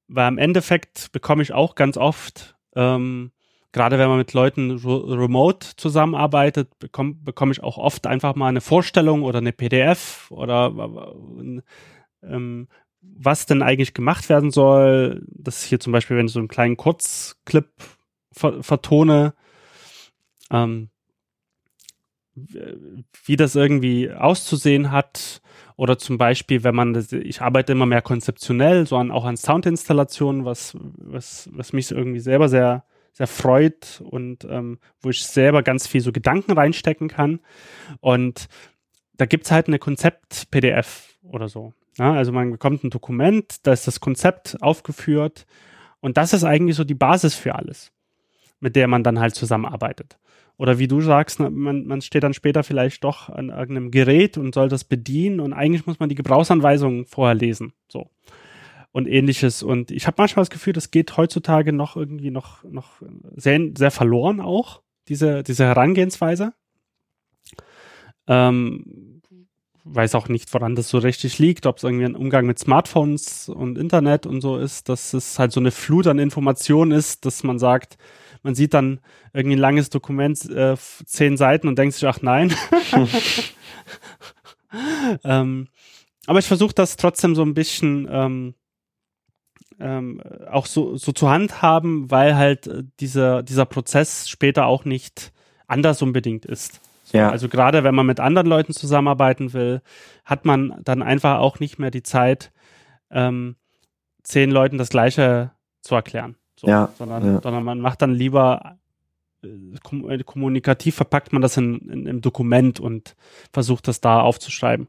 weil 0.08 0.28
im 0.28 0.36
Endeffekt 0.36 1.10
bekomme 1.12 1.42
ich 1.42 1.54
auch 1.54 1.74
ganz 1.74 1.96
oft, 1.96 2.58
ähm, 2.76 3.32
gerade 3.72 3.98
wenn 3.98 4.10
man 4.10 4.18
mit 4.18 4.34
Leuten 4.34 4.72
remote 4.72 5.68
zusammenarbeitet, 5.76 6.78
bekomme 6.78 7.14
bekomm 7.14 7.50
ich 7.50 7.62
auch 7.62 7.78
oft 7.78 8.06
einfach 8.06 8.34
mal 8.34 8.48
eine 8.48 8.60
Vorstellung 8.60 9.22
oder 9.22 9.38
eine 9.38 9.54
PDF 9.54 10.30
oder 10.30 11.14
ähm, 12.22 12.68
was 13.00 13.46
denn 13.46 13.62
eigentlich 13.62 13.94
gemacht 13.94 14.28
werden 14.28 14.50
soll. 14.50 15.24
Das 15.30 15.62
hier 15.62 15.80
zum 15.80 15.94
Beispiel, 15.94 16.18
wenn 16.18 16.26
ich 16.26 16.32
so 16.32 16.40
einen 16.40 16.48
kleinen 16.48 16.76
Kurzclip 16.76 17.70
ver 18.32 18.62
vertone, 18.62 19.32
ähm, 20.50 20.90
wie 23.24 23.36
das 23.36 23.56
irgendwie 23.56 24.10
auszusehen 24.10 24.90
hat. 24.90 25.40
Oder 25.76 25.98
zum 25.98 26.18
Beispiel, 26.18 26.64
wenn 26.64 26.74
man, 26.74 26.92
das, 26.92 27.12
ich 27.12 27.40
arbeite 27.40 27.72
immer 27.72 27.86
mehr 27.86 28.02
konzeptionell, 28.02 28.86
so 28.86 28.96
an, 28.96 29.10
auch 29.10 29.24
an 29.24 29.36
Soundinstallationen, 29.36 30.44
was, 30.44 30.76
was, 30.80 31.48
was 31.52 31.72
mich 31.72 31.90
irgendwie 31.90 32.20
selber 32.20 32.48
sehr, 32.48 32.84
sehr 33.12 33.26
freut 33.26 34.02
und 34.04 34.44
ähm, 34.44 34.78
wo 35.00 35.10
ich 35.10 35.24
selber 35.24 35.62
ganz 35.62 35.86
viel 35.86 36.00
so 36.00 36.12
Gedanken 36.12 36.52
reinstecken 36.52 37.08
kann. 37.08 37.40
Und 38.00 38.48
da 39.16 39.26
gibt's 39.26 39.50
halt 39.50 39.68
eine 39.68 39.78
Konzept-PDF 39.78 41.16
oder 41.22 41.48
so. 41.48 41.74
Ja, 41.98 42.12
also 42.12 42.32
man 42.32 42.52
bekommt 42.52 42.84
ein 42.84 42.90
Dokument, 42.90 43.66
da 43.66 43.72
ist 43.72 43.86
das 43.88 43.98
Konzept 43.98 44.62
aufgeführt 44.62 45.46
und 46.00 46.16
das 46.16 46.32
ist 46.32 46.44
eigentlich 46.44 46.76
so 46.76 46.84
die 46.84 46.94
Basis 46.94 47.34
für 47.34 47.56
alles, 47.56 47.92
mit 48.60 48.76
der 48.76 48.86
man 48.86 49.02
dann 49.02 49.18
halt 49.18 49.34
zusammenarbeitet. 49.34 50.16
Oder 50.58 50.78
wie 50.78 50.88
du 50.88 51.00
sagst, 51.00 51.38
man, 51.38 51.86
man 51.86 52.02
steht 52.02 52.24
dann 52.24 52.34
später 52.34 52.64
vielleicht 52.64 53.04
doch 53.04 53.30
an 53.30 53.48
irgendeinem 53.48 53.92
Gerät 53.92 54.36
und 54.36 54.54
soll 54.54 54.68
das 54.68 54.84
bedienen 54.84 55.38
und 55.40 55.52
eigentlich 55.52 55.86
muss 55.86 56.00
man 56.00 56.08
die 56.08 56.16
Gebrauchsanweisungen 56.16 57.06
vorher 57.06 57.36
lesen. 57.36 57.72
So. 57.88 58.10
und 58.90 59.06
ähnliches. 59.06 59.62
Und 59.62 59.92
ich 59.92 60.06
habe 60.06 60.16
manchmal 60.18 60.42
das 60.42 60.50
Gefühl, 60.50 60.72
das 60.72 60.90
geht 60.90 61.16
heutzutage 61.16 61.72
noch 61.72 61.96
irgendwie 61.96 62.32
noch, 62.32 62.64
noch 62.64 63.02
sehr, 63.36 63.60
sehr 63.76 63.92
verloren 63.92 64.40
auch, 64.40 64.82
diese, 65.06 65.44
diese 65.44 65.64
Herangehensweise. 65.64 66.52
Ähm, 68.26 69.22
weiß 69.84 70.16
auch 70.16 70.28
nicht, 70.28 70.52
woran 70.52 70.74
das 70.74 70.88
so 70.88 70.98
richtig 70.98 71.38
liegt, 71.38 71.66
ob 71.66 71.78
es 71.78 71.84
irgendwie 71.84 72.04
ein 72.04 72.16
Umgang 72.16 72.46
mit 72.46 72.58
Smartphones 72.58 73.48
und 73.48 73.78
Internet 73.78 74.26
und 74.26 74.40
so 74.40 74.58
ist, 74.58 74.88
dass 74.88 75.14
es 75.14 75.38
halt 75.38 75.52
so 75.52 75.60
eine 75.60 75.70
Flut 75.70 76.06
an 76.06 76.18
Informationen 76.18 76.92
ist, 76.92 77.24
dass 77.24 77.44
man 77.44 77.58
sagt, 77.58 77.96
man 78.48 78.54
sieht 78.54 78.72
dann 78.72 79.00
irgendwie 79.34 79.56
ein 79.56 79.60
langes 79.60 79.90
Dokument, 79.90 80.48
äh, 80.48 80.74
zehn 81.04 81.36
Seiten 81.36 81.68
und 81.68 81.78
denkt 81.78 81.94
sich, 81.94 82.08
ach 82.08 82.22
nein. 82.22 82.54
ähm, 85.22 85.68
aber 86.26 86.38
ich 86.38 86.46
versuche 86.46 86.72
das 86.72 86.96
trotzdem 86.96 87.34
so 87.34 87.42
ein 87.42 87.52
bisschen 87.52 88.08
ähm, 88.10 88.54
ähm, 89.78 90.22
auch 90.50 90.64
so, 90.64 90.96
so 90.96 91.12
zu 91.12 91.28
handhaben, 91.28 92.10
weil 92.10 92.36
halt 92.36 92.68
äh, 92.68 92.84
dieser, 93.00 93.42
dieser 93.42 93.66
Prozess 93.66 94.30
später 94.30 94.64
auch 94.64 94.86
nicht 94.86 95.30
anders 95.66 96.00
unbedingt 96.00 96.46
ist. 96.46 96.80
So, 97.04 97.18
ja. 97.18 97.28
Also 97.28 97.50
gerade 97.50 97.84
wenn 97.84 97.94
man 97.94 98.06
mit 98.06 98.18
anderen 98.18 98.46
Leuten 98.46 98.72
zusammenarbeiten 98.72 99.52
will, 99.52 99.82
hat 100.24 100.46
man 100.46 100.80
dann 100.84 101.02
einfach 101.02 101.40
auch 101.40 101.60
nicht 101.60 101.78
mehr 101.78 101.90
die 101.90 102.02
Zeit, 102.02 102.50
ähm, 103.10 103.56
zehn 104.22 104.50
Leuten 104.50 104.78
das 104.78 104.88
Gleiche 104.88 105.50
zu 105.82 105.94
erklären. 105.94 106.37
So, 106.58 106.66
ja, 106.66 106.92
sondern, 106.98 107.24
ja. 107.24 107.40
sondern 107.40 107.62
man 107.62 107.80
macht 107.80 108.02
dann 108.02 108.12
lieber 108.12 108.78
äh, 109.44 109.48
äh, 109.48 110.22
kommunikativ 110.24 110.96
verpackt 110.96 111.32
man 111.32 111.40
das 111.40 111.56
in, 111.56 111.78
in, 111.88 112.06
im 112.06 112.20
Dokument 112.20 112.80
und 112.80 113.14
versucht 113.52 113.86
das 113.86 114.00
da 114.00 114.20
aufzuschreiben. 114.20 114.88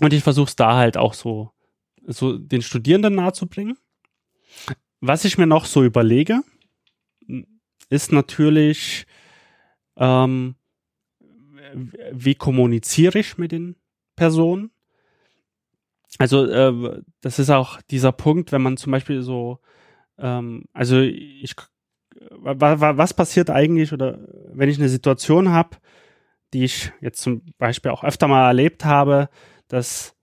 Und 0.00 0.12
ich 0.12 0.24
versuche 0.24 0.48
es 0.48 0.56
da 0.56 0.74
halt 0.74 0.96
auch 0.96 1.14
so, 1.14 1.52
so 2.04 2.36
den 2.36 2.62
Studierenden 2.62 3.14
nahezubringen. 3.14 3.78
Was 5.00 5.24
ich 5.24 5.38
mir 5.38 5.46
noch 5.46 5.66
so 5.66 5.84
überlege, 5.84 6.42
ist 7.88 8.10
natürlich, 8.10 9.06
ähm, 9.96 10.56
wie 12.12 12.34
kommuniziere 12.34 13.20
ich 13.20 13.38
mit 13.38 13.52
den 13.52 13.76
Personen? 14.16 14.72
Also 16.18 16.46
äh, 16.46 17.02
das 17.20 17.38
ist 17.38 17.50
auch 17.50 17.80
dieser 17.82 18.10
Punkt, 18.12 18.50
wenn 18.50 18.62
man 18.62 18.76
zum 18.76 18.90
Beispiel 18.90 19.22
so, 19.22 19.60
ähm, 20.22 20.64
also 20.72 21.00
ich, 21.00 21.54
was 22.30 23.12
passiert 23.14 23.50
eigentlich 23.50 23.92
oder 23.92 24.18
wenn 24.52 24.68
ich 24.68 24.78
eine 24.78 24.88
Situation 24.88 25.50
habe, 25.50 25.76
die 26.54 26.64
ich 26.64 26.92
jetzt 27.00 27.20
zum 27.20 27.42
Beispiel 27.58 27.90
auch 27.90 28.04
öfter 28.04 28.28
mal 28.28 28.46
erlebt 28.46 28.84
habe, 28.84 29.28
dass, 29.68 30.14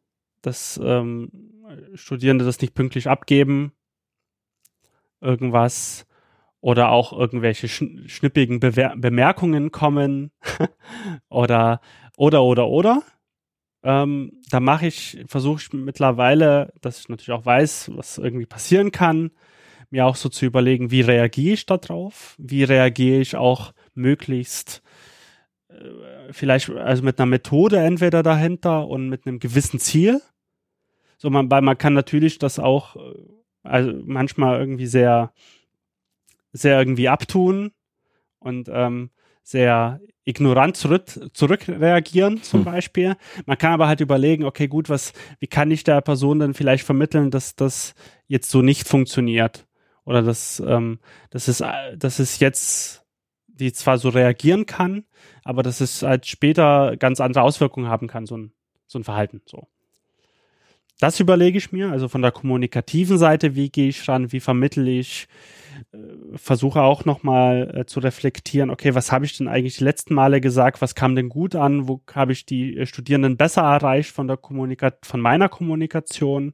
dass 0.42 0.80
ähm, 0.82 1.30
Studierende 1.94 2.46
das 2.46 2.62
nicht 2.62 2.74
pünktlich 2.74 3.08
abgeben, 3.08 3.74
irgendwas 5.22 6.08
oder 6.62 6.90
auch 6.90 7.14
irgendwelche 7.14 7.68
schnippigen 7.68 8.60
Bewer 8.60 8.96
Bemerkungen 8.96 9.72
kommen 9.72 10.32
oder 11.30 11.82
oder 12.18 12.44
oder 12.44 12.68
oder. 12.68 13.04
Ähm, 13.82 14.42
da 14.50 14.60
mache 14.60 14.88
ich, 14.88 15.24
versuche 15.28 15.62
ich 15.62 15.74
mittlerweile, 15.74 16.74
dass 16.82 17.00
ich 17.00 17.10
natürlich 17.10 17.32
auch 17.32 17.46
weiß, 17.46 17.92
was 17.96 18.18
irgendwie 18.18 18.46
passieren 18.46 18.92
kann, 18.92 19.32
mir 19.90 20.06
auch 20.06 20.16
so 20.16 20.30
zu 20.30 20.46
überlegen, 20.46 20.92
wie 20.92 21.02
reagiere 21.02 21.54
ich 21.54 21.66
darauf, 21.66 22.36
wie 22.38 22.64
reagiere 22.64 23.22
ich 23.22 23.36
auch 23.36 23.74
möglichst 23.94 24.82
äh, 25.70 26.32
vielleicht 26.32 26.70
also 26.70 27.04
mit 27.04 27.20
einer 27.20 27.26
Methode 27.26 27.80
entweder 27.80 28.24
dahinter 28.24 28.88
und 28.88 29.10
mit 29.10 29.26
einem 29.26 29.40
gewissen 29.40 29.80
Ziel. 29.80 30.22
So 31.18 31.30
man, 31.30 31.50
weil 31.52 31.62
man 31.62 31.78
kann 31.78 31.94
natürlich 31.94 32.38
das 32.38 32.60
auch 32.60 32.96
äh, 32.96 33.00
also 33.64 33.94
manchmal 34.06 34.60
irgendwie 34.60 34.88
sehr 34.88 35.34
sehr 36.52 36.80
irgendwie 36.80 37.10
abtun 37.10 37.72
und 38.40 38.70
ähm, 38.72 39.12
sehr 39.44 40.00
ignorant 40.24 40.78
zurück, 40.78 41.06
zurückreagieren 41.34 42.44
zum 42.44 42.60
hm. 42.60 42.66
Beispiel. 42.66 43.16
Man 43.46 43.58
kann 43.58 43.74
aber 43.74 43.88
halt 43.88 44.00
überlegen, 44.00 44.44
okay, 44.44 44.68
gut, 44.68 44.90
was, 44.90 45.14
wie 45.40 45.48
kann 45.48 45.72
ich 45.72 45.84
der 45.84 46.02
Person 46.02 46.40
dann 46.40 46.54
vielleicht 46.54 46.86
vermitteln, 46.86 47.32
dass 47.32 47.56
das 47.56 47.96
jetzt 48.28 48.52
so 48.52 48.62
nicht 48.62 48.88
funktioniert 48.88 49.68
oder 50.10 50.24
dass, 50.24 50.60
ähm, 50.66 50.98
dass 51.30 51.48
es, 51.48 51.64
dass 51.96 52.18
es 52.18 52.40
jetzt 52.40 53.06
die 53.46 53.72
zwar 53.72 54.00
so 54.00 54.10
reagieren 54.10 54.66
kann, 54.66 55.04
aber 55.44 55.62
dass 55.62 55.82
es 55.82 56.02
halt 56.02 56.26
später 56.26 56.98
ganz 56.98 57.22
andere 57.22 57.44
Auswirkungen 57.44 57.90
haben 57.90 58.08
kann, 58.08 58.26
so 58.26 58.36
ein, 58.36 58.52
so 58.88 58.98
ein 58.98 59.04
Verhalten, 59.04 59.42
so. 59.46 59.68
Das 61.00 61.20
überlege 61.20 61.58
ich 61.58 61.72
mir, 61.72 61.92
also 61.92 62.10
von 62.10 62.22
der 62.22 62.32
kommunikativen 62.32 63.18
Seite, 63.18 63.56
wie 63.56 63.70
gehe 63.70 63.88
ich 63.88 64.06
ran, 64.10 64.34
wie 64.34 64.40
vermittel 64.42 64.88
ich, 64.88 65.28
äh, 65.94 65.98
versuche 66.36 66.82
auch 66.82 67.06
nochmal 67.06 67.72
äh, 67.74 67.86
zu 67.86 68.00
reflektieren, 68.00 68.70
okay, 68.72 68.96
was 68.96 69.12
habe 69.12 69.26
ich 69.26 69.38
denn 69.38 69.48
eigentlich 69.48 69.78
die 69.78 69.84
letzten 69.84 70.16
Male 70.16 70.42
gesagt, 70.42 70.82
was 70.82 70.96
kam 70.96 71.16
denn 71.16 71.30
gut 71.30 71.56
an, 71.56 71.88
wo 71.88 72.02
habe 72.14 72.32
ich 72.32 72.46
die 72.48 72.76
äh, 72.76 72.86
Studierenden 72.88 73.38
besser 73.38 73.62
erreicht 73.62 74.12
von 74.12 74.28
der 74.28 74.38
Kommunika 74.38 74.92
von 75.04 75.22
meiner 75.22 75.50
Kommunikation, 75.50 76.54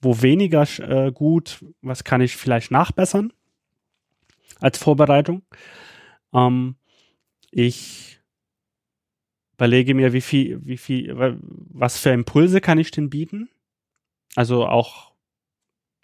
wo 0.00 0.22
weniger 0.22 0.66
äh, 0.78 1.12
gut, 1.12 1.64
was 1.82 2.04
kann 2.04 2.20
ich 2.20 2.36
vielleicht 2.36 2.70
nachbessern 2.70 3.32
als 4.60 4.78
Vorbereitung. 4.78 5.42
Ähm, 6.32 6.76
ich 7.50 8.20
überlege 9.54 9.94
mir, 9.94 10.12
wie 10.12 10.20
viel, 10.20 10.64
wie 10.64 10.76
viel, 10.76 11.38
was 11.40 11.98
für 11.98 12.10
Impulse 12.10 12.60
kann 12.60 12.78
ich 12.78 12.90
denn 12.90 13.10
bieten? 13.10 13.48
Also 14.36 14.66
auch 14.66 15.12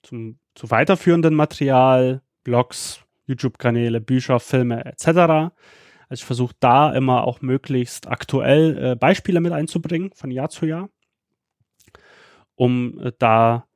zum, 0.03 0.39
zu 0.55 0.71
weiterführenden 0.71 1.35
Material, 1.35 2.23
Blogs, 2.43 3.01
YouTube-Kanäle, 3.27 4.01
Bücher, 4.01 4.41
Filme 4.41 4.85
etc. 4.85 5.07
Also 5.07 5.53
ich 6.11 6.25
versuche 6.25 6.55
da 6.61 6.93
immer 6.93 7.25
auch 7.25 7.41
möglichst 7.43 8.09
aktuell 8.09 8.77
äh, 8.77 8.97
Beispiele 8.97 9.41
mit 9.41 9.53
einzubringen 9.53 10.11
von 10.15 10.31
Jahr 10.31 10.51
zu 10.51 10.67
Jahr, 10.67 10.91
um 12.55 12.99
äh, 12.99 13.13
da 13.19 13.67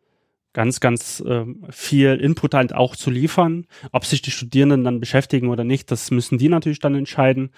ganz, 0.59 0.81
ganz 0.81 1.21
äh, 1.21 1.45
viel 1.71 2.17
Input 2.17 2.53
halt 2.53 2.75
auch 2.75 2.97
zu 2.97 3.11
liefern. 3.13 3.69
Ob 3.93 4.05
sich 4.05 4.23
die 4.23 4.33
Studierenden 4.33 4.83
dann 4.83 4.99
beschäftigen 4.99 5.51
oder 5.51 5.63
nicht, 5.63 5.89
das 5.93 6.11
müssen 6.11 6.37
die 6.37 6.49
natürlich 6.49 6.81
dann 6.81 6.97
entscheiden. 6.97 7.51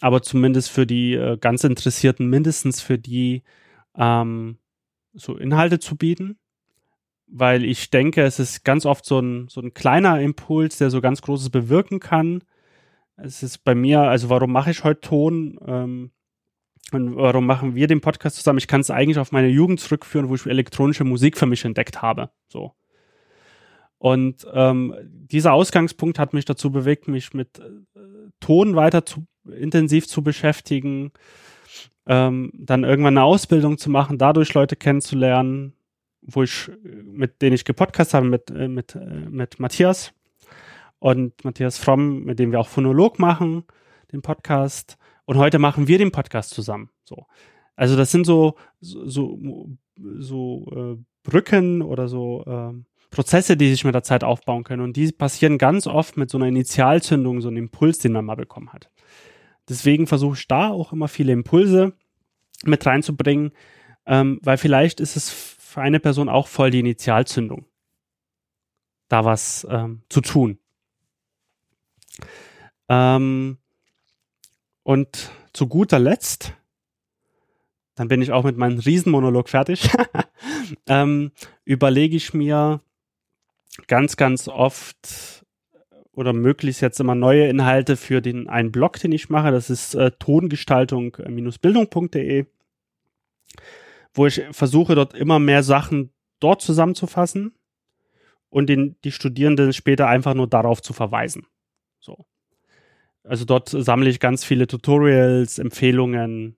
Aber 0.00 0.22
zumindest 0.22 0.70
für 0.70 0.86
die 0.86 1.14
äh, 1.14 1.38
ganz 1.38 1.64
Interessierten, 1.64 2.30
mindestens 2.30 2.80
für 2.80 2.98
die 2.98 3.42
ähm, 3.96 4.58
so 5.12 5.36
Inhalte 5.36 5.80
zu 5.80 5.96
bieten 5.96 6.38
weil 7.28 7.64
ich 7.64 7.90
denke, 7.90 8.22
es 8.22 8.38
ist 8.38 8.64
ganz 8.64 8.86
oft 8.86 9.04
so 9.04 9.18
ein, 9.18 9.48
so 9.48 9.60
ein 9.60 9.74
kleiner 9.74 10.20
Impuls, 10.20 10.78
der 10.78 10.90
so 10.90 11.00
ganz 11.00 11.22
Großes 11.22 11.50
bewirken 11.50 11.98
kann. 11.98 12.44
Es 13.16 13.42
ist 13.42 13.64
bei 13.64 13.74
mir, 13.74 14.02
also 14.02 14.30
warum 14.30 14.52
mache 14.52 14.70
ich 14.70 14.84
heute 14.84 15.00
Ton? 15.00 15.58
Ähm, 15.66 16.12
und 16.92 17.16
warum 17.16 17.46
machen 17.46 17.74
wir 17.74 17.88
den 17.88 18.00
Podcast 18.00 18.36
zusammen? 18.36 18.58
Ich 18.58 18.68
kann 18.68 18.80
es 18.80 18.90
eigentlich 18.90 19.18
auf 19.18 19.32
meine 19.32 19.48
Jugend 19.48 19.80
zurückführen, 19.80 20.28
wo 20.28 20.34
ich 20.34 20.46
elektronische 20.46 21.04
Musik 21.04 21.36
für 21.36 21.46
mich 21.46 21.64
entdeckt 21.64 22.00
habe. 22.00 22.30
So. 22.48 22.74
Und 23.98 24.46
ähm, 24.52 24.94
dieser 25.02 25.52
Ausgangspunkt 25.52 26.18
hat 26.18 26.32
mich 26.32 26.44
dazu 26.44 26.70
bewegt, 26.70 27.08
mich 27.08 27.34
mit 27.34 27.58
äh, 27.58 27.62
Ton 28.40 28.76
weiter 28.76 29.04
zu, 29.04 29.26
intensiv 29.50 30.06
zu 30.06 30.22
beschäftigen, 30.22 31.12
ähm, 32.06 32.52
dann 32.54 32.84
irgendwann 32.84 33.16
eine 33.16 33.24
Ausbildung 33.24 33.78
zu 33.78 33.90
machen, 33.90 34.18
dadurch 34.18 34.54
Leute 34.54 34.76
kennenzulernen, 34.76 35.72
wo 36.22 36.42
ich, 36.42 36.70
mit 36.82 37.42
denen 37.42 37.54
ich 37.54 37.64
gepodcast 37.64 38.14
habe, 38.14 38.26
mit, 38.26 38.50
äh, 38.50 38.68
mit, 38.68 38.94
äh, 38.94 39.28
mit 39.28 39.58
Matthias 39.58 40.12
und 40.98 41.44
Matthias 41.44 41.78
Fromm, 41.78 42.24
mit 42.24 42.38
dem 42.38 42.52
wir 42.52 42.60
auch 42.60 42.68
Phonolog 42.68 43.18
machen, 43.18 43.64
den 44.12 44.22
Podcast. 44.22 44.98
Und 45.26 45.36
heute 45.36 45.58
machen 45.58 45.88
wir 45.88 45.98
den 45.98 46.12
Podcast 46.12 46.50
zusammen. 46.50 46.90
So. 47.04 47.26
Also 47.74 47.96
das 47.96 48.10
sind 48.10 48.24
so, 48.24 48.56
so, 48.80 49.38
so, 50.18 50.66
äh, 50.74 51.04
Brücken 51.22 51.82
oder 51.82 52.08
so 52.08 52.44
äh, 52.46 52.72
Prozesse, 53.10 53.56
die 53.56 53.70
sich 53.70 53.84
mit 53.84 53.94
der 53.94 54.02
Zeit 54.02 54.24
aufbauen 54.24 54.64
können. 54.64 54.82
Und 54.82 54.96
die 54.96 55.10
passieren 55.12 55.58
ganz 55.58 55.86
oft 55.86 56.16
mit 56.16 56.30
so 56.30 56.38
einer 56.38 56.46
Initialzündung, 56.46 57.40
so 57.40 57.48
einem 57.48 57.56
Impuls, 57.58 57.98
den 57.98 58.12
man 58.12 58.24
mal 58.24 58.36
bekommen 58.36 58.72
hat. 58.72 58.90
Deswegen 59.68 60.06
versuche 60.06 60.36
ich 60.36 60.46
da 60.46 60.70
auch 60.70 60.92
immer 60.92 61.08
viele 61.08 61.32
Impulse 61.32 61.92
mit 62.64 62.86
reinzubringen, 62.86 63.52
ähm, 64.06 64.38
weil 64.42 64.56
vielleicht 64.56 65.00
ist 65.00 65.16
es 65.16 65.30
für 65.30 65.80
eine 65.80 66.00
Person 66.00 66.28
auch 66.28 66.46
voll 66.46 66.70
die 66.70 66.80
Initialzündung, 66.80 67.66
da 69.08 69.24
was 69.24 69.66
ähm, 69.68 70.02
zu 70.08 70.20
tun. 70.20 70.58
Ähm, 72.88 73.58
und 74.86 75.30
zu 75.52 75.66
guter 75.66 75.98
Letzt, 75.98 76.54
dann 77.96 78.06
bin 78.06 78.22
ich 78.22 78.30
auch 78.30 78.44
mit 78.44 78.56
meinem 78.56 78.78
Riesenmonolog 78.78 79.48
fertig, 79.48 79.90
ähm, 80.86 81.32
überlege 81.64 82.14
ich 82.14 82.32
mir 82.32 82.80
ganz, 83.88 84.16
ganz 84.16 84.46
oft 84.46 85.44
oder 86.12 86.32
möglichst 86.32 86.82
jetzt 86.82 87.00
immer 87.00 87.16
neue 87.16 87.48
Inhalte 87.48 87.96
für 87.96 88.22
den 88.22 88.48
einen 88.48 88.70
Blog, 88.70 89.00
den 89.00 89.10
ich 89.10 89.28
mache. 89.28 89.50
Das 89.50 89.70
ist 89.70 89.96
äh, 89.96 90.12
tongestaltung-bildung.de 90.12 92.46
wo 94.14 94.26
ich 94.26 94.42
versuche, 94.52 94.94
dort 94.94 95.14
immer 95.14 95.38
mehr 95.38 95.62
Sachen 95.62 96.12
dort 96.40 96.62
zusammenzufassen 96.62 97.54
und 98.48 98.68
den, 98.68 98.96
die 99.04 99.12
Studierenden 99.12 99.72
später 99.72 100.08
einfach 100.08 100.34
nur 100.34 100.46
darauf 100.46 100.80
zu 100.80 100.92
verweisen. 100.92 101.46
So. 102.00 102.26
Also 103.28 103.44
dort 103.44 103.68
sammle 103.68 104.08
ich 104.08 104.20
ganz 104.20 104.44
viele 104.44 104.66
Tutorials, 104.66 105.58
Empfehlungen, 105.58 106.56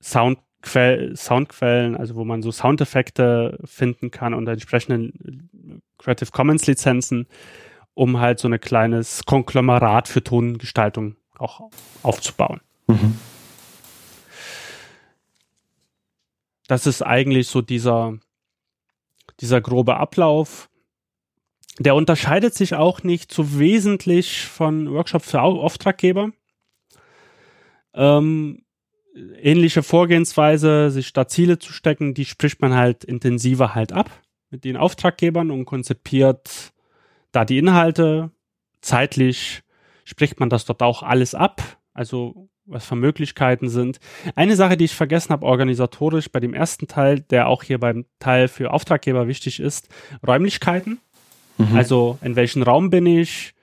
Soundquell 0.00 1.16
Soundquellen, 1.16 1.96
also 1.96 2.14
wo 2.16 2.24
man 2.24 2.42
so 2.42 2.50
Soundeffekte 2.50 3.58
finden 3.64 4.10
kann 4.10 4.34
und 4.34 4.46
entsprechenden 4.48 5.82
Creative 5.98 6.30
Commons 6.30 6.66
Lizenzen, 6.66 7.26
um 7.94 8.20
halt 8.20 8.38
so 8.38 8.48
ein 8.48 8.60
kleines 8.60 9.24
Konglomerat 9.24 10.08
für 10.08 10.22
Tongestaltung 10.22 11.16
auch 11.38 11.70
aufzubauen. 12.02 12.60
Mhm. 12.86 13.18
Das 16.68 16.86
ist 16.86 17.02
eigentlich 17.02 17.48
so 17.48 17.62
dieser, 17.62 18.18
dieser 19.40 19.60
grobe 19.60 19.96
Ablauf. 19.96 20.68
Der 21.78 21.94
unterscheidet 21.94 22.54
sich 22.54 22.74
auch 22.74 23.02
nicht 23.02 23.32
so 23.32 23.58
wesentlich 23.58 24.46
von 24.46 24.90
Workshops 24.92 25.30
für 25.30 25.42
Auftraggeber. 25.42 26.30
Ähm, 27.94 28.64
ähnliche 29.40 29.82
Vorgehensweise, 29.82 30.90
sich 30.90 31.12
da 31.12 31.28
Ziele 31.28 31.58
zu 31.58 31.72
stecken, 31.72 32.14
die 32.14 32.24
spricht 32.24 32.60
man 32.60 32.74
halt 32.74 33.04
intensiver 33.04 33.74
halt 33.74 33.92
ab 33.92 34.10
mit 34.50 34.64
den 34.64 34.76
Auftraggebern 34.76 35.50
und 35.50 35.64
konzipiert 35.64 36.72
da 37.32 37.44
die 37.44 37.58
Inhalte. 37.58 38.30
Zeitlich 38.80 39.62
spricht 40.04 40.40
man 40.40 40.50
das 40.50 40.64
dort 40.64 40.82
auch 40.82 41.02
alles 41.02 41.34
ab. 41.34 41.62
Also 41.92 42.48
was 42.66 42.84
für 42.84 42.96
Möglichkeiten 42.96 43.68
sind. 43.68 44.00
Eine 44.34 44.56
Sache, 44.56 44.76
die 44.76 44.86
ich 44.86 44.94
vergessen 44.94 45.30
habe, 45.30 45.46
organisatorisch 45.46 46.30
bei 46.30 46.40
dem 46.40 46.52
ersten 46.52 46.88
Teil, 46.88 47.20
der 47.20 47.48
auch 47.48 47.62
hier 47.62 47.78
beim 47.78 48.06
Teil 48.18 48.48
für 48.48 48.72
Auftraggeber 48.72 49.28
wichtig 49.28 49.60
ist, 49.60 49.88
Räumlichkeiten. 50.26 50.98
Mhm. 51.58 51.76
Also 51.76 52.18
in 52.22 52.36
welchem 52.36 52.62
Raum 52.62 52.90
bin 52.90 53.06
ich? 53.06 53.54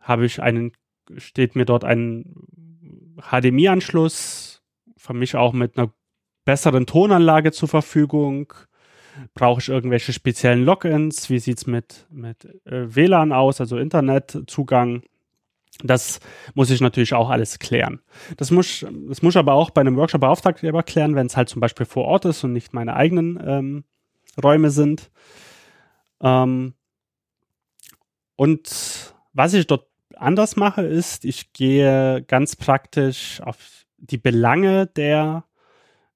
Habe 0.00 0.26
ich 0.26 0.40
einen, 0.40 0.72
steht 1.16 1.56
mir 1.56 1.64
dort 1.64 1.84
ein 1.84 2.34
HDMI-Anschluss, 3.20 4.62
für 4.96 5.14
mich 5.14 5.36
auch 5.36 5.52
mit 5.52 5.78
einer 5.78 5.92
besseren 6.44 6.86
Tonanlage 6.86 7.52
zur 7.52 7.68
Verfügung. 7.68 8.52
Brauche 9.34 9.60
ich 9.60 9.68
irgendwelche 9.68 10.12
speziellen 10.12 10.64
Logins? 10.64 11.30
Wie 11.30 11.38
sieht's 11.38 11.66
mit, 11.66 12.06
mit 12.10 12.44
äh, 12.66 12.94
WLAN 12.94 13.32
aus, 13.32 13.60
also 13.60 13.78
Internetzugang? 13.78 15.02
Das 15.82 16.20
muss 16.54 16.70
ich 16.70 16.80
natürlich 16.80 17.14
auch 17.14 17.28
alles 17.28 17.58
klären. 17.58 18.00
Das 18.36 18.50
muss, 18.50 18.84
das 19.08 19.22
muss 19.22 19.36
aber 19.36 19.54
auch 19.54 19.70
bei 19.70 19.82
einem 19.82 19.96
Workshop-Beauftraggeber 19.96 20.82
klären, 20.82 21.14
wenn 21.14 21.26
es 21.26 21.36
halt 21.36 21.48
zum 21.48 21.60
Beispiel 21.60 21.86
vor 21.86 22.04
Ort 22.04 22.24
ist 22.24 22.44
und 22.44 22.52
nicht 22.52 22.72
meine 22.72 22.94
eigenen 22.94 23.38
ähm, 23.44 23.84
Räume 24.42 24.70
sind. 24.70 25.10
Ähm, 26.20 26.74
und 28.36 29.14
was 29.32 29.54
ich 29.54 29.66
dort 29.66 29.86
anders 30.14 30.56
mache, 30.56 30.82
ist, 30.82 31.24
ich 31.24 31.52
gehe 31.52 32.22
ganz 32.22 32.56
praktisch 32.56 33.40
auf 33.42 33.86
die 33.98 34.18
Belange 34.18 34.86
der 34.86 35.44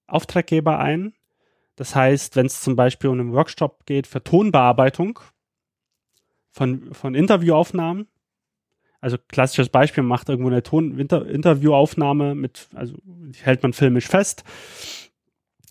Auftraggeber 0.07 0.79
ein. 0.79 1.15
Das 1.77 1.95
heißt, 1.95 2.37
wenn 2.37 2.47
es 2.47 2.61
zum 2.61 2.77
Beispiel 2.77 3.09
um 3.11 3.21
einen 3.21 3.33
Workshop 3.33 3.87
geht 3.87 4.07
für 4.07 4.23
Tonbearbeitung 4.23 5.19
von, 6.51 6.93
von 6.93 7.15
Interviewaufnahmen, 7.15 8.07
also 9.01 9.17
klassisches 9.29 9.71
Beispiel, 9.71 10.03
macht 10.03 10.29
irgendwo 10.29 10.51
eine 10.51 10.63
Ton-Interviewaufnahme 10.63 12.35
mit, 12.35 12.69
also 12.75 12.97
hält 13.43 13.63
man 13.63 13.73
filmisch 13.73 14.09
fest 14.09 14.45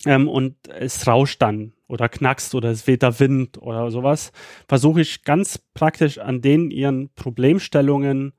ähm, 0.04 0.28
und 0.28 0.56
es 0.68 1.06
rauscht 1.06 1.40
dann 1.42 1.74
oder 1.90 2.08
knackst 2.08 2.54
oder 2.54 2.70
es 2.70 2.86
weht 2.86 3.02
der 3.02 3.18
Wind 3.20 3.58
oder 3.58 3.90
sowas, 3.90 4.32
versuche 4.68 5.00
ich 5.00 5.24
ganz 5.24 5.58
praktisch 5.74 6.18
an 6.18 6.40
denen 6.40 6.70
ihren 6.70 7.12
Problemstellungen 7.14 8.32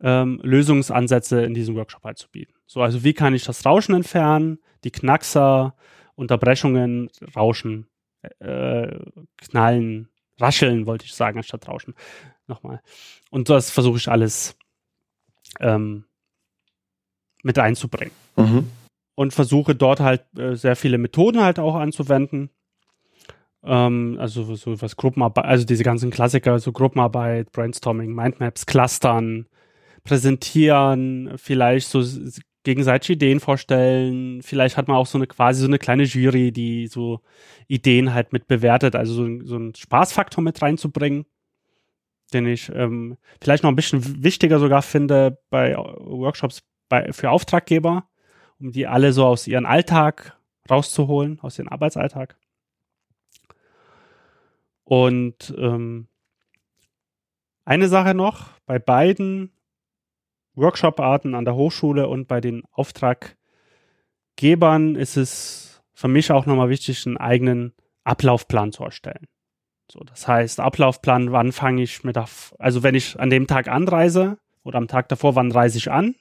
ähm, 0.00 0.40
Lösungsansätze 0.42 1.42
in 1.42 1.54
diesem 1.54 1.74
Workshop 1.74 2.04
halt 2.04 2.18
zu 2.18 2.28
bieten. 2.30 2.54
So, 2.66 2.82
also 2.82 3.04
wie 3.04 3.12
kann 3.12 3.34
ich 3.34 3.44
das 3.44 3.64
Rauschen 3.66 3.94
entfernen, 3.94 4.58
die 4.84 4.90
Knackser, 4.90 5.74
Unterbrechungen, 6.14 7.10
Rauschen, 7.34 7.88
äh, 8.38 8.98
Knallen, 9.38 10.08
Rascheln 10.38 10.86
wollte 10.86 11.04
ich 11.04 11.14
sagen, 11.14 11.38
anstatt 11.38 11.68
Rauschen 11.68 11.94
nochmal. 12.46 12.80
Und 13.30 13.48
das 13.48 13.70
versuche 13.70 13.98
ich 13.98 14.08
alles 14.08 14.56
ähm, 15.60 16.04
mit 17.42 17.58
einzubringen. 17.58 18.14
Mhm. 18.36 18.70
Und 19.16 19.32
versuche 19.32 19.74
dort 19.74 20.00
halt 20.00 20.24
äh, 20.36 20.56
sehr 20.56 20.74
viele 20.76 20.98
Methoden 20.98 21.40
halt 21.40 21.58
auch 21.58 21.76
anzuwenden. 21.76 22.50
Ähm, 23.64 24.16
also 24.20 24.54
so 24.54 24.80
was 24.80 24.96
Gruppenarbeit, 24.96 25.44
also 25.44 25.64
diese 25.64 25.84
ganzen 25.84 26.10
Klassiker, 26.10 26.58
so 26.58 26.72
Gruppenarbeit, 26.72 27.52
Brainstorming, 27.52 28.12
Mindmaps, 28.14 28.66
Clustern, 28.66 29.46
präsentieren, 30.04 31.32
vielleicht 31.36 31.88
so 31.88 32.02
gegenseitig 32.64 33.10
Ideen 33.10 33.40
vorstellen. 33.40 34.42
Vielleicht 34.42 34.76
hat 34.76 34.88
man 34.88 34.96
auch 34.96 35.06
so 35.06 35.18
eine 35.18 35.26
quasi 35.26 35.60
so 35.60 35.66
eine 35.66 35.78
kleine 35.78 36.04
Jury, 36.04 36.52
die 36.52 36.86
so 36.88 37.20
Ideen 37.68 38.14
halt 38.14 38.32
mit 38.32 38.46
bewertet, 38.46 38.96
also 38.96 39.14
so, 39.14 39.44
so 39.44 39.56
einen 39.56 39.74
Spaßfaktor 39.74 40.42
mit 40.42 40.60
reinzubringen 40.62 41.26
den 42.34 42.46
ich 42.46 42.70
ähm, 42.74 43.16
vielleicht 43.40 43.62
noch 43.62 43.70
ein 43.70 43.76
bisschen 43.76 44.22
wichtiger 44.22 44.58
sogar 44.58 44.82
finde 44.82 45.38
bei 45.50 45.76
Workshops 45.76 46.62
bei, 46.88 47.12
für 47.12 47.30
Auftraggeber, 47.30 48.08
um 48.58 48.72
die 48.72 48.86
alle 48.86 49.12
so 49.12 49.24
aus 49.24 49.46
ihrem 49.46 49.66
Alltag 49.66 50.36
rauszuholen, 50.68 51.40
aus 51.40 51.58
ihrem 51.58 51.68
Arbeitsalltag. 51.68 52.36
Und 54.84 55.54
ähm, 55.56 56.08
eine 57.64 57.88
Sache 57.88 58.14
noch, 58.14 58.50
bei 58.66 58.78
beiden 58.78 59.50
Workshop-Arten 60.54 61.34
an 61.34 61.44
der 61.44 61.56
Hochschule 61.56 62.08
und 62.08 62.28
bei 62.28 62.40
den 62.40 62.62
Auftraggebern 62.70 63.36
ist 64.94 65.16
es 65.16 65.82
für 65.94 66.08
mich 66.08 66.30
auch 66.30 66.46
nochmal 66.46 66.68
wichtig, 66.68 67.06
einen 67.06 67.16
eigenen 67.16 67.72
Ablaufplan 68.04 68.72
zu 68.72 68.84
erstellen. 68.84 69.26
So, 69.90 70.00
das 70.00 70.28
heißt, 70.28 70.60
Ablaufplan, 70.60 71.32
wann 71.32 71.52
fange 71.52 71.82
ich 71.82 72.04
mit 72.04 72.16
der, 72.16 72.28
also 72.58 72.82
wenn 72.82 72.94
ich 72.94 73.18
an 73.18 73.30
dem 73.30 73.46
Tag 73.46 73.68
anreise 73.68 74.38
oder 74.62 74.78
am 74.78 74.88
Tag 74.88 75.08
davor, 75.08 75.34
wann 75.34 75.52
reise 75.52 75.78
ich 75.78 75.90
an 75.90 76.14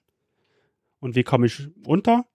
und 0.99 1.15
wie 1.15 1.23
komme 1.23 1.45
ich 1.47 1.67
unter? 1.85 2.25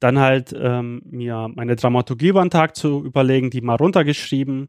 Dann 0.00 0.18
halt 0.18 0.54
ähm, 0.56 1.02
mir 1.04 1.48
meine 1.54 1.76
Dramaturgie 1.76 2.28
über 2.28 2.42
den 2.42 2.50
Tag 2.50 2.76
zu 2.76 3.04
überlegen, 3.04 3.50
die 3.50 3.60
mal 3.60 3.76
runtergeschrieben. 3.76 4.68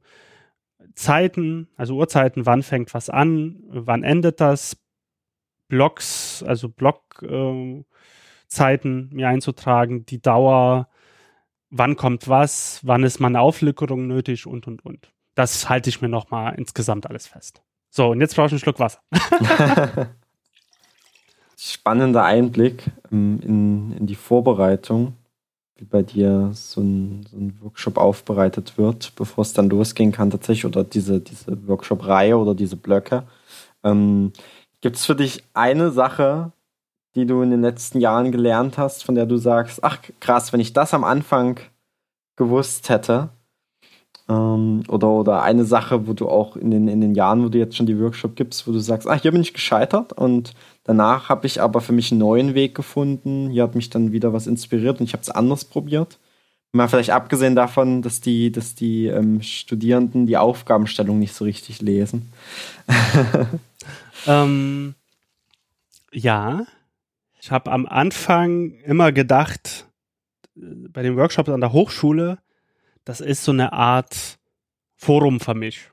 Zeiten, 0.96 1.68
also 1.76 1.96
Uhrzeiten, 1.96 2.46
wann 2.46 2.64
fängt 2.64 2.94
was 2.94 3.10
an, 3.10 3.58
wann 3.68 4.04
endet 4.04 4.42
das, 4.42 4.78
Blocks, 5.68 6.44
also 6.46 6.68
Blockzeiten 6.68 7.86
äh, 9.12 9.16
mir 9.16 9.30
einzutragen, 9.30 10.06
die 10.06 10.22
Dauer, 10.22 10.90
wann 11.70 11.96
kommt 11.96 12.28
was, 12.28 12.82
wann 12.84 13.04
ist 13.04 13.20
meine 13.20 13.40
Auflückerung 13.40 14.08
nötig 14.08 14.48
und 14.48 14.68
und 14.68 14.84
und 14.84 15.12
das 15.36 15.70
halte 15.70 15.90
ich 15.90 16.02
mir 16.02 16.10
nochmal 16.10 16.56
insgesamt 16.56 17.08
alles 17.08 17.28
fest. 17.28 17.62
So, 17.90 18.10
und 18.10 18.20
jetzt 18.20 18.36
brauche 18.36 18.48
ich 18.48 18.52
einen 18.52 18.60
Schluck 18.60 18.80
Wasser. 18.80 19.00
Spannender 21.62 22.24
Einblick 22.24 22.86
ähm, 23.12 23.42
in, 23.44 23.92
in 23.98 24.08
die 24.08 24.16
Vorbereitung, 24.16 25.14
wie 25.76 25.84
bei 25.84 26.04
dir 26.04 26.52
so 26.54 26.80
ein, 26.80 27.26
so 27.30 27.36
ein 27.36 27.60
Workshop 27.62 27.98
aufbereitet 27.98 28.78
wird, 28.78 29.14
bevor 29.16 29.42
es 29.42 29.52
dann 29.52 29.70
losgehen 29.70 30.14
kann 30.14 30.32
tatsächlich, 30.32 30.66
oder 30.66 30.86
diese, 30.86 31.20
diese 31.20 31.68
Workshop-Reihe 31.68 32.38
oder 32.38 32.56
diese 32.56 32.78
Blöcke. 32.78 33.24
Ähm, 33.84 34.32
Gibt 34.80 34.96
es 34.96 35.06
für 35.06 35.16
dich 35.16 35.44
eine 35.54 35.92
Sache, 35.92 36.54
die 37.16 37.26
du 37.26 37.42
in 37.42 37.52
den 37.52 37.62
letzten 37.62 38.00
Jahren 38.00 38.32
gelernt 38.32 38.78
hast, 38.78 39.04
von 39.04 39.16
der 39.16 39.26
du 39.26 39.36
sagst, 39.36 39.84
ach 39.84 40.00
krass, 40.22 40.54
wenn 40.54 40.62
ich 40.62 40.72
das 40.72 40.94
am 40.94 41.04
Anfang 41.04 41.60
gewusst 42.38 42.88
hätte, 42.88 43.32
ähm, 44.30 44.84
oder, 44.88 45.10
oder 45.10 45.42
eine 45.42 45.66
Sache, 45.66 46.08
wo 46.08 46.14
du 46.14 46.30
auch 46.30 46.56
in 46.56 46.72
den, 46.72 46.88
in 46.88 47.02
den 47.02 47.16
Jahren, 47.16 47.44
wo 47.44 47.50
du 47.50 47.58
jetzt 47.58 47.76
schon 47.76 47.88
die 47.88 48.00
Workshop 48.00 48.36
gibst, 48.36 48.68
wo 48.68 48.72
du 48.72 48.80
sagst, 48.80 49.08
ah, 49.08 49.20
hier 49.20 49.32
bin 49.32 49.42
ich 49.42 49.54
gescheitert 49.54 50.14
und 50.14 50.54
danach 50.84 51.30
habe 51.30 51.48
ich 51.48 51.62
aber 51.62 51.82
für 51.82 51.94
mich 51.94 52.12
einen 52.12 52.20
neuen 52.20 52.54
Weg 52.54 52.76
gefunden. 52.76 53.50
Hier 53.50 53.64
hat 53.64 53.76
mich 53.76 53.90
dann 53.90 54.12
wieder 54.12 54.32
was 54.32 54.48
inspiriert 54.48 55.00
und 55.00 55.06
ich 55.08 55.14
habe 55.14 55.24
es 55.24 55.30
anders 55.30 55.66
probiert. 55.66 56.20
Mal 56.72 56.88
vielleicht 56.88 57.10
abgesehen 57.10 57.56
davon, 57.56 58.04
dass 58.04 58.22
die, 58.22 58.52
dass 58.52 58.76
die 58.76 59.08
ähm, 59.08 59.42
Studierenden 59.42 60.28
die 60.28 60.38
Aufgabenstellung 60.38 61.18
nicht 61.18 61.34
so 61.34 61.44
richtig 61.44 61.82
lesen. 61.82 62.32
ähm, 64.28 64.94
ja, 66.12 66.68
ich 67.42 67.50
habe 67.50 67.72
am 67.72 67.88
Anfang 67.88 68.74
immer 68.86 69.12
gedacht, 69.12 69.88
äh, 70.56 70.62
bei 70.90 71.02
den 71.02 71.18
Workshops 71.18 71.50
an 71.50 71.62
der 71.62 71.74
Hochschule, 71.74 72.38
das 73.10 73.22
ist 73.22 73.44
so 73.44 73.52
eine 73.52 73.74
Art 73.74 74.38
Forum 74.96 75.40
für 75.40 75.56
mich. 75.56 75.90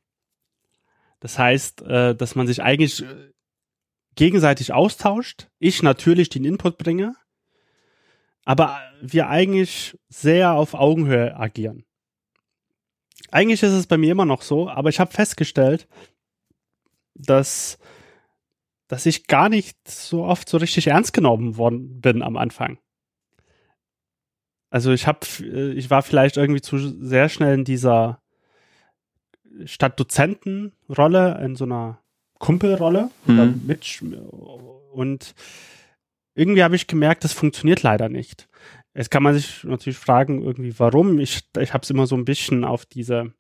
Das 1.20 1.38
heißt, 1.38 1.80
äh, 1.80 2.14
dass 2.14 2.34
man 2.34 2.47
sich 2.47 2.62
eigentlich 2.62 3.05
äh, 3.05 3.32
gegenseitig 4.16 4.74
austauscht. 4.74 5.48
Ich 5.59 5.82
natürlich 5.82 6.28
den 6.28 6.44
Input 6.44 6.76
bringe, 6.76 7.16
aber 8.44 8.78
wir 9.01 9.30
eigentlich 9.30 9.98
sehr 10.10 10.52
auf 10.52 10.74
Augenhöhe 10.74 11.34
agieren. 11.34 11.86
eigentlich 13.30 13.62
ist 13.62 13.72
es 13.72 13.86
bei 13.86 13.97
mir 13.97 14.12
immer 14.12 14.26
noch 14.26 14.43
so, 14.43 14.68
aber 14.68 14.90
ich 14.90 15.01
habe 15.01 15.10
festgestellt, 15.10 15.88
dass, 17.14 17.78
dass 18.88 19.06
ich 19.06 19.26
gar 19.26 19.48
nicht 19.48 19.88
so 19.88 20.22
oft 20.26 20.51
so 20.51 20.59
richtig 20.59 20.88
ernst 20.88 21.14
genommen 21.14 21.56
worden 21.56 21.98
bin 22.02 22.20
am 22.20 22.36
Anfang. 22.36 22.78
Also 24.70 24.93
ich 24.93 25.06
habe, 25.06 25.26
ich 25.74 25.90
war 25.90 26.02
vielleicht 26.02 26.36
irgendwie 26.36 26.60
zu 26.60 26.78
sehr 26.78 27.28
schnell 27.28 27.55
in 27.55 27.64
dieser 27.64 28.20
statt 29.64 29.98
Dozentenrolle 29.98 31.40
in 31.43 31.56
so 31.56 31.64
einer 31.64 32.01
Kumpelrolle 32.38 33.10
mhm. 33.26 33.62
mit 33.66 34.05
und 34.93 35.34
irgendwie 36.34 36.62
habe 36.62 36.76
ich 36.76 36.86
gemerkt, 36.86 37.24
das 37.24 37.32
funktioniert 37.32 37.82
leider 37.82 38.10
nicht. 38.10 38.47
Jetzt 38.94 39.10
kann 39.10 39.22
man 39.22 39.32
sich 39.34 39.64
natürlich 39.64 39.98
fragen, 39.98 40.43
irgendwie 40.43 40.78
warum. 40.78 41.18
Ich, 41.18 41.40
ich 41.59 41.72
habe 41.72 41.82
es 41.82 41.90
immer 41.90 42.06
so 42.06 42.14
ein 42.16 42.24
bisschen 42.24 42.64
auf 42.64 42.86
diese, 42.86 43.32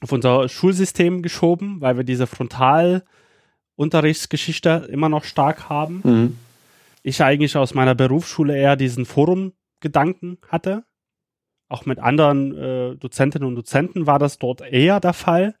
auf 0.00 0.12
unser 0.12 0.48
Schulsystem 0.48 1.22
geschoben, 1.22 1.80
weil 1.80 1.96
wir 1.96 2.04
diese 2.04 2.26
Frontalunterrichtsgeschichte 2.26 4.88
immer 4.90 5.08
noch 5.08 5.24
stark 5.24 5.70
haben. 5.70 6.02
Mhm. 6.04 6.36
Ich 7.02 7.22
eigentlich 7.22 7.56
aus 7.56 7.72
meiner 7.72 7.94
Berufsschule 7.94 8.54
eher 8.56 8.76
diesen 8.76 9.06
Forum-Gedanken 9.80 10.38
hatte. 10.48 10.84
Auch 11.68 11.86
mit 11.86 11.98
anderen 11.98 12.56
äh, 12.56 12.96
Dozentinnen 12.96 13.46
und 13.46 13.54
Dozenten 13.54 14.06
war 14.06 14.18
das 14.18 14.38
dort 14.38 14.60
eher 14.60 15.00
der 15.00 15.12
Fall. 15.12 15.54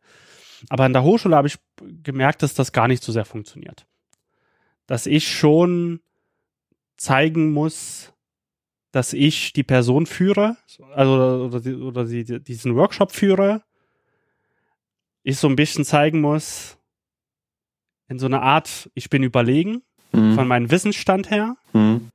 Aber 0.68 0.84
an 0.84 0.92
der 0.92 1.04
Hochschule 1.04 1.36
habe 1.36 1.48
ich 1.48 1.56
gemerkt, 2.02 2.42
dass 2.42 2.54
das 2.54 2.72
gar 2.72 2.88
nicht 2.88 3.02
so 3.02 3.12
sehr 3.12 3.24
funktioniert. 3.24 3.86
Dass 4.86 5.06
ich 5.06 5.28
schon 5.28 6.00
zeigen 6.96 7.52
muss, 7.52 8.12
dass 8.90 9.12
ich 9.12 9.52
die 9.52 9.62
Person 9.62 10.04
führe, 10.04 10.56
also 10.94 11.48
oder, 11.48 11.78
oder 11.78 12.04
die, 12.04 12.42
diesen 12.42 12.74
Workshop 12.74 13.12
führe, 13.12 13.62
ich 15.22 15.38
so 15.38 15.48
ein 15.48 15.56
bisschen 15.56 15.84
zeigen 15.84 16.20
muss, 16.20 16.76
in 18.08 18.18
so 18.18 18.26
einer 18.26 18.42
Art, 18.42 18.90
ich 18.94 19.08
bin 19.08 19.22
überlegen 19.22 19.82
mhm. 20.12 20.34
von 20.34 20.48
meinem 20.48 20.70
Wissensstand 20.72 21.30
her. 21.30 21.56
Mhm. 21.72 22.10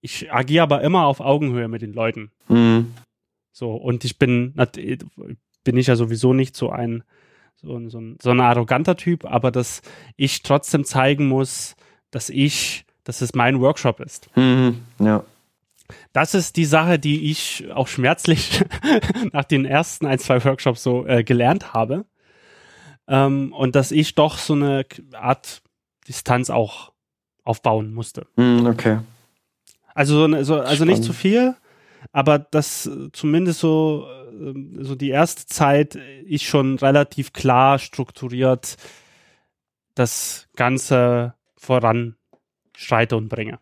Ich 0.00 0.32
agiere 0.32 0.62
aber 0.62 0.82
immer 0.82 1.06
auf 1.06 1.20
Augenhöhe 1.20 1.68
mit 1.68 1.82
den 1.82 1.92
Leuten. 1.92 2.30
Mhm. 2.48 2.94
So, 3.52 3.72
und 3.72 4.04
ich 4.04 4.18
bin, 4.18 4.54
bin 5.64 5.76
ich 5.76 5.86
ja 5.86 5.96
sowieso 5.96 6.32
nicht 6.32 6.56
so 6.56 6.70
ein, 6.70 7.02
so, 7.56 7.88
so, 7.88 7.98
ein, 7.98 8.18
so 8.20 8.30
ein 8.30 8.40
arroganter 8.40 8.96
Typ, 8.96 9.24
aber 9.24 9.50
dass 9.50 9.82
ich 10.16 10.42
trotzdem 10.42 10.84
zeigen 10.84 11.26
muss, 11.26 11.74
dass 12.10 12.28
ich, 12.28 12.84
dass 13.04 13.22
es 13.22 13.34
mein 13.34 13.60
Workshop 13.60 14.00
ist. 14.00 14.28
Mhm. 14.36 14.82
Ja 14.98 15.24
das 16.12 16.34
ist 16.34 16.56
die 16.56 16.64
Sache, 16.64 16.98
die 16.98 17.30
ich 17.30 17.66
auch 17.72 17.88
schmerzlich 17.88 18.64
nach 19.32 19.44
den 19.44 19.64
ersten 19.64 20.06
ein, 20.06 20.18
zwei 20.18 20.42
Workshops 20.44 20.82
so 20.82 21.06
äh, 21.06 21.24
gelernt 21.24 21.72
habe. 21.74 22.04
Ähm, 23.08 23.52
und 23.52 23.76
dass 23.76 23.92
ich 23.92 24.14
doch 24.14 24.38
so 24.38 24.54
eine 24.54 24.84
Art 25.12 25.62
Distanz 26.08 26.50
auch 26.50 26.92
aufbauen 27.44 27.94
musste. 27.94 28.26
Mm, 28.36 28.66
okay. 28.66 28.98
Also, 29.96 30.18
so, 30.18 30.24
eine, 30.24 30.44
so 30.44 30.60
also 30.60 30.84
nicht 30.84 31.02
zu 31.02 31.12
viel, 31.12 31.56
aber 32.12 32.38
dass 32.38 32.90
zumindest 33.12 33.60
so, 33.60 34.06
ähm, 34.30 34.76
so 34.80 34.94
die 34.94 35.08
erste 35.08 35.46
Zeit 35.46 35.98
ich 36.26 36.46
schon 36.46 36.78
relativ 36.78 37.32
klar 37.32 37.78
strukturiert 37.78 38.76
das 39.94 40.48
Ganze 40.54 41.34
voranschreite 41.56 43.16
und 43.16 43.28
bringe. 43.28 43.58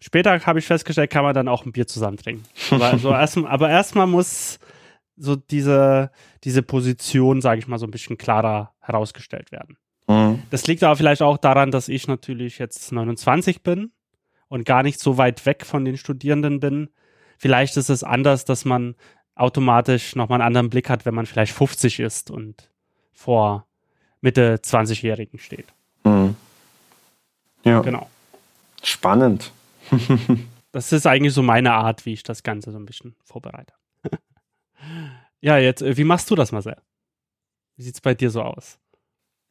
Später 0.00 0.40
habe 0.46 0.58
ich 0.58 0.66
festgestellt, 0.66 1.10
kann 1.10 1.24
man 1.24 1.34
dann 1.34 1.46
auch 1.46 1.66
ein 1.66 1.72
Bier 1.72 1.86
zusammen 1.86 2.16
trinken. 2.16 2.44
Aber, 2.70 2.98
so 2.98 3.10
erst, 3.10 3.36
aber 3.36 3.68
erstmal 3.68 4.06
muss 4.06 4.58
so 5.16 5.36
diese, 5.36 6.10
diese 6.42 6.62
Position, 6.62 7.42
sage 7.42 7.60
ich 7.60 7.68
mal, 7.68 7.78
so 7.78 7.86
ein 7.86 7.90
bisschen 7.90 8.16
klarer 8.16 8.74
herausgestellt 8.80 9.52
werden. 9.52 9.76
Mhm. 10.10 10.42
Das 10.50 10.66
liegt 10.66 10.82
aber 10.82 10.96
vielleicht 10.96 11.22
auch 11.22 11.38
daran, 11.38 11.70
dass 11.70 11.88
ich 11.88 12.08
natürlich 12.08 12.58
jetzt 12.58 12.90
29 12.90 13.62
bin 13.62 13.92
und 14.48 14.64
gar 14.64 14.82
nicht 14.82 14.98
so 14.98 15.18
weit 15.18 15.46
weg 15.46 15.64
von 15.64 15.84
den 15.84 15.96
Studierenden 15.96 16.58
bin. 16.58 16.90
Vielleicht 17.38 17.76
ist 17.76 17.90
es 17.90 18.02
anders, 18.02 18.44
dass 18.44 18.64
man 18.64 18.96
automatisch 19.36 20.16
nochmal 20.16 20.40
einen 20.40 20.48
anderen 20.48 20.68
Blick 20.68 20.90
hat, 20.90 21.06
wenn 21.06 21.14
man 21.14 21.26
vielleicht 21.26 21.52
50 21.52 22.00
ist 22.00 22.30
und 22.30 22.68
vor 23.12 23.66
Mitte 24.20 24.56
20-Jährigen 24.56 25.38
steht. 25.38 25.66
Mhm. 26.02 26.34
Ja. 27.64 27.80
Genau. 27.80 28.10
Spannend. 28.82 29.52
das 30.72 30.90
ist 30.90 31.06
eigentlich 31.06 31.34
so 31.34 31.42
meine 31.42 31.72
Art, 31.72 32.04
wie 32.04 32.14
ich 32.14 32.24
das 32.24 32.42
Ganze 32.42 32.72
so 32.72 32.78
ein 32.78 32.86
bisschen 32.86 33.14
vorbereite. 33.24 33.74
ja, 35.40 35.56
jetzt, 35.56 35.82
äh, 35.82 35.96
wie 35.96 36.04
machst 36.04 36.28
du 36.30 36.34
das, 36.34 36.50
Marcel? 36.50 36.76
Wie 37.76 37.84
sieht 37.84 37.94
es 37.94 38.00
bei 38.00 38.14
dir 38.14 38.30
so 38.30 38.42
aus? 38.42 38.80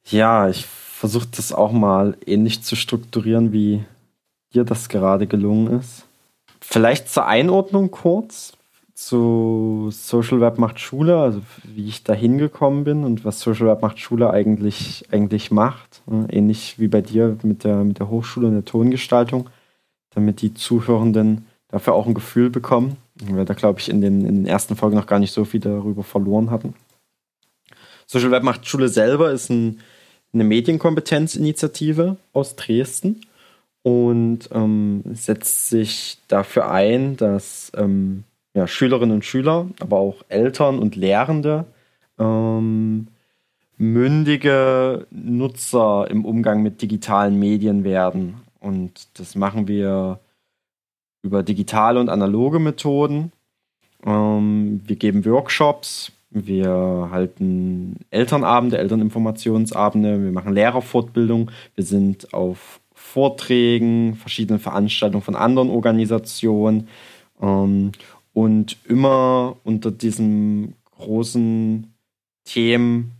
Ja, 0.05 0.49
ich 0.49 0.65
versuche 0.65 1.27
das 1.35 1.53
auch 1.53 1.71
mal 1.71 2.17
ähnlich 2.25 2.63
zu 2.63 2.75
strukturieren, 2.75 3.51
wie 3.51 3.83
dir 4.53 4.63
das 4.63 4.89
gerade 4.89 5.27
gelungen 5.27 5.79
ist. 5.79 6.05
Vielleicht 6.61 7.09
zur 7.09 7.25
Einordnung 7.25 7.91
kurz 7.91 8.53
zu 8.93 9.89
Social 9.91 10.41
Web 10.41 10.57
macht 10.57 10.79
Schule, 10.79 11.17
also 11.17 11.41
wie 11.63 11.87
ich 11.87 12.03
da 12.03 12.13
hingekommen 12.13 12.83
bin 12.83 13.05
und 13.05 13.23
was 13.23 13.39
Social 13.39 13.67
Web 13.67 13.81
macht 13.81 13.99
Schule 13.99 14.29
eigentlich, 14.31 15.05
eigentlich 15.11 15.51
macht. 15.51 16.01
Ähnlich 16.29 16.79
wie 16.79 16.89
bei 16.89 17.01
dir 17.01 17.37
mit 17.43 17.63
der, 17.63 17.83
mit 17.83 17.99
der 17.99 18.09
Hochschule 18.09 18.47
und 18.47 18.53
der 18.53 18.65
Tongestaltung 18.65 19.49
damit 20.11 20.41
die 20.41 20.53
Zuhörenden 20.53 21.45
dafür 21.69 21.93
auch 21.93 22.07
ein 22.07 22.13
Gefühl 22.13 22.49
bekommen, 22.49 22.97
weil 23.25 23.45
da, 23.45 23.53
glaube 23.53 23.79
ich, 23.79 23.89
in 23.89 24.01
den, 24.01 24.25
in 24.25 24.35
den 24.35 24.45
ersten 24.45 24.75
Folgen 24.75 24.95
noch 24.95 25.07
gar 25.07 25.19
nicht 25.19 25.31
so 25.31 25.45
viel 25.45 25.59
darüber 25.59 26.03
verloren 26.03 26.51
hatten. 26.51 26.73
Social 28.11 28.31
Web 28.31 28.41
macht 28.41 28.67
Schule 28.67 28.89
selber 28.89 29.29
ist 29.31 29.51
ein, 29.51 29.81
eine 30.33 30.43
Medienkompetenzinitiative 30.43 32.17
aus 32.33 32.55
Dresden 32.55 33.21
und 33.83 34.49
ähm, 34.51 35.03
setzt 35.13 35.69
sich 35.69 36.17
dafür 36.27 36.71
ein, 36.71 37.17
dass 37.17 37.71
ähm, 37.77 38.23
ja, 38.55 38.65
Schülerinnen 38.65 39.17
und 39.17 39.25
Schüler, 39.25 39.67
aber 39.79 39.97
auch 39.97 40.23
Eltern 40.27 40.79
und 40.79 40.95
Lehrende 40.95 41.65
ähm, 42.17 43.09
mündige 43.77 45.05
Nutzer 45.11 46.07
im 46.09 46.25
Umgang 46.25 46.63
mit 46.63 46.81
digitalen 46.81 47.37
Medien 47.37 47.83
werden. 47.83 48.41
Und 48.59 49.19
das 49.19 49.35
machen 49.35 49.67
wir 49.67 50.19
über 51.21 51.43
digitale 51.43 51.99
und 51.99 52.09
analoge 52.09 52.57
Methoden. 52.57 53.31
Ähm, 54.03 54.81
wir 54.83 54.95
geben 54.95 55.23
Workshops, 55.25 56.11
wir 56.29 57.09
halten 57.11 57.97
Elternabende, 58.11 58.77
Elterninformationsabende, 58.77 60.23
wir 60.23 60.31
machen 60.31 60.53
Lehrerfortbildung, 60.53 61.51
wir 61.75 61.83
sind 61.83 62.33
auf 62.33 62.81
Vorträgen, 62.93 64.15
verschiedenen 64.15 64.59
Veranstaltungen 64.59 65.23
von 65.23 65.35
anderen 65.35 65.69
Organisationen. 65.69 66.87
Ähm, 67.41 67.91
und 68.33 68.77
immer 68.85 69.57
unter 69.63 69.91
diesem 69.91 70.75
großen 70.97 71.93
Themen 72.43 73.19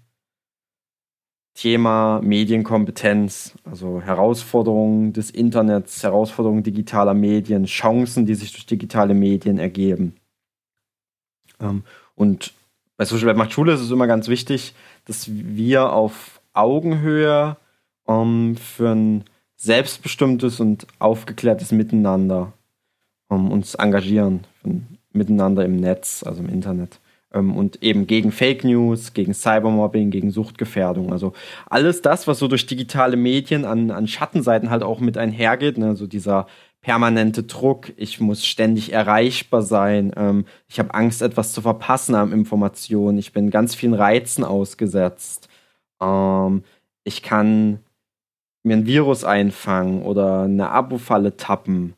Thema 1.56 2.22
Medienkompetenz, 2.24 3.54
also 3.66 4.02
Herausforderungen 4.02 5.12
des 5.12 5.30
Internets, 5.30 6.02
Herausforderungen 6.04 6.64
digitaler 6.64 7.14
Medien, 7.14 7.66
Chancen, 7.66 8.26
die 8.26 8.36
sich 8.36 8.54
durch 8.54 8.66
digitale 8.66 9.14
Medien 9.14 9.58
ergeben. 9.58 10.16
Ähm, 11.60 11.84
und 12.16 12.54
bei 13.00 13.06
Social 13.06 13.28
Web 13.28 13.38
macht 13.38 13.54
Schule 13.54 13.72
ist 13.72 13.80
es 13.80 13.92
immer 13.92 14.08
ganz 14.08 14.28
wichtig, 14.28 14.74
dass 15.06 15.30
wir 15.32 15.94
auf 15.94 16.42
Augenhöhe 16.52 17.56
ähm, 18.10 18.58
für 18.58 18.90
ein 18.90 19.24
selbstbestimmtes 19.56 20.60
und 20.60 20.86
aufgeklärtes 21.00 21.72
Miteinander 21.72 22.52
ähm, 23.32 23.52
uns 23.52 23.76
engagieren, 23.76 24.42
miteinander 25.14 25.64
im 25.64 25.78
Netz, 25.78 26.24
also 26.28 26.42
im 26.42 26.50
Internet. 26.50 27.00
Ähm, 27.34 27.56
und 27.56 27.82
eben 27.82 28.06
gegen 28.06 28.34
Fake 28.34 28.66
News, 28.66 29.14
gegen 29.14 29.34
Cybermobbing, 29.34 30.12
gegen 30.12 30.32
Suchtgefährdung. 30.32 31.14
Also 31.14 31.32
alles 31.68 32.02
das, 32.02 32.28
was 32.28 32.40
so 32.40 32.50
durch 32.50 32.66
digitale 32.66 33.16
Medien 33.16 33.64
an, 33.64 33.92
an 33.92 34.10
Schattenseiten 34.10 34.70
halt 34.70 34.84
auch 34.84 35.00
mit 35.00 35.18
einhergeht, 35.18 35.78
ne? 35.78 35.88
also 35.88 36.06
dieser 36.06 36.48
permanente 36.82 37.44
Druck, 37.44 37.92
ich 37.98 38.20
muss 38.20 38.46
ständig 38.46 38.94
erreichbar 38.94 39.62
sein, 39.62 40.14
ähm, 40.16 40.46
ich 40.68 40.80
habe 40.80 40.94
Angst, 40.94 41.22
etwas 41.22 41.52
zu 41.54 41.62
verpassen 41.62 42.16
an 42.16 42.32
Informationen, 42.32 43.18
ich 43.18 43.34
bin 43.34 43.50
ganz 43.50 43.76
vielen 43.76 43.94
Reizen 43.94 44.44
ausgesetzt, 44.44 45.50
ähm, 46.02 46.64
ich 47.04 47.22
kann 47.22 47.80
mir 48.64 48.78
ein 48.78 48.86
Virus 48.86 49.24
einfangen 49.24 50.04
oder 50.04 50.44
eine 50.44 50.70
Abo-Falle 50.70 51.38
tappen. 51.38 51.96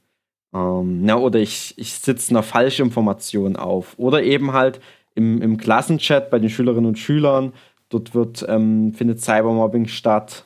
Ähm, 0.53 1.03
na, 1.03 1.18
oder 1.18 1.40
ich, 1.40 1.74
ich 1.78 1.94
sitze 1.94 2.32
einer 2.32 2.44
Falschinformation 2.44 3.56
auf. 3.56 3.95
Oder 3.98 4.24
eben 4.24 4.53
halt, 4.53 4.80
im, 5.16 5.41
im 5.41 5.58
Klassenchat 5.58 6.30
bei 6.30 6.40
den 6.40 6.49
Schülerinnen 6.49 6.86
und 6.86 6.99
Schülern. 6.99 7.53
Dort 7.90 8.16
wird, 8.16 8.45
ähm, 8.48 8.94
findet 8.94 9.22
Cybermobbing 9.22 9.88
statt. 9.88 10.45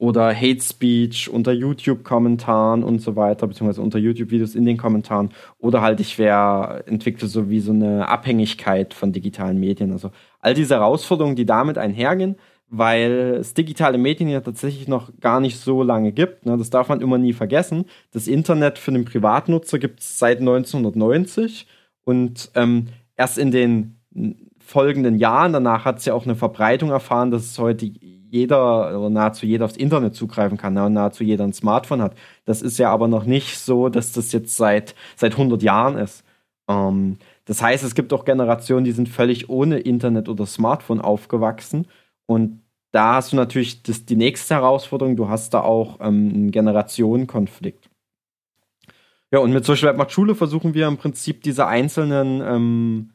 Oder 0.00 0.34
Hate 0.34 0.62
Speech 0.62 1.28
unter 1.28 1.52
YouTube-Kommentaren 1.52 2.82
und 2.82 3.02
so 3.02 3.16
weiter, 3.16 3.46
beziehungsweise 3.46 3.82
unter 3.82 3.98
YouTube-Videos 3.98 4.54
in 4.54 4.64
den 4.64 4.78
Kommentaren. 4.78 5.28
Oder 5.58 5.82
halt, 5.82 6.00
ich 6.00 6.18
wäre, 6.18 6.84
entwickle 6.86 7.28
so 7.28 7.50
wie 7.50 7.60
so 7.60 7.72
eine 7.72 8.08
Abhängigkeit 8.08 8.94
von 8.94 9.12
digitalen 9.12 9.60
Medien. 9.60 9.92
Also 9.92 10.10
all 10.40 10.54
diese 10.54 10.76
Herausforderungen, 10.76 11.36
die 11.36 11.44
damit 11.44 11.76
einhergehen, 11.76 12.36
weil 12.70 13.36
es 13.40 13.52
digitale 13.52 13.98
Medien 13.98 14.30
ja 14.30 14.40
tatsächlich 14.40 14.88
noch 14.88 15.10
gar 15.20 15.38
nicht 15.38 15.60
so 15.60 15.82
lange 15.82 16.12
gibt. 16.12 16.46
Ne? 16.46 16.56
Das 16.56 16.70
darf 16.70 16.88
man 16.88 17.02
immer 17.02 17.18
nie 17.18 17.34
vergessen. 17.34 17.84
Das 18.10 18.26
Internet 18.26 18.78
für 18.78 18.92
den 18.92 19.04
Privatnutzer 19.04 19.78
gibt 19.78 20.00
es 20.00 20.18
seit 20.18 20.38
1990 20.38 21.66
und 22.04 22.50
ähm, 22.54 22.86
erst 23.16 23.36
in 23.36 23.50
den 23.50 24.00
folgenden 24.60 25.18
Jahren, 25.18 25.52
danach 25.52 25.84
hat 25.84 25.98
es 25.98 26.06
ja 26.06 26.14
auch 26.14 26.24
eine 26.24 26.36
Verbreitung 26.36 26.88
erfahren, 26.88 27.30
dass 27.30 27.44
es 27.44 27.58
heute 27.58 27.84
jeder 28.30 28.98
oder 28.98 29.10
nahezu 29.10 29.46
jeder 29.46 29.64
aufs 29.64 29.76
Internet 29.76 30.14
zugreifen 30.14 30.58
kann 30.58 30.76
und 30.78 30.92
nahezu 30.92 31.24
jeder 31.24 31.44
ein 31.44 31.52
Smartphone 31.52 32.02
hat. 32.02 32.14
Das 32.44 32.62
ist 32.62 32.78
ja 32.78 32.90
aber 32.90 33.08
noch 33.08 33.24
nicht 33.24 33.58
so, 33.58 33.88
dass 33.88 34.12
das 34.12 34.32
jetzt 34.32 34.56
seit, 34.56 34.94
seit 35.16 35.32
100 35.32 35.62
Jahren 35.62 35.96
ist. 35.98 36.24
Ähm, 36.68 37.18
das 37.44 37.62
heißt, 37.62 37.84
es 37.84 37.94
gibt 37.94 38.12
auch 38.12 38.24
Generationen, 38.24 38.84
die 38.84 38.92
sind 38.92 39.08
völlig 39.08 39.48
ohne 39.48 39.78
Internet 39.78 40.28
oder 40.28 40.46
Smartphone 40.46 41.00
aufgewachsen 41.00 41.86
und 42.26 42.62
da 42.92 43.14
hast 43.14 43.32
du 43.32 43.36
natürlich 43.36 43.82
das, 43.82 44.04
die 44.04 44.16
nächste 44.16 44.54
Herausforderung, 44.54 45.16
du 45.16 45.28
hast 45.28 45.54
da 45.54 45.60
auch 45.60 45.98
ähm, 46.00 46.30
einen 46.34 46.50
Generationenkonflikt. 46.50 47.88
Ja, 49.32 49.38
und 49.38 49.52
mit 49.52 49.64
Social 49.64 49.88
Web 49.88 49.96
macht 49.96 50.10
Schule 50.10 50.34
versuchen 50.34 50.74
wir 50.74 50.88
im 50.88 50.96
Prinzip 50.96 51.42
diese 51.42 51.66
einzelnen 51.66 52.40
ähm, 52.40 53.10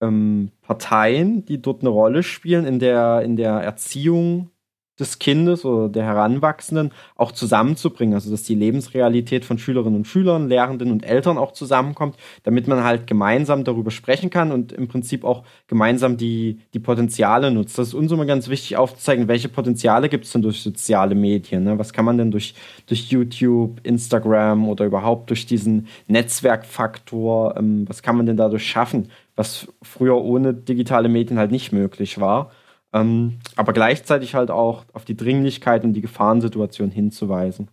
ähm, 0.00 0.50
Parteien, 0.62 1.44
die 1.44 1.60
dort 1.60 1.80
eine 1.80 1.90
Rolle 1.90 2.22
spielen 2.22 2.64
in 2.66 2.78
der, 2.78 3.22
in 3.22 3.36
der 3.36 3.52
Erziehung 3.52 4.50
des 4.98 5.18
Kindes 5.18 5.64
oder 5.64 5.88
der 5.88 6.04
Heranwachsenden 6.04 6.90
auch 7.16 7.32
zusammenzubringen, 7.32 8.14
also 8.14 8.30
dass 8.30 8.44
die 8.44 8.54
Lebensrealität 8.54 9.44
von 9.44 9.58
Schülerinnen 9.58 9.96
und 9.96 10.06
Schülern, 10.06 10.48
Lehrenden 10.48 10.90
und 10.90 11.04
Eltern 11.04 11.36
auch 11.36 11.52
zusammenkommt, 11.52 12.16
damit 12.44 12.66
man 12.66 12.82
halt 12.82 13.06
gemeinsam 13.06 13.64
darüber 13.64 13.90
sprechen 13.90 14.30
kann 14.30 14.52
und 14.52 14.72
im 14.72 14.88
Prinzip 14.88 15.24
auch 15.24 15.44
gemeinsam 15.66 16.16
die, 16.16 16.60
die 16.72 16.78
Potenziale 16.78 17.50
nutzt. 17.50 17.78
Das 17.78 17.88
ist 17.88 17.94
uns 17.94 18.10
immer 18.10 18.24
ganz 18.24 18.48
wichtig 18.48 18.76
aufzuzeigen, 18.76 19.28
welche 19.28 19.48
Potenziale 19.48 20.08
gibt 20.08 20.24
es 20.24 20.32
denn 20.32 20.42
durch 20.42 20.62
soziale 20.62 21.14
Medien, 21.14 21.64
ne? 21.64 21.78
was 21.78 21.92
kann 21.92 22.06
man 22.06 22.16
denn 22.16 22.30
durch, 22.30 22.54
durch 22.86 23.10
YouTube, 23.10 23.80
Instagram 23.82 24.66
oder 24.68 24.86
überhaupt 24.86 25.28
durch 25.28 25.44
diesen 25.44 25.88
Netzwerkfaktor, 26.06 27.56
ähm, 27.58 27.84
was 27.86 28.02
kann 28.02 28.16
man 28.16 28.24
denn 28.24 28.36
dadurch 28.38 28.66
schaffen, 28.66 29.10
was 29.36 29.68
früher 29.82 30.16
ohne 30.16 30.54
digitale 30.54 31.08
Medien 31.08 31.38
halt 31.38 31.50
nicht 31.50 31.72
möglich 31.72 32.20
war. 32.20 32.50
Ähm, 32.92 33.38
aber 33.56 33.72
gleichzeitig 33.72 34.34
halt 34.34 34.50
auch 34.50 34.84
auf 34.92 35.04
die 35.04 35.16
Dringlichkeit 35.16 35.84
und 35.84 35.92
die 35.92 36.00
Gefahrensituation 36.00 36.90
hinzuweisen. 36.90 37.70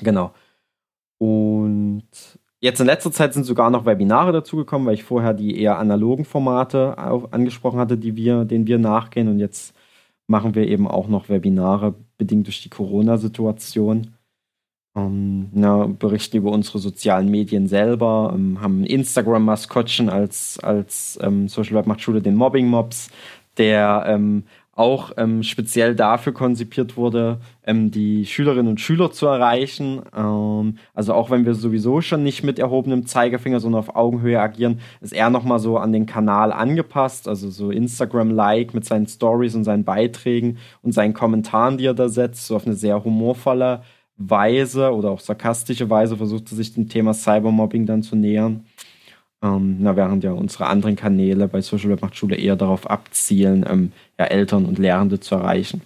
Genau. 0.00 0.32
Und 1.18 2.08
jetzt 2.60 2.80
in 2.80 2.86
letzter 2.86 3.12
Zeit 3.12 3.32
sind 3.34 3.44
sogar 3.44 3.70
noch 3.70 3.86
Webinare 3.86 4.32
dazugekommen, 4.32 4.86
weil 4.86 4.94
ich 4.94 5.04
vorher 5.04 5.32
die 5.34 5.58
eher 5.58 5.78
analogen 5.78 6.24
Formate 6.24 6.98
angesprochen 6.98 7.78
hatte, 7.78 7.96
die 7.96 8.16
wir, 8.16 8.44
denen 8.44 8.66
wir 8.66 8.78
nachgehen. 8.78 9.28
Und 9.28 9.38
jetzt 9.38 9.74
machen 10.26 10.54
wir 10.54 10.66
eben 10.68 10.86
auch 10.86 11.08
noch 11.08 11.28
Webinare, 11.28 11.94
bedingt 12.18 12.46
durch 12.46 12.62
die 12.62 12.70
Corona-Situation. 12.70 14.15
Ähm, 14.96 15.50
na, 15.52 15.86
berichten 15.86 16.38
über 16.38 16.50
unsere 16.50 16.78
sozialen 16.78 17.30
Medien 17.30 17.68
selber, 17.68 18.32
ähm, 18.34 18.60
haben 18.62 18.82
Instagram-Maskottchen 18.84 20.08
als, 20.08 20.58
als 20.62 21.18
ähm, 21.22 21.48
Social 21.48 21.76
Web 21.76 21.86
macht 21.86 22.00
Schule, 22.00 22.22
den 22.22 22.34
Mobbing-Mobs, 22.34 23.10
der 23.58 24.04
ähm, 24.08 24.44
auch 24.76 25.12
ähm, 25.16 25.42
speziell 25.42 25.94
dafür 25.94 26.34
konzipiert 26.34 26.98
wurde, 26.98 27.40
ähm, 27.66 27.90
die 27.90 28.26
Schülerinnen 28.26 28.68
und 28.68 28.80
Schüler 28.80 29.10
zu 29.10 29.26
erreichen. 29.26 30.02
Ähm, 30.14 30.76
also 30.94 31.14
auch 31.14 31.30
wenn 31.30 31.46
wir 31.46 31.54
sowieso 31.54 32.02
schon 32.02 32.22
nicht 32.22 32.42
mit 32.42 32.58
erhobenem 32.58 33.06
Zeigefinger, 33.06 33.58
sondern 33.58 33.80
auf 33.80 33.96
Augenhöhe 33.96 34.38
agieren, 34.38 34.80
ist 35.00 35.14
er 35.14 35.30
nochmal 35.30 35.60
so 35.60 35.78
an 35.78 35.92
den 35.92 36.04
Kanal 36.04 36.52
angepasst, 36.52 37.26
also 37.26 37.48
so 37.48 37.70
Instagram-like 37.70 38.74
mit 38.74 38.84
seinen 38.84 39.06
Stories 39.06 39.54
und 39.54 39.64
seinen 39.64 39.84
Beiträgen 39.84 40.58
und 40.82 40.92
seinen 40.92 41.14
Kommentaren, 41.14 41.78
die 41.78 41.86
er 41.86 41.94
da 41.94 42.10
setzt, 42.10 42.46
so 42.46 42.56
auf 42.56 42.66
eine 42.66 42.76
sehr 42.76 43.02
humorvolle 43.02 43.80
Weise 44.16 44.92
oder 44.92 45.10
auch 45.10 45.20
sarkastische 45.20 45.90
Weise 45.90 46.16
versucht 46.16 46.50
er 46.50 46.56
sich 46.56 46.74
dem 46.74 46.88
Thema 46.88 47.12
Cybermobbing 47.12 47.86
dann 47.86 48.02
zu 48.02 48.16
nähern. 48.16 48.64
Ähm, 49.42 49.76
na, 49.80 49.96
während 49.96 50.24
ja 50.24 50.32
unsere 50.32 50.66
anderen 50.66 50.96
Kanäle 50.96 51.48
bei 51.48 51.60
Social 51.60 51.90
Web 51.90 52.02
macht 52.02 52.16
Schule 52.16 52.36
eher 52.36 52.56
darauf 52.56 52.88
abzielen, 52.88 53.64
ähm, 53.68 53.92
ja, 54.18 54.24
Eltern 54.26 54.64
und 54.64 54.78
Lehrende 54.78 55.20
zu 55.20 55.34
erreichen. 55.34 55.82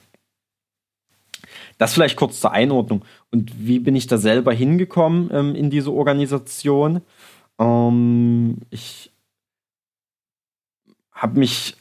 Das 1.78 1.94
vielleicht 1.94 2.16
kurz 2.16 2.40
zur 2.40 2.52
Einordnung. 2.52 3.02
Und 3.30 3.66
wie 3.66 3.78
bin 3.78 3.96
ich 3.96 4.06
da 4.06 4.18
selber 4.18 4.52
hingekommen 4.52 5.30
ähm, 5.32 5.54
in 5.54 5.70
diese 5.70 5.92
Organisation? 5.92 7.00
Ähm, 7.58 8.58
ich 8.70 9.10
habe 11.10 11.38
mich, 11.38 11.76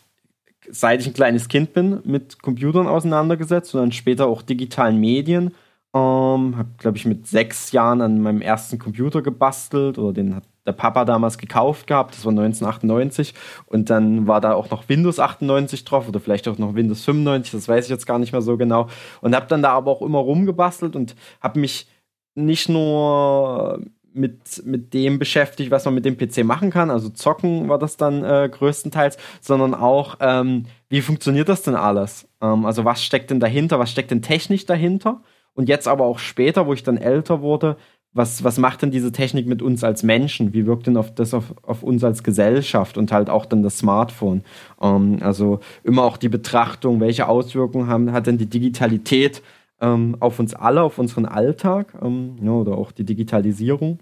seit 0.69 1.01
ich 1.01 1.07
ein 1.07 1.13
kleines 1.13 1.49
Kind 1.49 1.73
bin, 1.73 1.99
mit 2.03 2.41
Computern 2.41 2.87
auseinandergesetzt 2.87 3.75
und 3.75 3.81
dann 3.81 3.91
später 3.91 4.27
auch 4.27 4.41
digitalen 4.41 4.99
Medien. 4.99 5.51
Ähm, 5.93 6.55
habe, 6.55 6.69
glaube 6.77 6.97
ich, 6.97 7.05
mit 7.05 7.25
sechs 7.25 7.71
Jahren 7.71 8.01
an 8.01 8.21
meinem 8.21 8.41
ersten 8.41 8.77
Computer 8.77 9.23
gebastelt 9.23 9.97
oder 9.97 10.13
den 10.13 10.35
hat 10.35 10.43
der 10.69 10.73
Papa 10.73 11.03
damals 11.03 11.39
gekauft 11.39 11.87
gehabt, 11.87 12.13
das 12.15 12.25
war 12.25 12.31
1998 12.31 13.33
und 13.65 13.89
dann 13.89 14.27
war 14.27 14.39
da 14.39 14.53
auch 14.53 14.69
noch 14.69 14.87
Windows 14.87 15.19
98 15.19 15.83
drauf 15.85 16.07
oder 16.07 16.19
vielleicht 16.19 16.47
auch 16.47 16.59
noch 16.59 16.75
Windows 16.75 17.03
95, 17.03 17.51
das 17.53 17.67
weiß 17.67 17.85
ich 17.85 17.89
jetzt 17.89 18.05
gar 18.05 18.19
nicht 18.19 18.33
mehr 18.33 18.43
so 18.43 18.55
genau 18.55 18.87
und 19.21 19.35
habe 19.35 19.47
dann 19.47 19.63
da 19.63 19.71
aber 19.71 19.89
auch 19.89 20.03
immer 20.03 20.19
rumgebastelt 20.19 20.95
und 20.95 21.15
habe 21.41 21.59
mich 21.59 21.87
nicht 22.35 22.69
nur 22.69 23.81
mit, 24.13 24.63
mit 24.65 24.93
dem 24.93 25.17
beschäftigt, 25.17 25.71
was 25.71 25.85
man 25.85 25.95
mit 25.95 26.05
dem 26.05 26.17
PC 26.17 26.43
machen 26.43 26.69
kann, 26.69 26.91
also 26.91 27.09
zocken 27.09 27.67
war 27.67 27.79
das 27.79 27.97
dann 27.97 28.23
äh, 28.23 28.47
größtenteils, 28.51 29.17
sondern 29.41 29.73
auch, 29.73 30.17
ähm, 30.19 30.65
wie 30.89 31.01
funktioniert 31.01 31.49
das 31.49 31.63
denn 31.63 31.75
alles? 31.75 32.27
Ähm, 32.41 32.65
also 32.65 32.85
was 32.85 33.03
steckt 33.03 33.31
denn 33.31 33.39
dahinter, 33.39 33.79
was 33.79 33.91
steckt 33.91 34.11
denn 34.11 34.21
technisch 34.21 34.65
dahinter? 34.65 35.21
Und 35.53 35.69
jetzt 35.69 35.87
aber 35.87 36.05
auch 36.05 36.19
später, 36.19 36.67
wo 36.67 36.73
ich 36.73 36.83
dann 36.83 36.97
älter 36.97 37.41
wurde, 37.41 37.77
was, 38.11 38.43
was 38.43 38.57
macht 38.57 38.81
denn 38.81 38.91
diese 38.91 39.11
Technik 39.11 39.45
mit 39.47 39.61
uns 39.61 39.83
als 39.83 40.01
Menschen? 40.03 40.53
Wie 40.53 40.65
wirkt 40.65 40.87
denn 40.87 40.97
auf 40.97 41.13
das 41.13 41.33
auf, 41.33 41.53
auf 41.61 41.83
uns 41.83 42.03
als 42.03 42.23
Gesellschaft 42.23 42.97
und 42.97 43.11
halt 43.11 43.29
auch 43.29 43.45
dann 43.45 43.61
das 43.61 43.77
Smartphone? 43.77 44.43
Ähm, 44.81 45.19
also 45.21 45.59
immer 45.83 46.03
auch 46.03 46.17
die 46.17 46.29
Betrachtung, 46.29 46.99
welche 46.99 47.27
Auswirkungen 47.27 47.87
haben, 47.87 48.11
hat 48.11 48.27
denn 48.27 48.37
die 48.37 48.49
Digitalität 48.49 49.43
ähm, 49.79 50.17
auf 50.19 50.39
uns 50.39 50.53
alle, 50.55 50.81
auf 50.81 50.97
unseren 50.97 51.25
Alltag 51.25 51.93
ähm, 52.01 52.37
ja, 52.41 52.51
oder 52.51 52.77
auch 52.77 52.91
die 52.91 53.05
Digitalisierung. 53.05 53.99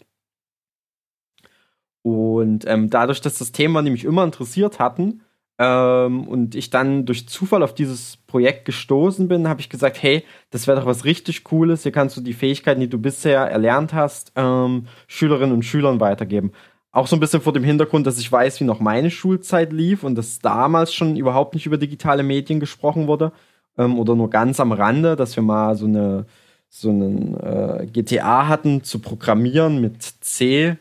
Und 2.02 2.66
ähm, 2.68 2.90
dadurch, 2.90 3.20
dass 3.20 3.38
das 3.38 3.52
Thema 3.52 3.82
nämlich 3.82 4.06
immer 4.06 4.24
interessiert 4.24 4.80
hatten, 4.80 5.22
ähm, 5.60 6.28
und 6.28 6.56
ich 6.56 6.70
dann 6.70 7.06
durch 7.06 7.28
Zufall 7.28 7.64
auf 7.64 7.74
dieses 7.74 8.18
Projekt 8.28 8.66
gestoßen 8.66 9.28
bin, 9.28 9.48
habe 9.48 9.62
ich 9.62 9.70
gesagt, 9.70 10.02
hey, 10.02 10.24
das 10.52 10.68
wäre 10.68 10.80
doch 10.80 10.86
was 10.86 11.06
richtig 11.06 11.44
Cooles. 11.44 11.84
Hier 11.84 11.92
kannst 11.92 12.16
du 12.18 12.22
die 12.22 12.34
Fähigkeiten, 12.34 12.82
die 12.82 12.90
du 12.90 13.00
bisher 13.00 13.42
erlernt 13.42 13.94
hast, 13.94 14.32
ähm, 14.36 14.88
Schülerinnen 15.08 15.54
und 15.54 15.64
Schülern 15.64 16.00
weitergeben. 16.00 16.52
Auch 16.92 17.08
so 17.08 17.16
ein 17.16 17.20
bisschen 17.20 17.42
vor 17.42 17.54
dem 17.54 17.64
Hintergrund, 17.64 18.08
dass 18.08 18.20
ich 18.20 18.32
weiß, 18.32 18.60
wie 18.60 18.66
noch 18.66 18.80
meine 18.80 19.12
Schulzeit 19.12 19.74
lief 19.74 20.04
und 20.04 20.16
dass 20.16 20.40
damals 20.40 20.94
schon 20.94 21.16
überhaupt 21.16 21.54
nicht 21.54 21.66
über 21.66 21.78
digitale 21.78 22.24
Medien 22.24 22.60
gesprochen 22.60 23.08
wurde 23.08 23.32
ähm, 23.78 24.00
oder 24.00 24.16
nur 24.16 24.30
ganz 24.30 24.60
am 24.60 24.72
Rande, 24.72 25.16
dass 25.16 25.36
wir 25.36 25.44
mal 25.44 25.76
so 25.76 25.86
eine 25.86 26.26
so 26.70 26.90
einen 26.90 27.38
äh, 27.40 27.88
GTA 27.88 28.48
hatten 28.48 28.84
zu 28.84 29.00
programmieren 29.00 29.80
mit 29.80 30.02
C 30.02 30.78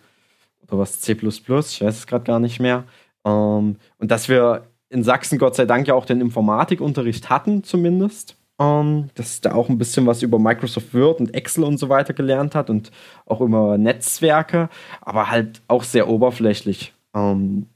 oder 0.66 0.78
was 0.78 1.00
C++, 1.00 1.12
ich 1.12 1.22
weiß 1.22 1.80
es 1.80 2.06
gerade 2.06 2.24
gar 2.24 2.40
nicht 2.40 2.60
mehr. 2.60 2.84
Ähm, 3.26 3.76
und 3.98 4.10
dass 4.10 4.28
wir 4.28 4.68
in 4.88 5.02
Sachsen 5.02 5.38
Gott 5.38 5.56
sei 5.56 5.66
Dank 5.66 5.88
ja 5.88 5.94
auch 5.94 6.06
den 6.06 6.20
Informatikunterricht 6.20 7.28
hatten, 7.28 7.64
zumindest. 7.64 8.36
Ähm, 8.58 9.10
dass 9.14 9.42
da 9.42 9.52
auch 9.52 9.68
ein 9.68 9.76
bisschen 9.76 10.06
was 10.06 10.22
über 10.22 10.38
Microsoft 10.38 10.94
Word 10.94 11.20
und 11.20 11.34
Excel 11.34 11.64
und 11.64 11.76
so 11.76 11.90
weiter 11.90 12.14
gelernt 12.14 12.54
hat 12.54 12.70
und 12.70 12.90
auch 13.26 13.42
über 13.42 13.76
Netzwerke, 13.76 14.70
aber 15.02 15.30
halt 15.30 15.60
auch 15.68 15.82
sehr 15.82 16.08
oberflächlich. 16.08 16.94
Ähm, 17.14 17.66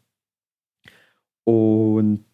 und 1.45 2.25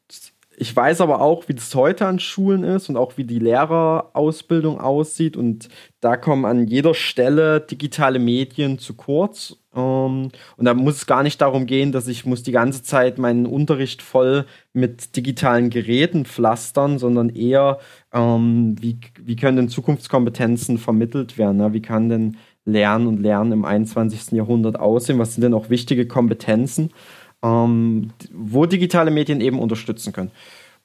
ich 0.59 0.74
weiß 0.74 1.01
aber 1.01 1.20
auch, 1.20 1.48
wie 1.48 1.55
das 1.55 1.74
heute 1.74 2.06
an 2.06 2.18
Schulen 2.18 2.64
ist 2.64 2.88
und 2.88 2.97
auch 2.97 3.16
wie 3.16 3.24
die 3.24 3.38
Lehrerausbildung 3.38 4.80
aussieht. 4.80 5.36
Und 5.36 5.68
da 6.01 6.16
kommen 6.16 6.44
an 6.44 6.66
jeder 6.66 6.94
Stelle 6.94 7.60
digitale 7.60 8.18
Medien 8.18 8.78
zu 8.78 8.94
kurz. 8.94 9.56
Ähm, 9.77 10.31
und 10.57 10.65
da 10.65 10.74
muss 10.74 10.97
es 10.97 11.07
gar 11.07 11.23
nicht 11.23 11.40
darum 11.40 11.66
gehen, 11.66 11.93
dass 11.93 12.09
ich 12.09 12.24
muss 12.24 12.43
die 12.43 12.53
ganze 12.53 12.82
Zeit 12.82 13.19
meinen 13.19 13.47
Unterricht 13.47 14.03
voll 14.03 14.47
mit 14.73 15.16
digitalen 15.16 15.70
Geräten 15.70 16.24
pflastern, 16.24 16.98
sondern 16.98 17.28
eher, 17.28 17.78
ähm, 18.12 18.77
wie, 18.81 18.98
wie 19.20 19.36
können 19.36 19.57
denn 19.57 19.69
Zukunftskompetenzen 19.69 20.78
vermittelt 20.78 21.39
werden? 21.39 21.59
Ne? 21.59 21.73
Wie 21.73 21.82
kann 21.82 22.09
denn 22.09 22.36
Lernen 22.65 23.07
und 23.07 23.20
Lernen 23.20 23.53
im 23.53 23.65
21. 23.65 24.32
Jahrhundert 24.32 24.81
aussehen? 24.81 25.19
Was 25.19 25.35
sind 25.35 25.43
denn 25.43 25.55
auch 25.55 25.70
wichtige 25.70 26.07
Kompetenzen? 26.07 26.90
ähm, 27.43 28.11
wo 28.32 28.66
digitale 28.66 29.11
Medien 29.11 29.40
eben 29.40 29.59
unterstützen 29.59 30.12
können. 30.12 30.31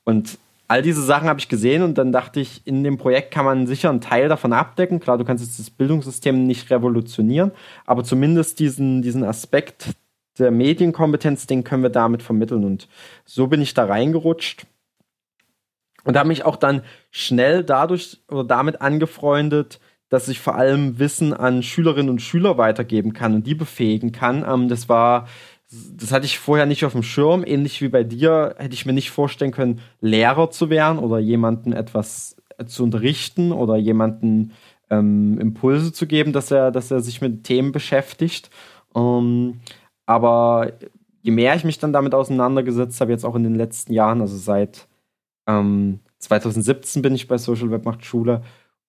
Und 0.04 0.38
all 0.72 0.82
diese 0.82 1.04
Sachen 1.04 1.28
habe 1.28 1.42
ich 1.42 1.50
gesehen 1.50 1.84
und 1.84 1.98
dann 1.98 2.14
dachte 2.14 2.40
ich, 2.40 2.66
in 2.66 2.82
dem 2.86 2.98
Projekt 2.98 3.32
kann 3.32 3.44
man 3.44 3.68
sicher 3.68 3.90
einen 3.90 4.00
Teil 4.00 4.30
davon 4.30 4.54
abdecken. 4.54 5.02
Klar, 5.02 5.18
du 5.18 5.26
kannst 5.26 5.44
jetzt 5.44 5.60
das 5.60 5.70
Bildungssystem 5.70 6.48
nicht 6.48 6.72
revolutionieren, 6.72 7.52
aber 7.86 8.06
zumindest 8.06 8.58
diesen, 8.60 9.02
diesen 9.02 9.26
Aspekt 9.26 9.90
der 10.40 10.50
Medienkompetenz, 10.50 11.46
den 11.46 11.66
können 11.66 11.84
wir 11.84 11.90
damit 11.90 12.24
vermitteln. 12.24 12.64
Und 12.64 12.88
so 13.26 13.48
bin 13.48 13.62
ich 13.62 13.74
da 13.74 13.84
reingerutscht 13.84 14.66
und 16.06 16.16
habe 16.16 16.30
mich 16.30 16.46
auch 16.46 16.56
dann 16.56 16.84
schnell 17.10 17.66
dadurch 17.66 18.22
oder 18.30 18.46
damit 18.46 18.80
angefreundet, 18.80 19.82
dass 20.08 20.30
ich 20.30 20.40
vor 20.40 20.56
allem 20.56 21.00
Wissen 21.00 21.34
an 21.34 21.64
Schülerinnen 21.64 22.10
und 22.10 22.22
Schüler 22.22 22.58
weitergeben 22.58 23.12
kann 23.12 23.36
und 23.36 23.46
die 23.46 23.56
befähigen 23.56 24.14
kann. 24.14 24.46
Ähm, 24.48 24.70
das 24.70 24.88
war 24.88 25.28
das 25.72 26.12
hatte 26.12 26.26
ich 26.26 26.38
vorher 26.38 26.66
nicht 26.66 26.84
auf 26.84 26.92
dem 26.92 27.04
Schirm. 27.04 27.44
Ähnlich 27.46 27.82
wie 27.82 27.88
bei 27.88 28.04
dir 28.04 28.56
hätte 28.58 28.74
ich 28.74 28.86
mir 28.86 28.94
nicht 28.94 29.12
vorstellen 29.12 29.52
können, 29.52 29.80
Lehrer 30.02 30.52
zu 30.52 30.70
werden 30.70 31.00
oder 31.00 31.20
jemanden 31.20 31.72
etwas 31.72 32.36
zu 32.66 32.84
unterrichten 32.84 33.52
oder 33.52 33.78
jemanden 33.78 34.52
ähm, 34.90 35.40
Impulse 35.40 35.94
zu 35.94 36.08
geben, 36.08 36.34
dass 36.34 36.52
er, 36.52 36.72
dass 36.72 36.92
er 36.92 37.00
sich 37.00 37.22
mit 37.22 37.46
Themen 37.46 37.72
beschäftigt. 37.72 38.50
Ähm, 38.96 39.62
aber 40.06 40.74
je 41.22 41.32
mehr 41.32 41.56
ich 41.56 41.64
mich 41.64 41.80
dann 41.80 41.94
damit 41.94 42.14
auseinandergesetzt 42.14 43.00
habe, 43.00 43.12
jetzt 43.12 43.26
auch 43.26 43.36
in 43.36 43.44
den 43.44 43.56
letzten 43.56 43.94
Jahren, 43.94 44.22
also 44.22 44.36
seit 44.36 44.88
ähm, 45.48 46.00
2017 46.20 47.02
bin 47.02 47.16
ich 47.16 47.28
bei 47.28 47.38
Social 47.38 47.72
Web 47.72 47.86
Macht 47.86 48.06
Schule, 48.06 48.44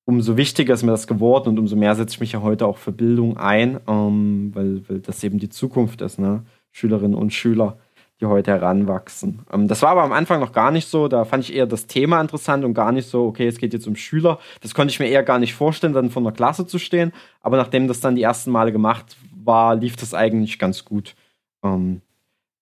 umso 0.04 0.36
wichtiger 0.36 0.74
ist 0.74 0.82
mir 0.82 0.90
das 0.90 1.06
geworden 1.06 1.50
und 1.50 1.58
umso 1.60 1.76
mehr 1.76 1.94
setze 1.94 2.14
ich 2.14 2.20
mich 2.20 2.32
ja 2.32 2.42
heute 2.42 2.66
auch 2.66 2.78
für 2.78 2.92
Bildung 2.92 3.36
ein, 3.36 3.78
ähm, 3.86 4.50
weil, 4.54 4.82
weil 4.88 4.98
das 4.98 5.22
eben 5.22 5.38
die 5.38 5.48
Zukunft 5.48 6.00
ist. 6.02 6.18
Ne? 6.18 6.42
Schülerinnen 6.72 7.16
und 7.16 7.32
Schüler, 7.32 7.78
die 8.20 8.26
heute 8.26 8.50
heranwachsen. 8.50 9.46
Ähm, 9.52 9.68
das 9.68 9.82
war 9.82 9.90
aber 9.90 10.02
am 10.02 10.12
Anfang 10.12 10.40
noch 10.40 10.52
gar 10.52 10.70
nicht 10.70 10.88
so. 10.88 11.08
Da 11.08 11.24
fand 11.24 11.44
ich 11.44 11.54
eher 11.54 11.66
das 11.66 11.86
Thema 11.86 12.20
interessant 12.20 12.64
und 12.64 12.74
gar 12.74 12.92
nicht 12.92 13.08
so, 13.08 13.26
okay, 13.26 13.46
es 13.46 13.58
geht 13.58 13.72
jetzt 13.72 13.86
um 13.86 13.96
Schüler. 13.96 14.38
Das 14.60 14.74
konnte 14.74 14.92
ich 14.92 15.00
mir 15.00 15.08
eher 15.08 15.22
gar 15.22 15.38
nicht 15.38 15.54
vorstellen, 15.54 15.92
dann 15.92 16.10
vor 16.10 16.22
einer 16.22 16.32
Klasse 16.32 16.66
zu 16.66 16.78
stehen. 16.78 17.12
Aber 17.40 17.56
nachdem 17.56 17.88
das 17.88 18.00
dann 18.00 18.16
die 18.16 18.22
ersten 18.22 18.50
Male 18.50 18.72
gemacht 18.72 19.16
war, 19.44 19.76
lief 19.76 19.96
das 19.96 20.14
eigentlich 20.14 20.58
ganz 20.58 20.84
gut. 20.84 21.14
Ähm, 21.62 22.00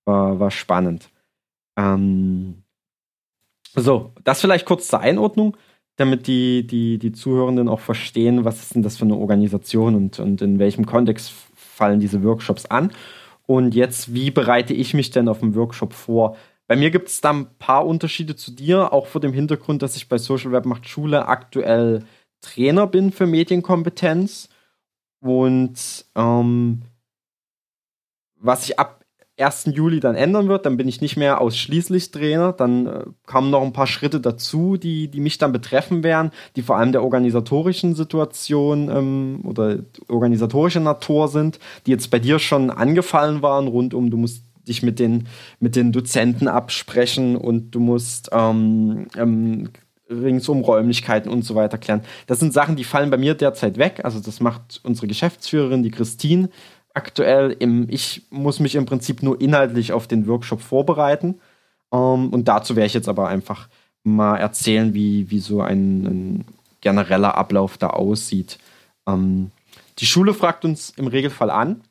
war, 0.05 0.41
war 0.41 0.51
spannend. 0.51 1.11
Ähm, 1.77 2.63
so, 3.75 4.13
das 4.25 4.41
vielleicht 4.41 4.67
kurz 4.67 4.89
zur 4.89 5.01
Einordnung, 5.01 5.57
damit 5.97 6.27
die, 6.27 6.67
die, 6.67 6.99
die 6.99 7.13
Zuhörenden 7.13 7.69
auch 7.69 7.81
verstehen, 7.81 8.45
was 8.45 8.61
ist 8.63 8.75
denn 8.75 8.83
das 8.83 8.97
für 8.97 9.05
eine 9.05 9.17
Organisation 9.17 9.95
und, 9.95 10.19
und 10.19 10.43
in 10.43 10.59
welchem 10.59 10.87
Kontext 10.87 11.33
fallen 11.55 12.01
diese 12.01 12.25
Workshops 12.25 12.67
an. 12.67 12.91
Und 13.51 13.75
jetzt, 13.75 14.15
wie 14.15 14.31
bereite 14.31 14.75
ich 14.75 14.95
mich 14.95 15.11
denn 15.11 15.29
auf 15.29 15.41
dem 15.41 15.57
Workshop 15.57 15.93
vor? 15.93 16.37
Bei 16.69 16.77
mir 16.77 16.93
gibt 16.93 17.09
es 17.09 17.21
da 17.21 17.31
ein 17.31 17.59
paar 17.59 17.85
Unterschiede 17.85 18.37
zu 18.37 18.53
dir, 18.53 18.93
auch 18.93 19.09
vor 19.09 19.21
dem 19.21 19.33
Hintergrund, 19.33 19.83
dass 19.83 19.97
ich 19.97 20.09
bei 20.09 20.19
Social 20.19 20.53
Web 20.53 20.67
Macht 20.67 20.89
Schule 20.89 21.27
aktuell 21.27 22.05
Trainer 22.43 22.87
bin 22.87 23.11
für 23.11 23.27
Medienkompetenz. 23.27 24.51
Und 25.19 26.05
ähm, 26.15 26.83
was 28.37 28.69
ich 28.69 28.79
ab 28.79 29.00
1. 29.41 29.71
Juli 29.75 30.01
dann 30.01 30.15
ändern 30.15 30.49
wird. 30.49 30.67
Dann 30.67 30.77
bin 30.77 30.89
ich 30.89 31.01
nicht 31.01 31.17
mehr 31.17 31.41
ausschließlich 31.41 32.11
Trainer. 32.11 32.53
Dann 32.53 32.87
äh, 32.87 33.05
kamen 33.27 33.51
noch 33.51 33.63
ein 33.63 33.73
paar 33.73 33.87
Schritte 33.87 34.21
dazu, 34.21 34.77
die, 34.77 35.09
die 35.09 35.21
mich 35.21 35.39
dann 35.39 35.53
betreffen 35.53 36.03
werden, 36.03 36.31
die 36.57 36.63
vor 36.63 36.77
allem 36.77 36.93
der 36.93 37.03
organisatorischen 37.03 37.95
Situation 37.95 38.89
ähm, 38.89 39.41
oder 39.45 39.81
organisatorischer 40.09 40.81
Natur 40.81 41.29
sind, 41.29 41.59
die 41.87 41.91
jetzt 41.91 42.11
bei 42.11 42.19
dir 42.19 42.39
schon 42.39 42.71
angefallen 42.71 43.43
waren, 43.43 43.69
rund 43.69 43.95
um, 43.95 44.11
du 44.11 44.17
musst 44.17 44.45
dich 44.69 44.83
mit 44.83 44.99
den, 44.99 45.27
mit 45.59 45.77
den 45.77 45.93
Dozenten 45.93 46.49
absprechen 46.49 47.37
und 47.37 47.73
du 47.73 47.81
musst 47.81 48.31
ähm, 48.33 49.07
ähm, 49.17 49.71
ringsum 50.11 50.63
Räumlichkeiten 50.63 51.31
und 51.31 51.45
so 51.45 51.55
weiter 51.55 51.79
klären. 51.79 52.03
Das 52.27 52.41
sind 52.41 52.53
Sachen, 52.53 52.77
die 52.77 52.85
fallen 52.85 53.11
bei 53.11 53.17
mir 53.17 53.35
derzeit 53.35 53.79
weg. 53.79 54.01
Also 54.03 54.21
das 54.21 54.41
macht 54.41 54.81
unsere 54.83 55.07
Geschäftsführerin, 55.07 55.83
die 55.83 55.91
Christine, 55.91 56.51
aktuell 56.95 57.57
im, 57.59 57.89
ich 57.89 58.27
muss 58.31 58.61
mich 58.61 58.75
im 58.75 58.87
Prinzip 58.87 59.23
nur 59.23 59.41
inhaltlich 59.41 59.93
auf 59.93 60.07
den 60.07 60.27
Workshop 60.27 60.61
vorbereiten. 60.61 61.41
Um, 61.91 62.25
ähm, 62.25 62.29
und 62.31 62.49
dazu 62.49 62.77
werde 62.77 62.87
ich 62.87 62.95
jetzt 62.95 63.09
aber 63.09 63.29
einfach 63.29 63.69
mal 64.05 64.37
erzählen, 64.37 64.95
wie, 64.95 65.31
wie 65.31 65.41
so 65.41 65.61
ein, 65.61 66.07
ein 66.07 66.45
genereller 66.81 67.37
Ablauf 67.37 67.79
da 67.79 67.89
aussieht. 67.89 68.59
Um, 69.05 69.15
ähm, 69.15 69.51
die 69.99 70.07
Schule 70.07 70.33
fragt 70.33 70.65
uns 70.65 70.91
im 70.91 71.09
Regelfall 71.09 71.51
an 71.51 71.83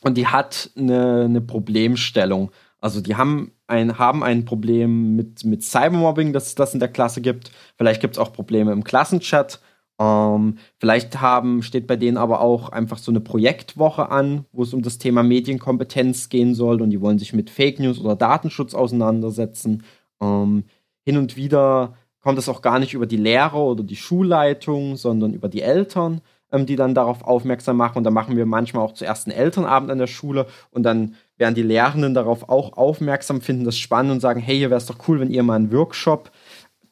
und 0.00 0.16
die 0.16 0.26
hat 0.26 0.70
eine, 0.76 1.24
eine 1.24 1.40
Problemstellung. 1.40 2.50
Also 2.80 3.00
die 3.00 3.14
haben 3.14 3.52
ein, 3.68 3.98
haben 3.98 4.24
ein 4.24 4.44
Problem 4.44 5.14
mit, 5.14 5.44
mit 5.44 5.62
Cybermobbing, 5.62 6.32
dass 6.32 6.48
es 6.48 6.54
das 6.56 6.74
in 6.74 6.80
der 6.80 6.88
Klasse 6.88 7.20
gibt. 7.20 7.52
Vielleicht 7.76 8.00
gibt 8.00 8.14
es 8.14 8.18
auch 8.18 8.32
Probleme 8.32 8.72
im 8.72 8.82
Klassenchat. 8.82 9.60
Ähm, 10.02 10.58
vielleicht 10.78 11.20
haben, 11.20 11.62
steht 11.62 11.86
bei 11.86 11.96
denen 11.96 12.16
aber 12.16 12.40
auch 12.40 12.70
einfach 12.70 12.98
so 12.98 13.12
eine 13.12 13.20
Projektwoche 13.20 14.10
an, 14.10 14.46
wo 14.50 14.64
es 14.64 14.74
um 14.74 14.82
das 14.82 14.98
Thema 14.98 15.22
Medienkompetenz 15.22 16.28
gehen 16.28 16.54
soll 16.56 16.82
und 16.82 16.90
die 16.90 17.00
wollen 17.00 17.20
sich 17.20 17.32
mit 17.32 17.50
Fake 17.50 17.78
News 17.78 18.00
oder 18.00 18.16
Datenschutz 18.16 18.74
auseinandersetzen. 18.74 19.84
Ähm, 20.20 20.64
hin 21.04 21.18
und 21.18 21.36
wieder 21.36 21.94
kommt 22.20 22.38
es 22.38 22.48
auch 22.48 22.62
gar 22.62 22.80
nicht 22.80 22.94
über 22.94 23.06
die 23.06 23.16
Lehrer 23.16 23.62
oder 23.62 23.84
die 23.84 23.96
Schulleitung, 23.96 24.96
sondern 24.96 25.34
über 25.34 25.48
die 25.48 25.62
Eltern, 25.62 26.20
ähm, 26.50 26.66
die 26.66 26.76
dann 26.76 26.96
darauf 26.96 27.22
aufmerksam 27.22 27.76
machen. 27.76 27.98
Und 27.98 28.04
da 28.04 28.10
machen 28.10 28.36
wir 28.36 28.46
manchmal 28.46 28.84
auch 28.84 28.94
zuerst 28.94 29.28
einen 29.28 29.36
Elternabend 29.36 29.90
an 29.92 29.98
der 29.98 30.08
Schule 30.08 30.46
und 30.72 30.82
dann 30.82 31.14
werden 31.36 31.54
die 31.54 31.62
Lehrenden 31.62 32.14
darauf 32.14 32.48
auch 32.48 32.76
aufmerksam, 32.76 33.40
finden 33.40 33.64
das 33.64 33.78
spannend 33.78 34.10
und 34.12 34.20
sagen, 34.20 34.40
hey, 34.40 34.56
hier 34.56 34.70
wäre 34.70 34.78
es 34.78 34.86
doch 34.86 35.06
cool, 35.06 35.20
wenn 35.20 35.30
ihr 35.30 35.44
mal 35.44 35.56
einen 35.56 35.72
Workshop 35.72 36.32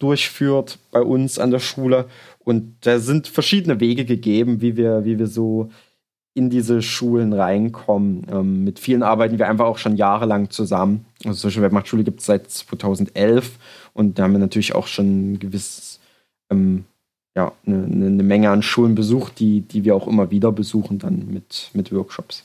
durchführt 0.00 0.78
bei 0.90 1.02
uns 1.02 1.38
an 1.38 1.50
der 1.50 1.58
Schule 1.60 2.06
und 2.44 2.76
da 2.80 2.98
sind 2.98 3.28
verschiedene 3.28 3.80
Wege 3.80 4.04
gegeben, 4.04 4.60
wie 4.60 4.76
wir, 4.76 5.04
wie 5.04 5.18
wir 5.18 5.26
so 5.26 5.70
in 6.34 6.48
diese 6.48 6.80
Schulen 6.80 7.32
reinkommen. 7.32 8.26
Ähm, 8.30 8.64
mit 8.64 8.78
vielen 8.78 9.02
arbeiten 9.02 9.38
wir 9.38 9.48
einfach 9.48 9.66
auch 9.66 9.78
schon 9.78 9.96
jahrelang 9.96 10.50
zusammen. 10.50 11.04
Also 11.24 11.48
Social 11.48 11.62
Webmacht-Schule 11.62 12.04
gibt 12.04 12.20
es 12.20 12.26
seit 12.26 12.50
2011 12.50 13.58
und 13.92 14.18
da 14.18 14.24
haben 14.24 14.32
wir 14.32 14.38
natürlich 14.38 14.74
auch 14.74 14.86
schon 14.86 15.38
gewiss, 15.38 16.00
ähm, 16.50 16.84
ja, 17.36 17.52
eine, 17.66 17.84
eine, 17.84 18.22
Menge 18.22 18.50
an 18.50 18.62
Schulen 18.62 18.94
besucht, 18.94 19.38
die, 19.38 19.60
die 19.60 19.84
wir 19.84 19.94
auch 19.94 20.06
immer 20.06 20.30
wieder 20.30 20.52
besuchen, 20.52 20.98
dann 20.98 21.28
mit, 21.32 21.70
mit 21.74 21.92
Workshops. 21.92 22.42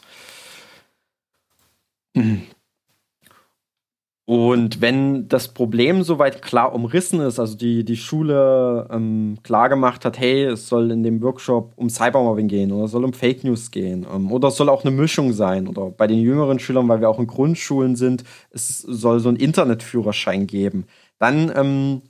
Und 4.27 4.81
wenn 4.81 5.27
das 5.30 5.49
Problem 5.49 6.02
soweit 6.02 6.41
klar 6.41 6.73
umrissen 6.73 7.19
ist, 7.19 7.39
also 7.39 7.56
die, 7.56 7.85
die 7.85 7.95
Schule 7.95 8.88
ähm, 8.91 9.38
klar 9.43 9.69
gemacht 9.69 10.03
hat, 10.03 10.18
hey, 10.18 10.45
es 10.45 10.68
soll 10.68 10.89
in 10.89 11.03
dem 11.03 11.22
Workshop 11.22 11.73
um 11.76 11.91
Cybermobbing 11.91 12.47
gehen 12.47 12.72
oder 12.72 12.85
es 12.85 12.91
soll 12.91 13.06
um 13.06 13.14
Fake 13.14 13.43
News 13.43 13.69
gehen 13.69 14.03
ähm, 14.11 14.31
oder 14.31 14.47
es 14.47 14.56
soll 14.56 14.69
auch 14.69 14.84
eine 14.84 14.89
Mischung 14.89 15.31
sein 15.31 15.68
oder 15.68 15.91
bei 15.91 16.07
den 16.07 16.18
jüngeren 16.18 16.57
Schülern, 16.57 16.88
weil 16.89 17.02
wir 17.02 17.10
auch 17.10 17.19
in 17.19 17.27
Grundschulen 17.27 17.95
sind, 17.95 18.23
es 18.49 18.80
soll 18.80 19.19
so 19.19 19.30
einen 19.30 19.38
Internetführerschein 19.38 20.47
geben, 20.47 20.88
dann 21.19 21.52
ähm, 21.56 22.02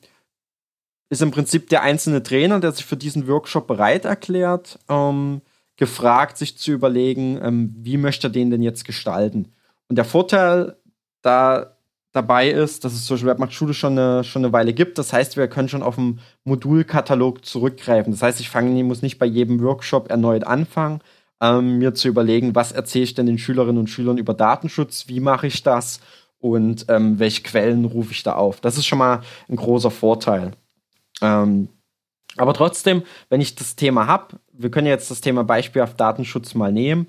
ist 1.10 1.22
im 1.22 1.32
Prinzip 1.32 1.68
der 1.68 1.82
einzelne 1.82 2.24
Trainer, 2.24 2.62
der 2.62 2.72
sich 2.72 2.86
für 2.86 2.98
diesen 2.98 3.28
Workshop 3.28 3.68
bereit 3.68 4.06
erklärt, 4.06 4.80
ähm, 4.88 5.42
gefragt, 5.76 6.38
sich 6.38 6.58
zu 6.58 6.72
überlegen, 6.72 7.40
ähm, 7.44 7.76
wie 7.78 7.98
möchte 7.98 8.28
er 8.28 8.32
den 8.32 8.52
denn 8.52 8.62
jetzt 8.62 8.86
gestalten. 8.86 9.52
Und 9.90 9.98
der 9.98 10.06
Vorteil 10.06 10.78
da 11.22 11.75
dabei 12.16 12.50
ist, 12.50 12.86
dass 12.86 12.94
es 12.94 13.06
Social 13.06 13.28
Web 13.28 13.40
macht 13.40 13.54
Schule 13.54 13.74
schon 13.74 13.98
eine, 13.98 14.24
schon 14.24 14.46
eine 14.46 14.54
Weile 14.54 14.74
gibt. 14.74 14.98
Das 14.98 15.12
heißt, 15.12 15.36
wir 15.36 15.48
können 15.48 15.68
schon 15.68 15.84
auf 15.84 15.96
den 15.96 16.20
Modulkatalog 16.46 17.44
zurückgreifen. 17.44 18.14
Das 18.14 18.22
heißt, 18.22 18.40
ich 18.40 18.50
fange, 18.50 18.84
muss 18.84 19.02
nicht 19.02 19.20
bei 19.20 19.26
jedem 19.26 19.62
Workshop 19.62 20.10
erneut 20.10 20.46
anfangen, 20.46 21.02
ähm, 21.42 21.78
mir 21.78 21.94
zu 21.94 22.08
überlegen, 22.08 22.56
was 22.56 22.72
erzähle 22.72 23.04
ich 23.04 23.14
denn 23.16 23.26
den 23.26 23.38
Schülerinnen 23.38 23.78
und 23.78 23.90
Schülern 23.90 24.18
über 24.18 24.34
Datenschutz, 24.34 25.08
wie 25.08 25.20
mache 25.20 25.48
ich 25.48 25.62
das 25.64 26.00
und 26.40 26.86
ähm, 26.88 27.20
welche 27.20 27.44
Quellen 27.44 27.84
rufe 27.84 28.12
ich 28.14 28.24
da 28.24 28.36
auf. 28.36 28.62
Das 28.62 28.78
ist 28.78 28.86
schon 28.86 29.00
mal 29.00 29.22
ein 29.50 29.58
großer 29.58 29.92
Vorteil. 29.92 30.52
Ähm, 31.22 31.68
aber 32.38 32.54
trotzdem, 32.54 33.04
wenn 33.30 33.42
ich 33.42 33.56
das 33.56 33.76
Thema 33.76 34.08
habe, 34.08 34.40
wir 34.54 34.72
können 34.72 34.88
jetzt 34.88 35.12
das 35.12 35.22
Thema 35.22 35.44
beispielhaft 35.44 36.00
Datenschutz 36.00 36.54
mal 36.54 36.72
nehmen, 36.72 37.08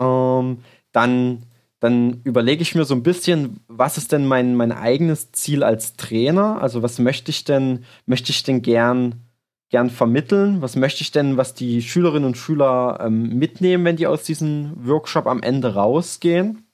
ähm, 0.00 0.58
dann 0.92 1.44
dann 1.80 2.20
überlege 2.24 2.62
ich 2.62 2.74
mir 2.74 2.84
so 2.84 2.94
ein 2.94 3.02
bisschen, 3.02 3.60
was 3.68 3.98
ist 3.98 4.12
denn 4.12 4.26
mein, 4.26 4.56
mein 4.56 4.72
eigenes 4.72 5.30
Ziel 5.32 5.62
als 5.62 5.94
Trainer? 5.94 6.60
Also 6.60 6.82
was 6.82 6.98
möchte 6.98 7.30
ich 7.30 7.44
denn, 7.44 7.84
möchte 8.06 8.30
ich 8.30 8.42
denn 8.42 8.62
gern, 8.62 9.22
gern 9.70 9.90
vermitteln? 9.90 10.60
Was 10.60 10.74
möchte 10.74 11.02
ich 11.02 11.12
denn, 11.12 11.36
was 11.36 11.54
die 11.54 11.82
Schülerinnen 11.82 12.26
und 12.26 12.36
Schüler 12.36 12.98
ähm, 13.00 13.38
mitnehmen, 13.38 13.84
wenn 13.84 13.96
die 13.96 14.08
aus 14.08 14.24
diesem 14.24 14.72
Workshop 14.76 15.26
am 15.26 15.40
Ende 15.42 15.74
rausgehen? 15.74 16.66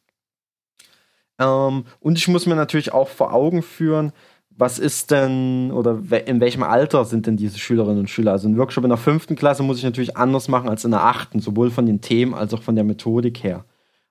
Ähm, 1.39 1.85
und 2.01 2.18
ich 2.18 2.28
muss 2.28 2.47
mir 2.47 2.56
natürlich 2.56 2.93
auch 2.93 3.09
vor 3.09 3.35
Augen 3.35 3.62
führen, 3.62 4.12
was 4.56 4.78
ist 4.78 5.10
denn 5.10 5.72
oder 5.72 5.98
in 6.26 6.40
welchem 6.40 6.62
Alter 6.62 7.05
sind 7.05 7.26
denn 7.26 7.36
diese 7.36 7.59
Schülerinnen 7.59 7.98
und 7.98 8.10
Schüler? 8.10 8.32
Also 8.32 8.48
ein 8.48 8.56
Workshop 8.56 8.85
in 8.85 8.90
der 8.90 8.98
fünften 8.98 9.36
Klasse 9.36 9.64
muss 9.64 9.78
ich 9.78 9.85
natürlich 9.85 10.16
anders 10.16 10.48
machen 10.48 10.68
als 10.68 10.85
in 10.85 10.93
der 10.93 11.05
achten, 11.05 11.40
sowohl 11.40 11.70
von 11.70 11.86
den 11.86 12.01
Themen 12.01 12.35
als 12.35 12.55
auch 12.55 12.62
von 12.62 12.76
der 12.76 12.85
Methodik 12.85 13.43
her. 13.43 13.64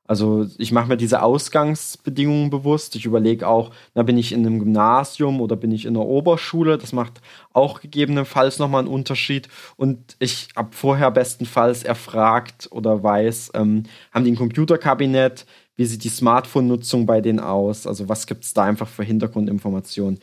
Also 0.05 0.47
ich 0.57 0.73
mache 0.73 0.89
mir 0.89 0.97
diese 0.97 1.21
Ausgangsbedingungen 1.21 2.49
bewusst. 2.49 2.95
Ich 2.95 3.05
überlege 3.05 3.47
auch, 3.47 3.71
na, 3.95 4.03
bin 4.03 4.17
ich 4.17 4.33
in 4.33 4.45
einem 4.45 4.59
Gymnasium 4.59 5.39
oder 5.39 5.55
bin 5.55 5.71
ich 5.71 5.85
in 5.85 5.95
einer 5.95 6.05
Oberschule? 6.05 6.77
Das 6.77 6.91
macht 6.91 7.21
auch 7.53 7.79
gegebenenfalls 7.79 8.59
nochmal 8.59 8.81
einen 8.81 8.93
Unterschied. 8.93 9.47
Und 9.77 10.17
ich 10.19 10.49
habe 10.57 10.75
vorher 10.75 11.09
bestenfalls 11.11 11.83
erfragt 11.83 12.67
oder 12.71 13.01
weiß, 13.01 13.51
ähm, 13.53 13.83
haben 14.11 14.25
die 14.25 14.31
ein 14.31 14.35
Computerkabinett? 14.35 15.45
Wie 15.75 15.85
sieht 15.85 16.03
die 16.03 16.09
Smartphone-Nutzung 16.09 17.05
bei 17.05 17.21
denen 17.21 17.39
aus? 17.39 17.87
Also 17.87 18.09
was 18.09 18.27
gibt 18.27 18.43
es 18.43 18.53
da 18.53 18.63
einfach 18.63 18.87
für 18.87 19.03
Hintergrundinformationen? 19.03 20.19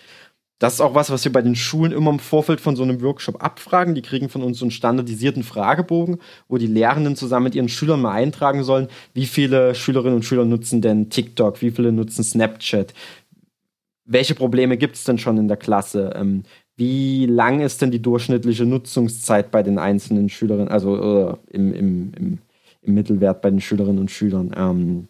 Das 0.61 0.74
ist 0.74 0.82
auch 0.82 0.95
was, 0.95 1.11
was 1.11 1.24
wir 1.24 1.32
bei 1.32 1.41
den 1.41 1.57
Schulen 1.57 1.91
immer 1.91 2.11
im 2.11 2.19
Vorfeld 2.19 2.61
von 2.61 2.77
so 2.77 2.82
einem 2.82 3.01
Workshop 3.01 3.43
abfragen. 3.43 3.95
Die 3.95 4.03
kriegen 4.03 4.28
von 4.28 4.43
uns 4.43 4.59
so 4.59 4.66
einen 4.66 4.70
standardisierten 4.70 5.43
Fragebogen, 5.43 6.19
wo 6.49 6.59
die 6.59 6.66
Lehrenden 6.66 7.16
zusammen 7.16 7.45
mit 7.45 7.55
ihren 7.55 7.70
Schülern 7.70 8.03
mal 8.03 8.12
eintragen 8.12 8.62
sollen, 8.62 8.89
wie 9.15 9.24
viele 9.24 9.74
Schülerinnen 9.74 10.16
und 10.16 10.24
Schüler 10.24 10.45
nutzen 10.45 10.82
denn 10.82 11.09
TikTok, 11.09 11.62
wie 11.62 11.70
viele 11.70 11.93
nutzen 11.93 12.23
Snapchat, 12.23 12.93
welche 14.05 14.35
Probleme 14.35 14.77
gibt 14.77 14.97
es 14.97 15.05
denn 15.05 15.16
schon 15.16 15.39
in 15.39 15.49
der 15.49 15.57
Klasse, 15.57 16.12
ähm, 16.15 16.43
wie 16.77 17.24
lang 17.24 17.61
ist 17.61 17.81
denn 17.81 17.91
die 17.91 18.03
durchschnittliche 18.03 18.66
Nutzungszeit 18.66 19.51
bei 19.51 19.62
den 19.62 19.78
einzelnen 19.78 20.28
Schülerinnen, 20.28 20.69
also 20.69 21.39
im, 21.51 21.73
im, 21.73 22.12
im, 22.19 22.39
im, 22.82 22.95
Mittelwert 22.95 23.41
bei 23.41 23.51
den 23.51 23.61
Schülerinnen 23.62 23.99
und 23.99 24.11
Schülern. 24.11 24.55
Ähm, 24.55 25.09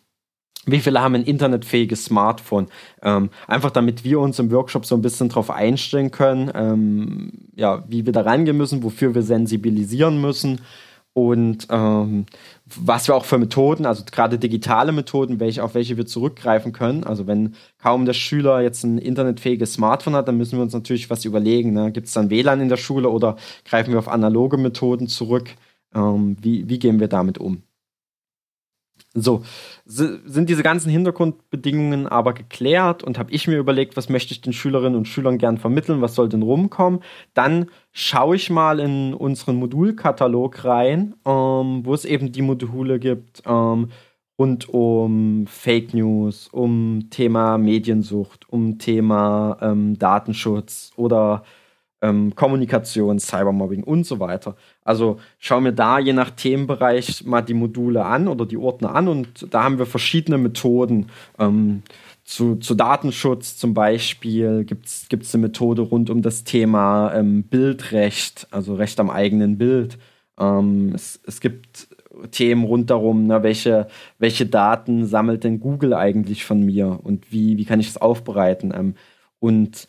wie 0.67 0.81
viele 0.81 1.01
haben 1.01 1.15
ein 1.15 1.25
internetfähiges 1.25 2.05
Smartphone? 2.05 2.69
Ähm, 3.03 3.31
einfach 3.47 3.71
damit 3.71 4.05
wir 4.05 4.21
uns 4.21 4.39
im 4.39 4.51
Workshop 4.51 4.85
so 4.85 4.95
ein 4.95 5.03
bisschen 5.03 5.29
darauf 5.29 5.51
einstellen 5.51 6.11
können, 6.11 6.51
ähm, 6.55 7.33
ja, 7.57 7.85
wie 7.89 8.05
wir 8.05 8.13
da 8.13 8.23
reingehen 8.23 8.57
müssen, 8.57 8.83
wofür 8.83 9.15
wir 9.15 9.23
sensibilisieren 9.23 10.21
müssen 10.21 10.61
und 11.13 11.67
ähm, 11.71 12.27
was 12.67 13.09
wir 13.09 13.17
auch 13.17 13.25
für 13.25 13.39
Methoden, 13.39 13.85
also 13.85 14.05
gerade 14.11 14.39
digitale 14.39 14.93
Methoden, 14.93 15.41
welche, 15.41 15.65
auf 15.65 15.75
welche 15.75 15.97
wir 15.97 16.07
zurückgreifen 16.07 16.73
können. 16.73 17.05
Also 17.05 17.27
wenn 17.27 17.57
kaum 17.79 18.05
der 18.05 18.13
Schüler 18.13 18.61
jetzt 18.61 18.85
ein 18.85 18.99
internetfähiges 18.99 19.75
Smartphone 19.75 20.15
hat, 20.15 20.29
dann 20.29 20.37
müssen 20.37 20.59
wir 20.59 20.63
uns 20.63 20.73
natürlich 20.73 21.11
was 21.11 21.25
überlegen. 21.25 21.73
Ne? 21.73 21.91
Gibt 21.91 22.07
es 22.07 22.13
dann 22.13 22.31
WLAN 22.31 22.61
in 22.61 22.69
der 22.69 22.77
Schule 22.77 23.09
oder 23.09 23.37
greifen 23.65 23.93
wir 23.93 23.99
auf 23.99 24.09
analoge 24.09 24.57
Methoden 24.57 25.09
zurück? 25.09 25.51
Ähm, 25.95 26.37
wie, 26.41 26.69
wie 26.69 26.79
gehen 26.79 27.01
wir 27.01 27.09
damit 27.09 27.39
um? 27.39 27.63
So, 29.13 29.43
sind 29.85 30.49
diese 30.49 30.63
ganzen 30.63 30.89
Hintergrundbedingungen 30.89 32.07
aber 32.07 32.33
geklärt 32.33 33.03
und 33.03 33.19
habe 33.19 33.33
ich 33.33 33.49
mir 33.49 33.59
überlegt, 33.59 33.97
was 33.97 34.09
möchte 34.09 34.33
ich 34.33 34.41
den 34.41 34.53
Schülerinnen 34.53 34.97
und 34.97 35.09
Schülern 35.09 35.37
gern 35.37 35.59
vermitteln, 35.59 36.01
was 36.01 36.15
soll 36.15 36.29
denn 36.29 36.43
rumkommen, 36.43 37.01
dann 37.35 37.67
schaue 37.91 38.37
ich 38.37 38.51
mal 38.51 38.79
in 38.79 39.13
unseren 39.13 39.57
Modulkatalog 39.57 40.65
rein, 40.65 41.17
ähm, 41.27 41.81
wo 41.85 41.93
es 41.93 42.05
eben 42.05 42.31
die 42.31 42.43
Module 42.43 43.01
gibt 43.01 43.43
ähm, 43.47 43.89
rund 44.39 44.69
um 44.69 45.45
Fake 45.49 45.93
News, 45.93 46.47
um 46.47 47.09
Thema 47.11 47.59
Mediensucht, 47.59 48.49
um 48.49 48.79
Thema 48.79 49.59
ähm, 49.61 49.99
Datenschutz 49.99 50.93
oder 50.95 51.43
ähm, 52.03 52.35
Kommunikation, 52.35 53.19
Cybermobbing 53.19 53.85
und 53.85 54.05
so 54.05 54.21
weiter. 54.21 54.57
Also 54.85 55.19
schau 55.39 55.61
mir 55.61 55.73
da 55.73 55.99
je 55.99 56.13
nach 56.13 56.31
Themenbereich 56.31 57.25
mal 57.25 57.43
die 57.43 57.55
Module 57.55 58.05
an 58.05 58.29
oder 58.29 58.47
die 58.47 58.57
Ordner 58.57 58.95
an 58.95 59.09
und 59.09 59.47
da 59.51 59.65
haben 59.65 59.79
wir 59.79 59.87
verschiedene 59.87 60.39
Methoden. 60.39 61.07
Ähm, 61.39 61.83
zu, 62.25 62.57
zu, 62.57 62.75
Datenschutz 62.75 63.57
zum 63.57 63.75
Beispiel 63.75 64.65
gibt 64.65 64.87
es 64.87 65.35
eine 65.35 65.43
Methode 65.43 65.83
rund 65.83 66.11
um 66.11 66.23
das 66.23 66.45
Thema 66.45 67.13
ähm, 67.15 67.43
Bildrecht, 67.43 68.47
also 68.51 68.75
Recht 68.75 69.01
am 69.01 69.11
eigenen 69.11 69.59
Bild. 69.59 69.99
Ähm, 70.39 70.93
es, 70.95 71.21
es, 71.27 71.41
gibt 71.41 71.89
Themen 72.31 72.65
rund 72.65 72.91
darum, 72.91 73.27
na, 73.27 73.43
welche, 73.43 73.89
welche 74.19 74.47
Daten 74.47 75.07
sammelt 75.07 75.45
denn 75.45 75.61
Google 75.61 75.95
eigentlich 75.95 76.45
von 76.45 76.65
mir 76.65 77.01
und 77.03 77.33
wie, 77.33 77.59
wie 77.59 77.65
kann 77.65 77.81
ich 77.81 77.89
das 77.89 78.01
aufbereiten? 78.01 78.73
Ähm, 78.75 78.95
und 79.41 79.89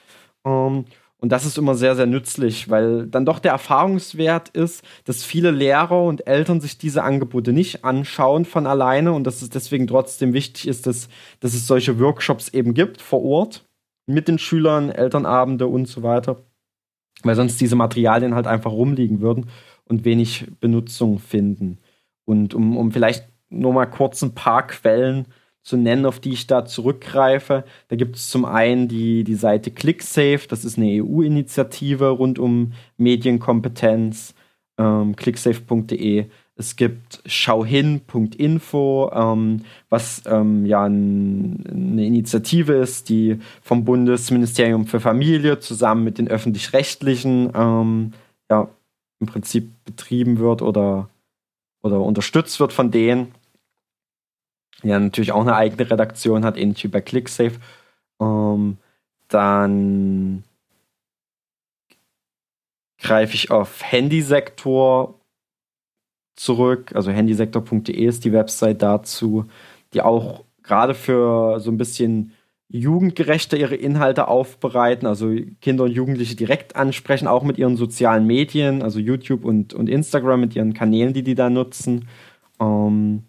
Ähm, 0.45 0.85
und 1.19 1.33
das 1.33 1.45
ist 1.45 1.59
immer 1.59 1.75
sehr, 1.75 1.97
sehr 1.97 2.07
nützlich, 2.07 2.71
weil 2.71 3.07
dann 3.07 3.27
doch 3.27 3.41
der 3.41 3.53
Erfahrungswert 3.53 4.49
ist, 4.51 4.83
dass 5.05 5.23
viele 5.23 5.51
Lehrer 5.51 6.03
und 6.05 6.27
Eltern 6.27 6.63
sich 6.63 6.79
diese 6.79 7.03
Angebote 7.03 7.53
nicht 7.53 7.85
anschauen 7.85 8.47
von 8.47 8.67
alleine 8.67 9.13
und 9.13 9.25
dass 9.25 9.43
es 9.43 9.51
deswegen 9.51 9.87
trotzdem 9.87 10.33
wichtig 10.33 10.67
ist, 10.67 10.87
dass, 10.87 11.09
dass 11.41 11.53
es 11.53 11.67
solche 11.67 12.01
Workshops 12.01 12.49
eben 12.49 12.73
gibt 12.73 13.03
vor 13.03 13.23
Ort 13.23 13.67
mit 14.07 14.29
den 14.29 14.39
Schülern, 14.39 14.91
Elternabende 14.91 15.67
und 15.67 15.87
so 15.87 16.03
weiter 16.03 16.43
weil 17.23 17.35
sonst 17.35 17.61
diese 17.61 17.77
Materialien 17.77 18.35
halt 18.35 18.47
einfach 18.47 18.73
rumliegen 18.73 19.21
würden 19.21 19.51
und 19.85 20.05
wenig 20.05 20.47
Benutzung 20.61 21.19
finden. 21.19 21.79
Und 22.25 22.55
um, 22.55 22.77
um 22.77 22.93
vielleicht 22.93 23.29
nur 23.49 23.73
mal 23.73 23.87
kurz 23.87 24.23
ein 24.23 24.35
paar 24.35 24.67
Quellen 24.67 25.27
zu 25.63 25.77
nennen, 25.77 26.07
auf 26.07 26.21
die 26.21 26.33
ich 26.33 26.47
da 26.47 26.65
zurückgreife. 26.65 27.65
Da 27.89 27.97
gibt 27.97 28.17
es 28.17 28.31
zum 28.31 28.45
einen 28.45 28.89
die, 28.89 29.25
die 29.25 29.35
Seite 29.35 29.71
ClickSafe, 29.71 30.49
das 30.49 30.65
ist 30.65 30.79
eine 30.79 31.03
EU-Initiative 31.03 32.09
rund 32.09 32.39
um 32.39 32.73
Medienkompetenz, 32.97 34.35
ähm, 34.79 35.17
clicksafe.de. 35.17 36.27
Es 36.57 36.77
gibt 36.77 37.23
schauhin.info, 37.25 39.11
ähm, 39.15 39.63
was 39.89 40.23
ähm, 40.27 40.67
ja 40.67 40.85
ein, 40.85 41.65
eine 41.71 42.05
Initiative 42.05 42.75
ist, 42.75 43.09
die 43.09 43.39
vom 43.63 43.85
Bundesministerium 43.85 44.87
für 44.87 45.01
Familie 45.01 45.61
zusammen 45.61 46.05
mit 46.05 46.19
den 46.19 46.29
öffentlich-rechtlichen 46.29 47.51
ähm, 47.55 48.13
ja, 48.51 48.69
im 49.21 49.27
Prinzip 49.27 49.71
betrieben 49.85 50.39
wird 50.39 50.61
oder, 50.61 51.09
oder 51.83 52.01
unterstützt 52.01 52.61
wird 52.61 52.75
von 52.75 52.91
denen. 52.91 53.29
Ja, 54.83 54.99
natürlich 54.99 55.33
auch 55.33 55.43
eine 55.43 55.57
eigene 55.57 55.91
Redaktion 55.91 56.45
hat, 56.45 56.57
ähnlich 56.57 56.83
wie 56.85 56.89
bei 56.89 57.01
ClickSafe. 57.01 57.61
Ähm, 58.21 58.79
dann 59.29 60.45
greife 62.99 63.35
ich 63.35 63.51
auf 63.51 63.83
Handysektor 63.83 65.21
zurück. 66.37 66.93
Also 66.95 67.11
handysektor.de 67.11 67.95
ist 67.95 68.25
die 68.25 68.33
Website 68.33 68.83
dazu, 68.83 69.47
die 69.93 70.03
auch 70.03 70.45
gerade 70.63 70.95
für 70.95 71.61
so 71.61 71.71
ein 71.71 71.79
bisschen 71.79 72.33
jugendgerechter 72.69 73.57
ihre 73.57 73.75
Inhalte 73.75 74.29
aufbereiten, 74.29 75.07
also 75.07 75.35
Kinder 75.61 75.85
und 75.85 75.91
Jugendliche 75.91 76.37
direkt 76.37 76.77
ansprechen, 76.77 77.27
auch 77.27 77.43
mit 77.43 77.59
ihren 77.59 77.77
sozialen 77.77 78.27
Medien, 78.27 78.83
also 78.83 79.01
YouTube 79.01 79.45
und, 79.45 79.75
und 79.75 79.89
Instagram, 79.89 80.41
mit 80.41 80.55
ihren 80.55 80.73
Kanälen, 80.73 81.13
die 81.13 81.25
die 81.25 81.35
da 81.35 81.51
nutzen. 81.51 82.07
Ähm, 82.61 83.25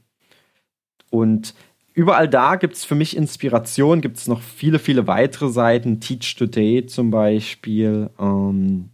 und 1.11 1.53
überall 1.93 2.27
da 2.27 2.55
gibt 2.55 2.73
es 2.73 2.83
für 2.83 2.95
mich 2.95 3.15
Inspiration, 3.15 4.01
gibt 4.01 4.17
es 4.17 4.27
noch 4.27 4.41
viele, 4.41 4.79
viele 4.79 5.05
weitere 5.05 5.49
Seiten, 5.49 5.99
Teach 5.99 6.35
Today 6.35 6.88
zum 6.88 7.11
Beispiel, 7.11 8.09
ähm, 8.17 8.89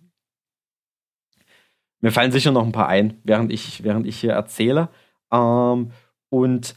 mir 2.02 2.12
fallen 2.12 2.32
sicher 2.32 2.52
noch 2.52 2.66
ein 2.66 2.72
paar 2.72 2.88
ein, 2.88 3.20
während 3.24 3.52
ich, 3.52 3.84
während 3.84 4.06
ich 4.06 4.20
hier 4.20 4.34
erzähle. 4.34 4.90
Ähm, 5.32 5.92
und 6.30 6.76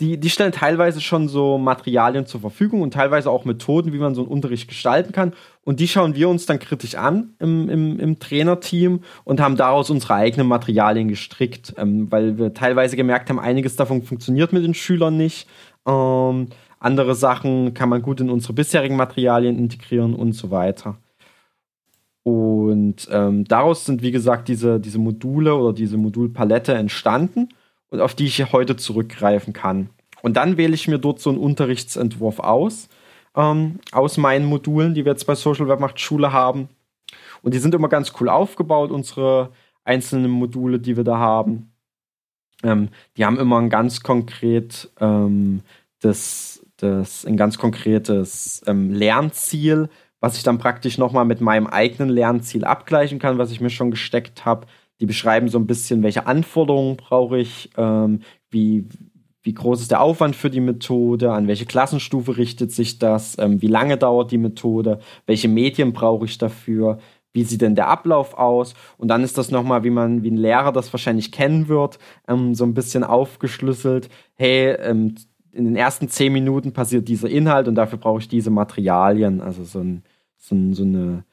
die, 0.00 0.20
die 0.20 0.28
stellen 0.28 0.52
teilweise 0.52 1.00
schon 1.00 1.28
so 1.28 1.56
Materialien 1.56 2.26
zur 2.26 2.40
Verfügung 2.40 2.82
und 2.82 2.92
teilweise 2.92 3.30
auch 3.30 3.46
Methoden, 3.46 3.94
wie 3.94 3.98
man 3.98 4.14
so 4.14 4.22
einen 4.22 4.30
Unterricht 4.30 4.68
gestalten 4.68 5.12
kann. 5.12 5.32
Und 5.64 5.80
die 5.80 5.88
schauen 5.88 6.14
wir 6.14 6.28
uns 6.28 6.44
dann 6.44 6.58
kritisch 6.58 6.96
an 6.96 7.34
im, 7.38 7.70
im, 7.70 7.98
im 7.98 8.18
Trainerteam 8.18 9.00
und 9.24 9.40
haben 9.40 9.56
daraus 9.56 9.88
unsere 9.88 10.14
eigenen 10.14 10.48
Materialien 10.48 11.08
gestrickt, 11.08 11.74
ähm, 11.78 12.12
weil 12.12 12.36
wir 12.36 12.52
teilweise 12.52 12.96
gemerkt 12.96 13.30
haben, 13.30 13.40
einiges 13.40 13.76
davon 13.76 14.02
funktioniert 14.02 14.52
mit 14.52 14.64
den 14.64 14.74
Schülern 14.74 15.16
nicht. 15.16 15.48
Ähm, 15.86 16.48
andere 16.78 17.14
Sachen 17.14 17.72
kann 17.72 17.88
man 17.88 18.02
gut 18.02 18.20
in 18.20 18.28
unsere 18.28 18.52
bisherigen 18.52 18.96
Materialien 18.96 19.58
integrieren 19.58 20.14
und 20.14 20.34
so 20.34 20.50
weiter. 20.50 20.98
Und 22.22 23.08
ähm, 23.10 23.44
daraus 23.44 23.86
sind, 23.86 24.02
wie 24.02 24.10
gesagt, 24.10 24.48
diese, 24.48 24.78
diese 24.78 24.98
Module 24.98 25.54
oder 25.54 25.72
diese 25.72 25.96
Modulpalette 25.96 26.74
entstanden 26.74 27.48
und 27.90 28.00
auf 28.00 28.14
die 28.14 28.26
ich 28.26 28.52
heute 28.52 28.76
zurückgreifen 28.76 29.52
kann. 29.52 29.90
Und 30.22 30.36
dann 30.36 30.56
wähle 30.56 30.74
ich 30.74 30.88
mir 30.88 30.98
dort 30.98 31.20
so 31.20 31.30
einen 31.30 31.38
Unterrichtsentwurf 31.38 32.40
aus, 32.40 32.88
ähm, 33.34 33.80
aus 33.92 34.16
meinen 34.16 34.46
Modulen, 34.46 34.94
die 34.94 35.04
wir 35.04 35.12
jetzt 35.12 35.26
bei 35.26 35.34
Social 35.34 35.68
Webmacht 35.68 36.00
Schule 36.00 36.32
haben. 36.32 36.68
Und 37.42 37.54
die 37.54 37.58
sind 37.58 37.74
immer 37.74 37.88
ganz 37.88 38.12
cool 38.20 38.28
aufgebaut, 38.28 38.90
unsere 38.90 39.52
einzelnen 39.84 40.30
Module, 40.30 40.80
die 40.80 40.96
wir 40.96 41.04
da 41.04 41.18
haben. 41.18 41.72
Ähm, 42.62 42.88
die 43.16 43.24
haben 43.24 43.38
immer 43.38 43.58
ein 43.58 43.70
ganz 43.70 44.02
konkret 44.02 44.90
ähm, 45.00 45.62
das, 46.00 46.64
das, 46.78 47.24
ein 47.24 47.36
ganz 47.36 47.58
konkretes 47.58 48.62
ähm, 48.66 48.92
Lernziel, 48.92 49.88
was 50.20 50.36
ich 50.36 50.42
dann 50.42 50.58
praktisch 50.58 50.98
nochmal 50.98 51.24
mit 51.24 51.40
meinem 51.40 51.66
eigenen 51.66 52.08
Lernziel 52.08 52.64
abgleichen 52.64 53.18
kann, 53.18 53.38
was 53.38 53.50
ich 53.50 53.60
mir 53.60 53.70
schon 53.70 53.90
gesteckt 53.90 54.44
habe. 54.44 54.66
Die 55.00 55.06
beschreiben 55.06 55.48
so 55.48 55.58
ein 55.58 55.66
bisschen, 55.66 56.02
welche 56.02 56.26
Anforderungen 56.26 56.96
brauche 56.96 57.38
ich, 57.38 57.70
ähm, 57.76 58.20
wie, 58.50 58.86
wie 59.42 59.54
groß 59.54 59.82
ist 59.82 59.90
der 59.90 60.00
Aufwand 60.00 60.34
für 60.34 60.50
die 60.50 60.60
Methode, 60.60 61.32
an 61.32 61.48
welche 61.48 61.66
Klassenstufe 61.66 62.36
richtet 62.36 62.72
sich 62.72 62.98
das, 62.98 63.38
ähm, 63.38 63.60
wie 63.62 63.68
lange 63.68 63.96
dauert 63.96 64.30
die 64.30 64.38
Methode, 64.38 65.00
welche 65.26 65.48
Medien 65.48 65.92
brauche 65.92 66.24
ich 66.24 66.38
dafür, 66.38 66.98
wie 67.36 67.44
sieht 67.44 67.60
denn 67.60 67.74
der 67.74 67.88
Ablauf 67.88 68.32
aus? 68.32 68.74
Und 68.96 69.08
dann 69.08 69.22
ist 69.22 69.36
das 69.36 69.50
nochmal, 69.50 69.84
wie 69.84 69.90
man, 69.90 70.22
wie 70.22 70.30
ein 70.30 70.38
Lehrer 70.38 70.72
das 70.72 70.90
wahrscheinlich 70.92 71.32
kennen 71.32 71.68
wird, 71.68 71.98
ähm, 72.26 72.54
so 72.54 72.64
ein 72.64 72.72
bisschen 72.72 73.04
aufgeschlüsselt. 73.04 74.08
Hey, 74.34 74.72
ähm, 74.80 75.14
in 75.52 75.66
den 75.66 75.76
ersten 75.76 76.08
zehn 76.08 76.32
Minuten 76.32 76.72
passiert 76.72 77.08
dieser 77.08 77.28
Inhalt 77.28 77.68
und 77.68 77.74
dafür 77.74 77.98
brauche 77.98 78.20
ich 78.20 78.28
diese 78.28 78.50
Materialien. 78.50 79.42
Also 79.42 79.64
so, 79.64 79.80
ein, 79.80 80.02
so, 80.38 80.54
ein, 80.54 80.72
so 80.72 80.82
eine 80.82 81.24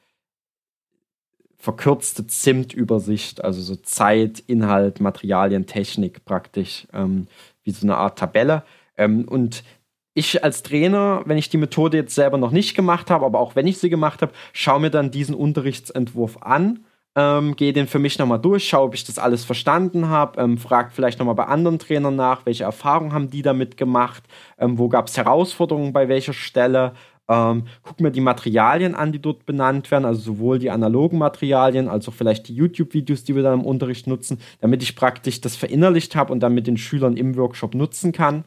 verkürzte 1.64 2.26
ZIMT-Übersicht, 2.26 3.42
also 3.42 3.62
so 3.62 3.74
Zeit, 3.76 4.38
Inhalt, 4.46 5.00
Materialien, 5.00 5.66
Technik 5.66 6.24
praktisch, 6.26 6.86
ähm, 6.92 7.26
wie 7.62 7.70
so 7.70 7.86
eine 7.86 7.96
Art 7.96 8.18
Tabelle. 8.18 8.64
Ähm, 8.98 9.26
und 9.26 9.64
ich 10.12 10.44
als 10.44 10.62
Trainer, 10.62 11.22
wenn 11.24 11.38
ich 11.38 11.48
die 11.48 11.56
Methode 11.56 11.96
jetzt 11.96 12.14
selber 12.14 12.36
noch 12.36 12.50
nicht 12.50 12.74
gemacht 12.76 13.10
habe, 13.10 13.24
aber 13.24 13.40
auch 13.40 13.56
wenn 13.56 13.66
ich 13.66 13.78
sie 13.78 13.88
gemacht 13.88 14.20
habe, 14.20 14.32
schaue 14.52 14.78
mir 14.78 14.90
dann 14.90 15.10
diesen 15.10 15.34
Unterrichtsentwurf 15.34 16.36
an, 16.42 16.84
ähm, 17.16 17.56
gehe 17.56 17.72
den 17.72 17.86
für 17.86 17.98
mich 17.98 18.18
nochmal 18.18 18.40
durch, 18.40 18.68
schaue, 18.68 18.88
ob 18.88 18.94
ich 18.94 19.04
das 19.04 19.18
alles 19.18 19.44
verstanden 19.46 20.08
habe, 20.08 20.40
ähm, 20.40 20.58
frage 20.58 20.90
vielleicht 20.92 21.18
nochmal 21.18 21.34
bei 21.34 21.46
anderen 21.46 21.78
Trainern 21.78 22.14
nach, 22.14 22.44
welche 22.44 22.64
Erfahrungen 22.64 23.14
haben 23.14 23.30
die 23.30 23.42
damit 23.42 23.78
gemacht, 23.78 24.22
ähm, 24.58 24.76
wo 24.76 24.88
gab 24.90 25.08
es 25.08 25.16
Herausforderungen 25.16 25.94
bei 25.94 26.08
welcher 26.08 26.34
Stelle, 26.34 26.92
ähm, 27.28 27.64
guck 27.82 28.00
mir 28.00 28.10
die 28.10 28.20
Materialien 28.20 28.94
an, 28.94 29.12
die 29.12 29.20
dort 29.20 29.46
benannt 29.46 29.90
werden, 29.90 30.04
also 30.04 30.20
sowohl 30.20 30.58
die 30.58 30.70
analogen 30.70 31.18
Materialien 31.18 31.88
als 31.88 32.08
auch 32.08 32.14
vielleicht 32.14 32.48
die 32.48 32.54
YouTube-Videos, 32.54 33.24
die 33.24 33.34
wir 33.34 33.42
dann 33.42 33.60
im 33.60 33.66
Unterricht 33.66 34.06
nutzen, 34.06 34.38
damit 34.60 34.82
ich 34.82 34.96
praktisch 34.96 35.40
das 35.40 35.56
verinnerlicht 35.56 36.16
habe 36.16 36.32
und 36.32 36.40
dann 36.40 36.54
mit 36.54 36.66
den 36.66 36.76
Schülern 36.76 37.16
im 37.16 37.36
Workshop 37.36 37.74
nutzen 37.74 38.12
kann. 38.12 38.44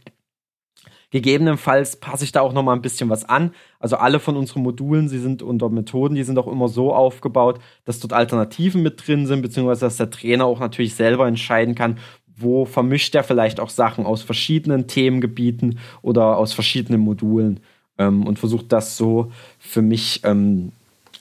Gegebenenfalls 1.10 1.96
passe 1.96 2.26
ich 2.26 2.34
da 2.34 2.42
auch 2.42 2.52
noch 2.52 2.64
mal 2.64 2.74
ein 2.74 2.82
bisschen 2.82 3.10
was 3.10 3.24
an. 3.24 3.52
Also 3.80 3.96
alle 3.96 4.20
von 4.20 4.36
unseren 4.36 4.64
Modulen, 4.64 5.08
sie 5.08 5.20
sind 5.20 5.42
unter 5.42 5.70
Methoden, 5.70 6.16
die 6.16 6.24
sind 6.24 6.38
auch 6.38 6.48
immer 6.48 6.68
so 6.68 6.94
aufgebaut, 6.94 7.60
dass 7.86 8.00
dort 8.02 8.12
Alternativen 8.12 8.84
mit 8.84 9.08
drin 9.08 9.26
sind, 9.26 9.42
beziehungsweise 9.42 9.86
dass 9.86 9.98
der 9.98 10.10
Trainer 10.10 10.46
auch 10.46 10.60
natürlich 10.60 10.96
selber 10.96 11.26
entscheiden 11.26 11.76
kann, 11.76 11.98
wo 12.36 12.66
vermischt 12.66 13.16
er 13.16 13.24
vielleicht 13.24 13.62
auch 13.62 13.70
Sachen 13.70 14.06
aus 14.06 14.22
verschiedenen 14.22 14.88
Themengebieten 14.88 15.80
oder 16.02 16.38
aus 16.38 16.54
verschiedenen 16.54 17.02
Modulen 17.02 17.62
ähm, 17.98 18.26
und 18.26 18.40
versucht 18.40 18.72
das 18.72 18.98
so 18.98 19.32
für 19.60 19.82
mich 19.82 20.22
ähm, 20.24 20.72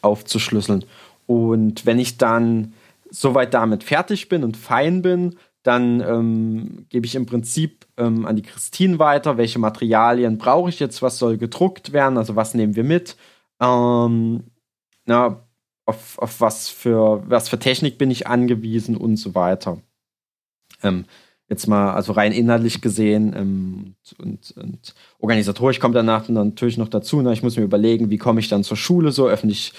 aufzuschlüsseln. 0.02 0.84
Und 1.26 1.86
wenn 1.86 1.98
ich 1.98 2.18
dann 2.18 2.74
soweit 3.10 3.54
damit 3.54 3.84
fertig 3.84 4.28
bin 4.28 4.44
und 4.44 4.56
fein 4.56 5.02
bin, 5.02 5.36
dann 5.62 6.00
ähm, 6.00 6.86
gebe 6.90 7.06
ich 7.06 7.16
im 7.16 7.26
Prinzip 7.26 7.86
ähm, 7.96 8.24
an 8.24 8.36
die 8.36 8.42
Christine 8.42 8.98
weiter, 8.98 9.36
welche 9.36 9.58
Materialien 9.58 10.38
brauche 10.38 10.68
ich 10.68 10.78
jetzt, 10.78 11.02
was 11.02 11.18
soll 11.18 11.38
gedruckt 11.38 11.92
werden, 11.92 12.18
also 12.18 12.36
was 12.36 12.54
nehmen 12.54 12.76
wir 12.76 12.84
mit, 12.84 13.16
ähm, 13.60 14.44
na, 15.06 15.42
auf, 15.84 16.18
auf 16.18 16.40
was, 16.40 16.68
für, 16.68 17.22
was 17.28 17.48
für 17.48 17.58
Technik 17.58 17.98
bin 17.98 18.10
ich 18.10 18.26
angewiesen 18.26 18.96
und 18.96 19.16
so 19.16 19.34
weiter. 19.34 19.78
Jetzt 21.48 21.68
mal, 21.68 21.92
also 21.92 22.12
rein 22.12 22.32
inhaltlich 22.32 22.80
gesehen 22.80 23.32
ähm, 23.36 23.94
und, 24.18 24.52
und 24.56 24.94
organisatorisch 25.20 25.78
kommt 25.78 25.94
danach 25.94 26.28
natürlich 26.28 26.76
noch 26.76 26.88
dazu. 26.88 27.22
Na, 27.22 27.32
ich 27.32 27.44
muss 27.44 27.56
mir 27.56 27.62
überlegen, 27.62 28.10
wie 28.10 28.18
komme 28.18 28.40
ich 28.40 28.48
dann 28.48 28.64
zur 28.64 28.76
Schule 28.76 29.12
so 29.12 29.28
öffentlich 29.28 29.72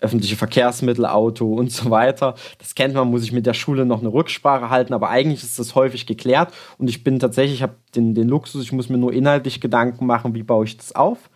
öffentliche 0.00 0.36
Verkehrsmittel, 0.36 1.06
Auto 1.06 1.54
und 1.54 1.72
so 1.72 1.90
weiter. 1.90 2.34
Das 2.58 2.74
kennt 2.74 2.94
man, 2.94 3.08
muss 3.08 3.24
ich 3.24 3.32
mit 3.32 3.46
der 3.46 3.54
Schule 3.54 3.86
noch 3.86 4.00
eine 4.00 4.12
Rücksprache 4.12 4.70
halten, 4.70 4.92
aber 4.92 5.08
eigentlich 5.08 5.42
ist 5.42 5.58
das 5.58 5.74
häufig 5.74 6.06
geklärt 6.06 6.52
und 6.78 6.88
ich 6.88 7.04
bin 7.04 7.18
tatsächlich, 7.18 7.58
ich 7.58 7.62
habe 7.62 7.76
den, 7.94 8.14
den 8.14 8.28
Luxus, 8.28 8.62
ich 8.62 8.72
muss 8.72 8.88
mir 8.88 8.98
nur 8.98 9.12
inhaltlich 9.12 9.60
Gedanken 9.60 10.06
machen, 10.06 10.34
wie 10.34 10.42
baue 10.42 10.66
ich 10.66 10.76
das 10.76 10.94
auf. 10.94 11.30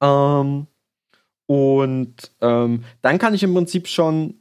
Ähm, 0.00 0.66
und 1.46 2.32
ähm, 2.40 2.84
dann 3.02 3.18
kann 3.18 3.34
ich 3.34 3.42
im 3.42 3.54
Prinzip 3.54 3.86
schon 3.86 4.40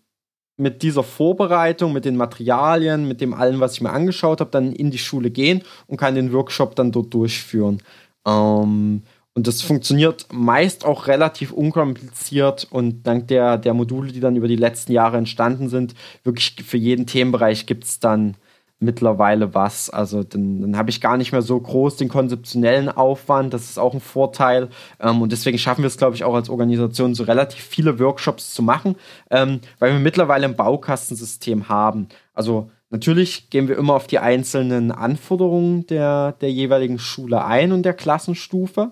mit 0.57 0.83
dieser 0.83 1.03
Vorbereitung, 1.03 1.93
mit 1.93 2.05
den 2.05 2.15
Materialien, 2.15 3.07
mit 3.07 3.21
dem 3.21 3.33
allem, 3.33 3.59
was 3.59 3.73
ich 3.73 3.81
mir 3.81 3.91
angeschaut 3.91 4.39
habe, 4.39 4.51
dann 4.51 4.71
in 4.71 4.91
die 4.91 4.97
Schule 4.97 5.29
gehen 5.29 5.63
und 5.87 5.97
kann 5.97 6.15
den 6.15 6.31
Workshop 6.31 6.75
dann 6.75 6.91
dort 6.91 7.13
durchführen. 7.13 7.81
Ähm, 8.25 9.03
und 9.33 9.47
das 9.47 9.61
funktioniert 9.61 10.27
meist 10.31 10.85
auch 10.85 11.07
relativ 11.07 11.51
unkompliziert 11.51 12.67
und 12.71 13.03
dank 13.05 13.27
der, 13.27 13.57
der 13.57 13.73
Module, 13.73 14.13
die 14.13 14.21
dann 14.21 14.37
über 14.37 14.47
die 14.47 14.55
letzten 14.55 14.93
Jahre 14.93 15.17
entstanden 15.17 15.67
sind, 15.67 15.93
wirklich 16.23 16.55
für 16.65 16.77
jeden 16.77 17.05
Themenbereich 17.05 17.65
gibt 17.65 17.83
es 17.83 17.99
dann 17.99 18.37
mittlerweile 18.79 19.53
was. 19.53 19.89
Also 19.89 20.23
dann, 20.23 20.61
dann 20.61 20.77
habe 20.77 20.89
ich 20.89 21.01
gar 21.01 21.17
nicht 21.17 21.31
mehr 21.31 21.41
so 21.41 21.59
groß 21.59 21.97
den 21.97 22.09
konzeptionellen 22.09 22.89
Aufwand. 22.89 23.53
Das 23.53 23.69
ist 23.69 23.79
auch 23.79 23.93
ein 23.93 24.01
Vorteil. 24.01 24.69
Ähm, 24.99 25.21
und 25.21 25.31
deswegen 25.31 25.57
schaffen 25.57 25.83
wir 25.83 25.87
es, 25.87 25.97
glaube 25.97 26.15
ich, 26.15 26.23
auch 26.23 26.35
als 26.35 26.49
Organisation 26.49 27.15
so 27.15 27.23
relativ 27.23 27.63
viele 27.63 27.99
Workshops 27.99 28.53
zu 28.53 28.61
machen, 28.61 28.95
ähm, 29.31 29.61
weil 29.79 29.93
wir 29.93 29.99
mittlerweile 29.99 30.45
ein 30.45 30.55
Baukastensystem 30.55 31.69
haben. 31.69 32.07
Also 32.33 32.69
Natürlich 32.91 33.49
gehen 33.49 33.67
wir 33.67 33.77
immer 33.77 33.93
auf 33.93 34.07
die 34.07 34.19
einzelnen 34.19 34.91
Anforderungen 34.91 35.87
der, 35.87 36.33
der 36.33 36.51
jeweiligen 36.51 36.99
Schule 36.99 37.43
ein 37.43 37.71
und 37.71 37.83
der 37.83 37.93
Klassenstufe. 37.93 38.91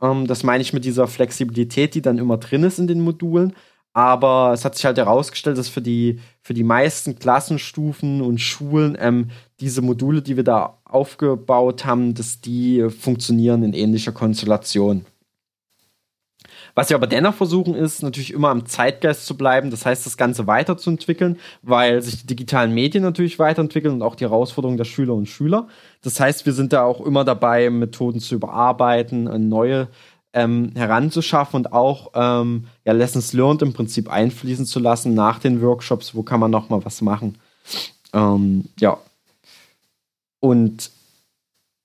Ähm, 0.00 0.26
das 0.26 0.42
meine 0.42 0.62
ich 0.62 0.72
mit 0.72 0.84
dieser 0.84 1.06
Flexibilität, 1.06 1.94
die 1.94 2.02
dann 2.02 2.18
immer 2.18 2.38
drin 2.38 2.64
ist 2.64 2.78
in 2.78 2.88
den 2.88 3.00
Modulen. 3.00 3.54
Aber 3.94 4.50
es 4.52 4.64
hat 4.64 4.74
sich 4.74 4.84
halt 4.84 4.98
herausgestellt, 4.98 5.56
dass 5.56 5.68
für 5.68 5.80
die, 5.80 6.18
für 6.42 6.52
die 6.52 6.64
meisten 6.64 7.16
Klassenstufen 7.16 8.20
und 8.20 8.38
Schulen 8.40 8.98
ähm, 9.00 9.30
diese 9.60 9.82
Module, 9.82 10.20
die 10.20 10.36
wir 10.36 10.42
da 10.42 10.78
aufgebaut 10.84 11.84
haben, 11.84 12.12
dass 12.14 12.40
die 12.40 12.90
funktionieren 12.90 13.62
in 13.62 13.72
ähnlicher 13.72 14.10
Konstellation. 14.10 15.06
Was 16.74 16.88
wir 16.88 16.96
aber 16.96 17.06
dennoch 17.06 17.34
versuchen, 17.34 17.76
ist 17.76 18.02
natürlich 18.02 18.32
immer 18.32 18.48
am 18.48 18.66
Zeitgeist 18.66 19.26
zu 19.26 19.36
bleiben. 19.36 19.70
Das 19.70 19.86
heißt, 19.86 20.04
das 20.06 20.16
Ganze 20.16 20.48
weiterzuentwickeln, 20.48 21.38
weil 21.62 22.02
sich 22.02 22.22
die 22.22 22.26
digitalen 22.26 22.74
Medien 22.74 23.04
natürlich 23.04 23.38
weiterentwickeln 23.38 23.94
und 23.94 24.02
auch 24.02 24.16
die 24.16 24.24
Herausforderungen 24.24 24.76
der 24.76 24.84
Schüler 24.84 25.14
und 25.14 25.26
Schüler. 25.26 25.68
Das 26.02 26.18
heißt, 26.18 26.46
wir 26.46 26.52
sind 26.52 26.72
da 26.72 26.82
auch 26.82 27.00
immer 27.00 27.24
dabei, 27.24 27.70
Methoden 27.70 28.18
zu 28.18 28.34
überarbeiten, 28.34 29.48
neue 29.48 29.86
ähm, 30.34 30.72
heranzuschaffen 30.74 31.56
und 31.56 31.72
auch 31.72 32.10
ähm, 32.14 32.66
ja, 32.84 32.92
Lessons 32.92 33.32
Learned 33.32 33.62
im 33.62 33.72
Prinzip 33.72 34.10
einfließen 34.10 34.66
zu 34.66 34.80
lassen 34.80 35.14
nach 35.14 35.38
den 35.38 35.62
Workshops. 35.62 36.14
Wo 36.14 36.22
kann 36.22 36.40
man 36.40 36.50
noch 36.50 36.68
mal 36.68 36.84
was 36.84 37.00
machen? 37.00 37.38
Ähm, 38.12 38.66
ja. 38.78 38.98
Und 40.40 40.90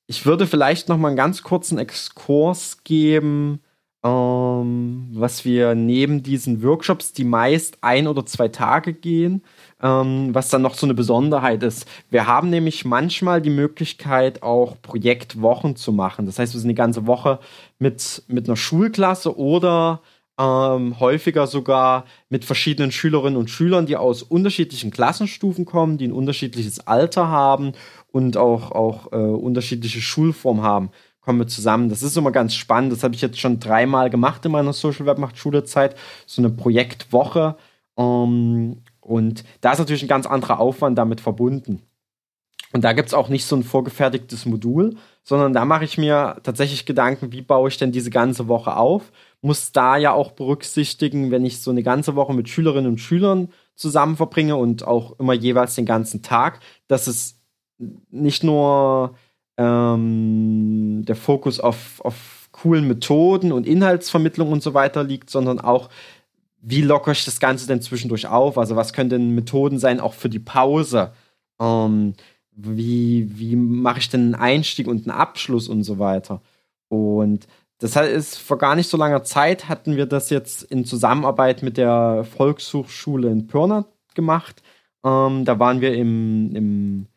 ich 0.07 0.25
würde 0.25 0.47
vielleicht 0.47 0.89
noch 0.89 0.97
mal 0.97 1.09
einen 1.09 1.17
ganz 1.17 1.43
kurzen 1.43 1.77
Exkurs 1.77 2.83
geben 2.83 3.61
ähm, 4.03 5.09
was 5.11 5.43
wir 5.43 5.75
neben 5.75 6.23
diesen 6.23 6.63
Workshops, 6.63 7.11
die 7.11 7.25
meist 7.25 7.77
ein 7.81 8.07
oder 8.07 8.25
zwei 8.25 8.47
Tage 8.47 8.93
gehen, 8.93 9.43
ähm, 9.81 10.33
was 10.33 10.49
dann 10.49 10.61
noch 10.61 10.75
so 10.75 10.85
eine 10.85 10.93
Besonderheit 10.93 11.63
ist. 11.63 11.87
Wir 12.09 12.27
haben 12.27 12.49
nämlich 12.49 12.85
manchmal 12.85 13.41
die 13.41 13.49
Möglichkeit, 13.49 14.43
auch 14.43 14.75
Projektwochen 14.81 15.75
zu 15.75 15.91
machen. 15.93 16.25
Das 16.25 16.39
heißt, 16.39 16.53
wir 16.53 16.59
sind 16.59 16.69
eine 16.69 16.75
ganze 16.75 17.07
Woche 17.07 17.39
mit, 17.79 18.23
mit 18.27 18.47
einer 18.47 18.57
Schulklasse 18.57 19.37
oder 19.37 20.01
ähm, 20.39 20.99
häufiger 20.99 21.47
sogar 21.47 22.05
mit 22.29 22.45
verschiedenen 22.45 22.91
Schülerinnen 22.91 23.37
und 23.37 23.49
Schülern, 23.49 23.85
die 23.85 23.97
aus 23.97 24.23
unterschiedlichen 24.23 24.91
Klassenstufen 24.91 25.65
kommen, 25.65 25.97
die 25.97 26.07
ein 26.07 26.13
unterschiedliches 26.13 26.87
Alter 26.87 27.27
haben 27.27 27.73
und 28.11 28.37
auch, 28.37 28.71
auch 28.71 29.11
äh, 29.11 29.15
unterschiedliche 29.15 30.01
Schulformen 30.01 30.63
haben 30.63 30.91
kommen 31.21 31.39
wir 31.41 31.47
zusammen. 31.47 31.89
Das 31.89 32.01
ist 32.01 32.17
immer 32.17 32.31
ganz 32.31 32.55
spannend. 32.55 32.91
Das 32.91 33.03
habe 33.03 33.13
ich 33.13 33.21
jetzt 33.21 33.39
schon 33.39 33.59
dreimal 33.59 34.09
gemacht 34.09 34.43
in 34.45 34.51
meiner 34.51 34.73
Social 34.73 35.05
Webmacht 35.05 35.37
Schulezeit. 35.37 35.95
So 36.25 36.41
eine 36.41 36.49
Projektwoche. 36.49 37.55
Ähm, 37.97 38.81
und 39.09 39.43
da 39.61 39.71
ist 39.71 39.79
natürlich 39.79 40.03
ein 40.03 40.07
ganz 40.07 40.27
anderer 40.27 40.59
Aufwand 40.59 40.95
damit 40.95 41.19
verbunden. 41.19 41.81
Und 42.73 42.83
da 42.83 42.93
gibt 42.93 43.07
es 43.07 43.15
auch 43.15 43.27
nicht 43.27 43.45
so 43.45 43.55
ein 43.55 43.63
vorgefertigtes 43.63 44.45
Modul, 44.45 44.97
sondern 45.23 45.51
da 45.51 45.65
mache 45.65 45.83
ich 45.83 45.97
mir 45.97 46.37
tatsächlich 46.43 46.85
Gedanken, 46.85 47.31
wie 47.31 47.41
baue 47.41 47.69
ich 47.69 47.77
denn 47.77 47.91
diese 47.91 48.11
ganze 48.11 48.47
Woche 48.47 48.77
auf. 48.77 49.11
Muss 49.41 49.71
da 49.71 49.97
ja 49.97 50.11
auch 50.11 50.33
berücksichtigen, 50.33 51.31
wenn 51.31 51.43
ich 51.43 51.59
so 51.59 51.71
eine 51.71 51.81
ganze 51.81 52.15
Woche 52.15 52.35
mit 52.35 52.49
Schülerinnen 52.49 52.91
und 52.91 52.99
Schülern 52.99 53.49
zusammen 53.73 54.15
verbringe 54.15 54.57
und 54.57 54.85
auch 54.85 55.19
immer 55.19 55.33
jeweils 55.33 55.73
den 55.73 55.87
ganzen 55.87 56.21
Tag, 56.21 56.59
dass 56.87 57.07
es 57.07 57.41
nicht 58.11 58.43
nur 58.43 59.15
ähm, 59.57 61.03
der 61.03 61.15
Fokus 61.15 61.59
auf, 61.59 61.99
auf 62.01 62.49
coolen 62.51 62.87
Methoden 62.87 63.51
und 63.51 63.65
Inhaltsvermittlung 63.65 64.51
und 64.51 64.61
so 64.61 64.75
weiter 64.75 65.03
liegt, 65.03 65.31
sondern 65.31 65.59
auch, 65.59 65.89
wie 66.61 66.81
locker 66.81 67.11
ich 67.11 67.25
das 67.25 67.39
Ganze 67.39 67.67
denn 67.67 67.81
zwischendurch 67.81 68.27
auf? 68.27 68.57
Also 68.57 68.75
was 68.75 68.93
können 68.93 69.09
denn 69.09 69.35
Methoden 69.35 69.79
sein, 69.79 69.99
auch 69.99 70.13
für 70.13 70.29
die 70.29 70.39
Pause? 70.39 71.13
Ähm, 71.59 72.13
wie, 72.51 73.29
wie 73.39 73.55
mache 73.55 73.99
ich 73.99 74.09
denn 74.09 74.33
einen 74.33 74.35
Einstieg 74.35 74.87
und 74.87 75.07
einen 75.07 75.17
Abschluss 75.17 75.67
und 75.67 75.83
so 75.83 75.99
weiter. 75.99 76.41
Und 76.89 77.47
das 77.79 77.95
ist 77.95 78.37
vor 78.37 78.57
gar 78.57 78.75
nicht 78.75 78.89
so 78.89 78.97
langer 78.97 79.23
Zeit 79.23 79.69
hatten 79.69 79.95
wir 79.95 80.05
das 80.05 80.29
jetzt 80.29 80.63
in 80.63 80.83
Zusammenarbeit 80.83 81.63
mit 81.63 81.77
der 81.77 82.25
Volkshochschule 82.25 83.29
in 83.29 83.47
Pirna 83.47 83.85
gemacht. 84.15 84.61
Ähm, 85.05 85.45
da 85.45 85.59
waren 85.59 85.79
wir 85.79 85.93
im, 85.93 86.55
im 86.55 87.07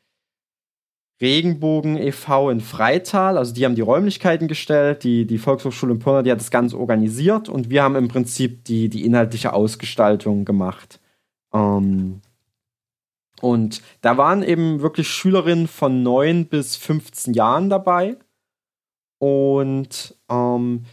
Regenbogen 1.22 1.96
e.V. 1.96 2.50
in 2.50 2.60
Freital. 2.60 3.38
Also 3.38 3.54
die 3.54 3.64
haben 3.64 3.76
die 3.76 3.80
Räumlichkeiten 3.80 4.48
gestellt, 4.48 5.04
die, 5.04 5.26
die 5.26 5.38
Volkshochschule 5.38 5.94
in 5.94 5.98
Pirna, 6.00 6.22
die 6.22 6.32
hat 6.32 6.40
das 6.40 6.50
Ganze 6.50 6.78
organisiert 6.78 7.48
und 7.48 7.70
wir 7.70 7.82
haben 7.82 7.96
im 7.96 8.08
Prinzip 8.08 8.64
die, 8.64 8.88
die 8.88 9.06
inhaltliche 9.06 9.52
Ausgestaltung 9.52 10.44
gemacht. 10.44 11.00
Ähm, 11.54 12.20
und 13.40 13.82
da 14.02 14.16
waren 14.16 14.42
eben 14.42 14.82
wirklich 14.82 15.08
Schülerinnen 15.08 15.68
von 15.68 16.02
9 16.02 16.46
bis 16.46 16.76
15 16.76 17.34
Jahren 17.34 17.70
dabei. 17.70 18.16
Und 19.18 20.16
ähm, 20.28 20.84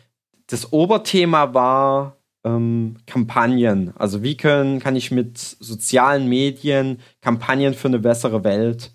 das 0.48 0.72
Oberthema 0.72 1.54
war 1.54 2.18
ähm, 2.44 2.98
Kampagnen. 3.06 3.94
Also 3.98 4.24
wie 4.24 4.38
können, 4.38 4.80
kann 4.80 4.96
ich 4.96 5.12
mit 5.12 5.38
sozialen 5.38 6.28
Medien 6.28 7.00
Kampagnen 7.22 7.74
für 7.74 7.88
eine 7.88 8.00
bessere 8.00 8.44
Welt 8.44 8.92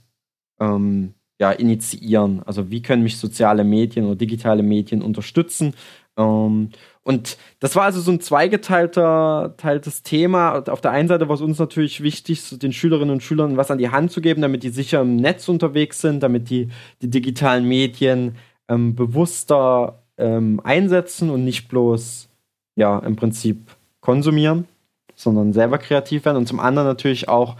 ähm, 0.60 1.14
ja, 1.38 1.50
initiieren? 1.50 2.42
Also 2.44 2.70
wie 2.70 2.82
können 2.82 3.02
mich 3.02 3.18
soziale 3.18 3.64
Medien 3.64 4.06
oder 4.06 4.16
digitale 4.16 4.62
Medien 4.62 5.02
unterstützen? 5.02 5.74
Ähm, 6.16 6.70
und 7.02 7.36
das 7.60 7.76
war 7.76 7.84
also 7.84 8.00
so 8.00 8.10
ein 8.10 8.20
zweigeteilter 8.20 9.54
teiltes 9.58 10.02
Thema. 10.02 10.64
Auf 10.68 10.80
der 10.80 10.92
einen 10.92 11.08
Seite 11.08 11.28
war 11.28 11.34
es 11.34 11.42
uns 11.42 11.58
natürlich 11.58 12.02
wichtig, 12.02 12.58
den 12.58 12.72
Schülerinnen 12.72 13.10
und 13.10 13.22
Schülern 13.22 13.56
was 13.56 13.70
an 13.70 13.78
die 13.78 13.90
Hand 13.90 14.10
zu 14.10 14.20
geben, 14.20 14.40
damit 14.42 14.62
die 14.62 14.70
sicher 14.70 15.02
im 15.02 15.16
Netz 15.16 15.48
unterwegs 15.48 16.00
sind, 16.00 16.22
damit 16.22 16.48
die 16.50 16.68
die 17.02 17.10
digitalen 17.10 17.66
Medien 17.66 18.36
ähm, 18.68 18.94
bewusster 18.94 20.02
ähm, 20.16 20.60
einsetzen 20.64 21.30
und 21.30 21.44
nicht 21.44 21.68
bloß 21.68 22.28
ja 22.76 22.98
im 23.00 23.16
Prinzip 23.16 23.76
konsumieren, 24.00 24.66
sondern 25.14 25.52
selber 25.52 25.78
kreativ 25.78 26.24
werden. 26.24 26.38
Und 26.38 26.46
zum 26.46 26.60
anderen 26.60 26.88
natürlich 26.88 27.28
auch 27.28 27.56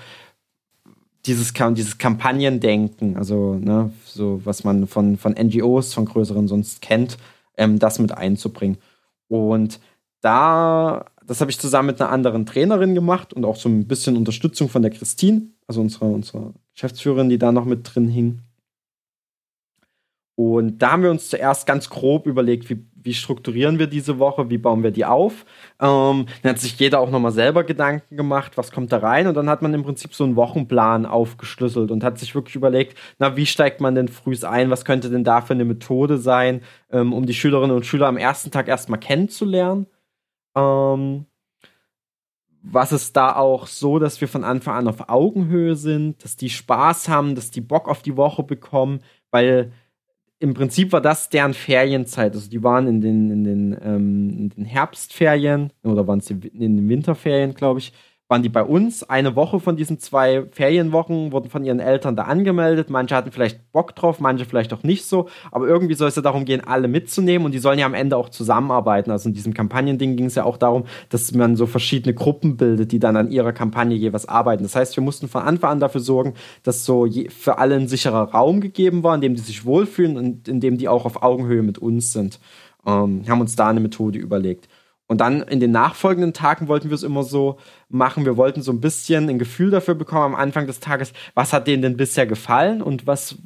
dieses, 1.27 1.53
dieses 1.53 1.99
Kampagnendenken, 1.99 3.17
also 3.17 3.55
ne, 3.55 3.93
so 4.05 4.41
was 4.45 4.65
man 4.65 4.87
von, 4.87 5.17
von 5.17 5.33
NGOs, 5.33 5.95
von 5.95 6.05
größeren 6.05 6.49
sonst 6.49 6.83
kennt, 6.83 7.17
ähm, 7.57 7.79
das 7.79 7.99
mit 7.99 8.13
einzubringen. 8.13 8.79
Und 9.29 9.81
da, 10.21 11.07
das 11.27 11.41
habe 11.41 11.51
ich 11.51 11.59
zusammen 11.59 11.89
mit 11.89 12.01
einer 12.01 12.11
anderen 12.11 12.47
Trainerin 12.47 12.95
gemacht 12.95 13.33
und 13.33 13.45
auch 13.45 13.57
so 13.57 13.69
ein 13.69 13.87
bisschen 13.87 14.17
Unterstützung 14.17 14.69
von 14.69 14.83
der 14.83 14.91
Christine, 14.91 15.43
also 15.67 15.81
unserer, 15.81 16.07
unserer 16.07 16.53
Geschäftsführerin, 16.75 17.29
die 17.29 17.39
da 17.39 17.53
noch 17.53 17.65
mit 17.65 17.95
drin 17.95 18.09
hing. 18.09 18.41
Und 20.36 20.78
da 20.78 20.93
haben 20.93 21.05
wir 21.05 21.11
uns 21.12 21.31
zuerst 21.31 21.65
ganz 21.65 21.89
grob 21.89 22.27
überlegt, 22.27 22.69
wie, 22.69 22.85
wie 22.97 23.15
strukturieren 23.15 23.78
wir 23.78 23.86
diese 23.86 24.19
Woche, 24.19 24.51
wie 24.51 24.59
bauen 24.59 24.82
wir 24.82 24.90
die 24.90 25.05
auf. 25.05 25.44
Ähm, 25.81 26.27
dann 26.43 26.51
hat 26.51 26.59
sich 26.59 26.77
jeder 26.81 26.98
auch 26.98 27.11
nochmal 27.11 27.31
selber 27.31 27.62
Gedanken 27.62 28.16
gemacht, 28.16 28.56
was 28.56 28.73
kommt 28.73 28.90
da 28.90 28.98
rein. 28.98 29.28
Und 29.28 29.36
dann 29.36 29.48
hat 29.48 29.62
man 29.62 29.73
im 29.74 29.85
Prinzip 29.85 30.12
so 30.12 30.24
einen 30.24 30.35
Wochenplan 30.35 31.06
aufgeschlüsselt 31.06 31.93
und 31.93 32.02
hat 32.02 32.19
sich 32.19 32.35
wirklich 32.35 32.56
überlegt, 32.56 32.98
na, 33.20 33.36
wie 33.36 33.47
steigt 33.47 33.81
man 33.81 33.94
denn 33.94 34.09
früh 34.09 34.35
ein, 34.43 34.70
was 34.70 34.85
könnte 34.85 35.09
denn 35.09 35.23
da 35.23 35.40
für 35.40 35.55
eine 35.55 35.65
Methode 35.65 36.19
sein, 36.19 36.62
ähm, 36.90 37.12
um 37.12 37.27
die 37.27 37.35
Schülerinnen 37.35 37.77
und 37.77 37.86
Schüler 37.86 38.09
am 38.09 38.16
ersten 38.16 38.51
Tag 38.51 38.66
erstmal 38.66 38.98
kennenzulernen. 38.98 39.86
Ähm, 40.56 41.27
was 42.62 42.93
ist 42.93 43.16
da 43.16 43.36
auch 43.36 43.66
so, 43.66 43.98
dass 43.98 44.20
wir 44.20 44.27
von 44.27 44.43
Anfang 44.43 44.74
an 44.74 44.89
auf 44.89 45.09
Augenhöhe 45.09 45.77
sind, 45.77 46.24
dass 46.24 46.35
die 46.36 46.51
Spaß 46.51 47.09
haben, 47.09 47.35
dass 47.36 47.51
die 47.52 47.61
Bock 47.61 47.89
auf 47.89 48.02
die 48.02 48.16
Woche 48.16 48.43
bekommen, 48.43 49.01
weil 49.31 49.73
im 50.45 50.53
Prinzip 50.53 50.93
war 50.93 51.01
das 51.01 51.31
deren 51.31 51.55
Ferienzeit. 51.55 52.35
Also 52.35 52.51
die 52.51 52.62
waren 52.62 52.87
in 52.87 53.01
den, 53.01 53.31
in 53.31 53.45
den, 53.45 53.79
ähm, 53.83 54.31
in 54.39 54.49
den 54.51 54.65
Herbstferien 54.66 55.73
oder 55.83 56.07
waren 56.07 56.19
es 56.19 56.29
in 56.31 56.41
den 56.77 56.87
Winterferien, 56.87 57.55
glaube 57.55 57.79
ich, 57.79 57.95
waren 58.29 58.43
die 58.43 58.49
bei 58.49 58.63
uns. 58.63 59.03
Eine 59.03 59.37
Woche 59.37 59.61
von 59.61 59.77
diesen 59.77 59.99
zwei 59.99 60.47
Ferienwochen 60.51 61.31
wurden 61.31 61.51
von 61.51 61.63
ihren 61.65 61.79
Eltern 61.79 62.17
da 62.17 62.23
angemeldet. 62.23 62.89
Manche 62.89 63.15
hatten 63.15 63.31
vielleicht 63.31 63.71
Bock 63.73 63.95
drauf, 63.95 64.19
manche 64.19 64.47
vielleicht 64.47 64.73
auch 64.73 64.83
nicht 64.83 65.05
so. 65.05 65.29
Aber 65.51 65.69
irgendwie 65.69 65.95
soll 65.95 66.09
es 66.09 66.17
ja 66.17 66.23
darum 66.23 66.47
gehen, 66.47 66.63
alle 66.63 66.89
mitzunehmen 66.89 67.45
und 67.45 67.53
die 67.53 67.59
sollen 67.59 67.79
ja 67.79 67.85
am 67.85 67.93
Ende 67.93 68.17
auch 68.17 68.31
zusammenarbeiten. 68.31 69.11
Also 69.11 69.29
in 69.29 69.35
diesem 69.35 69.53
Kampagnending 69.53 70.17
ging 70.17 70.27
es 70.27 70.37
ja 70.37 70.45
auch 70.45 70.57
darum, 70.57 70.85
dass 71.11 71.33
man 71.35 71.57
so 71.57 71.67
verschiedene 71.67 72.15
Gruppen 72.15 72.57
bildet, 72.57 72.93
die 72.93 72.99
dann 72.99 73.17
an 73.17 73.31
ihrer 73.31 73.53
Kampagne 73.53 73.97
jeweils 73.97 74.27
arbeiten. 74.27 74.63
Das 74.63 74.75
heißt, 74.75 74.97
wir 74.97 75.05
mussten 75.05 75.29
von 75.29 75.43
Anfang 75.43 75.73
an 75.73 75.81
dafür 75.81 76.01
sorgen, 76.01 76.35
dass 76.63 76.85
so 76.87 77.07
für 77.29 77.59
alle 77.59 77.75
ein 77.75 77.89
sicherer 77.89 78.31
Raum 78.31 78.63
gegeben 78.63 79.03
war, 79.03 79.15
in 79.15 79.21
dem 79.21 79.35
die 79.35 79.43
sich 79.43 79.67
wohlfühlen 79.67 80.17
und 80.17 80.49
in 80.49 80.61
dem 80.61 80.79
die 80.79 80.89
auch 80.89 81.05
auf 81.05 81.23
Augenhöhe 81.23 81.63
mit 81.63 81.77
uns 81.79 82.13
sind. 82.13 82.41
Ähm, 82.87 83.23
haben 83.29 83.41
uns 83.41 83.57
da 83.57 83.69
eine 83.69 83.81
Methode 83.81 84.19
überlegt. 84.19 84.69
Und 85.07 85.21
dann 85.21 85.43
in 85.43 85.61
den 85.61 85.71
nachfolgenden 85.71 86.33
Tagen 86.33 86.69
wollten 86.69 86.89
wir 86.89 86.95
es 86.95 87.03
immer 87.03 87.23
so 87.23 87.59
machen. 87.89 88.25
Wir 88.25 88.37
wollten 88.37 88.63
so 88.63 88.73
ein 88.73 88.81
bisschen 88.81 89.29
ein 89.29 89.39
Gefühl 89.39 89.71
dafür 89.71 89.95
bekommen 89.95 90.35
am 90.35 90.35
Anfang 90.35 90.67
des 90.67 90.81
Tages, 90.81 91.13
was 91.35 91.53
hat 91.53 91.67
denen 91.67 91.83
denn 91.83 91.97
bisher 91.97 92.27
gefallen 92.27 92.81
und 92.81 93.07
was, 93.07 93.37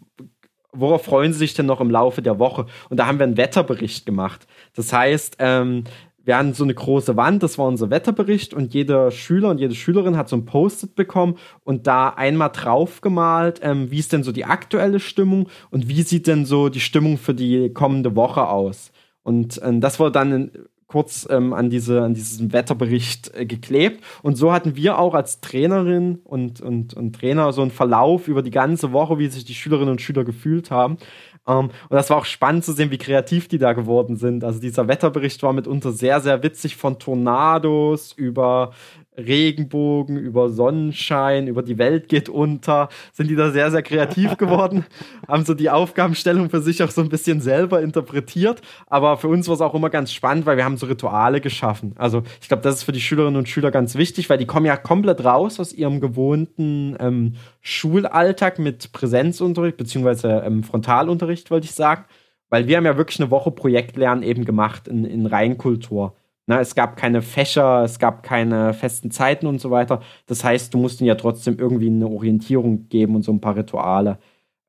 worauf 0.72 1.04
freuen 1.04 1.32
sie 1.32 1.40
sich 1.40 1.54
denn 1.54 1.66
noch 1.66 1.80
im 1.80 1.90
Laufe 1.90 2.22
der 2.22 2.38
Woche? 2.38 2.66
Und 2.90 2.98
da 2.98 3.06
haben 3.06 3.18
wir 3.18 3.24
einen 3.24 3.36
Wetterbericht 3.36 4.06
gemacht. 4.06 4.46
Das 4.74 4.92
heißt, 4.92 5.36
ähm, 5.40 5.84
wir 6.28 6.36
hatten 6.36 6.52
so 6.52 6.62
eine 6.62 6.74
große 6.74 7.16
Wand, 7.16 7.42
das 7.42 7.56
war 7.56 7.66
unser 7.66 7.88
Wetterbericht 7.88 8.52
und 8.52 8.74
jeder 8.74 9.10
Schüler 9.10 9.48
und 9.48 9.58
jede 9.58 9.74
Schülerin 9.74 10.18
hat 10.18 10.28
so 10.28 10.36
ein 10.36 10.44
Post-it 10.44 10.94
bekommen 10.94 11.38
und 11.64 11.86
da 11.86 12.10
einmal 12.10 12.50
draufgemalt, 12.52 13.60
ähm, 13.62 13.90
wie 13.90 13.98
ist 13.98 14.12
denn 14.12 14.22
so 14.22 14.30
die 14.30 14.44
aktuelle 14.44 15.00
Stimmung 15.00 15.48
und 15.70 15.88
wie 15.88 16.02
sieht 16.02 16.26
denn 16.26 16.44
so 16.44 16.68
die 16.68 16.80
Stimmung 16.80 17.16
für 17.16 17.32
die 17.32 17.72
kommende 17.72 18.14
Woche 18.14 18.46
aus. 18.46 18.92
Und 19.22 19.58
ähm, 19.64 19.80
das 19.80 19.98
wurde 19.98 20.12
dann 20.12 20.50
kurz 20.88 21.28
ähm, 21.30 21.52
an, 21.52 21.68
diese, 21.68 22.02
an 22.02 22.14
diesen 22.14 22.52
Wetterbericht 22.52 23.34
äh, 23.34 23.44
geklebt. 23.44 24.02
Und 24.22 24.36
so 24.36 24.52
hatten 24.52 24.74
wir 24.74 24.98
auch 24.98 25.14
als 25.14 25.40
Trainerin 25.40 26.20
und, 26.24 26.62
und, 26.62 26.94
und 26.94 27.12
Trainer 27.12 27.52
so 27.52 27.60
einen 27.60 27.70
Verlauf 27.70 28.26
über 28.26 28.42
die 28.42 28.50
ganze 28.50 28.90
Woche, 28.92 29.18
wie 29.18 29.28
sich 29.28 29.44
die 29.44 29.54
Schülerinnen 29.54 29.90
und 29.90 30.00
Schüler 30.00 30.24
gefühlt 30.24 30.70
haben. 30.70 30.96
Um, 31.44 31.54
ähm, 31.54 31.70
und 31.88 31.96
das 31.96 32.10
war 32.10 32.16
auch 32.16 32.24
spannend 32.24 32.64
zu 32.64 32.72
sehen, 32.72 32.90
wie 32.90 32.98
kreativ 32.98 33.48
die 33.48 33.58
da 33.58 33.74
geworden 33.74 34.16
sind. 34.16 34.44
Also 34.44 34.60
dieser 34.60 34.88
Wetterbericht 34.88 35.42
war 35.42 35.52
mitunter 35.52 35.92
sehr, 35.92 36.20
sehr 36.20 36.42
witzig 36.42 36.76
von 36.76 36.98
Tornados 36.98 38.12
über 38.12 38.72
Regenbogen, 39.18 40.16
über 40.16 40.48
Sonnenschein, 40.50 41.48
über 41.48 41.62
die 41.62 41.78
Welt 41.78 42.08
geht 42.08 42.28
unter, 42.28 42.88
sind 43.12 43.28
die 43.28 43.36
da 43.36 43.50
sehr, 43.50 43.70
sehr 43.70 43.82
kreativ 43.82 44.36
geworden, 44.36 44.84
haben 45.28 45.44
so 45.44 45.54
die 45.54 45.70
Aufgabenstellung 45.70 46.50
für 46.50 46.60
sich 46.60 46.82
auch 46.82 46.90
so 46.90 47.00
ein 47.00 47.08
bisschen 47.08 47.40
selber 47.40 47.82
interpretiert. 47.82 48.62
Aber 48.86 49.16
für 49.16 49.28
uns 49.28 49.48
war 49.48 49.54
es 49.54 49.60
auch 49.60 49.74
immer 49.74 49.90
ganz 49.90 50.12
spannend, 50.12 50.46
weil 50.46 50.56
wir 50.56 50.64
haben 50.64 50.76
so 50.76 50.86
Rituale 50.86 51.40
geschaffen. 51.40 51.94
Also 51.98 52.22
ich 52.40 52.48
glaube, 52.48 52.62
das 52.62 52.76
ist 52.76 52.82
für 52.84 52.92
die 52.92 53.00
Schülerinnen 53.00 53.36
und 53.36 53.48
Schüler 53.48 53.70
ganz 53.70 53.96
wichtig, 53.96 54.30
weil 54.30 54.38
die 54.38 54.46
kommen 54.46 54.66
ja 54.66 54.76
komplett 54.76 55.24
raus 55.24 55.58
aus 55.60 55.72
ihrem 55.72 56.00
gewohnten 56.00 56.96
ähm, 57.00 57.34
Schulalltag 57.60 58.58
mit 58.58 58.92
Präsenzunterricht, 58.92 59.76
beziehungsweise 59.76 60.42
ähm, 60.44 60.62
Frontalunterricht, 60.62 61.50
wollte 61.50 61.66
ich 61.66 61.72
sagen. 61.72 62.04
Weil 62.50 62.66
wir 62.66 62.78
haben 62.78 62.86
ja 62.86 62.96
wirklich 62.96 63.20
eine 63.20 63.30
Woche 63.30 63.50
Projektlernen 63.50 64.22
eben 64.24 64.44
gemacht 64.44 64.88
in, 64.88 65.04
in 65.04 65.26
Reinkultur. 65.26 66.14
Na, 66.48 66.60
es 66.60 66.74
gab 66.74 66.96
keine 66.96 67.20
Fächer, 67.20 67.82
es 67.84 67.98
gab 67.98 68.22
keine 68.22 68.72
festen 68.72 69.10
Zeiten 69.10 69.46
und 69.46 69.60
so 69.60 69.70
weiter. 69.70 70.00
Das 70.24 70.44
heißt, 70.44 70.72
du 70.72 70.78
musst 70.78 70.98
ihnen 70.98 71.08
ja 71.08 71.14
trotzdem 71.14 71.58
irgendwie 71.58 71.88
eine 71.88 72.08
Orientierung 72.08 72.88
geben 72.88 73.16
und 73.16 73.22
so 73.22 73.30
ein 73.32 73.42
paar 73.42 73.54
Rituale. 73.54 74.18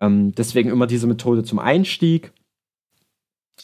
Ähm, 0.02 0.34
deswegen 0.36 0.72
immer 0.72 0.88
diese 0.88 1.08
Methode 1.08 1.46
zum 1.46 1.58
Einstieg. 1.58 2.34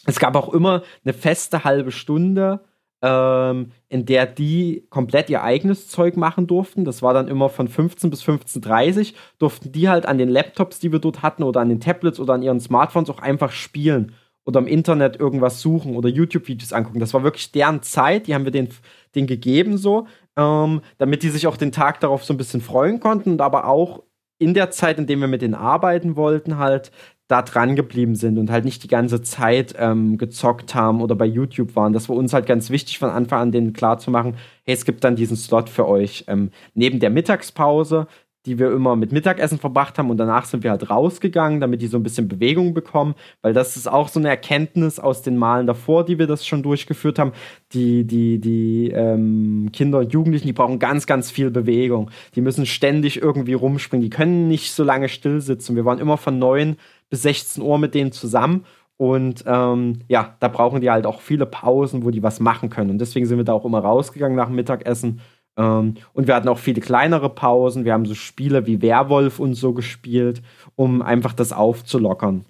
Es 0.05 0.17
gab 0.17 0.37
auch 0.37 0.53
immer 0.53 0.83
eine 1.03 1.11
feste 1.11 1.65
halbe 1.65 1.91
Stunde, 1.91 2.61
ähm, 3.01 3.73
in 3.89 4.05
der 4.05 4.27
die 4.27 4.87
komplett 4.89 5.29
ihr 5.29 5.43
eigenes 5.43 5.89
Zeug 5.89 6.15
machen 6.15 6.47
durften. 6.47 6.85
Das 6.85 7.01
war 7.01 7.13
dann 7.13 7.27
immer 7.27 7.49
von 7.49 7.67
15 7.67 8.09
bis 8.09 8.23
15.30 8.23 9.13
durften 9.39 9.73
die 9.73 9.89
halt 9.89 10.05
an 10.05 10.17
den 10.17 10.29
Laptops, 10.29 10.79
die 10.79 10.93
wir 10.93 10.99
dort 10.99 11.21
hatten, 11.21 11.43
oder 11.43 11.59
an 11.59 11.67
den 11.67 11.81
Tablets 11.81 12.21
oder 12.21 12.35
an 12.35 12.43
ihren 12.43 12.61
Smartphones 12.61 13.09
auch 13.09 13.19
einfach 13.19 13.51
spielen 13.51 14.13
oder 14.45 14.59
im 14.59 14.67
Internet 14.67 15.19
irgendwas 15.19 15.61
suchen 15.61 15.95
oder 15.95 16.07
YouTube-Videos 16.07 16.71
angucken. 16.71 16.99
Das 16.99 17.13
war 17.13 17.23
wirklich 17.23 17.51
deren 17.51 17.81
Zeit, 17.81 18.27
die 18.27 18.35
haben 18.35 18.45
wir 18.45 18.51
denen, 18.51 18.69
denen 19.15 19.27
gegeben 19.27 19.77
so, 19.77 20.07
ähm, 20.37 20.81
damit 20.97 21.23
die 21.23 21.29
sich 21.29 21.47
auch 21.47 21.57
den 21.57 21.71
Tag 21.71 21.99
darauf 21.99 22.23
so 22.23 22.33
ein 22.33 22.37
bisschen 22.37 22.61
freuen 22.61 22.99
konnten 22.99 23.31
und 23.31 23.41
aber 23.41 23.67
auch 23.67 24.03
in 24.37 24.53
der 24.53 24.69
Zeit, 24.69 24.97
in 24.97 25.07
der 25.07 25.17
wir 25.17 25.27
mit 25.27 25.41
denen 25.41 25.55
arbeiten 25.55 26.15
wollten, 26.15 26.57
halt 26.57 26.91
da 27.27 27.41
dran 27.41 27.75
geblieben 27.75 28.13
sind 28.15 28.37
und 28.37 28.51
halt 28.51 28.65
nicht 28.65 28.83
die 28.83 28.87
ganze 28.87 29.21
Zeit 29.23 29.73
ähm, 29.79 30.17
gezockt 30.17 30.75
haben 30.75 31.01
oder 31.01 31.15
bei 31.15 31.25
YouTube 31.25 31.75
waren. 31.75 31.91
Das 31.91 32.07
war 32.07 32.15
uns 32.15 32.33
halt 32.33 32.45
ganz 32.45 32.69
wichtig 32.69 32.99
von 32.99 33.09
Anfang 33.09 33.41
an, 33.41 33.51
denen 33.51 33.73
klar 33.73 33.97
zu 33.97 34.11
machen, 34.11 34.35
hey, 34.63 34.75
es 34.75 34.85
gibt 34.85 35.03
dann 35.03 35.15
diesen 35.15 35.35
Slot 35.35 35.69
für 35.69 35.87
euch 35.87 36.25
ähm, 36.27 36.51
neben 36.75 36.99
der 36.99 37.09
Mittagspause, 37.09 38.07
die 38.45 38.59
wir 38.59 38.71
immer 38.71 38.95
mit 38.95 39.11
Mittagessen 39.11 39.59
verbracht 39.59 39.97
haben 39.97 40.09
und 40.09 40.17
danach 40.17 40.45
sind 40.45 40.63
wir 40.63 40.71
halt 40.71 40.89
rausgegangen, 40.89 41.59
damit 41.59 41.81
die 41.81 41.87
so 41.87 41.97
ein 41.97 42.03
bisschen 42.03 42.27
Bewegung 42.27 42.73
bekommen, 42.73 43.15
weil 43.41 43.53
das 43.53 43.75
ist 43.75 43.87
auch 43.87 44.07
so 44.07 44.19
eine 44.19 44.29
Erkenntnis 44.29 44.99
aus 44.99 45.21
den 45.21 45.37
Malen 45.37 45.67
davor, 45.67 46.05
die 46.05 46.19
wir 46.19 46.27
das 46.27 46.45
schon 46.45 46.63
durchgeführt 46.63 47.19
haben. 47.19 47.31
Die, 47.73 48.05
die, 48.05 48.39
die 48.39 48.91
ähm, 48.93 49.69
Kinder 49.73 49.99
und 49.99 50.13
Jugendlichen, 50.13 50.47
die 50.47 50.53
brauchen 50.53 50.79
ganz, 50.79 51.07
ganz 51.07 51.31
viel 51.31 51.49
Bewegung. 51.51 52.11
Die 52.35 52.41
müssen 52.41 52.65
ständig 52.65 53.21
irgendwie 53.21 53.53
rumspringen, 53.53 54.03
die 54.03 54.09
können 54.09 54.47
nicht 54.47 54.71
so 54.71 54.83
lange 54.83 55.09
still 55.09 55.41
sitzen. 55.41 55.75
Wir 55.75 55.85
waren 55.85 55.99
immer 55.99 56.17
von 56.17 56.37
9 56.39 56.77
bis 57.09 57.23
16 57.23 57.63
Uhr 57.63 57.77
mit 57.77 57.93
denen 57.93 58.11
zusammen 58.11 58.65
und 58.97 59.43
ähm, 59.45 59.99
ja, 60.07 60.35
da 60.39 60.47
brauchen 60.47 60.79
die 60.79 60.89
halt 60.89 61.05
auch 61.05 61.19
viele 61.19 61.45
Pausen, 61.45 62.05
wo 62.05 62.11
die 62.11 62.23
was 62.23 62.39
machen 62.39 62.69
können. 62.69 62.91
Und 62.91 62.99
deswegen 62.99 63.25
sind 63.25 63.37
wir 63.37 63.43
da 63.43 63.53
auch 63.53 63.65
immer 63.65 63.79
rausgegangen 63.79 64.37
nach 64.37 64.47
dem 64.47 64.55
Mittagessen 64.55 65.19
ähm, 65.57 65.95
und 66.13 66.27
wir 66.27 66.35
hatten 66.35 66.49
auch 66.49 66.59
viele 66.59 66.81
kleinere 66.81 67.29
Pausen. 67.29 67.85
Wir 67.85 67.93
haben 67.93 68.05
so 68.05 68.15
Spiele 68.15 68.65
wie 68.65 68.81
Werwolf 68.81 69.39
und 69.39 69.53
so 69.55 69.73
gespielt, 69.73 70.41
um 70.75 71.01
einfach 71.01 71.33
das 71.33 71.53
aufzulockern. 71.53 72.45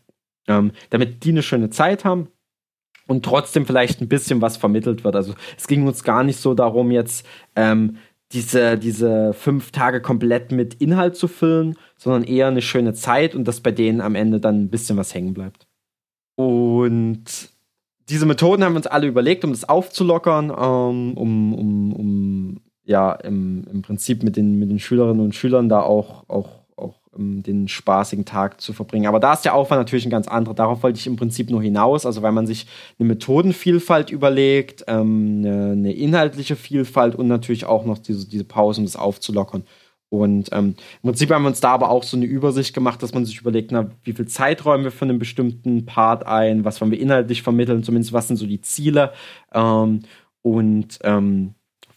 Ähm, 0.47 0.71
damit 0.91 1.23
die 1.23 1.29
eine 1.29 1.41
schöne 1.43 1.69
Zeit 1.71 2.05
haben 2.05 2.27
und 3.07 3.25
trotzdem 3.25 3.65
vielleicht 3.65 4.01
ein 4.01 4.07
bisschen 4.07 4.41
was 4.41 4.57
vermittelt 4.57 5.03
wird. 5.03 5.15
Also 5.15 5.33
es 5.57 5.67
ging 5.67 5.87
uns 5.87 6.03
gar 6.03 6.23
nicht 6.23 6.39
so 6.39 6.53
darum, 6.53 6.91
jetzt 6.91 7.25
ähm, 7.55 7.97
diese, 8.31 8.77
diese 8.77 9.33
fünf 9.33 9.71
Tage 9.71 10.01
komplett 10.01 10.51
mit 10.51 10.75
Inhalt 10.75 11.15
zu 11.15 11.27
füllen, 11.27 11.75
sondern 11.97 12.23
eher 12.23 12.47
eine 12.47 12.61
schöne 12.61 12.93
Zeit 12.93 13.33
und 13.35 13.47
dass 13.47 13.59
bei 13.61 13.71
denen 13.71 14.01
am 14.01 14.15
Ende 14.15 14.39
dann 14.39 14.63
ein 14.63 14.69
bisschen 14.69 14.97
was 14.97 15.13
hängen 15.13 15.33
bleibt. 15.33 15.67
Und 16.35 17.23
diese 18.09 18.25
Methoden 18.25 18.63
haben 18.63 18.73
wir 18.73 18.77
uns 18.77 18.87
alle 18.87 19.07
überlegt, 19.07 19.43
um 19.45 19.51
das 19.51 19.67
aufzulockern, 19.67 20.49
ähm, 20.49 21.13
um, 21.17 21.53
um, 21.53 21.93
um 21.93 22.61
ja 22.85 23.11
im, 23.11 23.65
im 23.71 23.81
Prinzip 23.81 24.23
mit 24.23 24.37
den, 24.37 24.57
mit 24.59 24.69
den 24.69 24.79
Schülerinnen 24.79 25.23
und 25.23 25.35
Schülern 25.35 25.69
da 25.69 25.81
auch, 25.81 26.23
auch, 26.29 26.49
auch 26.75 26.95
um, 27.11 27.43
den 27.43 27.67
spaßigen 27.67 28.25
Tag 28.25 28.61
zu 28.61 28.73
verbringen. 28.73 29.07
Aber 29.07 29.19
da 29.19 29.33
ist 29.33 29.43
der 29.43 29.55
Aufwand 29.55 29.81
natürlich 29.81 30.05
ein 30.05 30.11
ganz 30.11 30.27
anderer. 30.27 30.55
Darauf 30.55 30.83
wollte 30.83 30.99
ich 30.99 31.07
im 31.07 31.15
Prinzip 31.15 31.49
nur 31.49 31.61
hinaus. 31.61 32.05
Also 32.05 32.21
weil 32.21 32.31
man 32.31 32.47
sich 32.47 32.67
eine 32.99 33.07
Methodenvielfalt 33.07 34.11
überlegt, 34.11 34.85
ähm, 34.87 35.39
eine, 35.39 35.71
eine, 35.71 35.93
inhaltliche 35.93 36.55
Vielfalt 36.55 37.15
und 37.15 37.27
natürlich 37.27 37.65
auch 37.65 37.85
noch 37.85 37.97
diese, 37.97 38.27
diese 38.27 38.45
Pause, 38.45 38.81
um 38.81 38.85
das 38.85 38.95
aufzulockern. 38.95 39.63
Und 40.09 40.49
ähm, 40.53 40.75
im 41.01 41.09
Prinzip 41.09 41.31
haben 41.31 41.43
wir 41.43 41.49
uns 41.49 41.59
da 41.59 41.71
aber 41.71 41.89
auch 41.89 42.03
so 42.03 42.15
eine 42.15 42.27
Übersicht 42.27 42.73
gemacht, 42.73 43.01
dass 43.01 43.13
man 43.13 43.25
sich 43.25 43.41
überlegt, 43.41 43.71
na, 43.71 43.89
wie 44.03 44.13
viel 44.13 44.27
Zeit 44.27 44.63
räumen 44.63 44.83
wir 44.83 44.91
für 44.91 45.05
einen 45.05 45.19
bestimmten 45.19 45.85
Part 45.85 46.25
ein, 46.27 46.63
was 46.63 46.79
wollen 46.79 46.91
wir 46.91 46.99
inhaltlich 46.99 47.41
vermitteln, 47.41 47.83
zumindest 47.83 48.13
was 48.13 48.27
sind 48.27 48.37
so 48.37 48.45
die 48.45 48.61
Ziele. 48.61 49.11
Ähm, 49.51 50.01
und 50.43 50.99
ähm, 51.03 51.55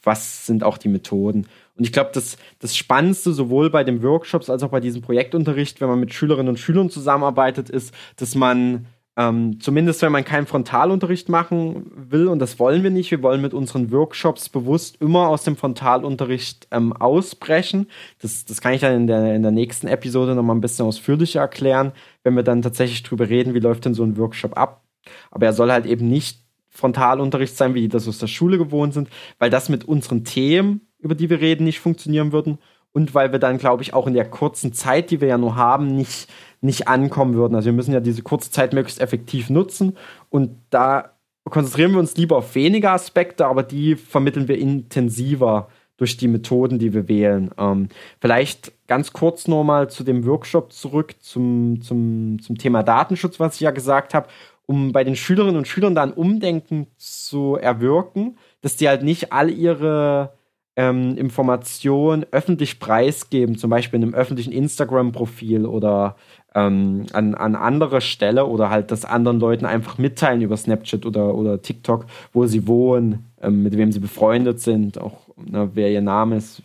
was 0.09 0.47
sind 0.47 0.65
auch 0.65 0.79
die 0.79 0.89
Methoden. 0.89 1.47
Und 1.77 1.85
ich 1.85 1.93
glaube, 1.93 2.11
das, 2.13 2.39
das 2.59 2.77
Spannendste 2.77 3.33
sowohl 3.33 3.71
bei 3.71 3.85
den 3.85 4.03
Workshops 4.03 4.51
als 4.51 4.63
auch 4.63 4.71
bei 4.71 4.81
diesem 4.81 5.03
Projektunterricht, 5.03 5.81
wenn 5.81 5.89
man 5.89 6.01
mit 6.01 6.13
Schülerinnen 6.13 6.49
und 6.49 6.59
Schülern 6.59 6.91
zusammenarbeitet, 6.91 7.69
ist, 7.71 7.95
dass 8.17 8.35
man 8.35 8.87
ähm, 9.19 9.61
zumindest 9.61 10.01
wenn 10.03 10.13
man 10.13 10.25
keinen 10.25 10.47
Frontalunterricht 10.47 11.29
machen 11.29 11.91
will, 11.93 12.29
und 12.29 12.39
das 12.39 12.61
wollen 12.61 12.85
wir 12.85 12.91
nicht, 12.91 13.11
wir 13.11 13.21
wollen 13.21 13.43
mit 13.43 13.53
unseren 13.53 13.91
Workshops 13.91 14.49
bewusst 14.49 15.03
immer 15.03 15.29
aus 15.29 15.43
dem 15.43 15.57
Frontalunterricht 15.57 16.69
ähm, 16.71 16.93
ausbrechen. 16.93 17.89
Das, 18.23 18.45
das 18.45 18.61
kann 18.61 18.75
ich 18.75 18.81
dann 18.81 18.95
in 18.95 19.07
der, 19.09 19.35
in 19.35 19.43
der 19.43 19.51
nächsten 19.51 19.89
Episode 19.89 20.37
nochmal 20.37 20.55
ein 20.55 20.61
bisschen 20.61 20.87
ausführlicher 20.87 21.41
erklären, 21.41 21.93
wenn 22.23 22.37
wir 22.37 22.45
dann 22.45 22.63
tatsächlich 22.63 23.03
drüber 23.03 23.29
reden, 23.29 23.55
wie 23.55 23.59
läuft 23.59 23.85
denn 23.85 23.95
so 23.95 24.05
ein 24.05 24.17
Workshop 24.17 24.57
ab. 24.57 24.85
Aber 25.33 25.47
er 25.47 25.53
soll 25.53 25.73
halt 25.73 25.87
eben 25.87 26.09
nicht 26.09 26.48
Frontalunterricht 26.79 27.57
sein, 27.57 27.75
wie 27.75 27.81
die 27.81 27.89
das 27.89 28.07
aus 28.07 28.19
der 28.19 28.29
Schule 28.29 28.57
gewohnt 28.57 28.95
sind, 28.95 29.09
weil 29.41 29.51
das 29.51 29.69
mit 29.69 29.85
unseren 29.85 30.25
Themen, 30.25 30.83
über 31.01 31.17
die 31.17 31.29
wir 31.29 31.41
reden, 31.41 31.65
nicht 31.65 31.81
funktionieren 31.81 32.31
würden 32.31 32.59
und 32.93 33.15
weil 33.15 33.33
wir 33.33 33.41
dann, 33.41 33.59
glaube 33.59 33.83
ich, 33.83 33.95
auch 33.95 34.07
in 34.07 34.15
der 34.15 34.31
kurzen 34.31 34.73
Zeit, 34.73 35.11
die 35.11 35.21
wir 35.21 35.27
ja 35.27 35.39
nur 35.39 35.57
haben, 35.57 35.89
nicht, 35.89 36.29
nicht 36.61 36.87
ankommen 36.87 37.35
würden. 37.35 37.57
Also 37.57 37.67
wir 37.67 37.73
müssen 37.73 37.93
ja 37.93 37.99
diese 37.99 38.23
kurze 38.23 38.53
Zeit 38.53 38.73
möglichst 38.73 39.01
effektiv 39.01 39.51
nutzen 39.51 39.97
und 40.31 40.51
da 40.71 41.11
konzentrieren 41.45 41.93
wir 41.93 41.99
uns 41.99 42.17
lieber 42.17 42.37
auf 42.37 42.55
weniger 42.55 42.93
Aspekte, 42.93 43.47
aber 43.47 43.65
die 43.65 43.97
vermitteln 43.97 44.47
wir 44.47 44.59
intensiver 44.59 45.69
durch 45.97 46.17
die 46.17 46.29
Methoden, 46.29 46.79
die 46.79 46.95
wir 46.95 47.09
wählen. 47.09 47.51
Ähm, 47.59 47.89
vielleicht 48.21 48.73
ganz 48.87 49.13
kurz 49.13 49.49
nochmal 49.49 49.91
zu 49.91 50.05
dem 50.05 50.25
Workshop 50.25 50.73
zurück, 50.73 51.17
zum, 51.19 51.81
zum, 51.83 52.41
zum 52.41 52.57
Thema 52.57 52.85
Datenschutz, 52.85 53.41
was 53.41 53.57
ich 53.57 53.63
ja 53.63 53.73
gesagt 53.73 54.15
habe 54.15 54.29
um 54.69 54.93
bei 54.93 55.03
den 55.03 55.17
Schülerinnen 55.17 55.57
und 55.57 55.67
Schülern 55.67 55.95
da 55.95 56.03
ein 56.03 56.13
Umdenken 56.13 56.89
zu 56.99 57.57
erwirken, 57.57 58.37
dass 58.61 58.77
die 58.77 58.87
halt 58.87 59.03
nicht 59.03 59.33
all 59.33 59.51
ihre 59.51 60.35
ähm, 60.77 61.17
Informationen 61.17 62.27
öffentlich 62.33 62.79
preisgeben, 62.79 63.57
zum 63.57 63.71
Beispiel 63.71 63.97
in 63.97 64.05
einem 64.05 64.15
öffentlichen 64.15 64.53
Instagram-Profil 64.53 65.65
oder 65.65 66.17
ähm, 66.55 67.07
an, 67.15 67.35
an 67.35 67.57
anderer 67.57 68.03
Stelle 68.03 68.45
oder 68.45 68.69
halt 68.69 68.91
das 68.91 69.07
anderen 69.07 69.41
Leuten 69.41 69.65
einfach 69.65 69.97
mitteilen 69.97 70.43
über 70.43 70.59
Snapchat 70.59 71.07
oder, 71.07 71.35
oder 71.35 71.63
TikTok, 71.63 72.05
wo 72.35 72.45
sie 72.45 72.67
wohnen, 72.67 73.25
ähm, 73.41 73.63
mit 73.63 73.75
wem 73.75 73.91
sie 73.91 74.01
befreundet 74.01 74.61
sind, 74.61 75.01
auch 75.01 75.29
ne, 75.37 75.71
wer 75.73 75.91
ihr 75.91 76.03
Name 76.03 76.37
ist, 76.37 76.63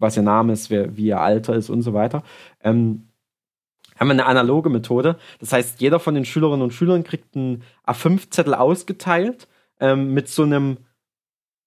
was 0.00 0.16
ihr 0.16 0.24
Name 0.24 0.52
ist, 0.52 0.70
wer, 0.70 0.96
wie 0.96 1.06
ihr 1.06 1.20
Alter 1.20 1.54
ist 1.54 1.70
und 1.70 1.82
so 1.82 1.94
weiter. 1.94 2.24
Ähm, 2.64 3.04
haben 3.98 4.08
wir 4.08 4.12
eine 4.12 4.26
analoge 4.26 4.70
Methode. 4.70 5.16
Das 5.40 5.52
heißt, 5.52 5.80
jeder 5.80 6.00
von 6.00 6.14
den 6.14 6.24
Schülerinnen 6.24 6.62
und 6.62 6.72
Schülern 6.72 7.04
kriegt 7.04 7.36
einen 7.36 7.62
A5-Zettel 7.86 8.54
ausgeteilt 8.54 9.48
ähm, 9.80 10.12
mit 10.12 10.28
so 10.28 10.42
einem 10.42 10.78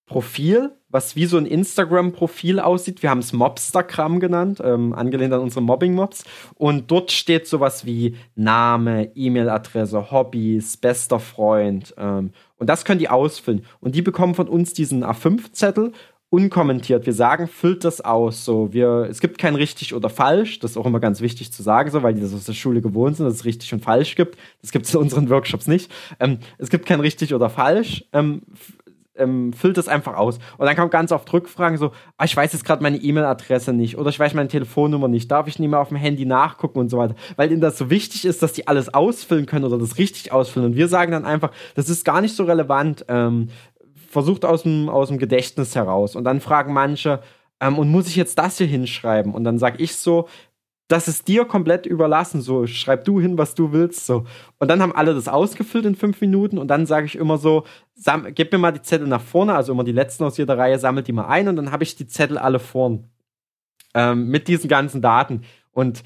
Profil, 0.07 0.71
was 0.87 1.17
wie 1.17 1.25
so 1.25 1.37
ein 1.37 1.45
Instagram-Profil 1.45 2.61
aussieht. 2.61 3.03
Wir 3.03 3.09
haben 3.09 3.19
es 3.19 3.33
Mobstagram 3.33 4.21
genannt, 4.21 4.61
ähm, 4.63 4.93
angelehnt 4.93 5.33
an 5.33 5.41
unsere 5.41 5.61
Mobbing-Mobs. 5.61 6.23
Und 6.55 6.89
dort 6.89 7.11
steht 7.11 7.45
sowas 7.45 7.85
wie 7.85 8.15
Name, 8.35 9.11
E-Mail-Adresse, 9.15 10.09
Hobbys, 10.09 10.77
bester 10.77 11.19
Freund. 11.19 11.93
Ähm, 11.97 12.31
und 12.57 12.69
das 12.69 12.85
können 12.85 12.99
die 12.99 13.09
ausfüllen. 13.09 13.65
Und 13.81 13.95
die 13.95 14.01
bekommen 14.01 14.33
von 14.33 14.47
uns 14.47 14.73
diesen 14.73 15.03
A5-Zettel 15.03 15.91
unkommentiert. 16.29 17.05
Wir 17.05 17.13
sagen, 17.13 17.47
füllt 17.47 17.83
das 17.83 18.01
aus. 18.01 18.43
So, 18.43 18.73
wir, 18.73 19.07
es 19.09 19.21
gibt 19.21 19.37
kein 19.37 19.55
richtig 19.55 19.93
oder 19.93 20.09
falsch. 20.09 20.59
Das 20.59 20.71
ist 20.71 20.77
auch 20.77 20.85
immer 20.85 20.99
ganz 20.99 21.21
wichtig 21.21 21.53
zu 21.53 21.63
sagen, 21.63 21.89
so, 21.89 22.03
weil 22.03 22.13
die 22.13 22.21
das 22.21 22.33
aus 22.33 22.43
der 22.43 22.53
Schule 22.53 22.81
gewohnt 22.81 23.15
sind, 23.15 23.25
dass 23.25 23.35
es 23.35 23.45
richtig 23.45 23.73
und 23.73 23.83
falsch 23.83 24.15
gibt. 24.15 24.37
Das 24.61 24.71
gibt 24.71 24.85
es 24.85 24.93
in 24.93 24.99
unseren 24.99 25.29
Workshops 25.29 25.67
nicht. 25.67 25.91
Ähm, 26.19 26.39
es 26.57 26.69
gibt 26.69 26.85
kein 26.85 26.99
richtig 26.99 27.33
oder 27.33 27.49
falsch. 27.49 28.03
Ähm, 28.11 28.41
ähm, 29.17 29.53
füllt 29.53 29.77
das 29.77 29.87
einfach 29.87 30.15
aus. 30.15 30.39
Und 30.57 30.65
dann 30.65 30.75
kommt 30.75 30.91
ganz 30.91 31.11
oft 31.11 31.31
Rückfragen 31.31 31.77
so, 31.77 31.91
ah, 32.17 32.25
ich 32.25 32.35
weiß 32.35 32.53
jetzt 32.53 32.65
gerade 32.65 32.83
meine 32.83 32.97
E-Mail-Adresse 32.97 33.73
nicht 33.73 33.97
oder 33.97 34.09
ich 34.09 34.19
weiß 34.19 34.33
meine 34.33 34.47
Telefonnummer 34.49 35.07
nicht, 35.07 35.31
darf 35.31 35.47
ich 35.47 35.59
nicht 35.59 35.69
mehr 35.69 35.79
auf 35.79 35.89
dem 35.89 35.97
Handy 35.97 36.25
nachgucken 36.25 36.79
und 36.79 36.89
so 36.89 36.97
weiter. 36.97 37.15
Weil 37.35 37.51
ihnen 37.51 37.61
das 37.61 37.77
so 37.77 37.89
wichtig 37.89 38.25
ist, 38.25 38.43
dass 38.43 38.53
die 38.53 38.67
alles 38.67 38.93
ausfüllen 38.93 39.45
können 39.45 39.65
oder 39.65 39.77
das 39.77 39.97
richtig 39.97 40.31
ausfüllen. 40.31 40.67
Und 40.67 40.75
wir 40.75 40.87
sagen 40.87 41.11
dann 41.11 41.25
einfach, 41.25 41.51
das 41.75 41.89
ist 41.89 42.05
gar 42.05 42.21
nicht 42.21 42.35
so 42.35 42.43
relevant. 42.43 43.05
Ähm, 43.07 43.49
versucht 44.09 44.45
aus 44.45 44.63
dem, 44.63 44.89
aus 44.89 45.09
dem 45.09 45.17
Gedächtnis 45.17 45.75
heraus. 45.75 46.15
Und 46.15 46.23
dann 46.23 46.41
fragen 46.41 46.73
manche, 46.73 47.21
ähm, 47.59 47.77
und 47.77 47.89
muss 47.89 48.07
ich 48.07 48.15
jetzt 48.15 48.37
das 48.37 48.57
hier 48.57 48.67
hinschreiben? 48.67 49.33
Und 49.33 49.43
dann 49.43 49.59
sage 49.59 49.81
ich 49.81 49.95
so, 49.95 50.27
das 50.87 51.07
ist 51.07 51.27
dir 51.27 51.45
komplett 51.45 51.85
überlassen. 51.85 52.41
So, 52.41 52.65
schreib 52.65 53.03
du 53.05 53.19
hin, 53.19 53.37
was 53.37 53.55
du 53.55 53.71
willst. 53.71 54.05
So. 54.05 54.25
Und 54.57 54.69
dann 54.69 54.81
haben 54.81 54.95
alle 54.95 55.13
das 55.13 55.27
ausgefüllt 55.27 55.85
in 55.85 55.95
fünf 55.95 56.21
Minuten 56.21 56.57
und 56.57 56.69
dann 56.69 56.85
sage 56.85 57.05
ich 57.05 57.15
immer 57.15 57.37
so, 57.37 57.65
gib 58.33 58.51
mir 58.51 58.57
mal 58.57 58.71
die 58.71 58.81
Zettel 58.81 59.07
nach 59.07 59.21
vorne, 59.21 59.53
also 59.55 59.73
immer 59.73 59.83
die 59.83 59.91
letzten 59.91 60.23
aus 60.23 60.37
jeder 60.37 60.57
Reihe, 60.57 60.79
sammelt 60.79 61.07
die 61.07 61.13
mal 61.13 61.27
ein 61.27 61.47
und 61.47 61.57
dann 61.57 61.71
habe 61.71 61.83
ich 61.83 61.95
die 61.95 62.07
Zettel 62.07 62.37
alle 62.37 62.59
vorn. 62.59 63.09
Ähm, 63.93 64.29
mit 64.29 64.47
diesen 64.47 64.69
ganzen 64.69 65.01
Daten. 65.01 65.43
Und 65.71 66.03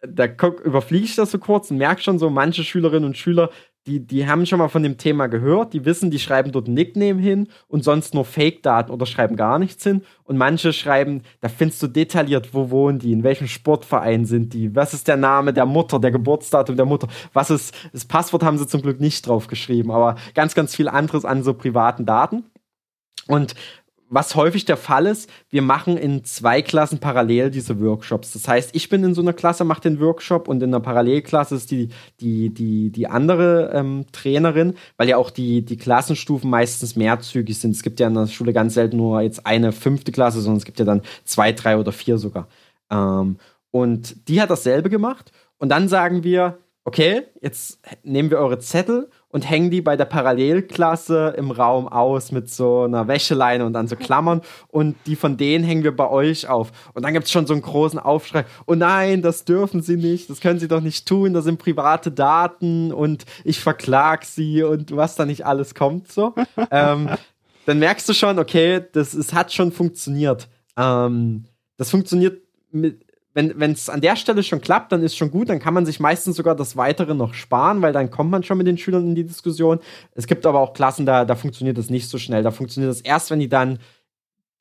da 0.00 0.24
überfliege 0.24 1.04
ich 1.04 1.16
das 1.16 1.30
so 1.30 1.38
kurz 1.38 1.70
und 1.70 1.78
merke 1.78 2.02
schon 2.02 2.18
so, 2.18 2.30
manche 2.30 2.64
Schülerinnen 2.64 3.04
und 3.04 3.16
Schüler 3.16 3.50
die, 3.88 4.00
die 4.00 4.28
haben 4.28 4.44
schon 4.44 4.58
mal 4.58 4.68
von 4.68 4.82
dem 4.82 4.98
Thema 4.98 5.26
gehört, 5.26 5.72
die 5.72 5.84
wissen, 5.84 6.10
die 6.10 6.18
schreiben 6.18 6.52
dort 6.52 6.68
ein 6.68 6.74
Nickname 6.74 7.20
hin 7.20 7.48
und 7.68 7.82
sonst 7.82 8.12
nur 8.14 8.24
Fake-Daten 8.24 8.90
oder 8.92 9.06
schreiben 9.06 9.34
gar 9.34 9.58
nichts 9.58 9.82
hin. 9.82 10.02
Und 10.24 10.36
manche 10.36 10.72
schreiben, 10.74 11.22
da 11.40 11.48
findest 11.48 11.82
du 11.82 11.86
detailliert, 11.86 12.52
wo 12.52 12.70
wohnen 12.70 12.98
die, 12.98 13.12
in 13.12 13.22
welchem 13.22 13.48
Sportverein 13.48 14.26
sind 14.26 14.52
die, 14.52 14.76
was 14.76 14.92
ist 14.92 15.08
der 15.08 15.16
Name 15.16 15.54
der 15.54 15.64
Mutter, 15.66 15.98
der 15.98 16.10
Geburtsdatum 16.10 16.76
der 16.76 16.84
Mutter, 16.84 17.08
was 17.32 17.50
ist, 17.50 17.74
das 17.92 18.04
Passwort 18.04 18.42
haben 18.42 18.58
sie 18.58 18.66
zum 18.66 18.82
Glück 18.82 19.00
nicht 19.00 19.26
drauf 19.26 19.46
geschrieben, 19.46 19.90
aber 19.90 20.16
ganz, 20.34 20.54
ganz 20.54 20.76
viel 20.76 20.88
anderes 20.88 21.24
an 21.24 21.42
so 21.42 21.54
privaten 21.54 22.04
Daten. 22.04 22.44
Und 23.26 23.54
was 24.10 24.34
häufig 24.34 24.64
der 24.64 24.76
Fall 24.76 25.06
ist, 25.06 25.30
wir 25.50 25.62
machen 25.62 25.96
in 25.96 26.24
zwei 26.24 26.62
Klassen 26.62 26.98
parallel 26.98 27.50
diese 27.50 27.80
Workshops. 27.80 28.32
Das 28.32 28.48
heißt, 28.48 28.74
ich 28.74 28.88
bin 28.88 29.04
in 29.04 29.14
so 29.14 29.20
einer 29.20 29.32
Klasse, 29.32 29.64
mache 29.64 29.82
den 29.82 30.00
Workshop 30.00 30.48
und 30.48 30.62
in 30.62 30.72
der 30.72 30.80
Parallelklasse 30.80 31.54
ist 31.54 31.70
die, 31.70 31.90
die, 32.20 32.52
die, 32.52 32.90
die 32.90 33.06
andere 33.06 33.70
ähm, 33.74 34.06
Trainerin, 34.12 34.74
weil 34.96 35.08
ja 35.08 35.16
auch 35.16 35.30
die, 35.30 35.64
die 35.64 35.76
Klassenstufen 35.76 36.48
meistens 36.48 36.96
mehrzügig 36.96 37.58
sind. 37.58 37.72
Es 37.72 37.82
gibt 37.82 38.00
ja 38.00 38.08
in 38.08 38.14
der 38.14 38.26
Schule 38.26 38.52
ganz 38.52 38.74
selten 38.74 38.96
nur 38.96 39.20
jetzt 39.20 39.46
eine 39.46 39.72
fünfte 39.72 40.12
Klasse, 40.12 40.40
sondern 40.40 40.58
es 40.58 40.64
gibt 40.64 40.78
ja 40.78 40.84
dann 40.84 41.02
zwei, 41.24 41.52
drei 41.52 41.76
oder 41.76 41.92
vier 41.92 42.18
sogar. 42.18 42.48
Ähm, 42.90 43.36
und 43.70 44.28
die 44.28 44.40
hat 44.40 44.50
dasselbe 44.50 44.88
gemacht. 44.88 45.32
Und 45.58 45.68
dann 45.68 45.88
sagen 45.88 46.24
wir, 46.24 46.58
okay, 46.84 47.24
jetzt 47.42 47.80
nehmen 48.02 48.30
wir 48.30 48.38
eure 48.38 48.58
Zettel 48.58 49.10
und 49.30 49.48
hängen 49.48 49.70
die 49.70 49.80
bei 49.80 49.96
der 49.96 50.06
Parallelklasse 50.06 51.34
im 51.36 51.50
Raum 51.50 51.86
aus 51.86 52.32
mit 52.32 52.48
so 52.48 52.82
einer 52.82 53.08
Wäscheleine 53.08 53.66
und 53.66 53.72
dann 53.72 53.86
so 53.86 53.96
Klammern 53.96 54.40
und 54.68 54.96
die 55.06 55.16
von 55.16 55.36
denen 55.36 55.64
hängen 55.64 55.84
wir 55.84 55.94
bei 55.94 56.08
euch 56.08 56.48
auf. 56.48 56.72
Und 56.94 57.04
dann 57.04 57.12
gibt 57.12 57.26
es 57.26 57.32
schon 57.32 57.46
so 57.46 57.52
einen 57.52 57.62
großen 57.62 57.98
Aufschrei, 57.98 58.44
oh 58.66 58.74
nein, 58.74 59.22
das 59.22 59.44
dürfen 59.44 59.82
sie 59.82 59.96
nicht, 59.96 60.30
das 60.30 60.40
können 60.40 60.58
sie 60.58 60.68
doch 60.68 60.80
nicht 60.80 61.06
tun, 61.06 61.34
das 61.34 61.44
sind 61.44 61.58
private 61.58 62.10
Daten 62.10 62.92
und 62.92 63.24
ich 63.44 63.60
verklag 63.60 64.24
sie 64.24 64.62
und 64.62 64.96
was 64.96 65.16
da 65.16 65.26
nicht 65.26 65.44
alles 65.44 65.74
kommt 65.74 66.10
so. 66.10 66.34
ähm, 66.70 67.10
dann 67.66 67.78
merkst 67.78 68.08
du 68.08 68.14
schon, 68.14 68.38
okay, 68.38 68.82
das 68.92 69.12
es 69.12 69.34
hat 69.34 69.52
schon 69.52 69.72
funktioniert. 69.72 70.48
Ähm, 70.76 71.44
das 71.76 71.90
funktioniert 71.90 72.42
mit, 72.70 73.04
wenn 73.38 73.72
es 73.72 73.88
an 73.88 74.00
der 74.00 74.16
Stelle 74.16 74.42
schon 74.42 74.60
klappt, 74.60 74.92
dann 74.92 75.02
ist 75.02 75.16
schon 75.16 75.30
gut, 75.30 75.48
dann 75.48 75.60
kann 75.60 75.74
man 75.74 75.86
sich 75.86 76.00
meistens 76.00 76.36
sogar 76.36 76.56
das 76.56 76.76
Weitere 76.76 77.14
noch 77.14 77.34
sparen, 77.34 77.82
weil 77.82 77.92
dann 77.92 78.10
kommt 78.10 78.30
man 78.30 78.42
schon 78.42 78.58
mit 78.58 78.66
den 78.66 78.78
Schülern 78.78 79.06
in 79.06 79.14
die 79.14 79.24
Diskussion. 79.24 79.80
Es 80.14 80.26
gibt 80.26 80.44
aber 80.44 80.60
auch 80.60 80.72
Klassen, 80.72 81.06
da, 81.06 81.24
da 81.24 81.36
funktioniert 81.36 81.78
das 81.78 81.90
nicht 81.90 82.08
so 82.08 82.18
schnell. 82.18 82.42
Da 82.42 82.50
funktioniert 82.50 82.90
das 82.90 83.00
erst, 83.00 83.30
wenn 83.30 83.40
die 83.40 83.48
dann 83.48 83.78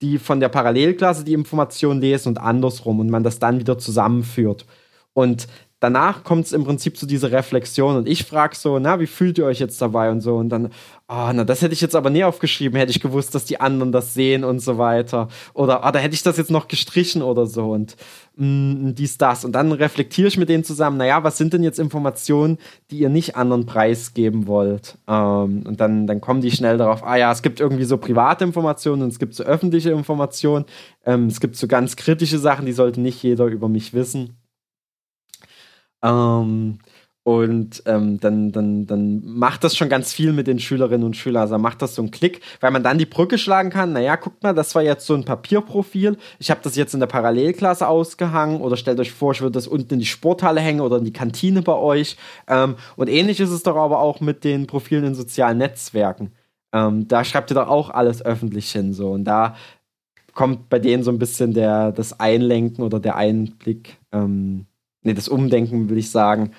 die 0.02 0.20
von 0.20 0.40
der 0.40 0.50
Parallelklasse 0.50 1.24
die 1.24 1.34
Information 1.34 2.00
lesen 2.00 2.30
und 2.30 2.38
andersrum 2.38 3.00
und 3.00 3.10
man 3.10 3.24
das 3.24 3.40
dann 3.40 3.60
wieder 3.60 3.78
zusammenführt. 3.78 4.66
Und 5.14 5.48
danach 5.80 6.24
kommt 6.24 6.46
es 6.46 6.54
im 6.54 6.64
Prinzip 6.64 6.98
zu 6.98 7.06
dieser 7.06 7.32
Reflexion 7.32 7.98
und 7.98 8.08
ich 8.08 8.24
frage 8.24 8.56
so, 8.56 8.80
na, 8.80 9.00
wie 9.00 9.08
fühlt 9.08 9.38
ihr 9.38 9.46
euch 9.46 9.60
jetzt 9.60 9.82
dabei 9.82 10.10
und 10.10 10.22
so? 10.22 10.36
Und 10.38 10.50
dann, 10.50 10.68
oh, 11.08 11.30
na, 11.34 11.44
das 11.44 11.62
hätte 11.62 11.74
ich 11.74 11.82
jetzt 11.82 11.96
aber 11.96 12.10
nie 12.10 12.24
aufgeschrieben, 12.24 12.80
hätte 12.80 12.92
ich 12.92 13.00
gewusst, 13.00 13.36
dass 13.36 13.46
die 13.46 13.60
anderen 13.60 13.92
das 13.92 14.14
sehen 14.14 14.44
und 14.44 14.60
so 14.60 14.78
weiter. 14.80 15.28
Oder, 15.54 15.84
ah, 15.84 15.92
da 15.92 16.00
hätte 16.00 16.16
ich 16.16 16.24
das 16.24 16.38
jetzt 16.38 16.50
noch 16.50 16.68
gestrichen 16.68 17.22
oder 17.22 17.46
so 17.46 17.72
und 17.72 17.96
mh, 18.38 18.46
mm, 18.46 18.96
dies, 18.96 19.18
das. 19.20 19.46
Und 19.46 19.52
dann 19.52 19.72
reflektiere 19.72 20.28
ich 20.28 20.38
mit 20.38 20.50
denen 20.50 20.64
zusammen, 20.64 20.98
naja, 20.98 21.24
was 21.24 21.38
sind 21.38 21.54
denn 21.54 21.64
jetzt 21.64 21.80
Informationen, 21.80 22.58
die 22.90 23.00
ihr 23.00 23.10
nicht 23.10 23.36
anderen 23.36 23.68
preisgeben 23.68 24.48
wollt? 24.48 24.98
Ähm, 25.08 25.64
und 25.68 25.80
dann, 25.80 26.08
dann 26.08 26.22
kommen 26.22 26.42
die 26.42 26.52
schnell 26.52 26.78
darauf, 26.78 27.04
ah 27.04 27.18
ja, 27.18 27.32
es 27.32 27.44
gibt 27.44 27.60
irgendwie 27.60 27.86
so 27.86 27.98
private 27.98 28.44
Informationen 28.44 29.04
und 29.04 29.10
es 29.10 29.20
gibt 29.20 29.36
so 29.36 29.44
öffentliche 29.44 29.92
Informationen, 29.92 30.66
ähm, 31.06 31.28
es 31.28 31.40
gibt 31.40 31.56
so 31.56 31.68
ganz 31.68 31.96
kritische 31.96 32.40
Sachen, 32.40 32.66
die 32.66 32.74
sollte 32.74 33.00
nicht 33.00 33.22
jeder 33.22 33.46
über 33.46 33.70
mich 33.70 33.94
wissen 33.94 34.38
ähm, 36.08 36.80
und 37.28 37.84
ähm, 37.86 38.22
dann, 38.22 38.54
dann, 38.54 38.86
dann 38.88 39.22
macht 39.26 39.66
das 39.66 39.76
schon 39.76 39.90
ganz 39.90 40.14
viel 40.14 40.32
mit 40.32 40.48
den 40.48 40.60
Schülerinnen 40.60 41.06
und 41.06 41.18
Schülern. 41.18 41.42
Also 41.42 41.58
macht 41.58 41.82
das 41.82 41.94
so 41.94 42.02
einen 42.02 42.10
Klick, 42.10 42.40
weil 42.62 42.72
man 42.72 42.84
dann 42.84 42.98
die 42.98 43.06
Brücke 43.06 43.38
schlagen 43.38 43.70
kann. 43.70 43.92
Naja, 43.92 44.16
guckt 44.16 44.44
mal, 44.44 44.54
das 44.54 44.74
war 44.76 44.82
jetzt 44.82 45.06
so 45.06 45.14
ein 45.14 45.26
Papierprofil. 45.26 46.16
Ich 46.40 46.50
habe 46.50 46.62
das 46.64 46.78
jetzt 46.78 46.94
in 46.94 47.02
der 47.02 47.08
Parallelklasse 47.08 47.86
ausgehangen 47.86 48.62
oder 48.62 48.78
stellt 48.78 49.02
euch 49.02 49.12
vor, 49.12 49.34
ich 49.34 49.42
würde 49.42 49.56
das 49.56 49.68
unten 49.68 49.96
in 49.96 50.00
die 50.00 50.06
Sporthalle 50.06 50.62
hängen 50.62 50.80
oder 50.80 51.00
in 51.00 51.04
die 51.04 51.12
Kantine 51.12 51.64
bei 51.64 51.76
euch. 51.76 52.16
Ähm, 52.48 52.76
und 52.96 53.10
ähnlich 53.10 53.42
ist 53.42 53.50
es 53.50 53.62
doch 53.62 53.76
aber 53.76 54.00
auch 54.00 54.22
mit 54.22 54.46
den 54.46 54.66
Profilen 54.66 55.04
in 55.04 55.14
sozialen 55.14 55.58
Netzwerken. 55.58 56.32
Ähm, 56.72 57.10
da 57.10 57.26
schreibt 57.26 57.52
ihr 57.52 57.56
doch 57.56 57.68
auch 57.68 57.90
alles 57.90 58.24
öffentlich 58.24 58.72
hin. 58.72 58.94
So. 58.94 59.12
Und 59.12 59.26
da 59.26 59.58
kommt 60.34 60.70
bei 60.70 60.80
denen 60.80 61.04
so 61.04 61.12
ein 61.12 61.20
bisschen 61.20 61.54
der, 61.54 61.92
das 61.92 62.22
Einlenken 62.22 62.86
oder 62.86 63.02
der 63.02 63.18
Einblick. 63.18 63.98
Ähm, 64.14 64.66
nee, 65.02 65.14
das 65.14 65.28
Umdenken 65.28 65.90
will 65.90 65.98
ich 65.98 66.12
sagen, 66.12 66.52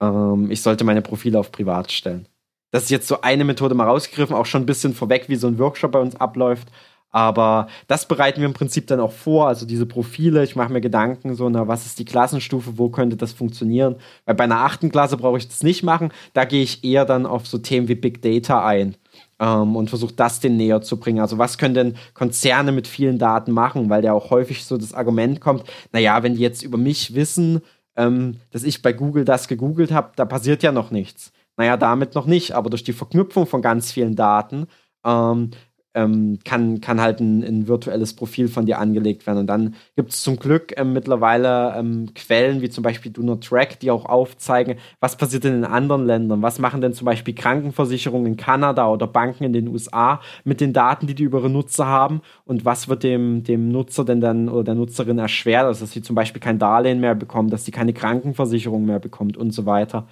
ähm, 0.00 0.50
ich 0.50 0.62
sollte 0.62 0.84
meine 0.84 1.02
Profile 1.02 1.38
auf 1.38 1.52
privat 1.52 1.92
stellen. 1.92 2.26
Das 2.70 2.84
ist 2.84 2.90
jetzt 2.90 3.08
so 3.08 3.20
eine 3.22 3.44
Methode 3.44 3.74
mal 3.74 3.86
rausgegriffen, 3.86 4.36
auch 4.36 4.46
schon 4.46 4.62
ein 4.62 4.66
bisschen 4.66 4.94
vorweg, 4.94 5.28
wie 5.28 5.36
so 5.36 5.46
ein 5.46 5.58
Workshop 5.58 5.92
bei 5.92 6.00
uns 6.00 6.16
abläuft. 6.16 6.68
Aber 7.10 7.68
das 7.86 8.06
bereiten 8.06 8.40
wir 8.40 8.46
im 8.46 8.52
Prinzip 8.52 8.88
dann 8.88 9.00
auch 9.00 9.12
vor, 9.12 9.48
also 9.48 9.64
diese 9.64 9.86
Profile. 9.86 10.44
Ich 10.44 10.56
mache 10.56 10.70
mir 10.70 10.82
Gedanken, 10.82 11.34
so, 11.34 11.48
na, 11.48 11.66
was 11.66 11.86
ist 11.86 11.98
die 11.98 12.04
Klassenstufe, 12.04 12.76
wo 12.76 12.90
könnte 12.90 13.16
das 13.16 13.32
funktionieren? 13.32 13.96
Weil 14.26 14.34
bei 14.34 14.44
einer 14.44 14.60
achten 14.60 14.90
Klasse 14.90 15.16
brauche 15.16 15.38
ich 15.38 15.48
das 15.48 15.62
nicht 15.62 15.82
machen. 15.82 16.12
Da 16.34 16.44
gehe 16.44 16.62
ich 16.62 16.84
eher 16.84 17.06
dann 17.06 17.24
auf 17.24 17.46
so 17.46 17.56
Themen 17.56 17.88
wie 17.88 17.94
Big 17.94 18.20
Data 18.20 18.66
ein 18.66 18.96
ähm, 19.38 19.76
und 19.76 19.88
versuche 19.88 20.14
das 20.14 20.40
den 20.40 20.56
näher 20.56 20.82
zu 20.82 20.98
bringen. 20.98 21.20
Also, 21.20 21.38
was 21.38 21.56
können 21.56 21.74
denn 21.74 21.96
Konzerne 22.12 22.72
mit 22.72 22.86
vielen 22.86 23.18
Daten 23.18 23.52
machen? 23.52 23.88
Weil 23.88 24.04
ja 24.04 24.12
auch 24.12 24.30
häufig 24.30 24.64
so 24.64 24.76
das 24.76 24.92
Argument 24.92 25.40
kommt, 25.40 25.64
naja, 25.92 26.22
wenn 26.22 26.34
die 26.34 26.42
jetzt 26.42 26.62
über 26.62 26.76
mich 26.76 27.14
wissen, 27.14 27.62
ähm, 27.96 28.40
dass 28.50 28.62
ich 28.62 28.82
bei 28.82 28.92
Google 28.92 29.24
das 29.24 29.48
gegoogelt 29.48 29.92
habe, 29.92 30.12
da 30.16 30.24
passiert 30.24 30.62
ja 30.62 30.72
noch 30.72 30.90
nichts. 30.90 31.32
Naja, 31.56 31.76
damit 31.76 32.14
noch 32.14 32.26
nicht, 32.26 32.52
aber 32.52 32.70
durch 32.70 32.84
die 32.84 32.92
Verknüpfung 32.92 33.46
von 33.46 33.62
ganz 33.62 33.90
vielen 33.90 34.14
Daten 34.14 34.66
ähm, 35.04 35.50
ähm, 35.96 36.38
kann, 36.44 36.82
kann 36.82 37.00
halt 37.00 37.20
ein, 37.20 37.42
ein, 37.42 37.68
virtuelles 37.68 38.14
Profil 38.14 38.48
von 38.48 38.66
dir 38.66 38.78
angelegt 38.78 39.26
werden. 39.26 39.38
Und 39.38 39.46
dann 39.46 39.74
gibt 39.96 40.10
es 40.10 40.22
zum 40.22 40.36
Glück 40.36 40.74
ähm, 40.76 40.92
mittlerweile 40.92 41.74
ähm, 41.74 42.12
Quellen 42.14 42.60
wie 42.60 42.68
zum 42.68 42.84
Beispiel 42.84 43.10
Do 43.10 43.22
Not 43.22 43.44
Track, 43.44 43.80
die 43.80 43.90
auch 43.90 44.04
aufzeigen, 44.04 44.76
was 45.00 45.16
passiert 45.16 45.44
denn 45.44 45.54
in 45.54 45.64
anderen 45.64 46.04
Ländern, 46.04 46.42
was 46.42 46.58
machen 46.58 46.82
denn 46.82 46.92
zum 46.92 47.06
Beispiel 47.06 47.34
Krankenversicherungen 47.34 48.26
in 48.26 48.36
Kanada 48.36 48.88
oder 48.90 49.06
Banken 49.06 49.44
in 49.44 49.54
den 49.54 49.68
USA 49.68 50.20
mit 50.44 50.60
den 50.60 50.74
Daten, 50.74 51.06
die 51.06 51.14
die 51.14 51.24
über 51.24 51.38
ihre 51.38 51.50
Nutzer 51.50 51.86
haben 51.86 52.20
und 52.44 52.66
was 52.66 52.88
wird 52.88 53.02
dem, 53.02 53.42
dem 53.42 53.70
Nutzer 53.70 54.04
denn 54.04 54.20
dann 54.20 54.50
oder 54.50 54.64
der 54.64 54.74
Nutzerin 54.74 55.18
erschwert, 55.18 55.64
also 55.64 55.80
dass 55.80 55.92
sie 55.92 56.02
zum 56.02 56.14
Beispiel 56.14 56.42
kein 56.42 56.58
Darlehen 56.58 57.00
mehr 57.00 57.14
bekommt, 57.14 57.54
dass 57.54 57.64
sie 57.64 57.72
keine 57.72 57.94
Krankenversicherung 57.94 58.84
mehr 58.84 58.98
bekommt 58.98 59.38
und 59.38 59.52
so 59.52 59.64
weiter. 59.64 60.06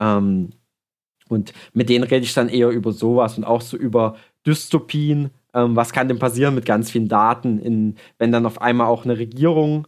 Ähm, 0.00 0.50
und 1.28 1.52
mit 1.72 1.88
denen 1.88 2.04
rede 2.04 2.24
ich 2.24 2.34
dann 2.34 2.48
eher 2.48 2.70
über 2.70 2.92
sowas 2.92 3.38
und 3.38 3.44
auch 3.44 3.60
so 3.60 3.76
über 3.76 4.16
Dystopien. 4.48 5.30
Ähm, 5.54 5.76
was 5.76 5.92
kann 5.92 6.08
denn 6.08 6.18
passieren 6.18 6.54
mit 6.54 6.64
ganz 6.64 6.90
vielen 6.90 7.08
Daten, 7.08 7.60
in, 7.60 7.96
wenn 8.18 8.32
dann 8.32 8.46
auf 8.46 8.60
einmal 8.60 8.88
auch 8.88 9.04
eine 9.04 9.18
Regierung 9.18 9.86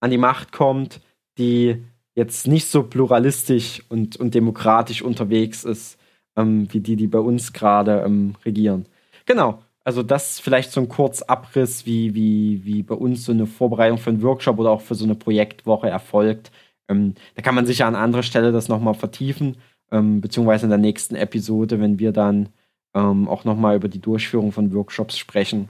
an 0.00 0.10
die 0.10 0.18
Macht 0.18 0.52
kommt, 0.52 1.00
die 1.38 1.82
jetzt 2.14 2.46
nicht 2.46 2.66
so 2.66 2.82
pluralistisch 2.82 3.82
und, 3.88 4.16
und 4.16 4.34
demokratisch 4.34 5.02
unterwegs 5.02 5.64
ist, 5.64 5.98
ähm, 6.36 6.68
wie 6.72 6.80
die, 6.80 6.96
die 6.96 7.06
bei 7.06 7.18
uns 7.18 7.52
gerade 7.52 8.02
ähm, 8.04 8.34
regieren. 8.44 8.86
Genau. 9.26 9.62
Also 9.84 10.02
das 10.02 10.38
vielleicht 10.38 10.72
so 10.72 10.80
ein 10.80 10.88
Kurzabriss, 10.88 11.86
wie, 11.86 12.14
wie, 12.14 12.64
wie 12.64 12.82
bei 12.82 12.94
uns 12.94 13.24
so 13.24 13.32
eine 13.32 13.46
Vorbereitung 13.46 13.98
für 13.98 14.10
einen 14.10 14.22
Workshop 14.22 14.58
oder 14.58 14.70
auch 14.70 14.82
für 14.82 14.94
so 14.94 15.04
eine 15.04 15.14
Projektwoche 15.14 15.88
erfolgt. 15.88 16.50
Ähm, 16.88 17.14
da 17.34 17.42
kann 17.42 17.54
man 17.54 17.66
sicher 17.66 17.86
an 17.86 17.94
anderer 17.94 18.22
Stelle 18.22 18.52
das 18.52 18.68
nochmal 18.68 18.94
vertiefen, 18.94 19.56
ähm, 19.90 20.20
beziehungsweise 20.20 20.66
in 20.66 20.70
der 20.70 20.78
nächsten 20.78 21.14
Episode, 21.14 21.80
wenn 21.80 21.98
wir 21.98 22.12
dann 22.12 22.50
ähm, 22.94 23.28
auch 23.28 23.44
nochmal 23.44 23.76
über 23.76 23.88
die 23.88 24.00
Durchführung 24.00 24.52
von 24.52 24.72
Workshops 24.74 25.18
sprechen. 25.18 25.68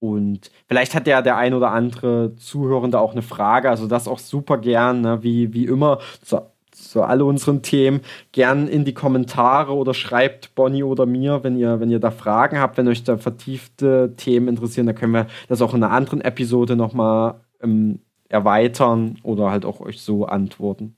Und 0.00 0.50
vielleicht 0.66 0.94
hat 0.94 1.06
ja 1.06 1.20
der 1.20 1.36
ein 1.36 1.52
oder 1.52 1.72
andere 1.72 2.34
Zuhörende 2.36 2.98
auch 2.98 3.12
eine 3.12 3.22
Frage, 3.22 3.68
also 3.68 3.86
das 3.86 4.08
auch 4.08 4.18
super 4.18 4.56
gern, 4.56 5.02
ne? 5.02 5.22
wie, 5.22 5.52
wie 5.52 5.66
immer, 5.66 5.98
zu, 6.22 6.40
zu 6.70 7.02
alle 7.02 7.26
unseren 7.26 7.60
Themen, 7.62 8.00
gern 8.32 8.66
in 8.66 8.86
die 8.86 8.94
Kommentare 8.94 9.74
oder 9.74 9.92
schreibt 9.92 10.54
Bonnie 10.54 10.82
oder 10.84 11.04
mir, 11.04 11.44
wenn 11.44 11.58
ihr, 11.58 11.80
wenn 11.80 11.90
ihr 11.90 12.00
da 12.00 12.10
Fragen 12.10 12.58
habt, 12.58 12.78
wenn 12.78 12.88
euch 12.88 13.04
da 13.04 13.18
vertiefte 13.18 14.14
Themen 14.16 14.48
interessieren, 14.48 14.86
dann 14.86 14.96
können 14.96 15.12
wir 15.12 15.26
das 15.48 15.60
auch 15.60 15.74
in 15.74 15.84
einer 15.84 15.92
anderen 15.92 16.22
Episode 16.22 16.76
nochmal 16.76 17.40
ähm, 17.62 18.00
erweitern 18.30 19.18
oder 19.22 19.50
halt 19.50 19.66
auch 19.66 19.80
euch 19.80 20.00
so 20.00 20.24
antworten. 20.24 20.96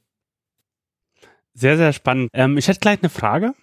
Sehr, 1.55 1.76
sehr 1.76 1.93
spannend. 1.93 2.30
Ähm, 2.32 2.56
ich 2.56 2.68
hätte 2.68 2.80
gleich 2.80 3.01
eine 3.02 3.10
Frage 3.10 3.55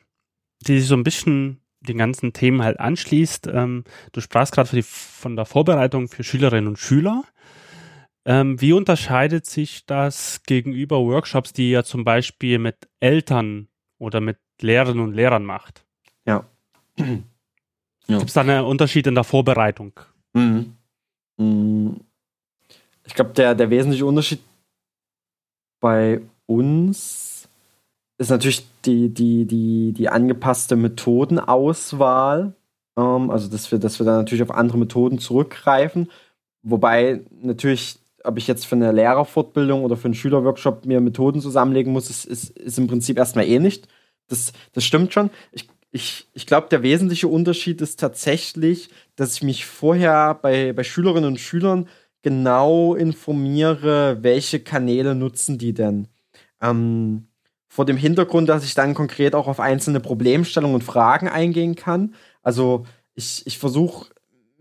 die 0.68 0.80
sich 0.80 0.88
so 0.88 0.96
ein 0.96 1.04
bisschen 1.04 1.62
den 1.82 1.98
ganzen 1.98 2.34
Themen 2.34 2.62
halt 2.64 2.80
anschließt. 2.80 3.48
Ähm, 3.48 3.84
du 4.12 4.22
sprachst 4.22 4.54
gerade 4.54 4.84
von 4.84 5.36
der 5.36 5.46
Vorbereitung 5.46 6.08
für 6.08 6.24
Schülerinnen 6.24 6.68
und 6.68 6.80
Schüler. 6.80 7.24
Ähm, 8.26 8.60
wie 8.60 8.74
unterscheidet 8.74 9.46
sich 9.46 9.86
das 9.86 10.44
gegenüber 10.44 11.00
Workshops, 11.00 11.54
die 11.54 11.72
ihr 11.72 11.84
zum 11.84 12.04
Beispiel 12.04 12.60
mit 12.60 12.90
Eltern 13.00 13.70
oder 13.98 14.20
mit 14.20 14.38
Lehrerinnen 14.62 15.04
und 15.04 15.14
Lehrern 15.14 15.46
macht? 15.46 15.86
Ja. 16.26 16.46
ja. 16.98 18.18
Gibt 18.18 18.28
es 18.28 18.34
da 18.34 18.42
einen 18.42 18.66
Unterschied 18.66 19.08
in 19.08 19.16
der 19.16 19.24
Vorbereitung? 19.24 20.00
Mhm. 20.34 20.76
mhm. 21.38 22.02
Ich 23.06 23.16
glaube, 23.16 23.32
der, 23.32 23.56
der 23.56 23.72
wesentliche 23.72 24.06
Unterschied 24.06 24.40
bei 25.80 26.22
uns 26.46 27.39
ist 28.20 28.30
natürlich 28.30 28.68
die, 28.86 29.10
die, 29.10 29.46
die, 29.46 29.94
die 29.94 30.10
angepasste 30.10 30.76
Methodenauswahl. 30.76 32.54
Ähm, 32.98 33.32
also, 33.32 33.50
dass 33.50 33.72
wir, 33.72 33.80
dass 33.80 34.00
wir 34.00 34.06
dann 34.06 34.18
natürlich 34.18 34.44
auf 34.44 34.52
andere 34.52 34.78
Methoden 34.78 35.20
zurückgreifen. 35.20 36.12
Wobei 36.62 37.22
natürlich, 37.42 37.98
ob 38.26 38.38
ich 38.38 38.48
jetzt 38.48 38.66
für 38.66 38.76
eine 38.76 38.92
Lehrerfortbildung 38.92 39.84
oder 39.84 39.96
für 39.96 40.06
einen 40.06 40.16
Schülerworkshop 40.16 40.86
mir 40.86 41.00
Methoden 41.00 41.42
zusammenlegen 41.42 41.94
muss, 41.94 42.10
ist, 42.10 42.26
ist, 42.26 42.58
ist 42.58 42.78
im 42.78 42.88
Prinzip 42.88 43.18
erstmal 43.18 43.48
eh 43.48 43.58
nicht. 43.58 43.88
Das, 44.28 44.52
das 44.74 44.84
stimmt 44.84 45.14
schon. 45.14 45.30
Ich, 45.54 45.70
ich, 45.92 46.28
ich 46.34 46.46
glaube, 46.46 46.68
der 46.70 46.84
wesentliche 46.84 47.30
Unterschied 47.30 47.80
ist 47.80 48.02
tatsächlich, 48.02 48.90
dass 49.16 49.36
ich 49.36 49.44
mich 49.44 49.66
vorher 49.66 50.36
bei, 50.36 50.74
bei 50.74 50.84
Schülerinnen 50.84 51.30
und 51.30 51.40
Schülern 51.40 51.88
genau 52.22 52.96
informiere, 52.96 54.18
welche 54.22 54.60
Kanäle 54.60 55.16
nutzen 55.16 55.58
die 55.58 55.74
denn. 55.74 56.10
Ähm, 56.62 57.29
vor 57.70 57.86
dem 57.86 57.98
Hintergrund, 57.98 58.50
dass 58.50 58.66
ich 58.66 58.74
dann 58.74 58.96
konkret 58.96 59.36
auch 59.36 59.48
auf 59.48 59.60
einzelne 59.60 60.00
Problemstellungen 60.00 60.76
und 60.76 60.84
Fragen 60.84 61.30
eingehen 61.30 61.76
kann. 61.76 62.16
Also 62.42 62.86
ich, 63.14 63.46
ich 63.46 63.60
versuche 63.60 64.08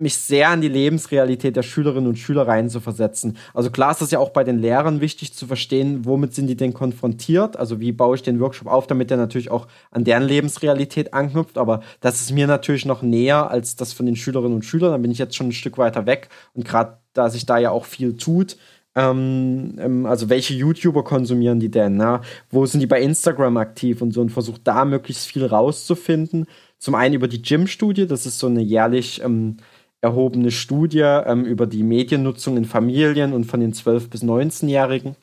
mich 0.01 0.16
sehr 0.16 0.51
an 0.51 0.60
die 0.60 0.68
Lebensrealität 0.68 1.56
der 1.56 1.62
Schülerinnen 1.62 2.09
und 2.09 2.18
Schüler 2.18 2.47
reinzuversetzen. 2.47 3.36
Also 3.52 3.70
klar 3.70 3.90
ist 3.90 4.01
das 4.01 4.10
ja 4.10 4.20
auch 4.20 4.30
bei 4.30 4.44
den 4.44 4.59
Lehrern 4.59 5.01
wichtig 5.01 5.35
zu 5.35 5.47
verstehen, 5.47 6.05
womit 6.05 6.35
sind 6.35 6.47
die 6.47 6.56
denn 6.56 6.72
konfrontiert? 6.72 7.56
Also 7.56 7.80
wie 7.80 7.93
baue 7.93 8.14
ich 8.14 8.22
den 8.22 8.39
Workshop 8.39 8.68
auf, 8.68 8.86
damit 8.86 9.10
der 9.10 9.16
natürlich 9.16 9.51
auch 9.51 9.66
an 9.90 10.05
deren 10.05 10.22
Lebensrealität 10.22 11.14
anknüpft. 11.14 11.59
Aber 11.59 11.80
das 12.01 12.20
ist 12.20 12.30
mir 12.30 12.47
natürlich 12.47 12.85
noch 12.85 13.02
näher 13.02 13.51
als 13.51 13.74
das 13.74 13.93
von 13.93 14.06
den 14.06 14.16
Schülerinnen 14.16 14.55
und 14.55 14.64
Schülern. 14.64 14.93
Da 14.93 14.98
bin 14.98 15.10
ich 15.10 15.18
jetzt 15.18 15.35
schon 15.35 15.48
ein 15.48 15.52
Stück 15.52 15.78
weiter 15.78 16.06
weg. 16.06 16.28
Und 16.55 16.64
gerade 16.64 16.98
da 17.12 17.28
sich 17.28 17.47
da 17.47 17.59
ja 17.59 17.70
auch 17.70 17.85
viel 17.85 18.16
tut, 18.16 18.56
ähm, 18.94 19.77
ähm, 19.78 20.06
also 20.06 20.28
welche 20.28 20.55
YouTuber 20.55 21.05
konsumieren 21.05 21.60
die 21.60 21.70
denn? 21.70 21.97
Na? 21.97 22.23
Wo 22.51 22.66
sind 22.66 22.81
die 22.81 22.86
bei 22.86 23.01
Instagram 23.01 23.56
aktiv 23.56 24.02
und 24.02 24.12
so 24.12 24.20
und 24.20 24.31
versucht 24.31 24.62
da 24.65 24.85
möglichst 24.85 25.27
viel 25.27 25.47
rauszufinden. 25.47 26.47
Zum 26.78 26.94
einen 26.94 27.15
über 27.15 27.28
die 27.28 27.43
Gym-Studie, 27.43 28.06
das 28.06 28.27
ist 28.27 28.39
so 28.39 28.47
eine 28.47 28.60
jährlich 28.60 29.23
ähm, 29.23 29.59
erhobene 30.01 30.51
Studie 30.51 31.01
ähm, 31.01 31.44
über 31.44 31.66
die 31.66 31.82
Mediennutzung 31.82 32.56
in 32.56 32.65
Familien 32.65 33.32
und 33.32 33.44
von 33.44 33.60
den 33.60 33.73
12- 33.73 34.09
bis 34.09 34.23
19-Jährigen. 34.23 35.16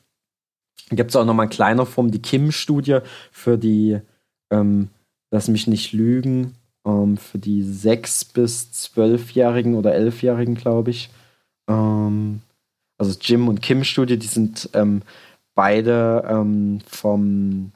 Gibt 0.90 1.10
es 1.10 1.16
auch 1.16 1.24
nochmal 1.24 1.46
in 1.46 1.50
kleiner 1.50 1.86
Form 1.86 2.10
die 2.10 2.22
Kim-Studie 2.22 2.98
für 3.32 3.58
die, 3.58 3.98
ähm, 4.52 4.88
lass 5.30 5.48
mich 5.48 5.66
nicht 5.66 5.92
lügen, 5.92 6.54
ähm, 6.86 7.16
für 7.16 7.38
die 7.38 7.64
6- 7.64 8.32
bis 8.34 8.70
12-Jährigen 8.94 9.74
oder 9.74 9.94
11-Jährigen, 9.94 10.54
glaube 10.54 10.90
ich. 10.90 11.10
Ähm, 11.68 12.42
also 12.98 13.16
Jim 13.20 13.48
und 13.48 13.62
Kim-Studie, 13.62 14.18
die 14.18 14.26
sind 14.26 14.70
ähm, 14.72 15.02
beide 15.54 16.24
ähm, 16.28 16.80
vom 16.86 17.72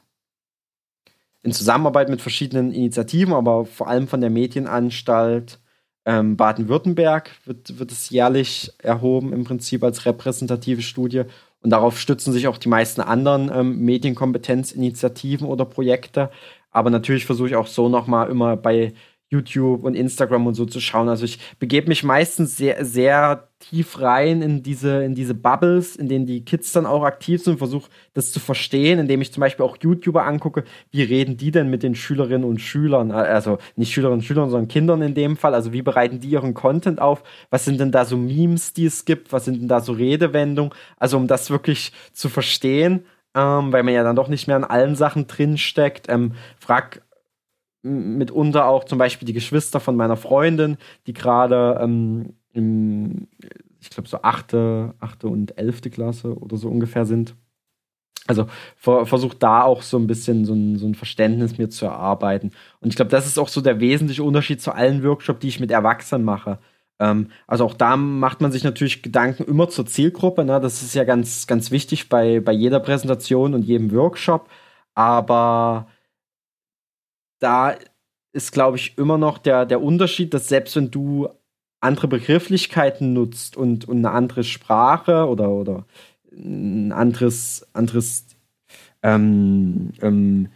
in 1.43 1.53
Zusammenarbeit 1.53 2.09
mit 2.09 2.21
verschiedenen 2.21 2.71
Initiativen, 2.71 3.33
aber 3.33 3.65
vor 3.65 3.87
allem 3.87 4.07
von 4.07 4.21
der 4.21 4.29
Medienanstalt 4.29 5.59
ähm, 6.05 6.37
Baden-Württemberg 6.37 7.31
wird, 7.45 7.79
wird 7.79 7.91
es 7.91 8.09
jährlich 8.09 8.71
erhoben, 8.79 9.33
im 9.33 9.43
Prinzip 9.43 9.83
als 9.83 10.05
repräsentative 10.05 10.81
Studie. 10.81 11.23
Und 11.61 11.69
darauf 11.71 11.99
stützen 11.99 12.33
sich 12.33 12.47
auch 12.47 12.57
die 12.57 12.69
meisten 12.69 13.01
anderen 13.01 13.51
ähm, 13.53 13.79
Medienkompetenzinitiativen 13.79 15.47
oder 15.47 15.65
Projekte. 15.65 16.31
Aber 16.71 16.89
natürlich 16.89 17.25
versuche 17.25 17.49
ich 17.49 17.55
auch 17.55 17.67
so 17.67 17.89
nochmal 17.89 18.29
immer 18.29 18.55
bei 18.57 18.93
YouTube 19.31 19.85
und 19.85 19.95
Instagram 19.95 20.45
und 20.45 20.55
so 20.55 20.65
zu 20.65 20.81
schauen. 20.81 21.07
Also 21.07 21.23
ich 21.23 21.39
begebe 21.57 21.87
mich 21.87 22.03
meistens 22.03 22.57
sehr, 22.57 22.83
sehr 22.83 23.47
tief 23.59 24.01
rein 24.01 24.41
in 24.41 24.61
diese, 24.61 25.03
in 25.03 25.15
diese 25.15 25.33
Bubbles, 25.33 25.95
in 25.95 26.09
denen 26.09 26.25
die 26.25 26.43
Kids 26.43 26.73
dann 26.73 26.85
auch 26.85 27.03
aktiv 27.03 27.41
sind 27.41 27.57
versuche 27.57 27.89
das 28.13 28.31
zu 28.31 28.39
verstehen, 28.39 28.99
indem 28.99 29.21
ich 29.21 29.31
zum 29.31 29.39
Beispiel 29.41 29.65
auch 29.65 29.77
YouTuber 29.79 30.25
angucke, 30.25 30.65
wie 30.91 31.03
reden 31.03 31.37
die 31.37 31.51
denn 31.51 31.69
mit 31.69 31.81
den 31.83 31.95
Schülerinnen 31.95 32.43
und 32.43 32.59
Schülern, 32.59 33.11
also 33.11 33.59
nicht 33.75 33.93
Schülerinnen 33.93 34.19
und 34.19 34.25
Schülern, 34.25 34.49
sondern 34.49 34.67
Kindern 34.67 35.01
in 35.01 35.13
dem 35.13 35.37
Fall, 35.37 35.53
also 35.53 35.71
wie 35.71 35.81
bereiten 35.81 36.19
die 36.19 36.29
ihren 36.29 36.53
Content 36.53 36.99
auf, 36.99 37.23
was 37.49 37.63
sind 37.63 37.79
denn 37.79 37.91
da 37.91 38.03
so 38.03 38.17
Memes, 38.17 38.73
die 38.73 38.85
es 38.85 39.05
gibt, 39.05 39.31
was 39.31 39.45
sind 39.45 39.61
denn 39.61 39.67
da 39.67 39.79
so 39.79 39.93
Redewendungen, 39.93 40.73
also 40.97 41.17
um 41.17 41.27
das 41.27 41.49
wirklich 41.49 41.93
zu 42.11 42.27
verstehen, 42.27 43.05
ähm, 43.35 43.71
weil 43.71 43.83
man 43.83 43.93
ja 43.93 44.03
dann 44.03 44.15
doch 44.15 44.27
nicht 44.27 44.47
mehr 44.47 44.57
an 44.57 44.65
allen 44.65 44.95
Sachen 44.95 45.27
drinsteckt, 45.27 46.09
ähm, 46.09 46.33
frag 46.59 47.01
mitunter 47.83 48.67
auch 48.67 48.83
zum 48.83 48.97
Beispiel 48.97 49.25
die 49.25 49.33
Geschwister 49.33 49.79
von 49.79 49.95
meiner 49.95 50.17
Freundin, 50.17 50.77
die 51.07 51.13
gerade 51.13 51.79
ähm, 51.81 52.33
im, 52.53 53.27
ich 53.79 53.89
glaube, 53.89 54.09
so 54.09 54.21
achte, 54.21 54.93
achte 54.99 55.27
und 55.27 55.57
elfte 55.57 55.89
Klasse 55.89 56.37
oder 56.37 56.57
so 56.57 56.69
ungefähr 56.69 57.05
sind. 57.05 57.35
Also 58.27 58.47
ver 58.77 59.05
versucht 59.05 59.41
da 59.41 59.63
auch 59.63 59.81
so 59.81 59.97
ein 59.97 60.07
bisschen 60.07 60.45
so 60.45 60.53
ein, 60.53 60.77
so 60.77 60.87
ein 60.87 60.95
Verständnis 60.95 61.57
mir 61.57 61.69
zu 61.69 61.85
erarbeiten. 61.85 62.51
Und 62.79 62.89
ich 62.89 62.95
glaube, 62.95 63.09
das 63.09 63.25
ist 63.25 63.39
auch 63.39 63.47
so 63.47 63.61
der 63.61 63.79
wesentliche 63.79 64.23
Unterschied 64.23 64.61
zu 64.61 64.73
allen 64.73 65.03
Workshops, 65.03 65.39
die 65.39 65.47
ich 65.47 65.59
mit 65.59 65.71
Erwachsenen 65.71 66.23
mache. 66.23 66.59
Ähm, 66.99 67.31
also 67.47 67.65
auch 67.65 67.73
da 67.73 67.97
macht 67.97 68.41
man 68.41 68.51
sich 68.51 68.63
natürlich 68.63 69.01
Gedanken 69.01 69.43
immer 69.43 69.69
zur 69.69 69.87
Zielgruppe. 69.87 70.45
Ne? 70.45 70.59
Das 70.61 70.83
ist 70.83 70.93
ja 70.93 71.03
ganz, 71.03 71.47
ganz 71.47 71.71
wichtig 71.71 72.09
bei, 72.09 72.39
bei 72.39 72.51
jeder 72.53 72.79
Präsentation 72.79 73.55
und 73.55 73.63
jedem 73.63 73.91
Workshop. 73.91 74.49
Aber 74.93 75.87
da 77.41 77.75
ist, 78.33 78.53
glaube 78.53 78.77
ich, 78.77 78.97
immer 78.97 79.17
noch 79.17 79.37
der, 79.37 79.65
der 79.65 79.81
Unterschied, 79.81 80.33
dass 80.33 80.47
selbst 80.47 80.75
wenn 80.77 80.89
du 80.89 81.27
andere 81.81 82.07
Begrifflichkeiten 82.07 83.13
nutzt 83.13 83.57
und, 83.57 83.87
und 83.87 83.97
eine 83.97 84.11
andere 84.11 84.43
Sprache 84.43 85.27
oder, 85.27 85.49
oder 85.49 85.85
ein 86.31 86.91
anderes, 86.91 87.67
anderes 87.73 88.27
ähm, 89.03 89.91
ähm, 90.01 90.49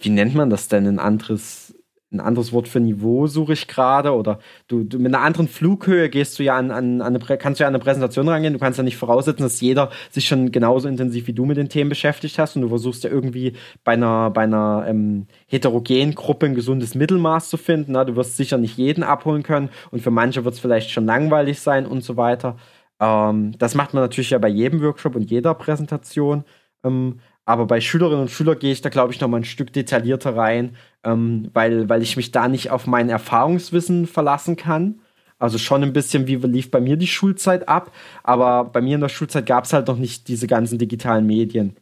wie 0.00 0.10
nennt 0.10 0.34
man 0.34 0.48
das 0.48 0.68
denn, 0.68 0.86
ein 0.86 1.00
anderes 1.00 1.74
ein 2.10 2.20
anderes 2.20 2.52
Wort 2.52 2.68
für 2.68 2.80
Niveau 2.80 3.26
suche 3.26 3.52
ich 3.52 3.68
gerade 3.68 4.14
oder 4.14 4.38
du, 4.66 4.82
du, 4.82 4.98
mit 4.98 5.14
einer 5.14 5.22
anderen 5.22 5.46
Flughöhe 5.46 6.08
gehst 6.08 6.38
du 6.38 6.42
ja 6.42 6.56
an, 6.56 6.70
an, 6.70 7.02
an 7.02 7.14
eine, 7.14 7.36
kannst 7.36 7.60
du 7.60 7.64
ja 7.64 7.68
an 7.68 7.74
eine 7.74 7.84
Präsentation 7.84 8.28
rangehen. 8.28 8.54
Du 8.54 8.58
kannst 8.58 8.78
ja 8.78 8.84
nicht 8.84 8.96
voraussetzen, 8.96 9.42
dass 9.42 9.60
jeder 9.60 9.90
sich 10.10 10.26
schon 10.26 10.50
genauso 10.50 10.88
intensiv 10.88 11.26
wie 11.26 11.34
du 11.34 11.44
mit 11.44 11.58
den 11.58 11.68
Themen 11.68 11.90
beschäftigt 11.90 12.38
hast 12.38 12.56
und 12.56 12.62
du 12.62 12.68
versuchst 12.68 13.04
ja 13.04 13.10
irgendwie 13.10 13.52
bei 13.84 13.92
einer, 13.92 14.30
bei 14.30 14.42
einer 14.42 14.86
ähm, 14.88 15.26
heterogenen 15.46 16.14
Gruppe 16.14 16.46
ein 16.46 16.54
gesundes 16.54 16.94
Mittelmaß 16.94 17.50
zu 17.50 17.58
finden. 17.58 17.92
Na, 17.92 18.06
du 18.06 18.16
wirst 18.16 18.38
sicher 18.38 18.56
nicht 18.56 18.78
jeden 18.78 19.02
abholen 19.02 19.42
können 19.42 19.68
und 19.90 20.00
für 20.00 20.10
manche 20.10 20.44
wird 20.44 20.54
es 20.54 20.60
vielleicht 20.60 20.90
schon 20.90 21.04
langweilig 21.04 21.60
sein 21.60 21.86
und 21.86 22.02
so 22.02 22.16
weiter. 22.16 22.56
Ähm, 23.00 23.52
das 23.58 23.74
macht 23.74 23.92
man 23.92 24.02
natürlich 24.02 24.30
ja 24.30 24.38
bei 24.38 24.48
jedem 24.48 24.80
Workshop 24.82 25.14
und 25.14 25.30
jeder 25.30 25.54
Präsentation. 25.54 26.44
Ähm, 26.84 27.20
aber 27.48 27.64
bei 27.64 27.80
Schülerinnen 27.80 28.20
und 28.20 28.30
Schülern 28.30 28.58
gehe 28.58 28.72
ich 28.72 28.82
da, 28.82 28.90
glaube 28.90 29.14
ich, 29.14 29.22
noch 29.22 29.28
mal 29.28 29.38
ein 29.38 29.44
Stück 29.44 29.72
detaillierter 29.72 30.36
rein, 30.36 30.76
ähm, 31.02 31.48
weil, 31.54 31.88
weil 31.88 32.02
ich 32.02 32.14
mich 32.18 32.30
da 32.30 32.46
nicht 32.46 32.70
auf 32.70 32.86
mein 32.86 33.08
Erfahrungswissen 33.08 34.06
verlassen 34.06 34.56
kann. 34.56 35.00
Also 35.38 35.56
schon 35.56 35.82
ein 35.82 35.94
bisschen, 35.94 36.26
wie 36.26 36.36
lief 36.36 36.70
bei 36.70 36.78
mir 36.78 36.98
die 36.98 37.06
Schulzeit 37.06 37.66
ab, 37.66 37.90
aber 38.22 38.64
bei 38.64 38.82
mir 38.82 38.96
in 38.96 39.00
der 39.00 39.08
Schulzeit 39.08 39.46
gab 39.46 39.64
es 39.64 39.72
halt 39.72 39.88
noch 39.88 39.96
nicht 39.96 40.28
diese 40.28 40.46
ganzen 40.46 40.78
digitalen 40.78 41.26
Medien. 41.26 41.78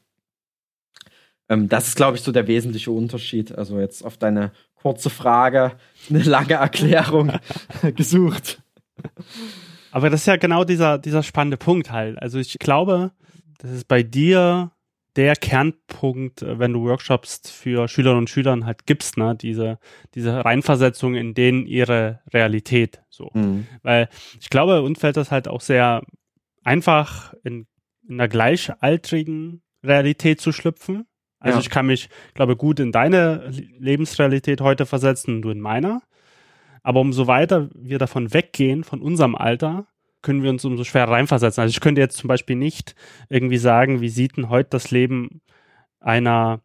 Ähm, 1.48 1.68
das 1.68 1.88
ist, 1.88 1.96
glaube 1.96 2.16
ich, 2.16 2.22
so 2.22 2.30
der 2.30 2.46
wesentliche 2.46 2.92
Unterschied. 2.92 3.50
Also 3.50 3.80
jetzt 3.80 4.04
auf 4.04 4.16
deine 4.16 4.52
kurze 4.76 5.10
Frage 5.10 5.72
eine 6.08 6.22
lange 6.22 6.54
Erklärung 6.54 7.32
gesucht. 7.96 8.62
Aber 9.90 10.10
das 10.10 10.20
ist 10.20 10.26
ja 10.26 10.36
genau 10.36 10.62
dieser, 10.62 10.98
dieser 10.98 11.24
spannende 11.24 11.56
Punkt 11.56 11.90
halt. 11.90 12.22
Also 12.22 12.38
ich 12.38 12.56
glaube, 12.60 13.10
dass 13.58 13.72
es 13.72 13.84
bei 13.84 14.04
dir 14.04 14.70
der 15.16 15.34
Kernpunkt, 15.34 16.42
äh, 16.42 16.58
wenn 16.58 16.72
du 16.72 16.84
Workshops 16.84 17.50
für 17.50 17.88
Schülerinnen 17.88 18.20
und 18.20 18.30
Schüler 18.30 18.56
halt 18.64 18.86
gibst, 18.86 19.16
ne, 19.16 19.34
diese, 19.34 19.78
diese 20.14 20.44
Reinversetzung 20.44 21.14
in 21.14 21.34
denen 21.34 21.66
ihre 21.66 22.20
Realität, 22.32 23.02
so. 23.08 23.30
Mhm. 23.34 23.66
Weil 23.82 24.08
ich 24.40 24.50
glaube, 24.50 24.82
uns 24.82 25.00
fällt 25.00 25.16
das 25.16 25.30
halt 25.30 25.48
auch 25.48 25.60
sehr 25.60 26.02
einfach 26.62 27.34
in, 27.44 27.66
in 28.08 28.14
einer 28.14 28.28
gleichaltrigen 28.28 29.62
Realität 29.82 30.40
zu 30.40 30.52
schlüpfen. 30.52 31.06
Also 31.38 31.58
ja. 31.58 31.60
ich 31.60 31.70
kann 31.70 31.86
mich, 31.86 32.08
glaube 32.34 32.56
gut 32.56 32.80
in 32.80 32.92
deine 32.92 33.50
Lebensrealität 33.78 34.60
heute 34.60 34.86
versetzen 34.86 35.36
und 35.36 35.42
du 35.42 35.50
in 35.50 35.60
meiner. 35.60 36.02
Aber 36.82 37.00
umso 37.00 37.26
weiter 37.26 37.68
wir 37.74 37.98
davon 37.98 38.32
weggehen, 38.32 38.84
von 38.84 39.02
unserem 39.02 39.34
Alter, 39.34 39.86
können 40.26 40.42
wir 40.42 40.50
uns 40.50 40.64
umso 40.64 40.82
schwerer 40.82 41.12
reinversetzen. 41.12 41.62
Also 41.62 41.70
ich 41.70 41.80
könnte 41.80 42.00
jetzt 42.00 42.16
zum 42.16 42.26
Beispiel 42.26 42.56
nicht 42.56 42.96
irgendwie 43.28 43.58
sagen, 43.58 44.00
wie 44.00 44.08
sieht 44.08 44.36
denn 44.36 44.48
heute 44.48 44.70
das 44.70 44.90
Leben 44.90 45.40
einer 46.00 46.62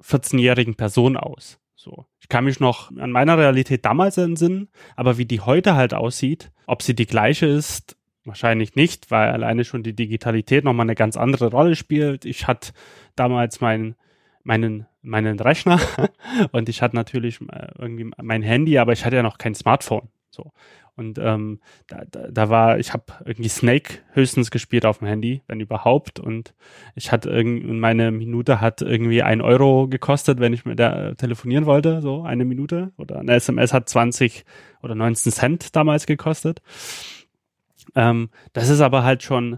14-jährigen 0.00 0.76
Person 0.76 1.16
aus? 1.16 1.58
So. 1.74 2.06
Ich 2.20 2.28
kann 2.28 2.44
mich 2.44 2.60
noch 2.60 2.96
an 2.96 3.10
meiner 3.10 3.36
Realität 3.36 3.84
damals 3.84 4.16
entsinnen, 4.16 4.68
aber 4.94 5.18
wie 5.18 5.24
die 5.24 5.40
heute 5.40 5.74
halt 5.74 5.92
aussieht, 5.92 6.52
ob 6.68 6.82
sie 6.82 6.94
die 6.94 7.08
gleiche 7.08 7.46
ist, 7.46 7.96
wahrscheinlich 8.24 8.76
nicht, 8.76 9.10
weil 9.10 9.30
alleine 9.30 9.64
schon 9.64 9.82
die 9.82 9.96
Digitalität 9.96 10.62
nochmal 10.62 10.86
eine 10.86 10.94
ganz 10.94 11.16
andere 11.16 11.50
Rolle 11.50 11.74
spielt. 11.74 12.24
Ich 12.24 12.46
hatte 12.46 12.70
damals 13.16 13.60
meinen 13.60 13.96
meinen 14.44 14.86
meinen 15.02 15.40
Rechner 15.40 15.80
und 16.52 16.68
ich 16.68 16.80
hatte 16.80 16.94
natürlich 16.94 17.40
äh, 17.40 17.72
irgendwie 17.76 18.08
mein 18.22 18.42
Handy, 18.42 18.78
aber 18.78 18.92
ich 18.92 19.04
hatte 19.04 19.16
ja 19.16 19.24
noch 19.24 19.38
kein 19.38 19.56
Smartphone. 19.56 20.10
So. 20.30 20.52
Und 20.98 21.16
ähm, 21.18 21.60
da, 21.86 22.02
da, 22.10 22.26
da 22.28 22.50
war, 22.50 22.80
ich 22.80 22.92
habe 22.92 23.04
irgendwie 23.24 23.48
Snake 23.48 24.00
höchstens 24.14 24.50
gespielt 24.50 24.84
auf 24.84 24.98
dem 24.98 25.06
Handy, 25.06 25.42
wenn 25.46 25.60
überhaupt. 25.60 26.18
Und 26.18 26.54
ich 26.96 27.12
hatte 27.12 27.30
irgendwie, 27.30 27.72
meine 27.72 28.10
Minute 28.10 28.60
hat 28.60 28.82
irgendwie 28.82 29.22
ein 29.22 29.40
Euro 29.40 29.86
gekostet, 29.86 30.40
wenn 30.40 30.52
ich 30.52 30.64
mit 30.64 30.80
der 30.80 31.16
telefonieren 31.16 31.66
wollte, 31.66 32.02
so 32.02 32.22
eine 32.22 32.44
Minute. 32.44 32.92
Oder 32.96 33.20
eine 33.20 33.34
SMS 33.34 33.72
hat 33.72 33.88
20 33.88 34.44
oder 34.82 34.96
19 34.96 35.30
Cent 35.30 35.76
damals 35.76 36.04
gekostet. 36.06 36.62
Ähm, 37.94 38.30
das 38.52 38.68
ist 38.68 38.80
aber 38.80 39.04
halt 39.04 39.22
schon 39.22 39.54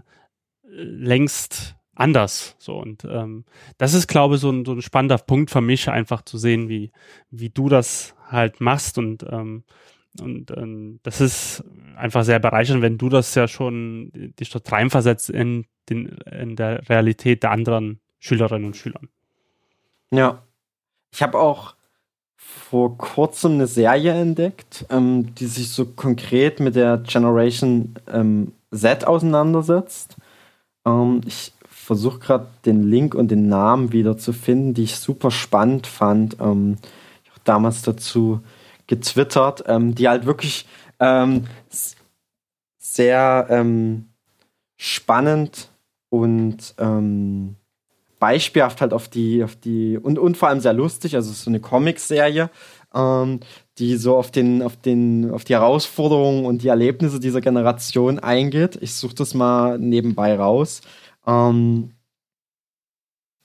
äh, 0.63 0.83
längst 0.83 1.75
anders. 1.95 2.55
So 2.59 2.77
und 2.77 3.03
ähm, 3.03 3.45
das 3.79 3.95
ist, 3.95 4.07
glaube 4.07 4.35
ich, 4.35 4.41
so 4.41 4.51
ein, 4.51 4.63
so 4.63 4.73
ein 4.73 4.83
spannender 4.83 5.17
Punkt 5.17 5.49
für 5.49 5.61
mich, 5.61 5.89
einfach 5.89 6.21
zu 6.21 6.37
sehen, 6.37 6.69
wie 6.69 6.91
wie 7.31 7.49
du 7.49 7.67
das 7.67 8.15
halt 8.29 8.61
machst 8.61 8.99
und 8.99 9.25
ähm, 9.29 9.63
und 10.19 10.51
ähm, 10.57 10.99
das 11.03 11.21
ist 11.21 11.63
einfach 11.95 12.23
sehr 12.23 12.39
bereichernd, 12.39 12.81
wenn 12.81 12.97
du 12.97 13.09
das 13.09 13.33
ja 13.35 13.47
schon 13.47 14.11
dich 14.39 14.49
dort 14.49 14.69
reinversetzt 14.71 15.29
in, 15.29 15.65
den, 15.89 16.17
in 16.29 16.55
der 16.55 16.87
Realität 16.89 17.43
der 17.43 17.51
anderen 17.51 17.99
Schülerinnen 18.19 18.65
und 18.67 18.75
Schüler. 18.75 18.99
Ja. 20.11 20.43
Ich 21.13 21.21
habe 21.21 21.39
auch 21.39 21.75
vor 22.37 22.97
kurzem 22.97 23.53
eine 23.53 23.67
Serie 23.67 24.13
entdeckt, 24.13 24.85
ähm, 24.89 25.33
die 25.35 25.45
sich 25.45 25.69
so 25.69 25.85
konkret 25.85 26.59
mit 26.59 26.75
der 26.75 26.97
Generation 26.97 27.95
ähm, 28.11 28.53
Z 28.73 29.05
auseinandersetzt. 29.05 30.17
Ähm, 30.85 31.21
ich 31.25 31.53
versuche 31.67 32.19
gerade 32.19 32.47
den 32.65 32.89
Link 32.89 33.15
und 33.15 33.29
den 33.29 33.47
Namen 33.47 33.91
wieder 33.91 34.17
zu 34.17 34.33
finden, 34.33 34.73
die 34.73 34.83
ich 34.83 34.97
super 34.97 35.31
spannend 35.31 35.87
fand. 35.87 36.37
Ähm, 36.39 36.77
ich 37.23 37.29
habe 37.29 37.41
damals 37.43 37.81
dazu 37.81 38.41
getwittert, 38.91 39.63
ähm, 39.67 39.95
die 39.95 40.09
halt 40.09 40.25
wirklich 40.25 40.67
ähm, 40.99 41.45
sehr 42.77 43.47
ähm, 43.49 44.09
spannend 44.75 45.69
und 46.09 46.75
ähm, 46.77 47.55
beispielhaft 48.19 48.81
halt 48.81 48.91
auf 48.91 49.07
die, 49.07 49.45
auf 49.45 49.55
die, 49.55 49.97
und, 49.97 50.19
und 50.19 50.35
vor 50.35 50.49
allem 50.49 50.59
sehr 50.59 50.73
lustig, 50.73 51.15
also 51.15 51.31
so 51.31 51.49
eine 51.49 51.61
Comic-Serie, 51.61 52.49
ähm, 52.93 53.39
die 53.77 53.95
so 53.95 54.17
auf 54.17 54.29
den, 54.29 54.61
auf 54.61 54.75
den, 54.75 55.31
auf 55.31 55.45
die 55.45 55.53
Herausforderungen 55.53 56.45
und 56.45 56.61
die 56.61 56.67
Erlebnisse 56.67 57.21
dieser 57.21 57.39
Generation 57.39 58.19
eingeht. 58.19 58.77
Ich 58.81 58.93
suche 58.93 59.15
das 59.15 59.33
mal 59.33 59.79
nebenbei 59.79 60.35
raus. 60.35 60.81
Ähm, 61.25 61.91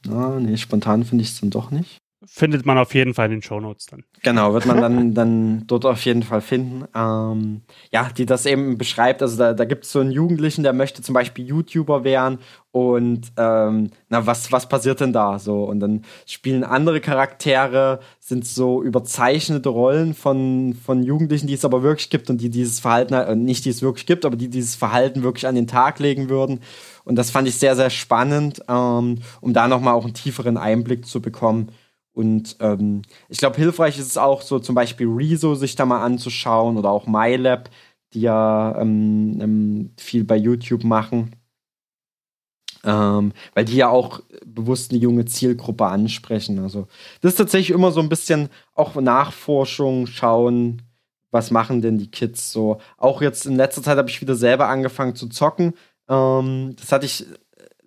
ah, 0.08 0.40
nee, 0.40 0.56
spontan 0.56 1.04
finde 1.04 1.22
ich 1.22 1.30
es 1.30 1.40
dann 1.40 1.50
doch 1.50 1.70
nicht 1.70 2.00
findet 2.26 2.66
man 2.66 2.78
auf 2.78 2.94
jeden 2.94 3.14
Fall 3.14 3.26
in 3.26 3.32
den 3.32 3.42
Shownotes 3.42 3.86
dann. 3.86 4.04
Genau, 4.22 4.52
wird 4.52 4.66
man 4.66 4.80
dann, 4.80 5.14
dann 5.14 5.66
dort 5.66 5.86
auf 5.86 6.04
jeden 6.04 6.22
Fall 6.22 6.40
finden. 6.40 6.84
Ähm, 6.94 7.62
ja, 7.92 8.08
die 8.16 8.26
das 8.26 8.46
eben 8.46 8.76
beschreibt. 8.76 9.22
Also 9.22 9.38
da, 9.38 9.54
da 9.54 9.64
gibt 9.64 9.84
es 9.84 9.92
so 9.92 10.00
einen 10.00 10.10
Jugendlichen, 10.10 10.62
der 10.62 10.72
möchte 10.72 11.02
zum 11.02 11.14
Beispiel 11.14 11.46
YouTuber 11.46 12.04
werden 12.04 12.38
und 12.76 13.32
ähm, 13.38 13.90
na, 14.10 14.26
was, 14.26 14.52
was 14.52 14.68
passiert 14.68 15.00
denn 15.00 15.14
da 15.14 15.38
so? 15.38 15.64
Und 15.64 15.80
dann 15.80 16.02
spielen 16.26 16.62
andere 16.62 17.00
Charaktere, 17.00 18.00
sind 18.20 18.44
so 18.44 18.82
überzeichnete 18.82 19.70
Rollen 19.70 20.12
von, 20.12 20.76
von 20.84 21.02
Jugendlichen, 21.02 21.46
die 21.46 21.54
es 21.54 21.64
aber 21.64 21.82
wirklich 21.82 22.10
gibt 22.10 22.28
und 22.28 22.38
die 22.38 22.50
dieses 22.50 22.80
Verhalten, 22.80 23.14
äh, 23.14 23.34
nicht 23.34 23.64
die 23.64 23.70
es 23.70 23.80
wirklich 23.80 24.04
gibt, 24.04 24.26
aber 24.26 24.36
die 24.36 24.50
dieses 24.50 24.74
Verhalten 24.74 25.22
wirklich 25.22 25.46
an 25.46 25.54
den 25.54 25.66
Tag 25.66 26.00
legen 26.00 26.28
würden. 26.28 26.60
Und 27.04 27.16
das 27.16 27.30
fand 27.30 27.48
ich 27.48 27.56
sehr, 27.56 27.76
sehr 27.76 27.88
spannend, 27.88 28.60
ähm, 28.68 29.20
um 29.40 29.54
da 29.54 29.68
nochmal 29.68 29.94
auch 29.94 30.04
einen 30.04 30.12
tieferen 30.12 30.58
Einblick 30.58 31.06
zu 31.06 31.22
bekommen 31.22 31.70
und 32.16 32.56
ähm, 32.60 33.02
ich 33.28 33.36
glaube, 33.36 33.56
hilfreich 33.56 33.98
ist 33.98 34.06
es 34.06 34.16
auch 34.16 34.40
so 34.40 34.58
zum 34.58 34.74
Beispiel 34.74 35.06
Rezo 35.06 35.54
sich 35.54 35.76
da 35.76 35.84
mal 35.84 36.02
anzuschauen 36.02 36.78
oder 36.78 36.88
auch 36.88 37.06
MyLab, 37.06 37.68
die 38.14 38.22
ja 38.22 38.74
ähm, 38.80 39.38
ähm, 39.42 39.90
viel 39.98 40.24
bei 40.24 40.36
YouTube 40.36 40.82
machen. 40.82 41.36
Ähm, 42.84 43.34
weil 43.52 43.66
die 43.66 43.76
ja 43.76 43.90
auch 43.90 44.20
bewusst 44.46 44.92
eine 44.92 45.00
junge 45.00 45.26
Zielgruppe 45.26 45.84
ansprechen. 45.84 46.58
Also 46.58 46.86
das 47.20 47.32
ist 47.32 47.36
tatsächlich 47.36 47.74
immer 47.74 47.92
so 47.92 48.00
ein 48.00 48.08
bisschen 48.08 48.48
auch 48.72 48.94
Nachforschung, 48.94 50.06
schauen, 50.06 50.80
was 51.32 51.50
machen 51.50 51.82
denn 51.82 51.98
die 51.98 52.10
Kids 52.10 52.50
so. 52.50 52.80
Auch 52.96 53.20
jetzt 53.20 53.44
in 53.44 53.56
letzter 53.56 53.82
Zeit 53.82 53.98
habe 53.98 54.08
ich 54.08 54.22
wieder 54.22 54.36
selber 54.36 54.68
angefangen 54.68 55.16
zu 55.16 55.28
zocken. 55.28 55.74
Ähm, 56.08 56.76
das 56.76 56.92
hatte 56.92 57.04
ich 57.04 57.26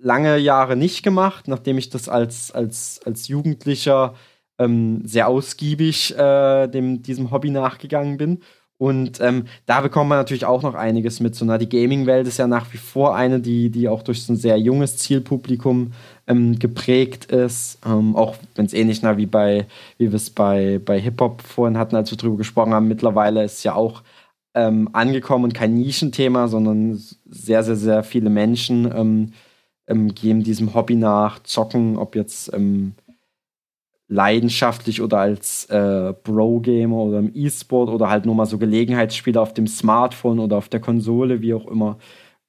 lange 0.02 0.38
Jahre 0.38 0.76
nicht 0.76 1.04
gemacht, 1.04 1.48
nachdem 1.48 1.78
ich 1.78 1.90
das 1.90 2.10
als, 2.10 2.52
als, 2.52 3.02
als 3.06 3.28
Jugendlicher 3.28 4.16
ähm, 4.58 5.02
sehr 5.06 5.28
ausgiebig 5.28 6.18
äh, 6.18 6.68
dem, 6.68 7.02
diesem 7.02 7.32
Hobby 7.32 7.50
nachgegangen 7.50 8.18
bin. 8.18 8.40
Und 8.78 9.20
ähm, 9.20 9.44
da 9.66 9.82
bekommt 9.82 10.08
man 10.08 10.20
natürlich 10.20 10.46
auch 10.46 10.64
noch 10.64 10.74
einiges 10.74 11.20
mit. 11.20 11.36
So, 11.36 11.44
na, 11.44 11.58
die 11.58 11.68
Gaming-Welt 11.68 12.28
ist 12.28 12.38
ja 12.38 12.48
nach 12.48 12.72
wie 12.72 12.78
vor 12.78 13.14
eine, 13.14 13.42
die, 13.42 13.70
die 13.70 13.90
auch 13.90 14.04
durch 14.04 14.24
so 14.24 14.32
ein 14.32 14.38
sehr 14.38 14.58
junges 14.58 14.96
Zielpublikum 14.98 15.92
ähm, 16.28 16.58
geprägt 16.60 17.26
ist. 17.26 17.80
Ähm, 17.86 18.16
auch 18.16 18.38
wenn 18.56 18.66
es 18.66 18.74
ähnlich 18.74 19.02
na, 19.02 19.18
wie 19.18 19.26
bei, 19.26 19.68
wie 19.98 20.12
wir 20.12 20.16
es 20.16 20.30
bei, 20.30 20.80
bei 20.84 20.98
Hip-Hop 20.98 21.42
vorhin 21.42 21.78
hatten, 21.78 21.98
als 21.98 22.10
wir 22.10 22.18
drüber 22.18 22.38
gesprochen 22.38 22.74
haben, 22.74 22.88
mittlerweile 22.88 23.44
ist 23.44 23.64
ja 23.64 23.76
auch 23.76 24.02
ähm, 24.54 24.90
angekommen 24.94 25.44
und 25.44 25.54
kein 25.54 25.74
Nischenthema, 25.74 26.48
sondern 26.48 27.04
sehr, 27.30 27.64
sehr, 27.64 27.76
sehr 27.76 28.04
viele 28.04 28.30
Menschen 28.30 29.34
ähm, 29.90 30.14
gehen 30.16 30.44
diesem 30.44 30.74
Hobby 30.74 30.96
nach, 30.96 31.40
zocken, 31.44 31.98
ob 31.98 32.16
jetzt 32.16 32.54
ähm, 32.54 32.94
leidenschaftlich 34.08 35.02
oder 35.02 35.20
als 35.20 35.66
äh, 35.66 36.14
Bro-Gamer 36.24 36.96
oder 36.96 37.20
im 37.20 37.32
E-Sport 37.34 37.90
oder 37.90 38.10
halt 38.10 38.26
nur 38.26 38.36
mal 38.36 38.46
so 38.46 38.58
Gelegenheitsspieler 38.58 39.42
auf 39.42 39.54
dem 39.54 39.68
Smartphone 39.68 40.40
oder 40.40 40.58
auf 40.58 40.70
der 40.70 40.80
Konsole, 40.80 41.42
wie 41.42 41.54
auch 41.54 41.68
immer. 41.68 41.98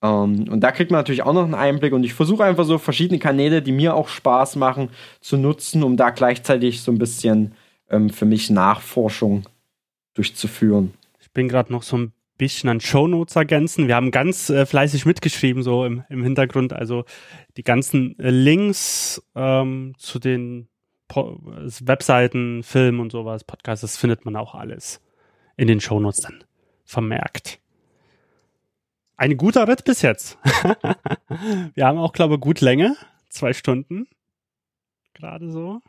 Ähm, 0.03 0.49
und 0.51 0.61
da 0.61 0.73
kriegt 0.73 0.91
man 0.91 1.01
natürlich 1.01 1.23
auch 1.23 1.35
noch 1.35 1.45
einen 1.45 1.55
Einblick 1.55 1.93
und 1.93 2.05
ich 2.05 2.15
versuche 2.15 2.45
einfach 2.45 2.65
so 2.65 2.79
verschiedene 2.79 3.19
Kanäle, 3.19 3.63
die 3.63 3.73
mir 3.73 3.95
auch 3.95 4.09
Spaß 4.09 4.57
machen, 4.57 4.89
zu 5.21 5.37
nutzen, 5.37 5.83
um 5.83 5.97
da 5.97 6.11
gleichzeitig 6.11 6.83
so 6.83 6.93
ein 6.93 6.99
bisschen 6.99 7.53
ähm, 7.91 8.11
für 8.11 8.25
mich 8.25 8.49
Nachforschung 8.51 9.45
durchzuführen. 10.15 10.95
Ich 11.21 11.31
bin 11.31 11.49
gerade 11.49 11.73
noch 11.73 11.83
so 11.83 11.99
ein 11.99 12.13
bisschen 12.41 12.71
an 12.71 12.81
Shownotes 12.81 13.37
ergänzen. 13.37 13.87
Wir 13.87 13.97
haben 13.97 14.11
ganz 14.11 14.49
äh, 14.49 14.65
fleißig 14.65 15.05
mitgeschrieben, 15.05 15.63
so 15.63 15.85
im, 15.85 16.05
im 16.09 16.23
Hintergrund. 16.23 16.73
Also 16.73 17.05
die 17.59 17.63
ganzen 17.63 18.19
äh, 18.19 18.31
Links 18.31 19.23
ähm, 19.35 19.95
zu 19.99 20.19
den 20.19 20.69
po 21.07 21.39
Webseiten, 21.43 22.63
Filmen 22.63 22.99
und 23.01 23.13
sowas, 23.13 23.45
Podcasts, 23.45 23.83
das 23.83 23.99
findet 23.99 24.25
man 24.25 24.37
auch 24.37 24.55
alles 24.55 25.03
in 25.57 25.69
den 25.69 25.81
Shownotes 25.81 26.23
dann 26.23 26.43
vermerkt. 26.85 27.61
Ein 29.19 29.37
guter 29.37 29.69
Ritt 29.69 29.85
bis 29.85 30.01
jetzt. 30.01 30.39
Wir 31.75 31.87
haben 31.87 31.99
auch, 31.99 32.15
glaube 32.15 32.37
ich, 32.37 32.41
gut 32.41 32.63
Länge. 32.63 32.97
Zwei 33.29 33.53
Stunden. 33.53 34.09
Gerade 35.13 35.51
so. 35.51 35.83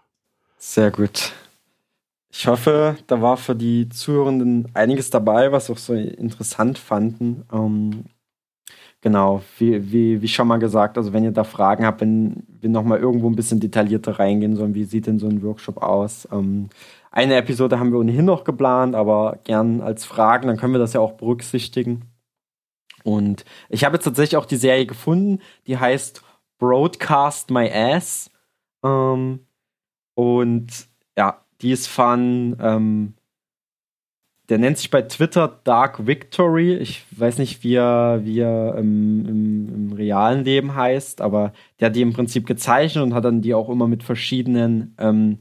Sehr 0.57 0.91
gut. 0.91 1.31
Ich 2.33 2.47
hoffe, 2.47 2.97
da 3.07 3.21
war 3.21 3.35
für 3.35 3.55
die 3.55 3.89
Zuhörenden 3.89 4.69
einiges 4.73 5.09
dabei, 5.09 5.51
was 5.51 5.69
auch 5.69 5.77
so 5.77 5.93
interessant 5.93 6.77
fanden. 6.77 7.43
Ähm, 7.51 8.05
genau, 9.01 9.41
wie, 9.57 9.91
wie, 9.91 10.21
wie 10.21 10.27
schon 10.29 10.47
mal 10.47 10.57
gesagt, 10.57 10.97
also 10.97 11.11
wenn 11.11 11.25
ihr 11.25 11.31
da 11.31 11.43
Fragen 11.43 11.85
habt, 11.85 11.99
wenn 11.99 12.43
wir 12.47 12.69
nochmal 12.69 12.99
irgendwo 12.99 13.29
ein 13.29 13.35
bisschen 13.35 13.59
detaillierter 13.59 14.17
reingehen 14.17 14.55
sollen, 14.55 14.75
wie 14.75 14.85
sieht 14.85 15.07
denn 15.07 15.19
so 15.19 15.27
ein 15.27 15.43
Workshop 15.43 15.83
aus? 15.83 16.27
Ähm, 16.31 16.69
eine 17.11 17.35
Episode 17.35 17.79
haben 17.79 17.91
wir 17.91 17.99
ohnehin 17.99 18.25
noch 18.25 18.45
geplant, 18.45 18.95
aber 18.95 19.39
gern 19.43 19.81
als 19.81 20.05
Fragen, 20.05 20.47
dann 20.47 20.55
können 20.55 20.73
wir 20.73 20.79
das 20.79 20.93
ja 20.93 21.01
auch 21.01 21.13
berücksichtigen. 21.13 22.05
Und 23.03 23.43
ich 23.67 23.83
habe 23.83 23.97
jetzt 23.97 24.05
tatsächlich 24.05 24.37
auch 24.37 24.45
die 24.45 24.55
Serie 24.55 24.85
gefunden, 24.85 25.41
die 25.67 25.77
heißt 25.77 26.23
Broadcast 26.59 27.51
My 27.51 27.69
Ass. 27.69 28.31
Ähm, 28.85 29.45
und 30.15 30.87
ja, 31.17 31.43
die 31.61 31.71
ist 31.71 31.87
von, 31.87 32.55
ähm, 32.59 33.13
der 34.49 34.57
nennt 34.57 34.77
sich 34.77 34.89
bei 34.89 35.03
Twitter 35.03 35.59
Dark 35.63 36.07
Victory. 36.07 36.75
Ich 36.75 37.05
weiß 37.11 37.37
nicht, 37.37 37.63
wie 37.63 37.75
er, 37.75 38.21
wie 38.23 38.39
er 38.39 38.75
im, 38.77 39.25
im, 39.25 39.69
im, 39.73 39.93
realen 39.93 40.43
Leben 40.43 40.75
heißt, 40.75 41.21
aber 41.21 41.53
der 41.79 41.87
hat 41.87 41.95
die 41.95 42.01
im 42.01 42.13
Prinzip 42.13 42.45
gezeichnet 42.45 43.03
und 43.03 43.13
hat 43.13 43.25
dann 43.25 43.41
die 43.41 43.53
auch 43.53 43.69
immer 43.69 43.87
mit 43.87 44.03
verschiedenen 44.03 44.95
ähm, 44.97 45.37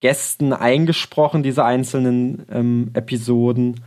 Gästen 0.00 0.52
eingesprochen, 0.52 1.42
diese 1.42 1.64
einzelnen 1.64 2.44
ähm, 2.50 2.90
Episoden. 2.92 3.80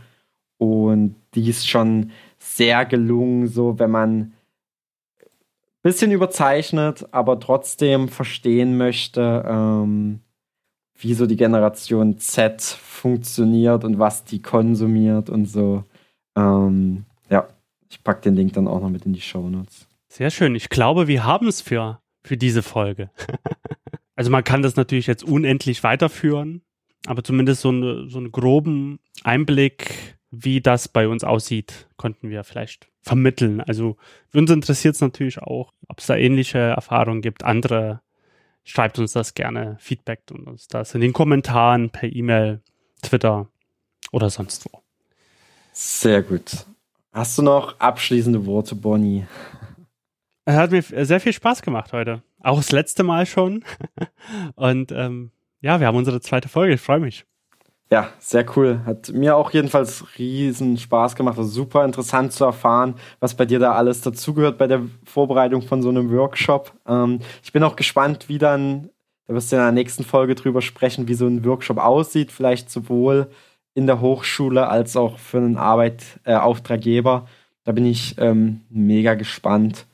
Und 0.58 1.16
die 1.34 1.48
ist 1.48 1.68
schon 1.68 2.10
sehr 2.38 2.84
gelungen, 2.84 3.46
so 3.46 3.78
wenn 3.78 3.90
man 3.90 4.32
bisschen 5.84 6.12
überzeichnet, 6.12 7.06
aber 7.12 7.38
trotzdem 7.38 8.08
verstehen 8.08 8.78
möchte, 8.78 9.44
ähm, 9.46 10.20
wie 10.96 11.14
so 11.14 11.26
die 11.26 11.36
Generation 11.36 12.18
Z 12.18 12.62
funktioniert 12.62 13.84
und 13.84 13.98
was 13.98 14.24
die 14.24 14.40
konsumiert 14.40 15.28
und 15.28 15.46
so. 15.46 15.84
Ähm, 16.36 17.04
ja, 17.30 17.48
ich 17.90 18.02
packe 18.02 18.22
den 18.22 18.36
Link 18.36 18.52
dann 18.54 18.68
auch 18.68 18.80
noch 18.80 18.90
mit 18.90 19.04
in 19.04 19.12
die 19.12 19.20
Show 19.20 19.48
Notes. 19.48 19.86
Sehr 20.08 20.30
schön. 20.30 20.54
Ich 20.54 20.68
glaube, 20.68 21.08
wir 21.08 21.24
haben 21.24 21.48
es 21.48 21.60
für, 21.60 22.00
für 22.22 22.36
diese 22.36 22.62
Folge. 22.62 23.10
also 24.16 24.30
man 24.30 24.44
kann 24.44 24.62
das 24.62 24.76
natürlich 24.76 25.06
jetzt 25.06 25.24
unendlich 25.24 25.82
weiterführen, 25.82 26.62
aber 27.06 27.24
zumindest 27.24 27.62
so, 27.62 27.70
eine, 27.70 28.08
so 28.08 28.18
einen 28.18 28.32
groben 28.32 29.00
Einblick, 29.24 30.16
wie 30.30 30.60
das 30.60 30.88
bei 30.88 31.08
uns 31.08 31.24
aussieht, 31.24 31.88
konnten 31.96 32.30
wir 32.30 32.44
vielleicht 32.44 32.88
vermitteln. 33.02 33.60
Also 33.60 33.96
uns 34.32 34.50
interessiert 34.50 34.94
es 34.94 35.00
natürlich 35.00 35.38
auch, 35.38 35.72
ob 35.88 35.98
es 35.98 36.06
da 36.06 36.16
ähnliche 36.16 36.58
Erfahrungen 36.58 37.20
gibt, 37.20 37.44
andere 37.44 38.00
schreibt 38.64 38.98
uns 38.98 39.12
das 39.12 39.34
gerne, 39.34 39.76
Feedback 39.78 40.22
und 40.30 40.46
uns 40.46 40.68
das 40.68 40.94
in 40.94 41.00
den 41.00 41.12
Kommentaren, 41.12 41.90
per 41.90 42.10
E-Mail, 42.10 42.60
Twitter 43.02 43.48
oder 44.10 44.30
sonst 44.30 44.64
wo. 44.66 44.82
Sehr 45.72 46.22
gut. 46.22 46.66
Hast 47.12 47.38
du 47.38 47.42
noch 47.42 47.78
abschließende 47.78 48.46
Worte, 48.46 48.74
Bonnie? 48.74 49.26
Er 50.44 50.56
hat 50.56 50.72
mir 50.72 50.82
sehr 50.82 51.20
viel 51.20 51.32
Spaß 51.32 51.62
gemacht 51.62 51.92
heute. 51.92 52.22
Auch 52.40 52.56
das 52.56 52.72
letzte 52.72 53.02
Mal 53.02 53.26
schon. 53.26 53.64
Und 54.56 54.92
ähm, 54.92 55.30
ja, 55.60 55.80
wir 55.80 55.86
haben 55.86 55.96
unsere 55.96 56.20
zweite 56.20 56.48
Folge. 56.48 56.74
Ich 56.74 56.80
freue 56.80 57.00
mich. 57.00 57.24
Ja, 57.90 58.08
sehr 58.18 58.44
cool. 58.56 58.80
Hat 58.86 59.10
mir 59.12 59.36
auch 59.36 59.50
jedenfalls 59.52 60.04
riesen 60.18 60.78
Spaß 60.78 61.14
gemacht. 61.16 61.36
War 61.36 61.44
super 61.44 61.84
interessant 61.84 62.32
zu 62.32 62.44
erfahren, 62.44 62.94
was 63.20 63.34
bei 63.34 63.44
dir 63.44 63.58
da 63.58 63.72
alles 63.72 64.00
dazugehört 64.00 64.58
bei 64.58 64.66
der 64.66 64.82
Vorbereitung 65.04 65.62
von 65.62 65.82
so 65.82 65.90
einem 65.90 66.10
Workshop. 66.10 66.72
Ähm, 66.86 67.20
ich 67.42 67.52
bin 67.52 67.62
auch 67.62 67.76
gespannt, 67.76 68.28
wie 68.28 68.38
dann 68.38 68.90
Da 69.28 69.34
wirst 69.34 69.52
du 69.52 69.56
in 69.56 69.62
der 69.62 69.72
nächsten 69.72 70.04
Folge 70.04 70.34
drüber 70.36 70.62
sprechen, 70.62 71.08
wie 71.08 71.14
so 71.14 71.26
ein 71.26 71.44
Workshop 71.44 71.78
aussieht, 71.78 72.32
vielleicht 72.32 72.70
sowohl 72.70 73.28
in 73.74 73.86
der 73.86 74.00
Hochschule 74.00 74.68
als 74.68 74.96
auch 74.96 75.18
für 75.18 75.38
einen 75.38 75.56
Arbeit, 75.58 76.20
äh, 76.24 76.34
Auftraggeber. 76.36 77.26
Da 77.64 77.72
bin 77.72 77.86
ich 77.86 78.16
ähm, 78.18 78.62
mega 78.70 79.14
gespannt. 79.14 79.86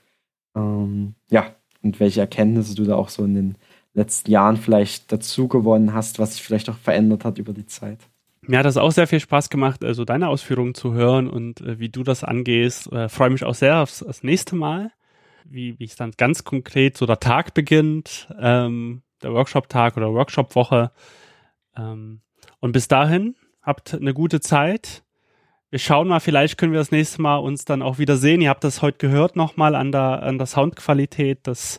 Ähm, 0.56 1.14
ja, 1.30 1.54
und 1.82 2.00
welche 2.00 2.20
Erkenntnisse 2.20 2.74
du 2.74 2.84
da 2.84 2.96
auch 2.96 3.08
so 3.10 3.24
in 3.24 3.34
den 3.34 3.56
letzten 3.94 4.30
Jahren 4.30 4.56
vielleicht 4.56 5.10
dazu 5.12 5.48
gewonnen 5.48 5.94
hast, 5.94 6.18
was 6.18 6.34
sich 6.34 6.42
vielleicht 6.42 6.70
auch 6.70 6.76
verändert 6.76 7.24
hat 7.24 7.38
über 7.38 7.52
die 7.52 7.66
Zeit. 7.66 7.98
Mir 8.42 8.58
hat 8.58 8.66
das 8.66 8.76
auch 8.76 8.92
sehr 8.92 9.06
viel 9.06 9.20
Spaß 9.20 9.50
gemacht, 9.50 9.84
also 9.84 10.04
deine 10.04 10.28
Ausführungen 10.28 10.74
zu 10.74 10.92
hören 10.92 11.28
und 11.28 11.60
äh, 11.60 11.78
wie 11.78 11.88
du 11.88 12.02
das 12.02 12.24
angehst. 12.24 12.90
Äh, 12.92 13.08
Freue 13.08 13.30
mich 13.30 13.44
auch 13.44 13.54
sehr 13.54 13.78
aufs, 13.78 14.02
aufs 14.02 14.22
nächste 14.22 14.56
Mal, 14.56 14.90
wie, 15.44 15.78
wie 15.78 15.84
es 15.84 15.96
dann 15.96 16.12
ganz 16.16 16.44
konkret 16.44 16.96
so 16.96 17.06
der 17.06 17.20
Tag 17.20 17.54
beginnt, 17.54 18.28
ähm, 18.40 19.02
der 19.22 19.32
Workshop-Tag 19.32 19.96
oder 19.96 20.12
Workshop-Woche. 20.12 20.90
Ähm, 21.76 22.22
und 22.60 22.72
bis 22.72 22.88
dahin, 22.88 23.36
habt 23.62 23.94
eine 23.94 24.14
gute 24.14 24.40
Zeit. 24.40 25.02
Wir 25.68 25.78
schauen 25.78 26.08
mal, 26.08 26.20
vielleicht 26.20 26.58
können 26.58 26.72
wir 26.72 26.80
das 26.80 26.90
nächste 26.90 27.22
Mal 27.22 27.36
uns 27.36 27.64
dann 27.64 27.82
auch 27.82 27.98
wieder 27.98 28.16
sehen. 28.16 28.40
Ihr 28.40 28.48
habt 28.48 28.64
das 28.64 28.82
heute 28.82 28.98
gehört 28.98 29.36
nochmal 29.36 29.74
an 29.74 29.92
der, 29.92 30.22
an 30.22 30.38
der 30.38 30.46
Soundqualität, 30.46 31.46
dass 31.46 31.78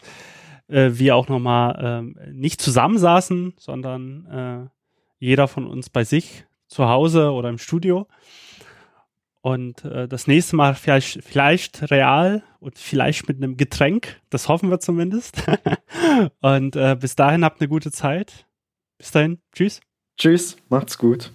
äh, 0.71 0.97
wir 0.97 1.15
auch 1.15 1.27
nochmal 1.27 2.03
äh, 2.17 2.31
nicht 2.31 2.61
zusammensaßen, 2.61 3.53
sondern 3.57 4.25
äh, 4.25 4.69
jeder 5.19 5.47
von 5.47 5.67
uns 5.67 5.89
bei 5.89 6.03
sich 6.03 6.45
zu 6.67 6.87
Hause 6.87 7.31
oder 7.31 7.49
im 7.49 7.57
Studio. 7.57 8.07
Und 9.41 9.83
äh, 9.85 10.07
das 10.07 10.27
nächste 10.27 10.55
Mal 10.55 10.75
vielleicht, 10.75 11.23
vielleicht 11.23 11.91
real 11.91 12.43
und 12.59 12.77
vielleicht 12.77 13.27
mit 13.27 13.37
einem 13.37 13.57
Getränk. 13.57 14.21
Das 14.29 14.47
hoffen 14.47 14.69
wir 14.69 14.79
zumindest. 14.79 15.43
und 16.41 16.75
äh, 16.75 16.95
bis 16.99 17.15
dahin 17.15 17.43
habt 17.43 17.59
eine 17.59 17.67
gute 17.67 17.91
Zeit. 17.91 18.45
Bis 18.97 19.11
dahin. 19.11 19.39
Tschüss. 19.51 19.81
Tschüss. 20.17 20.57
Macht's 20.69 20.97
gut. 20.97 21.33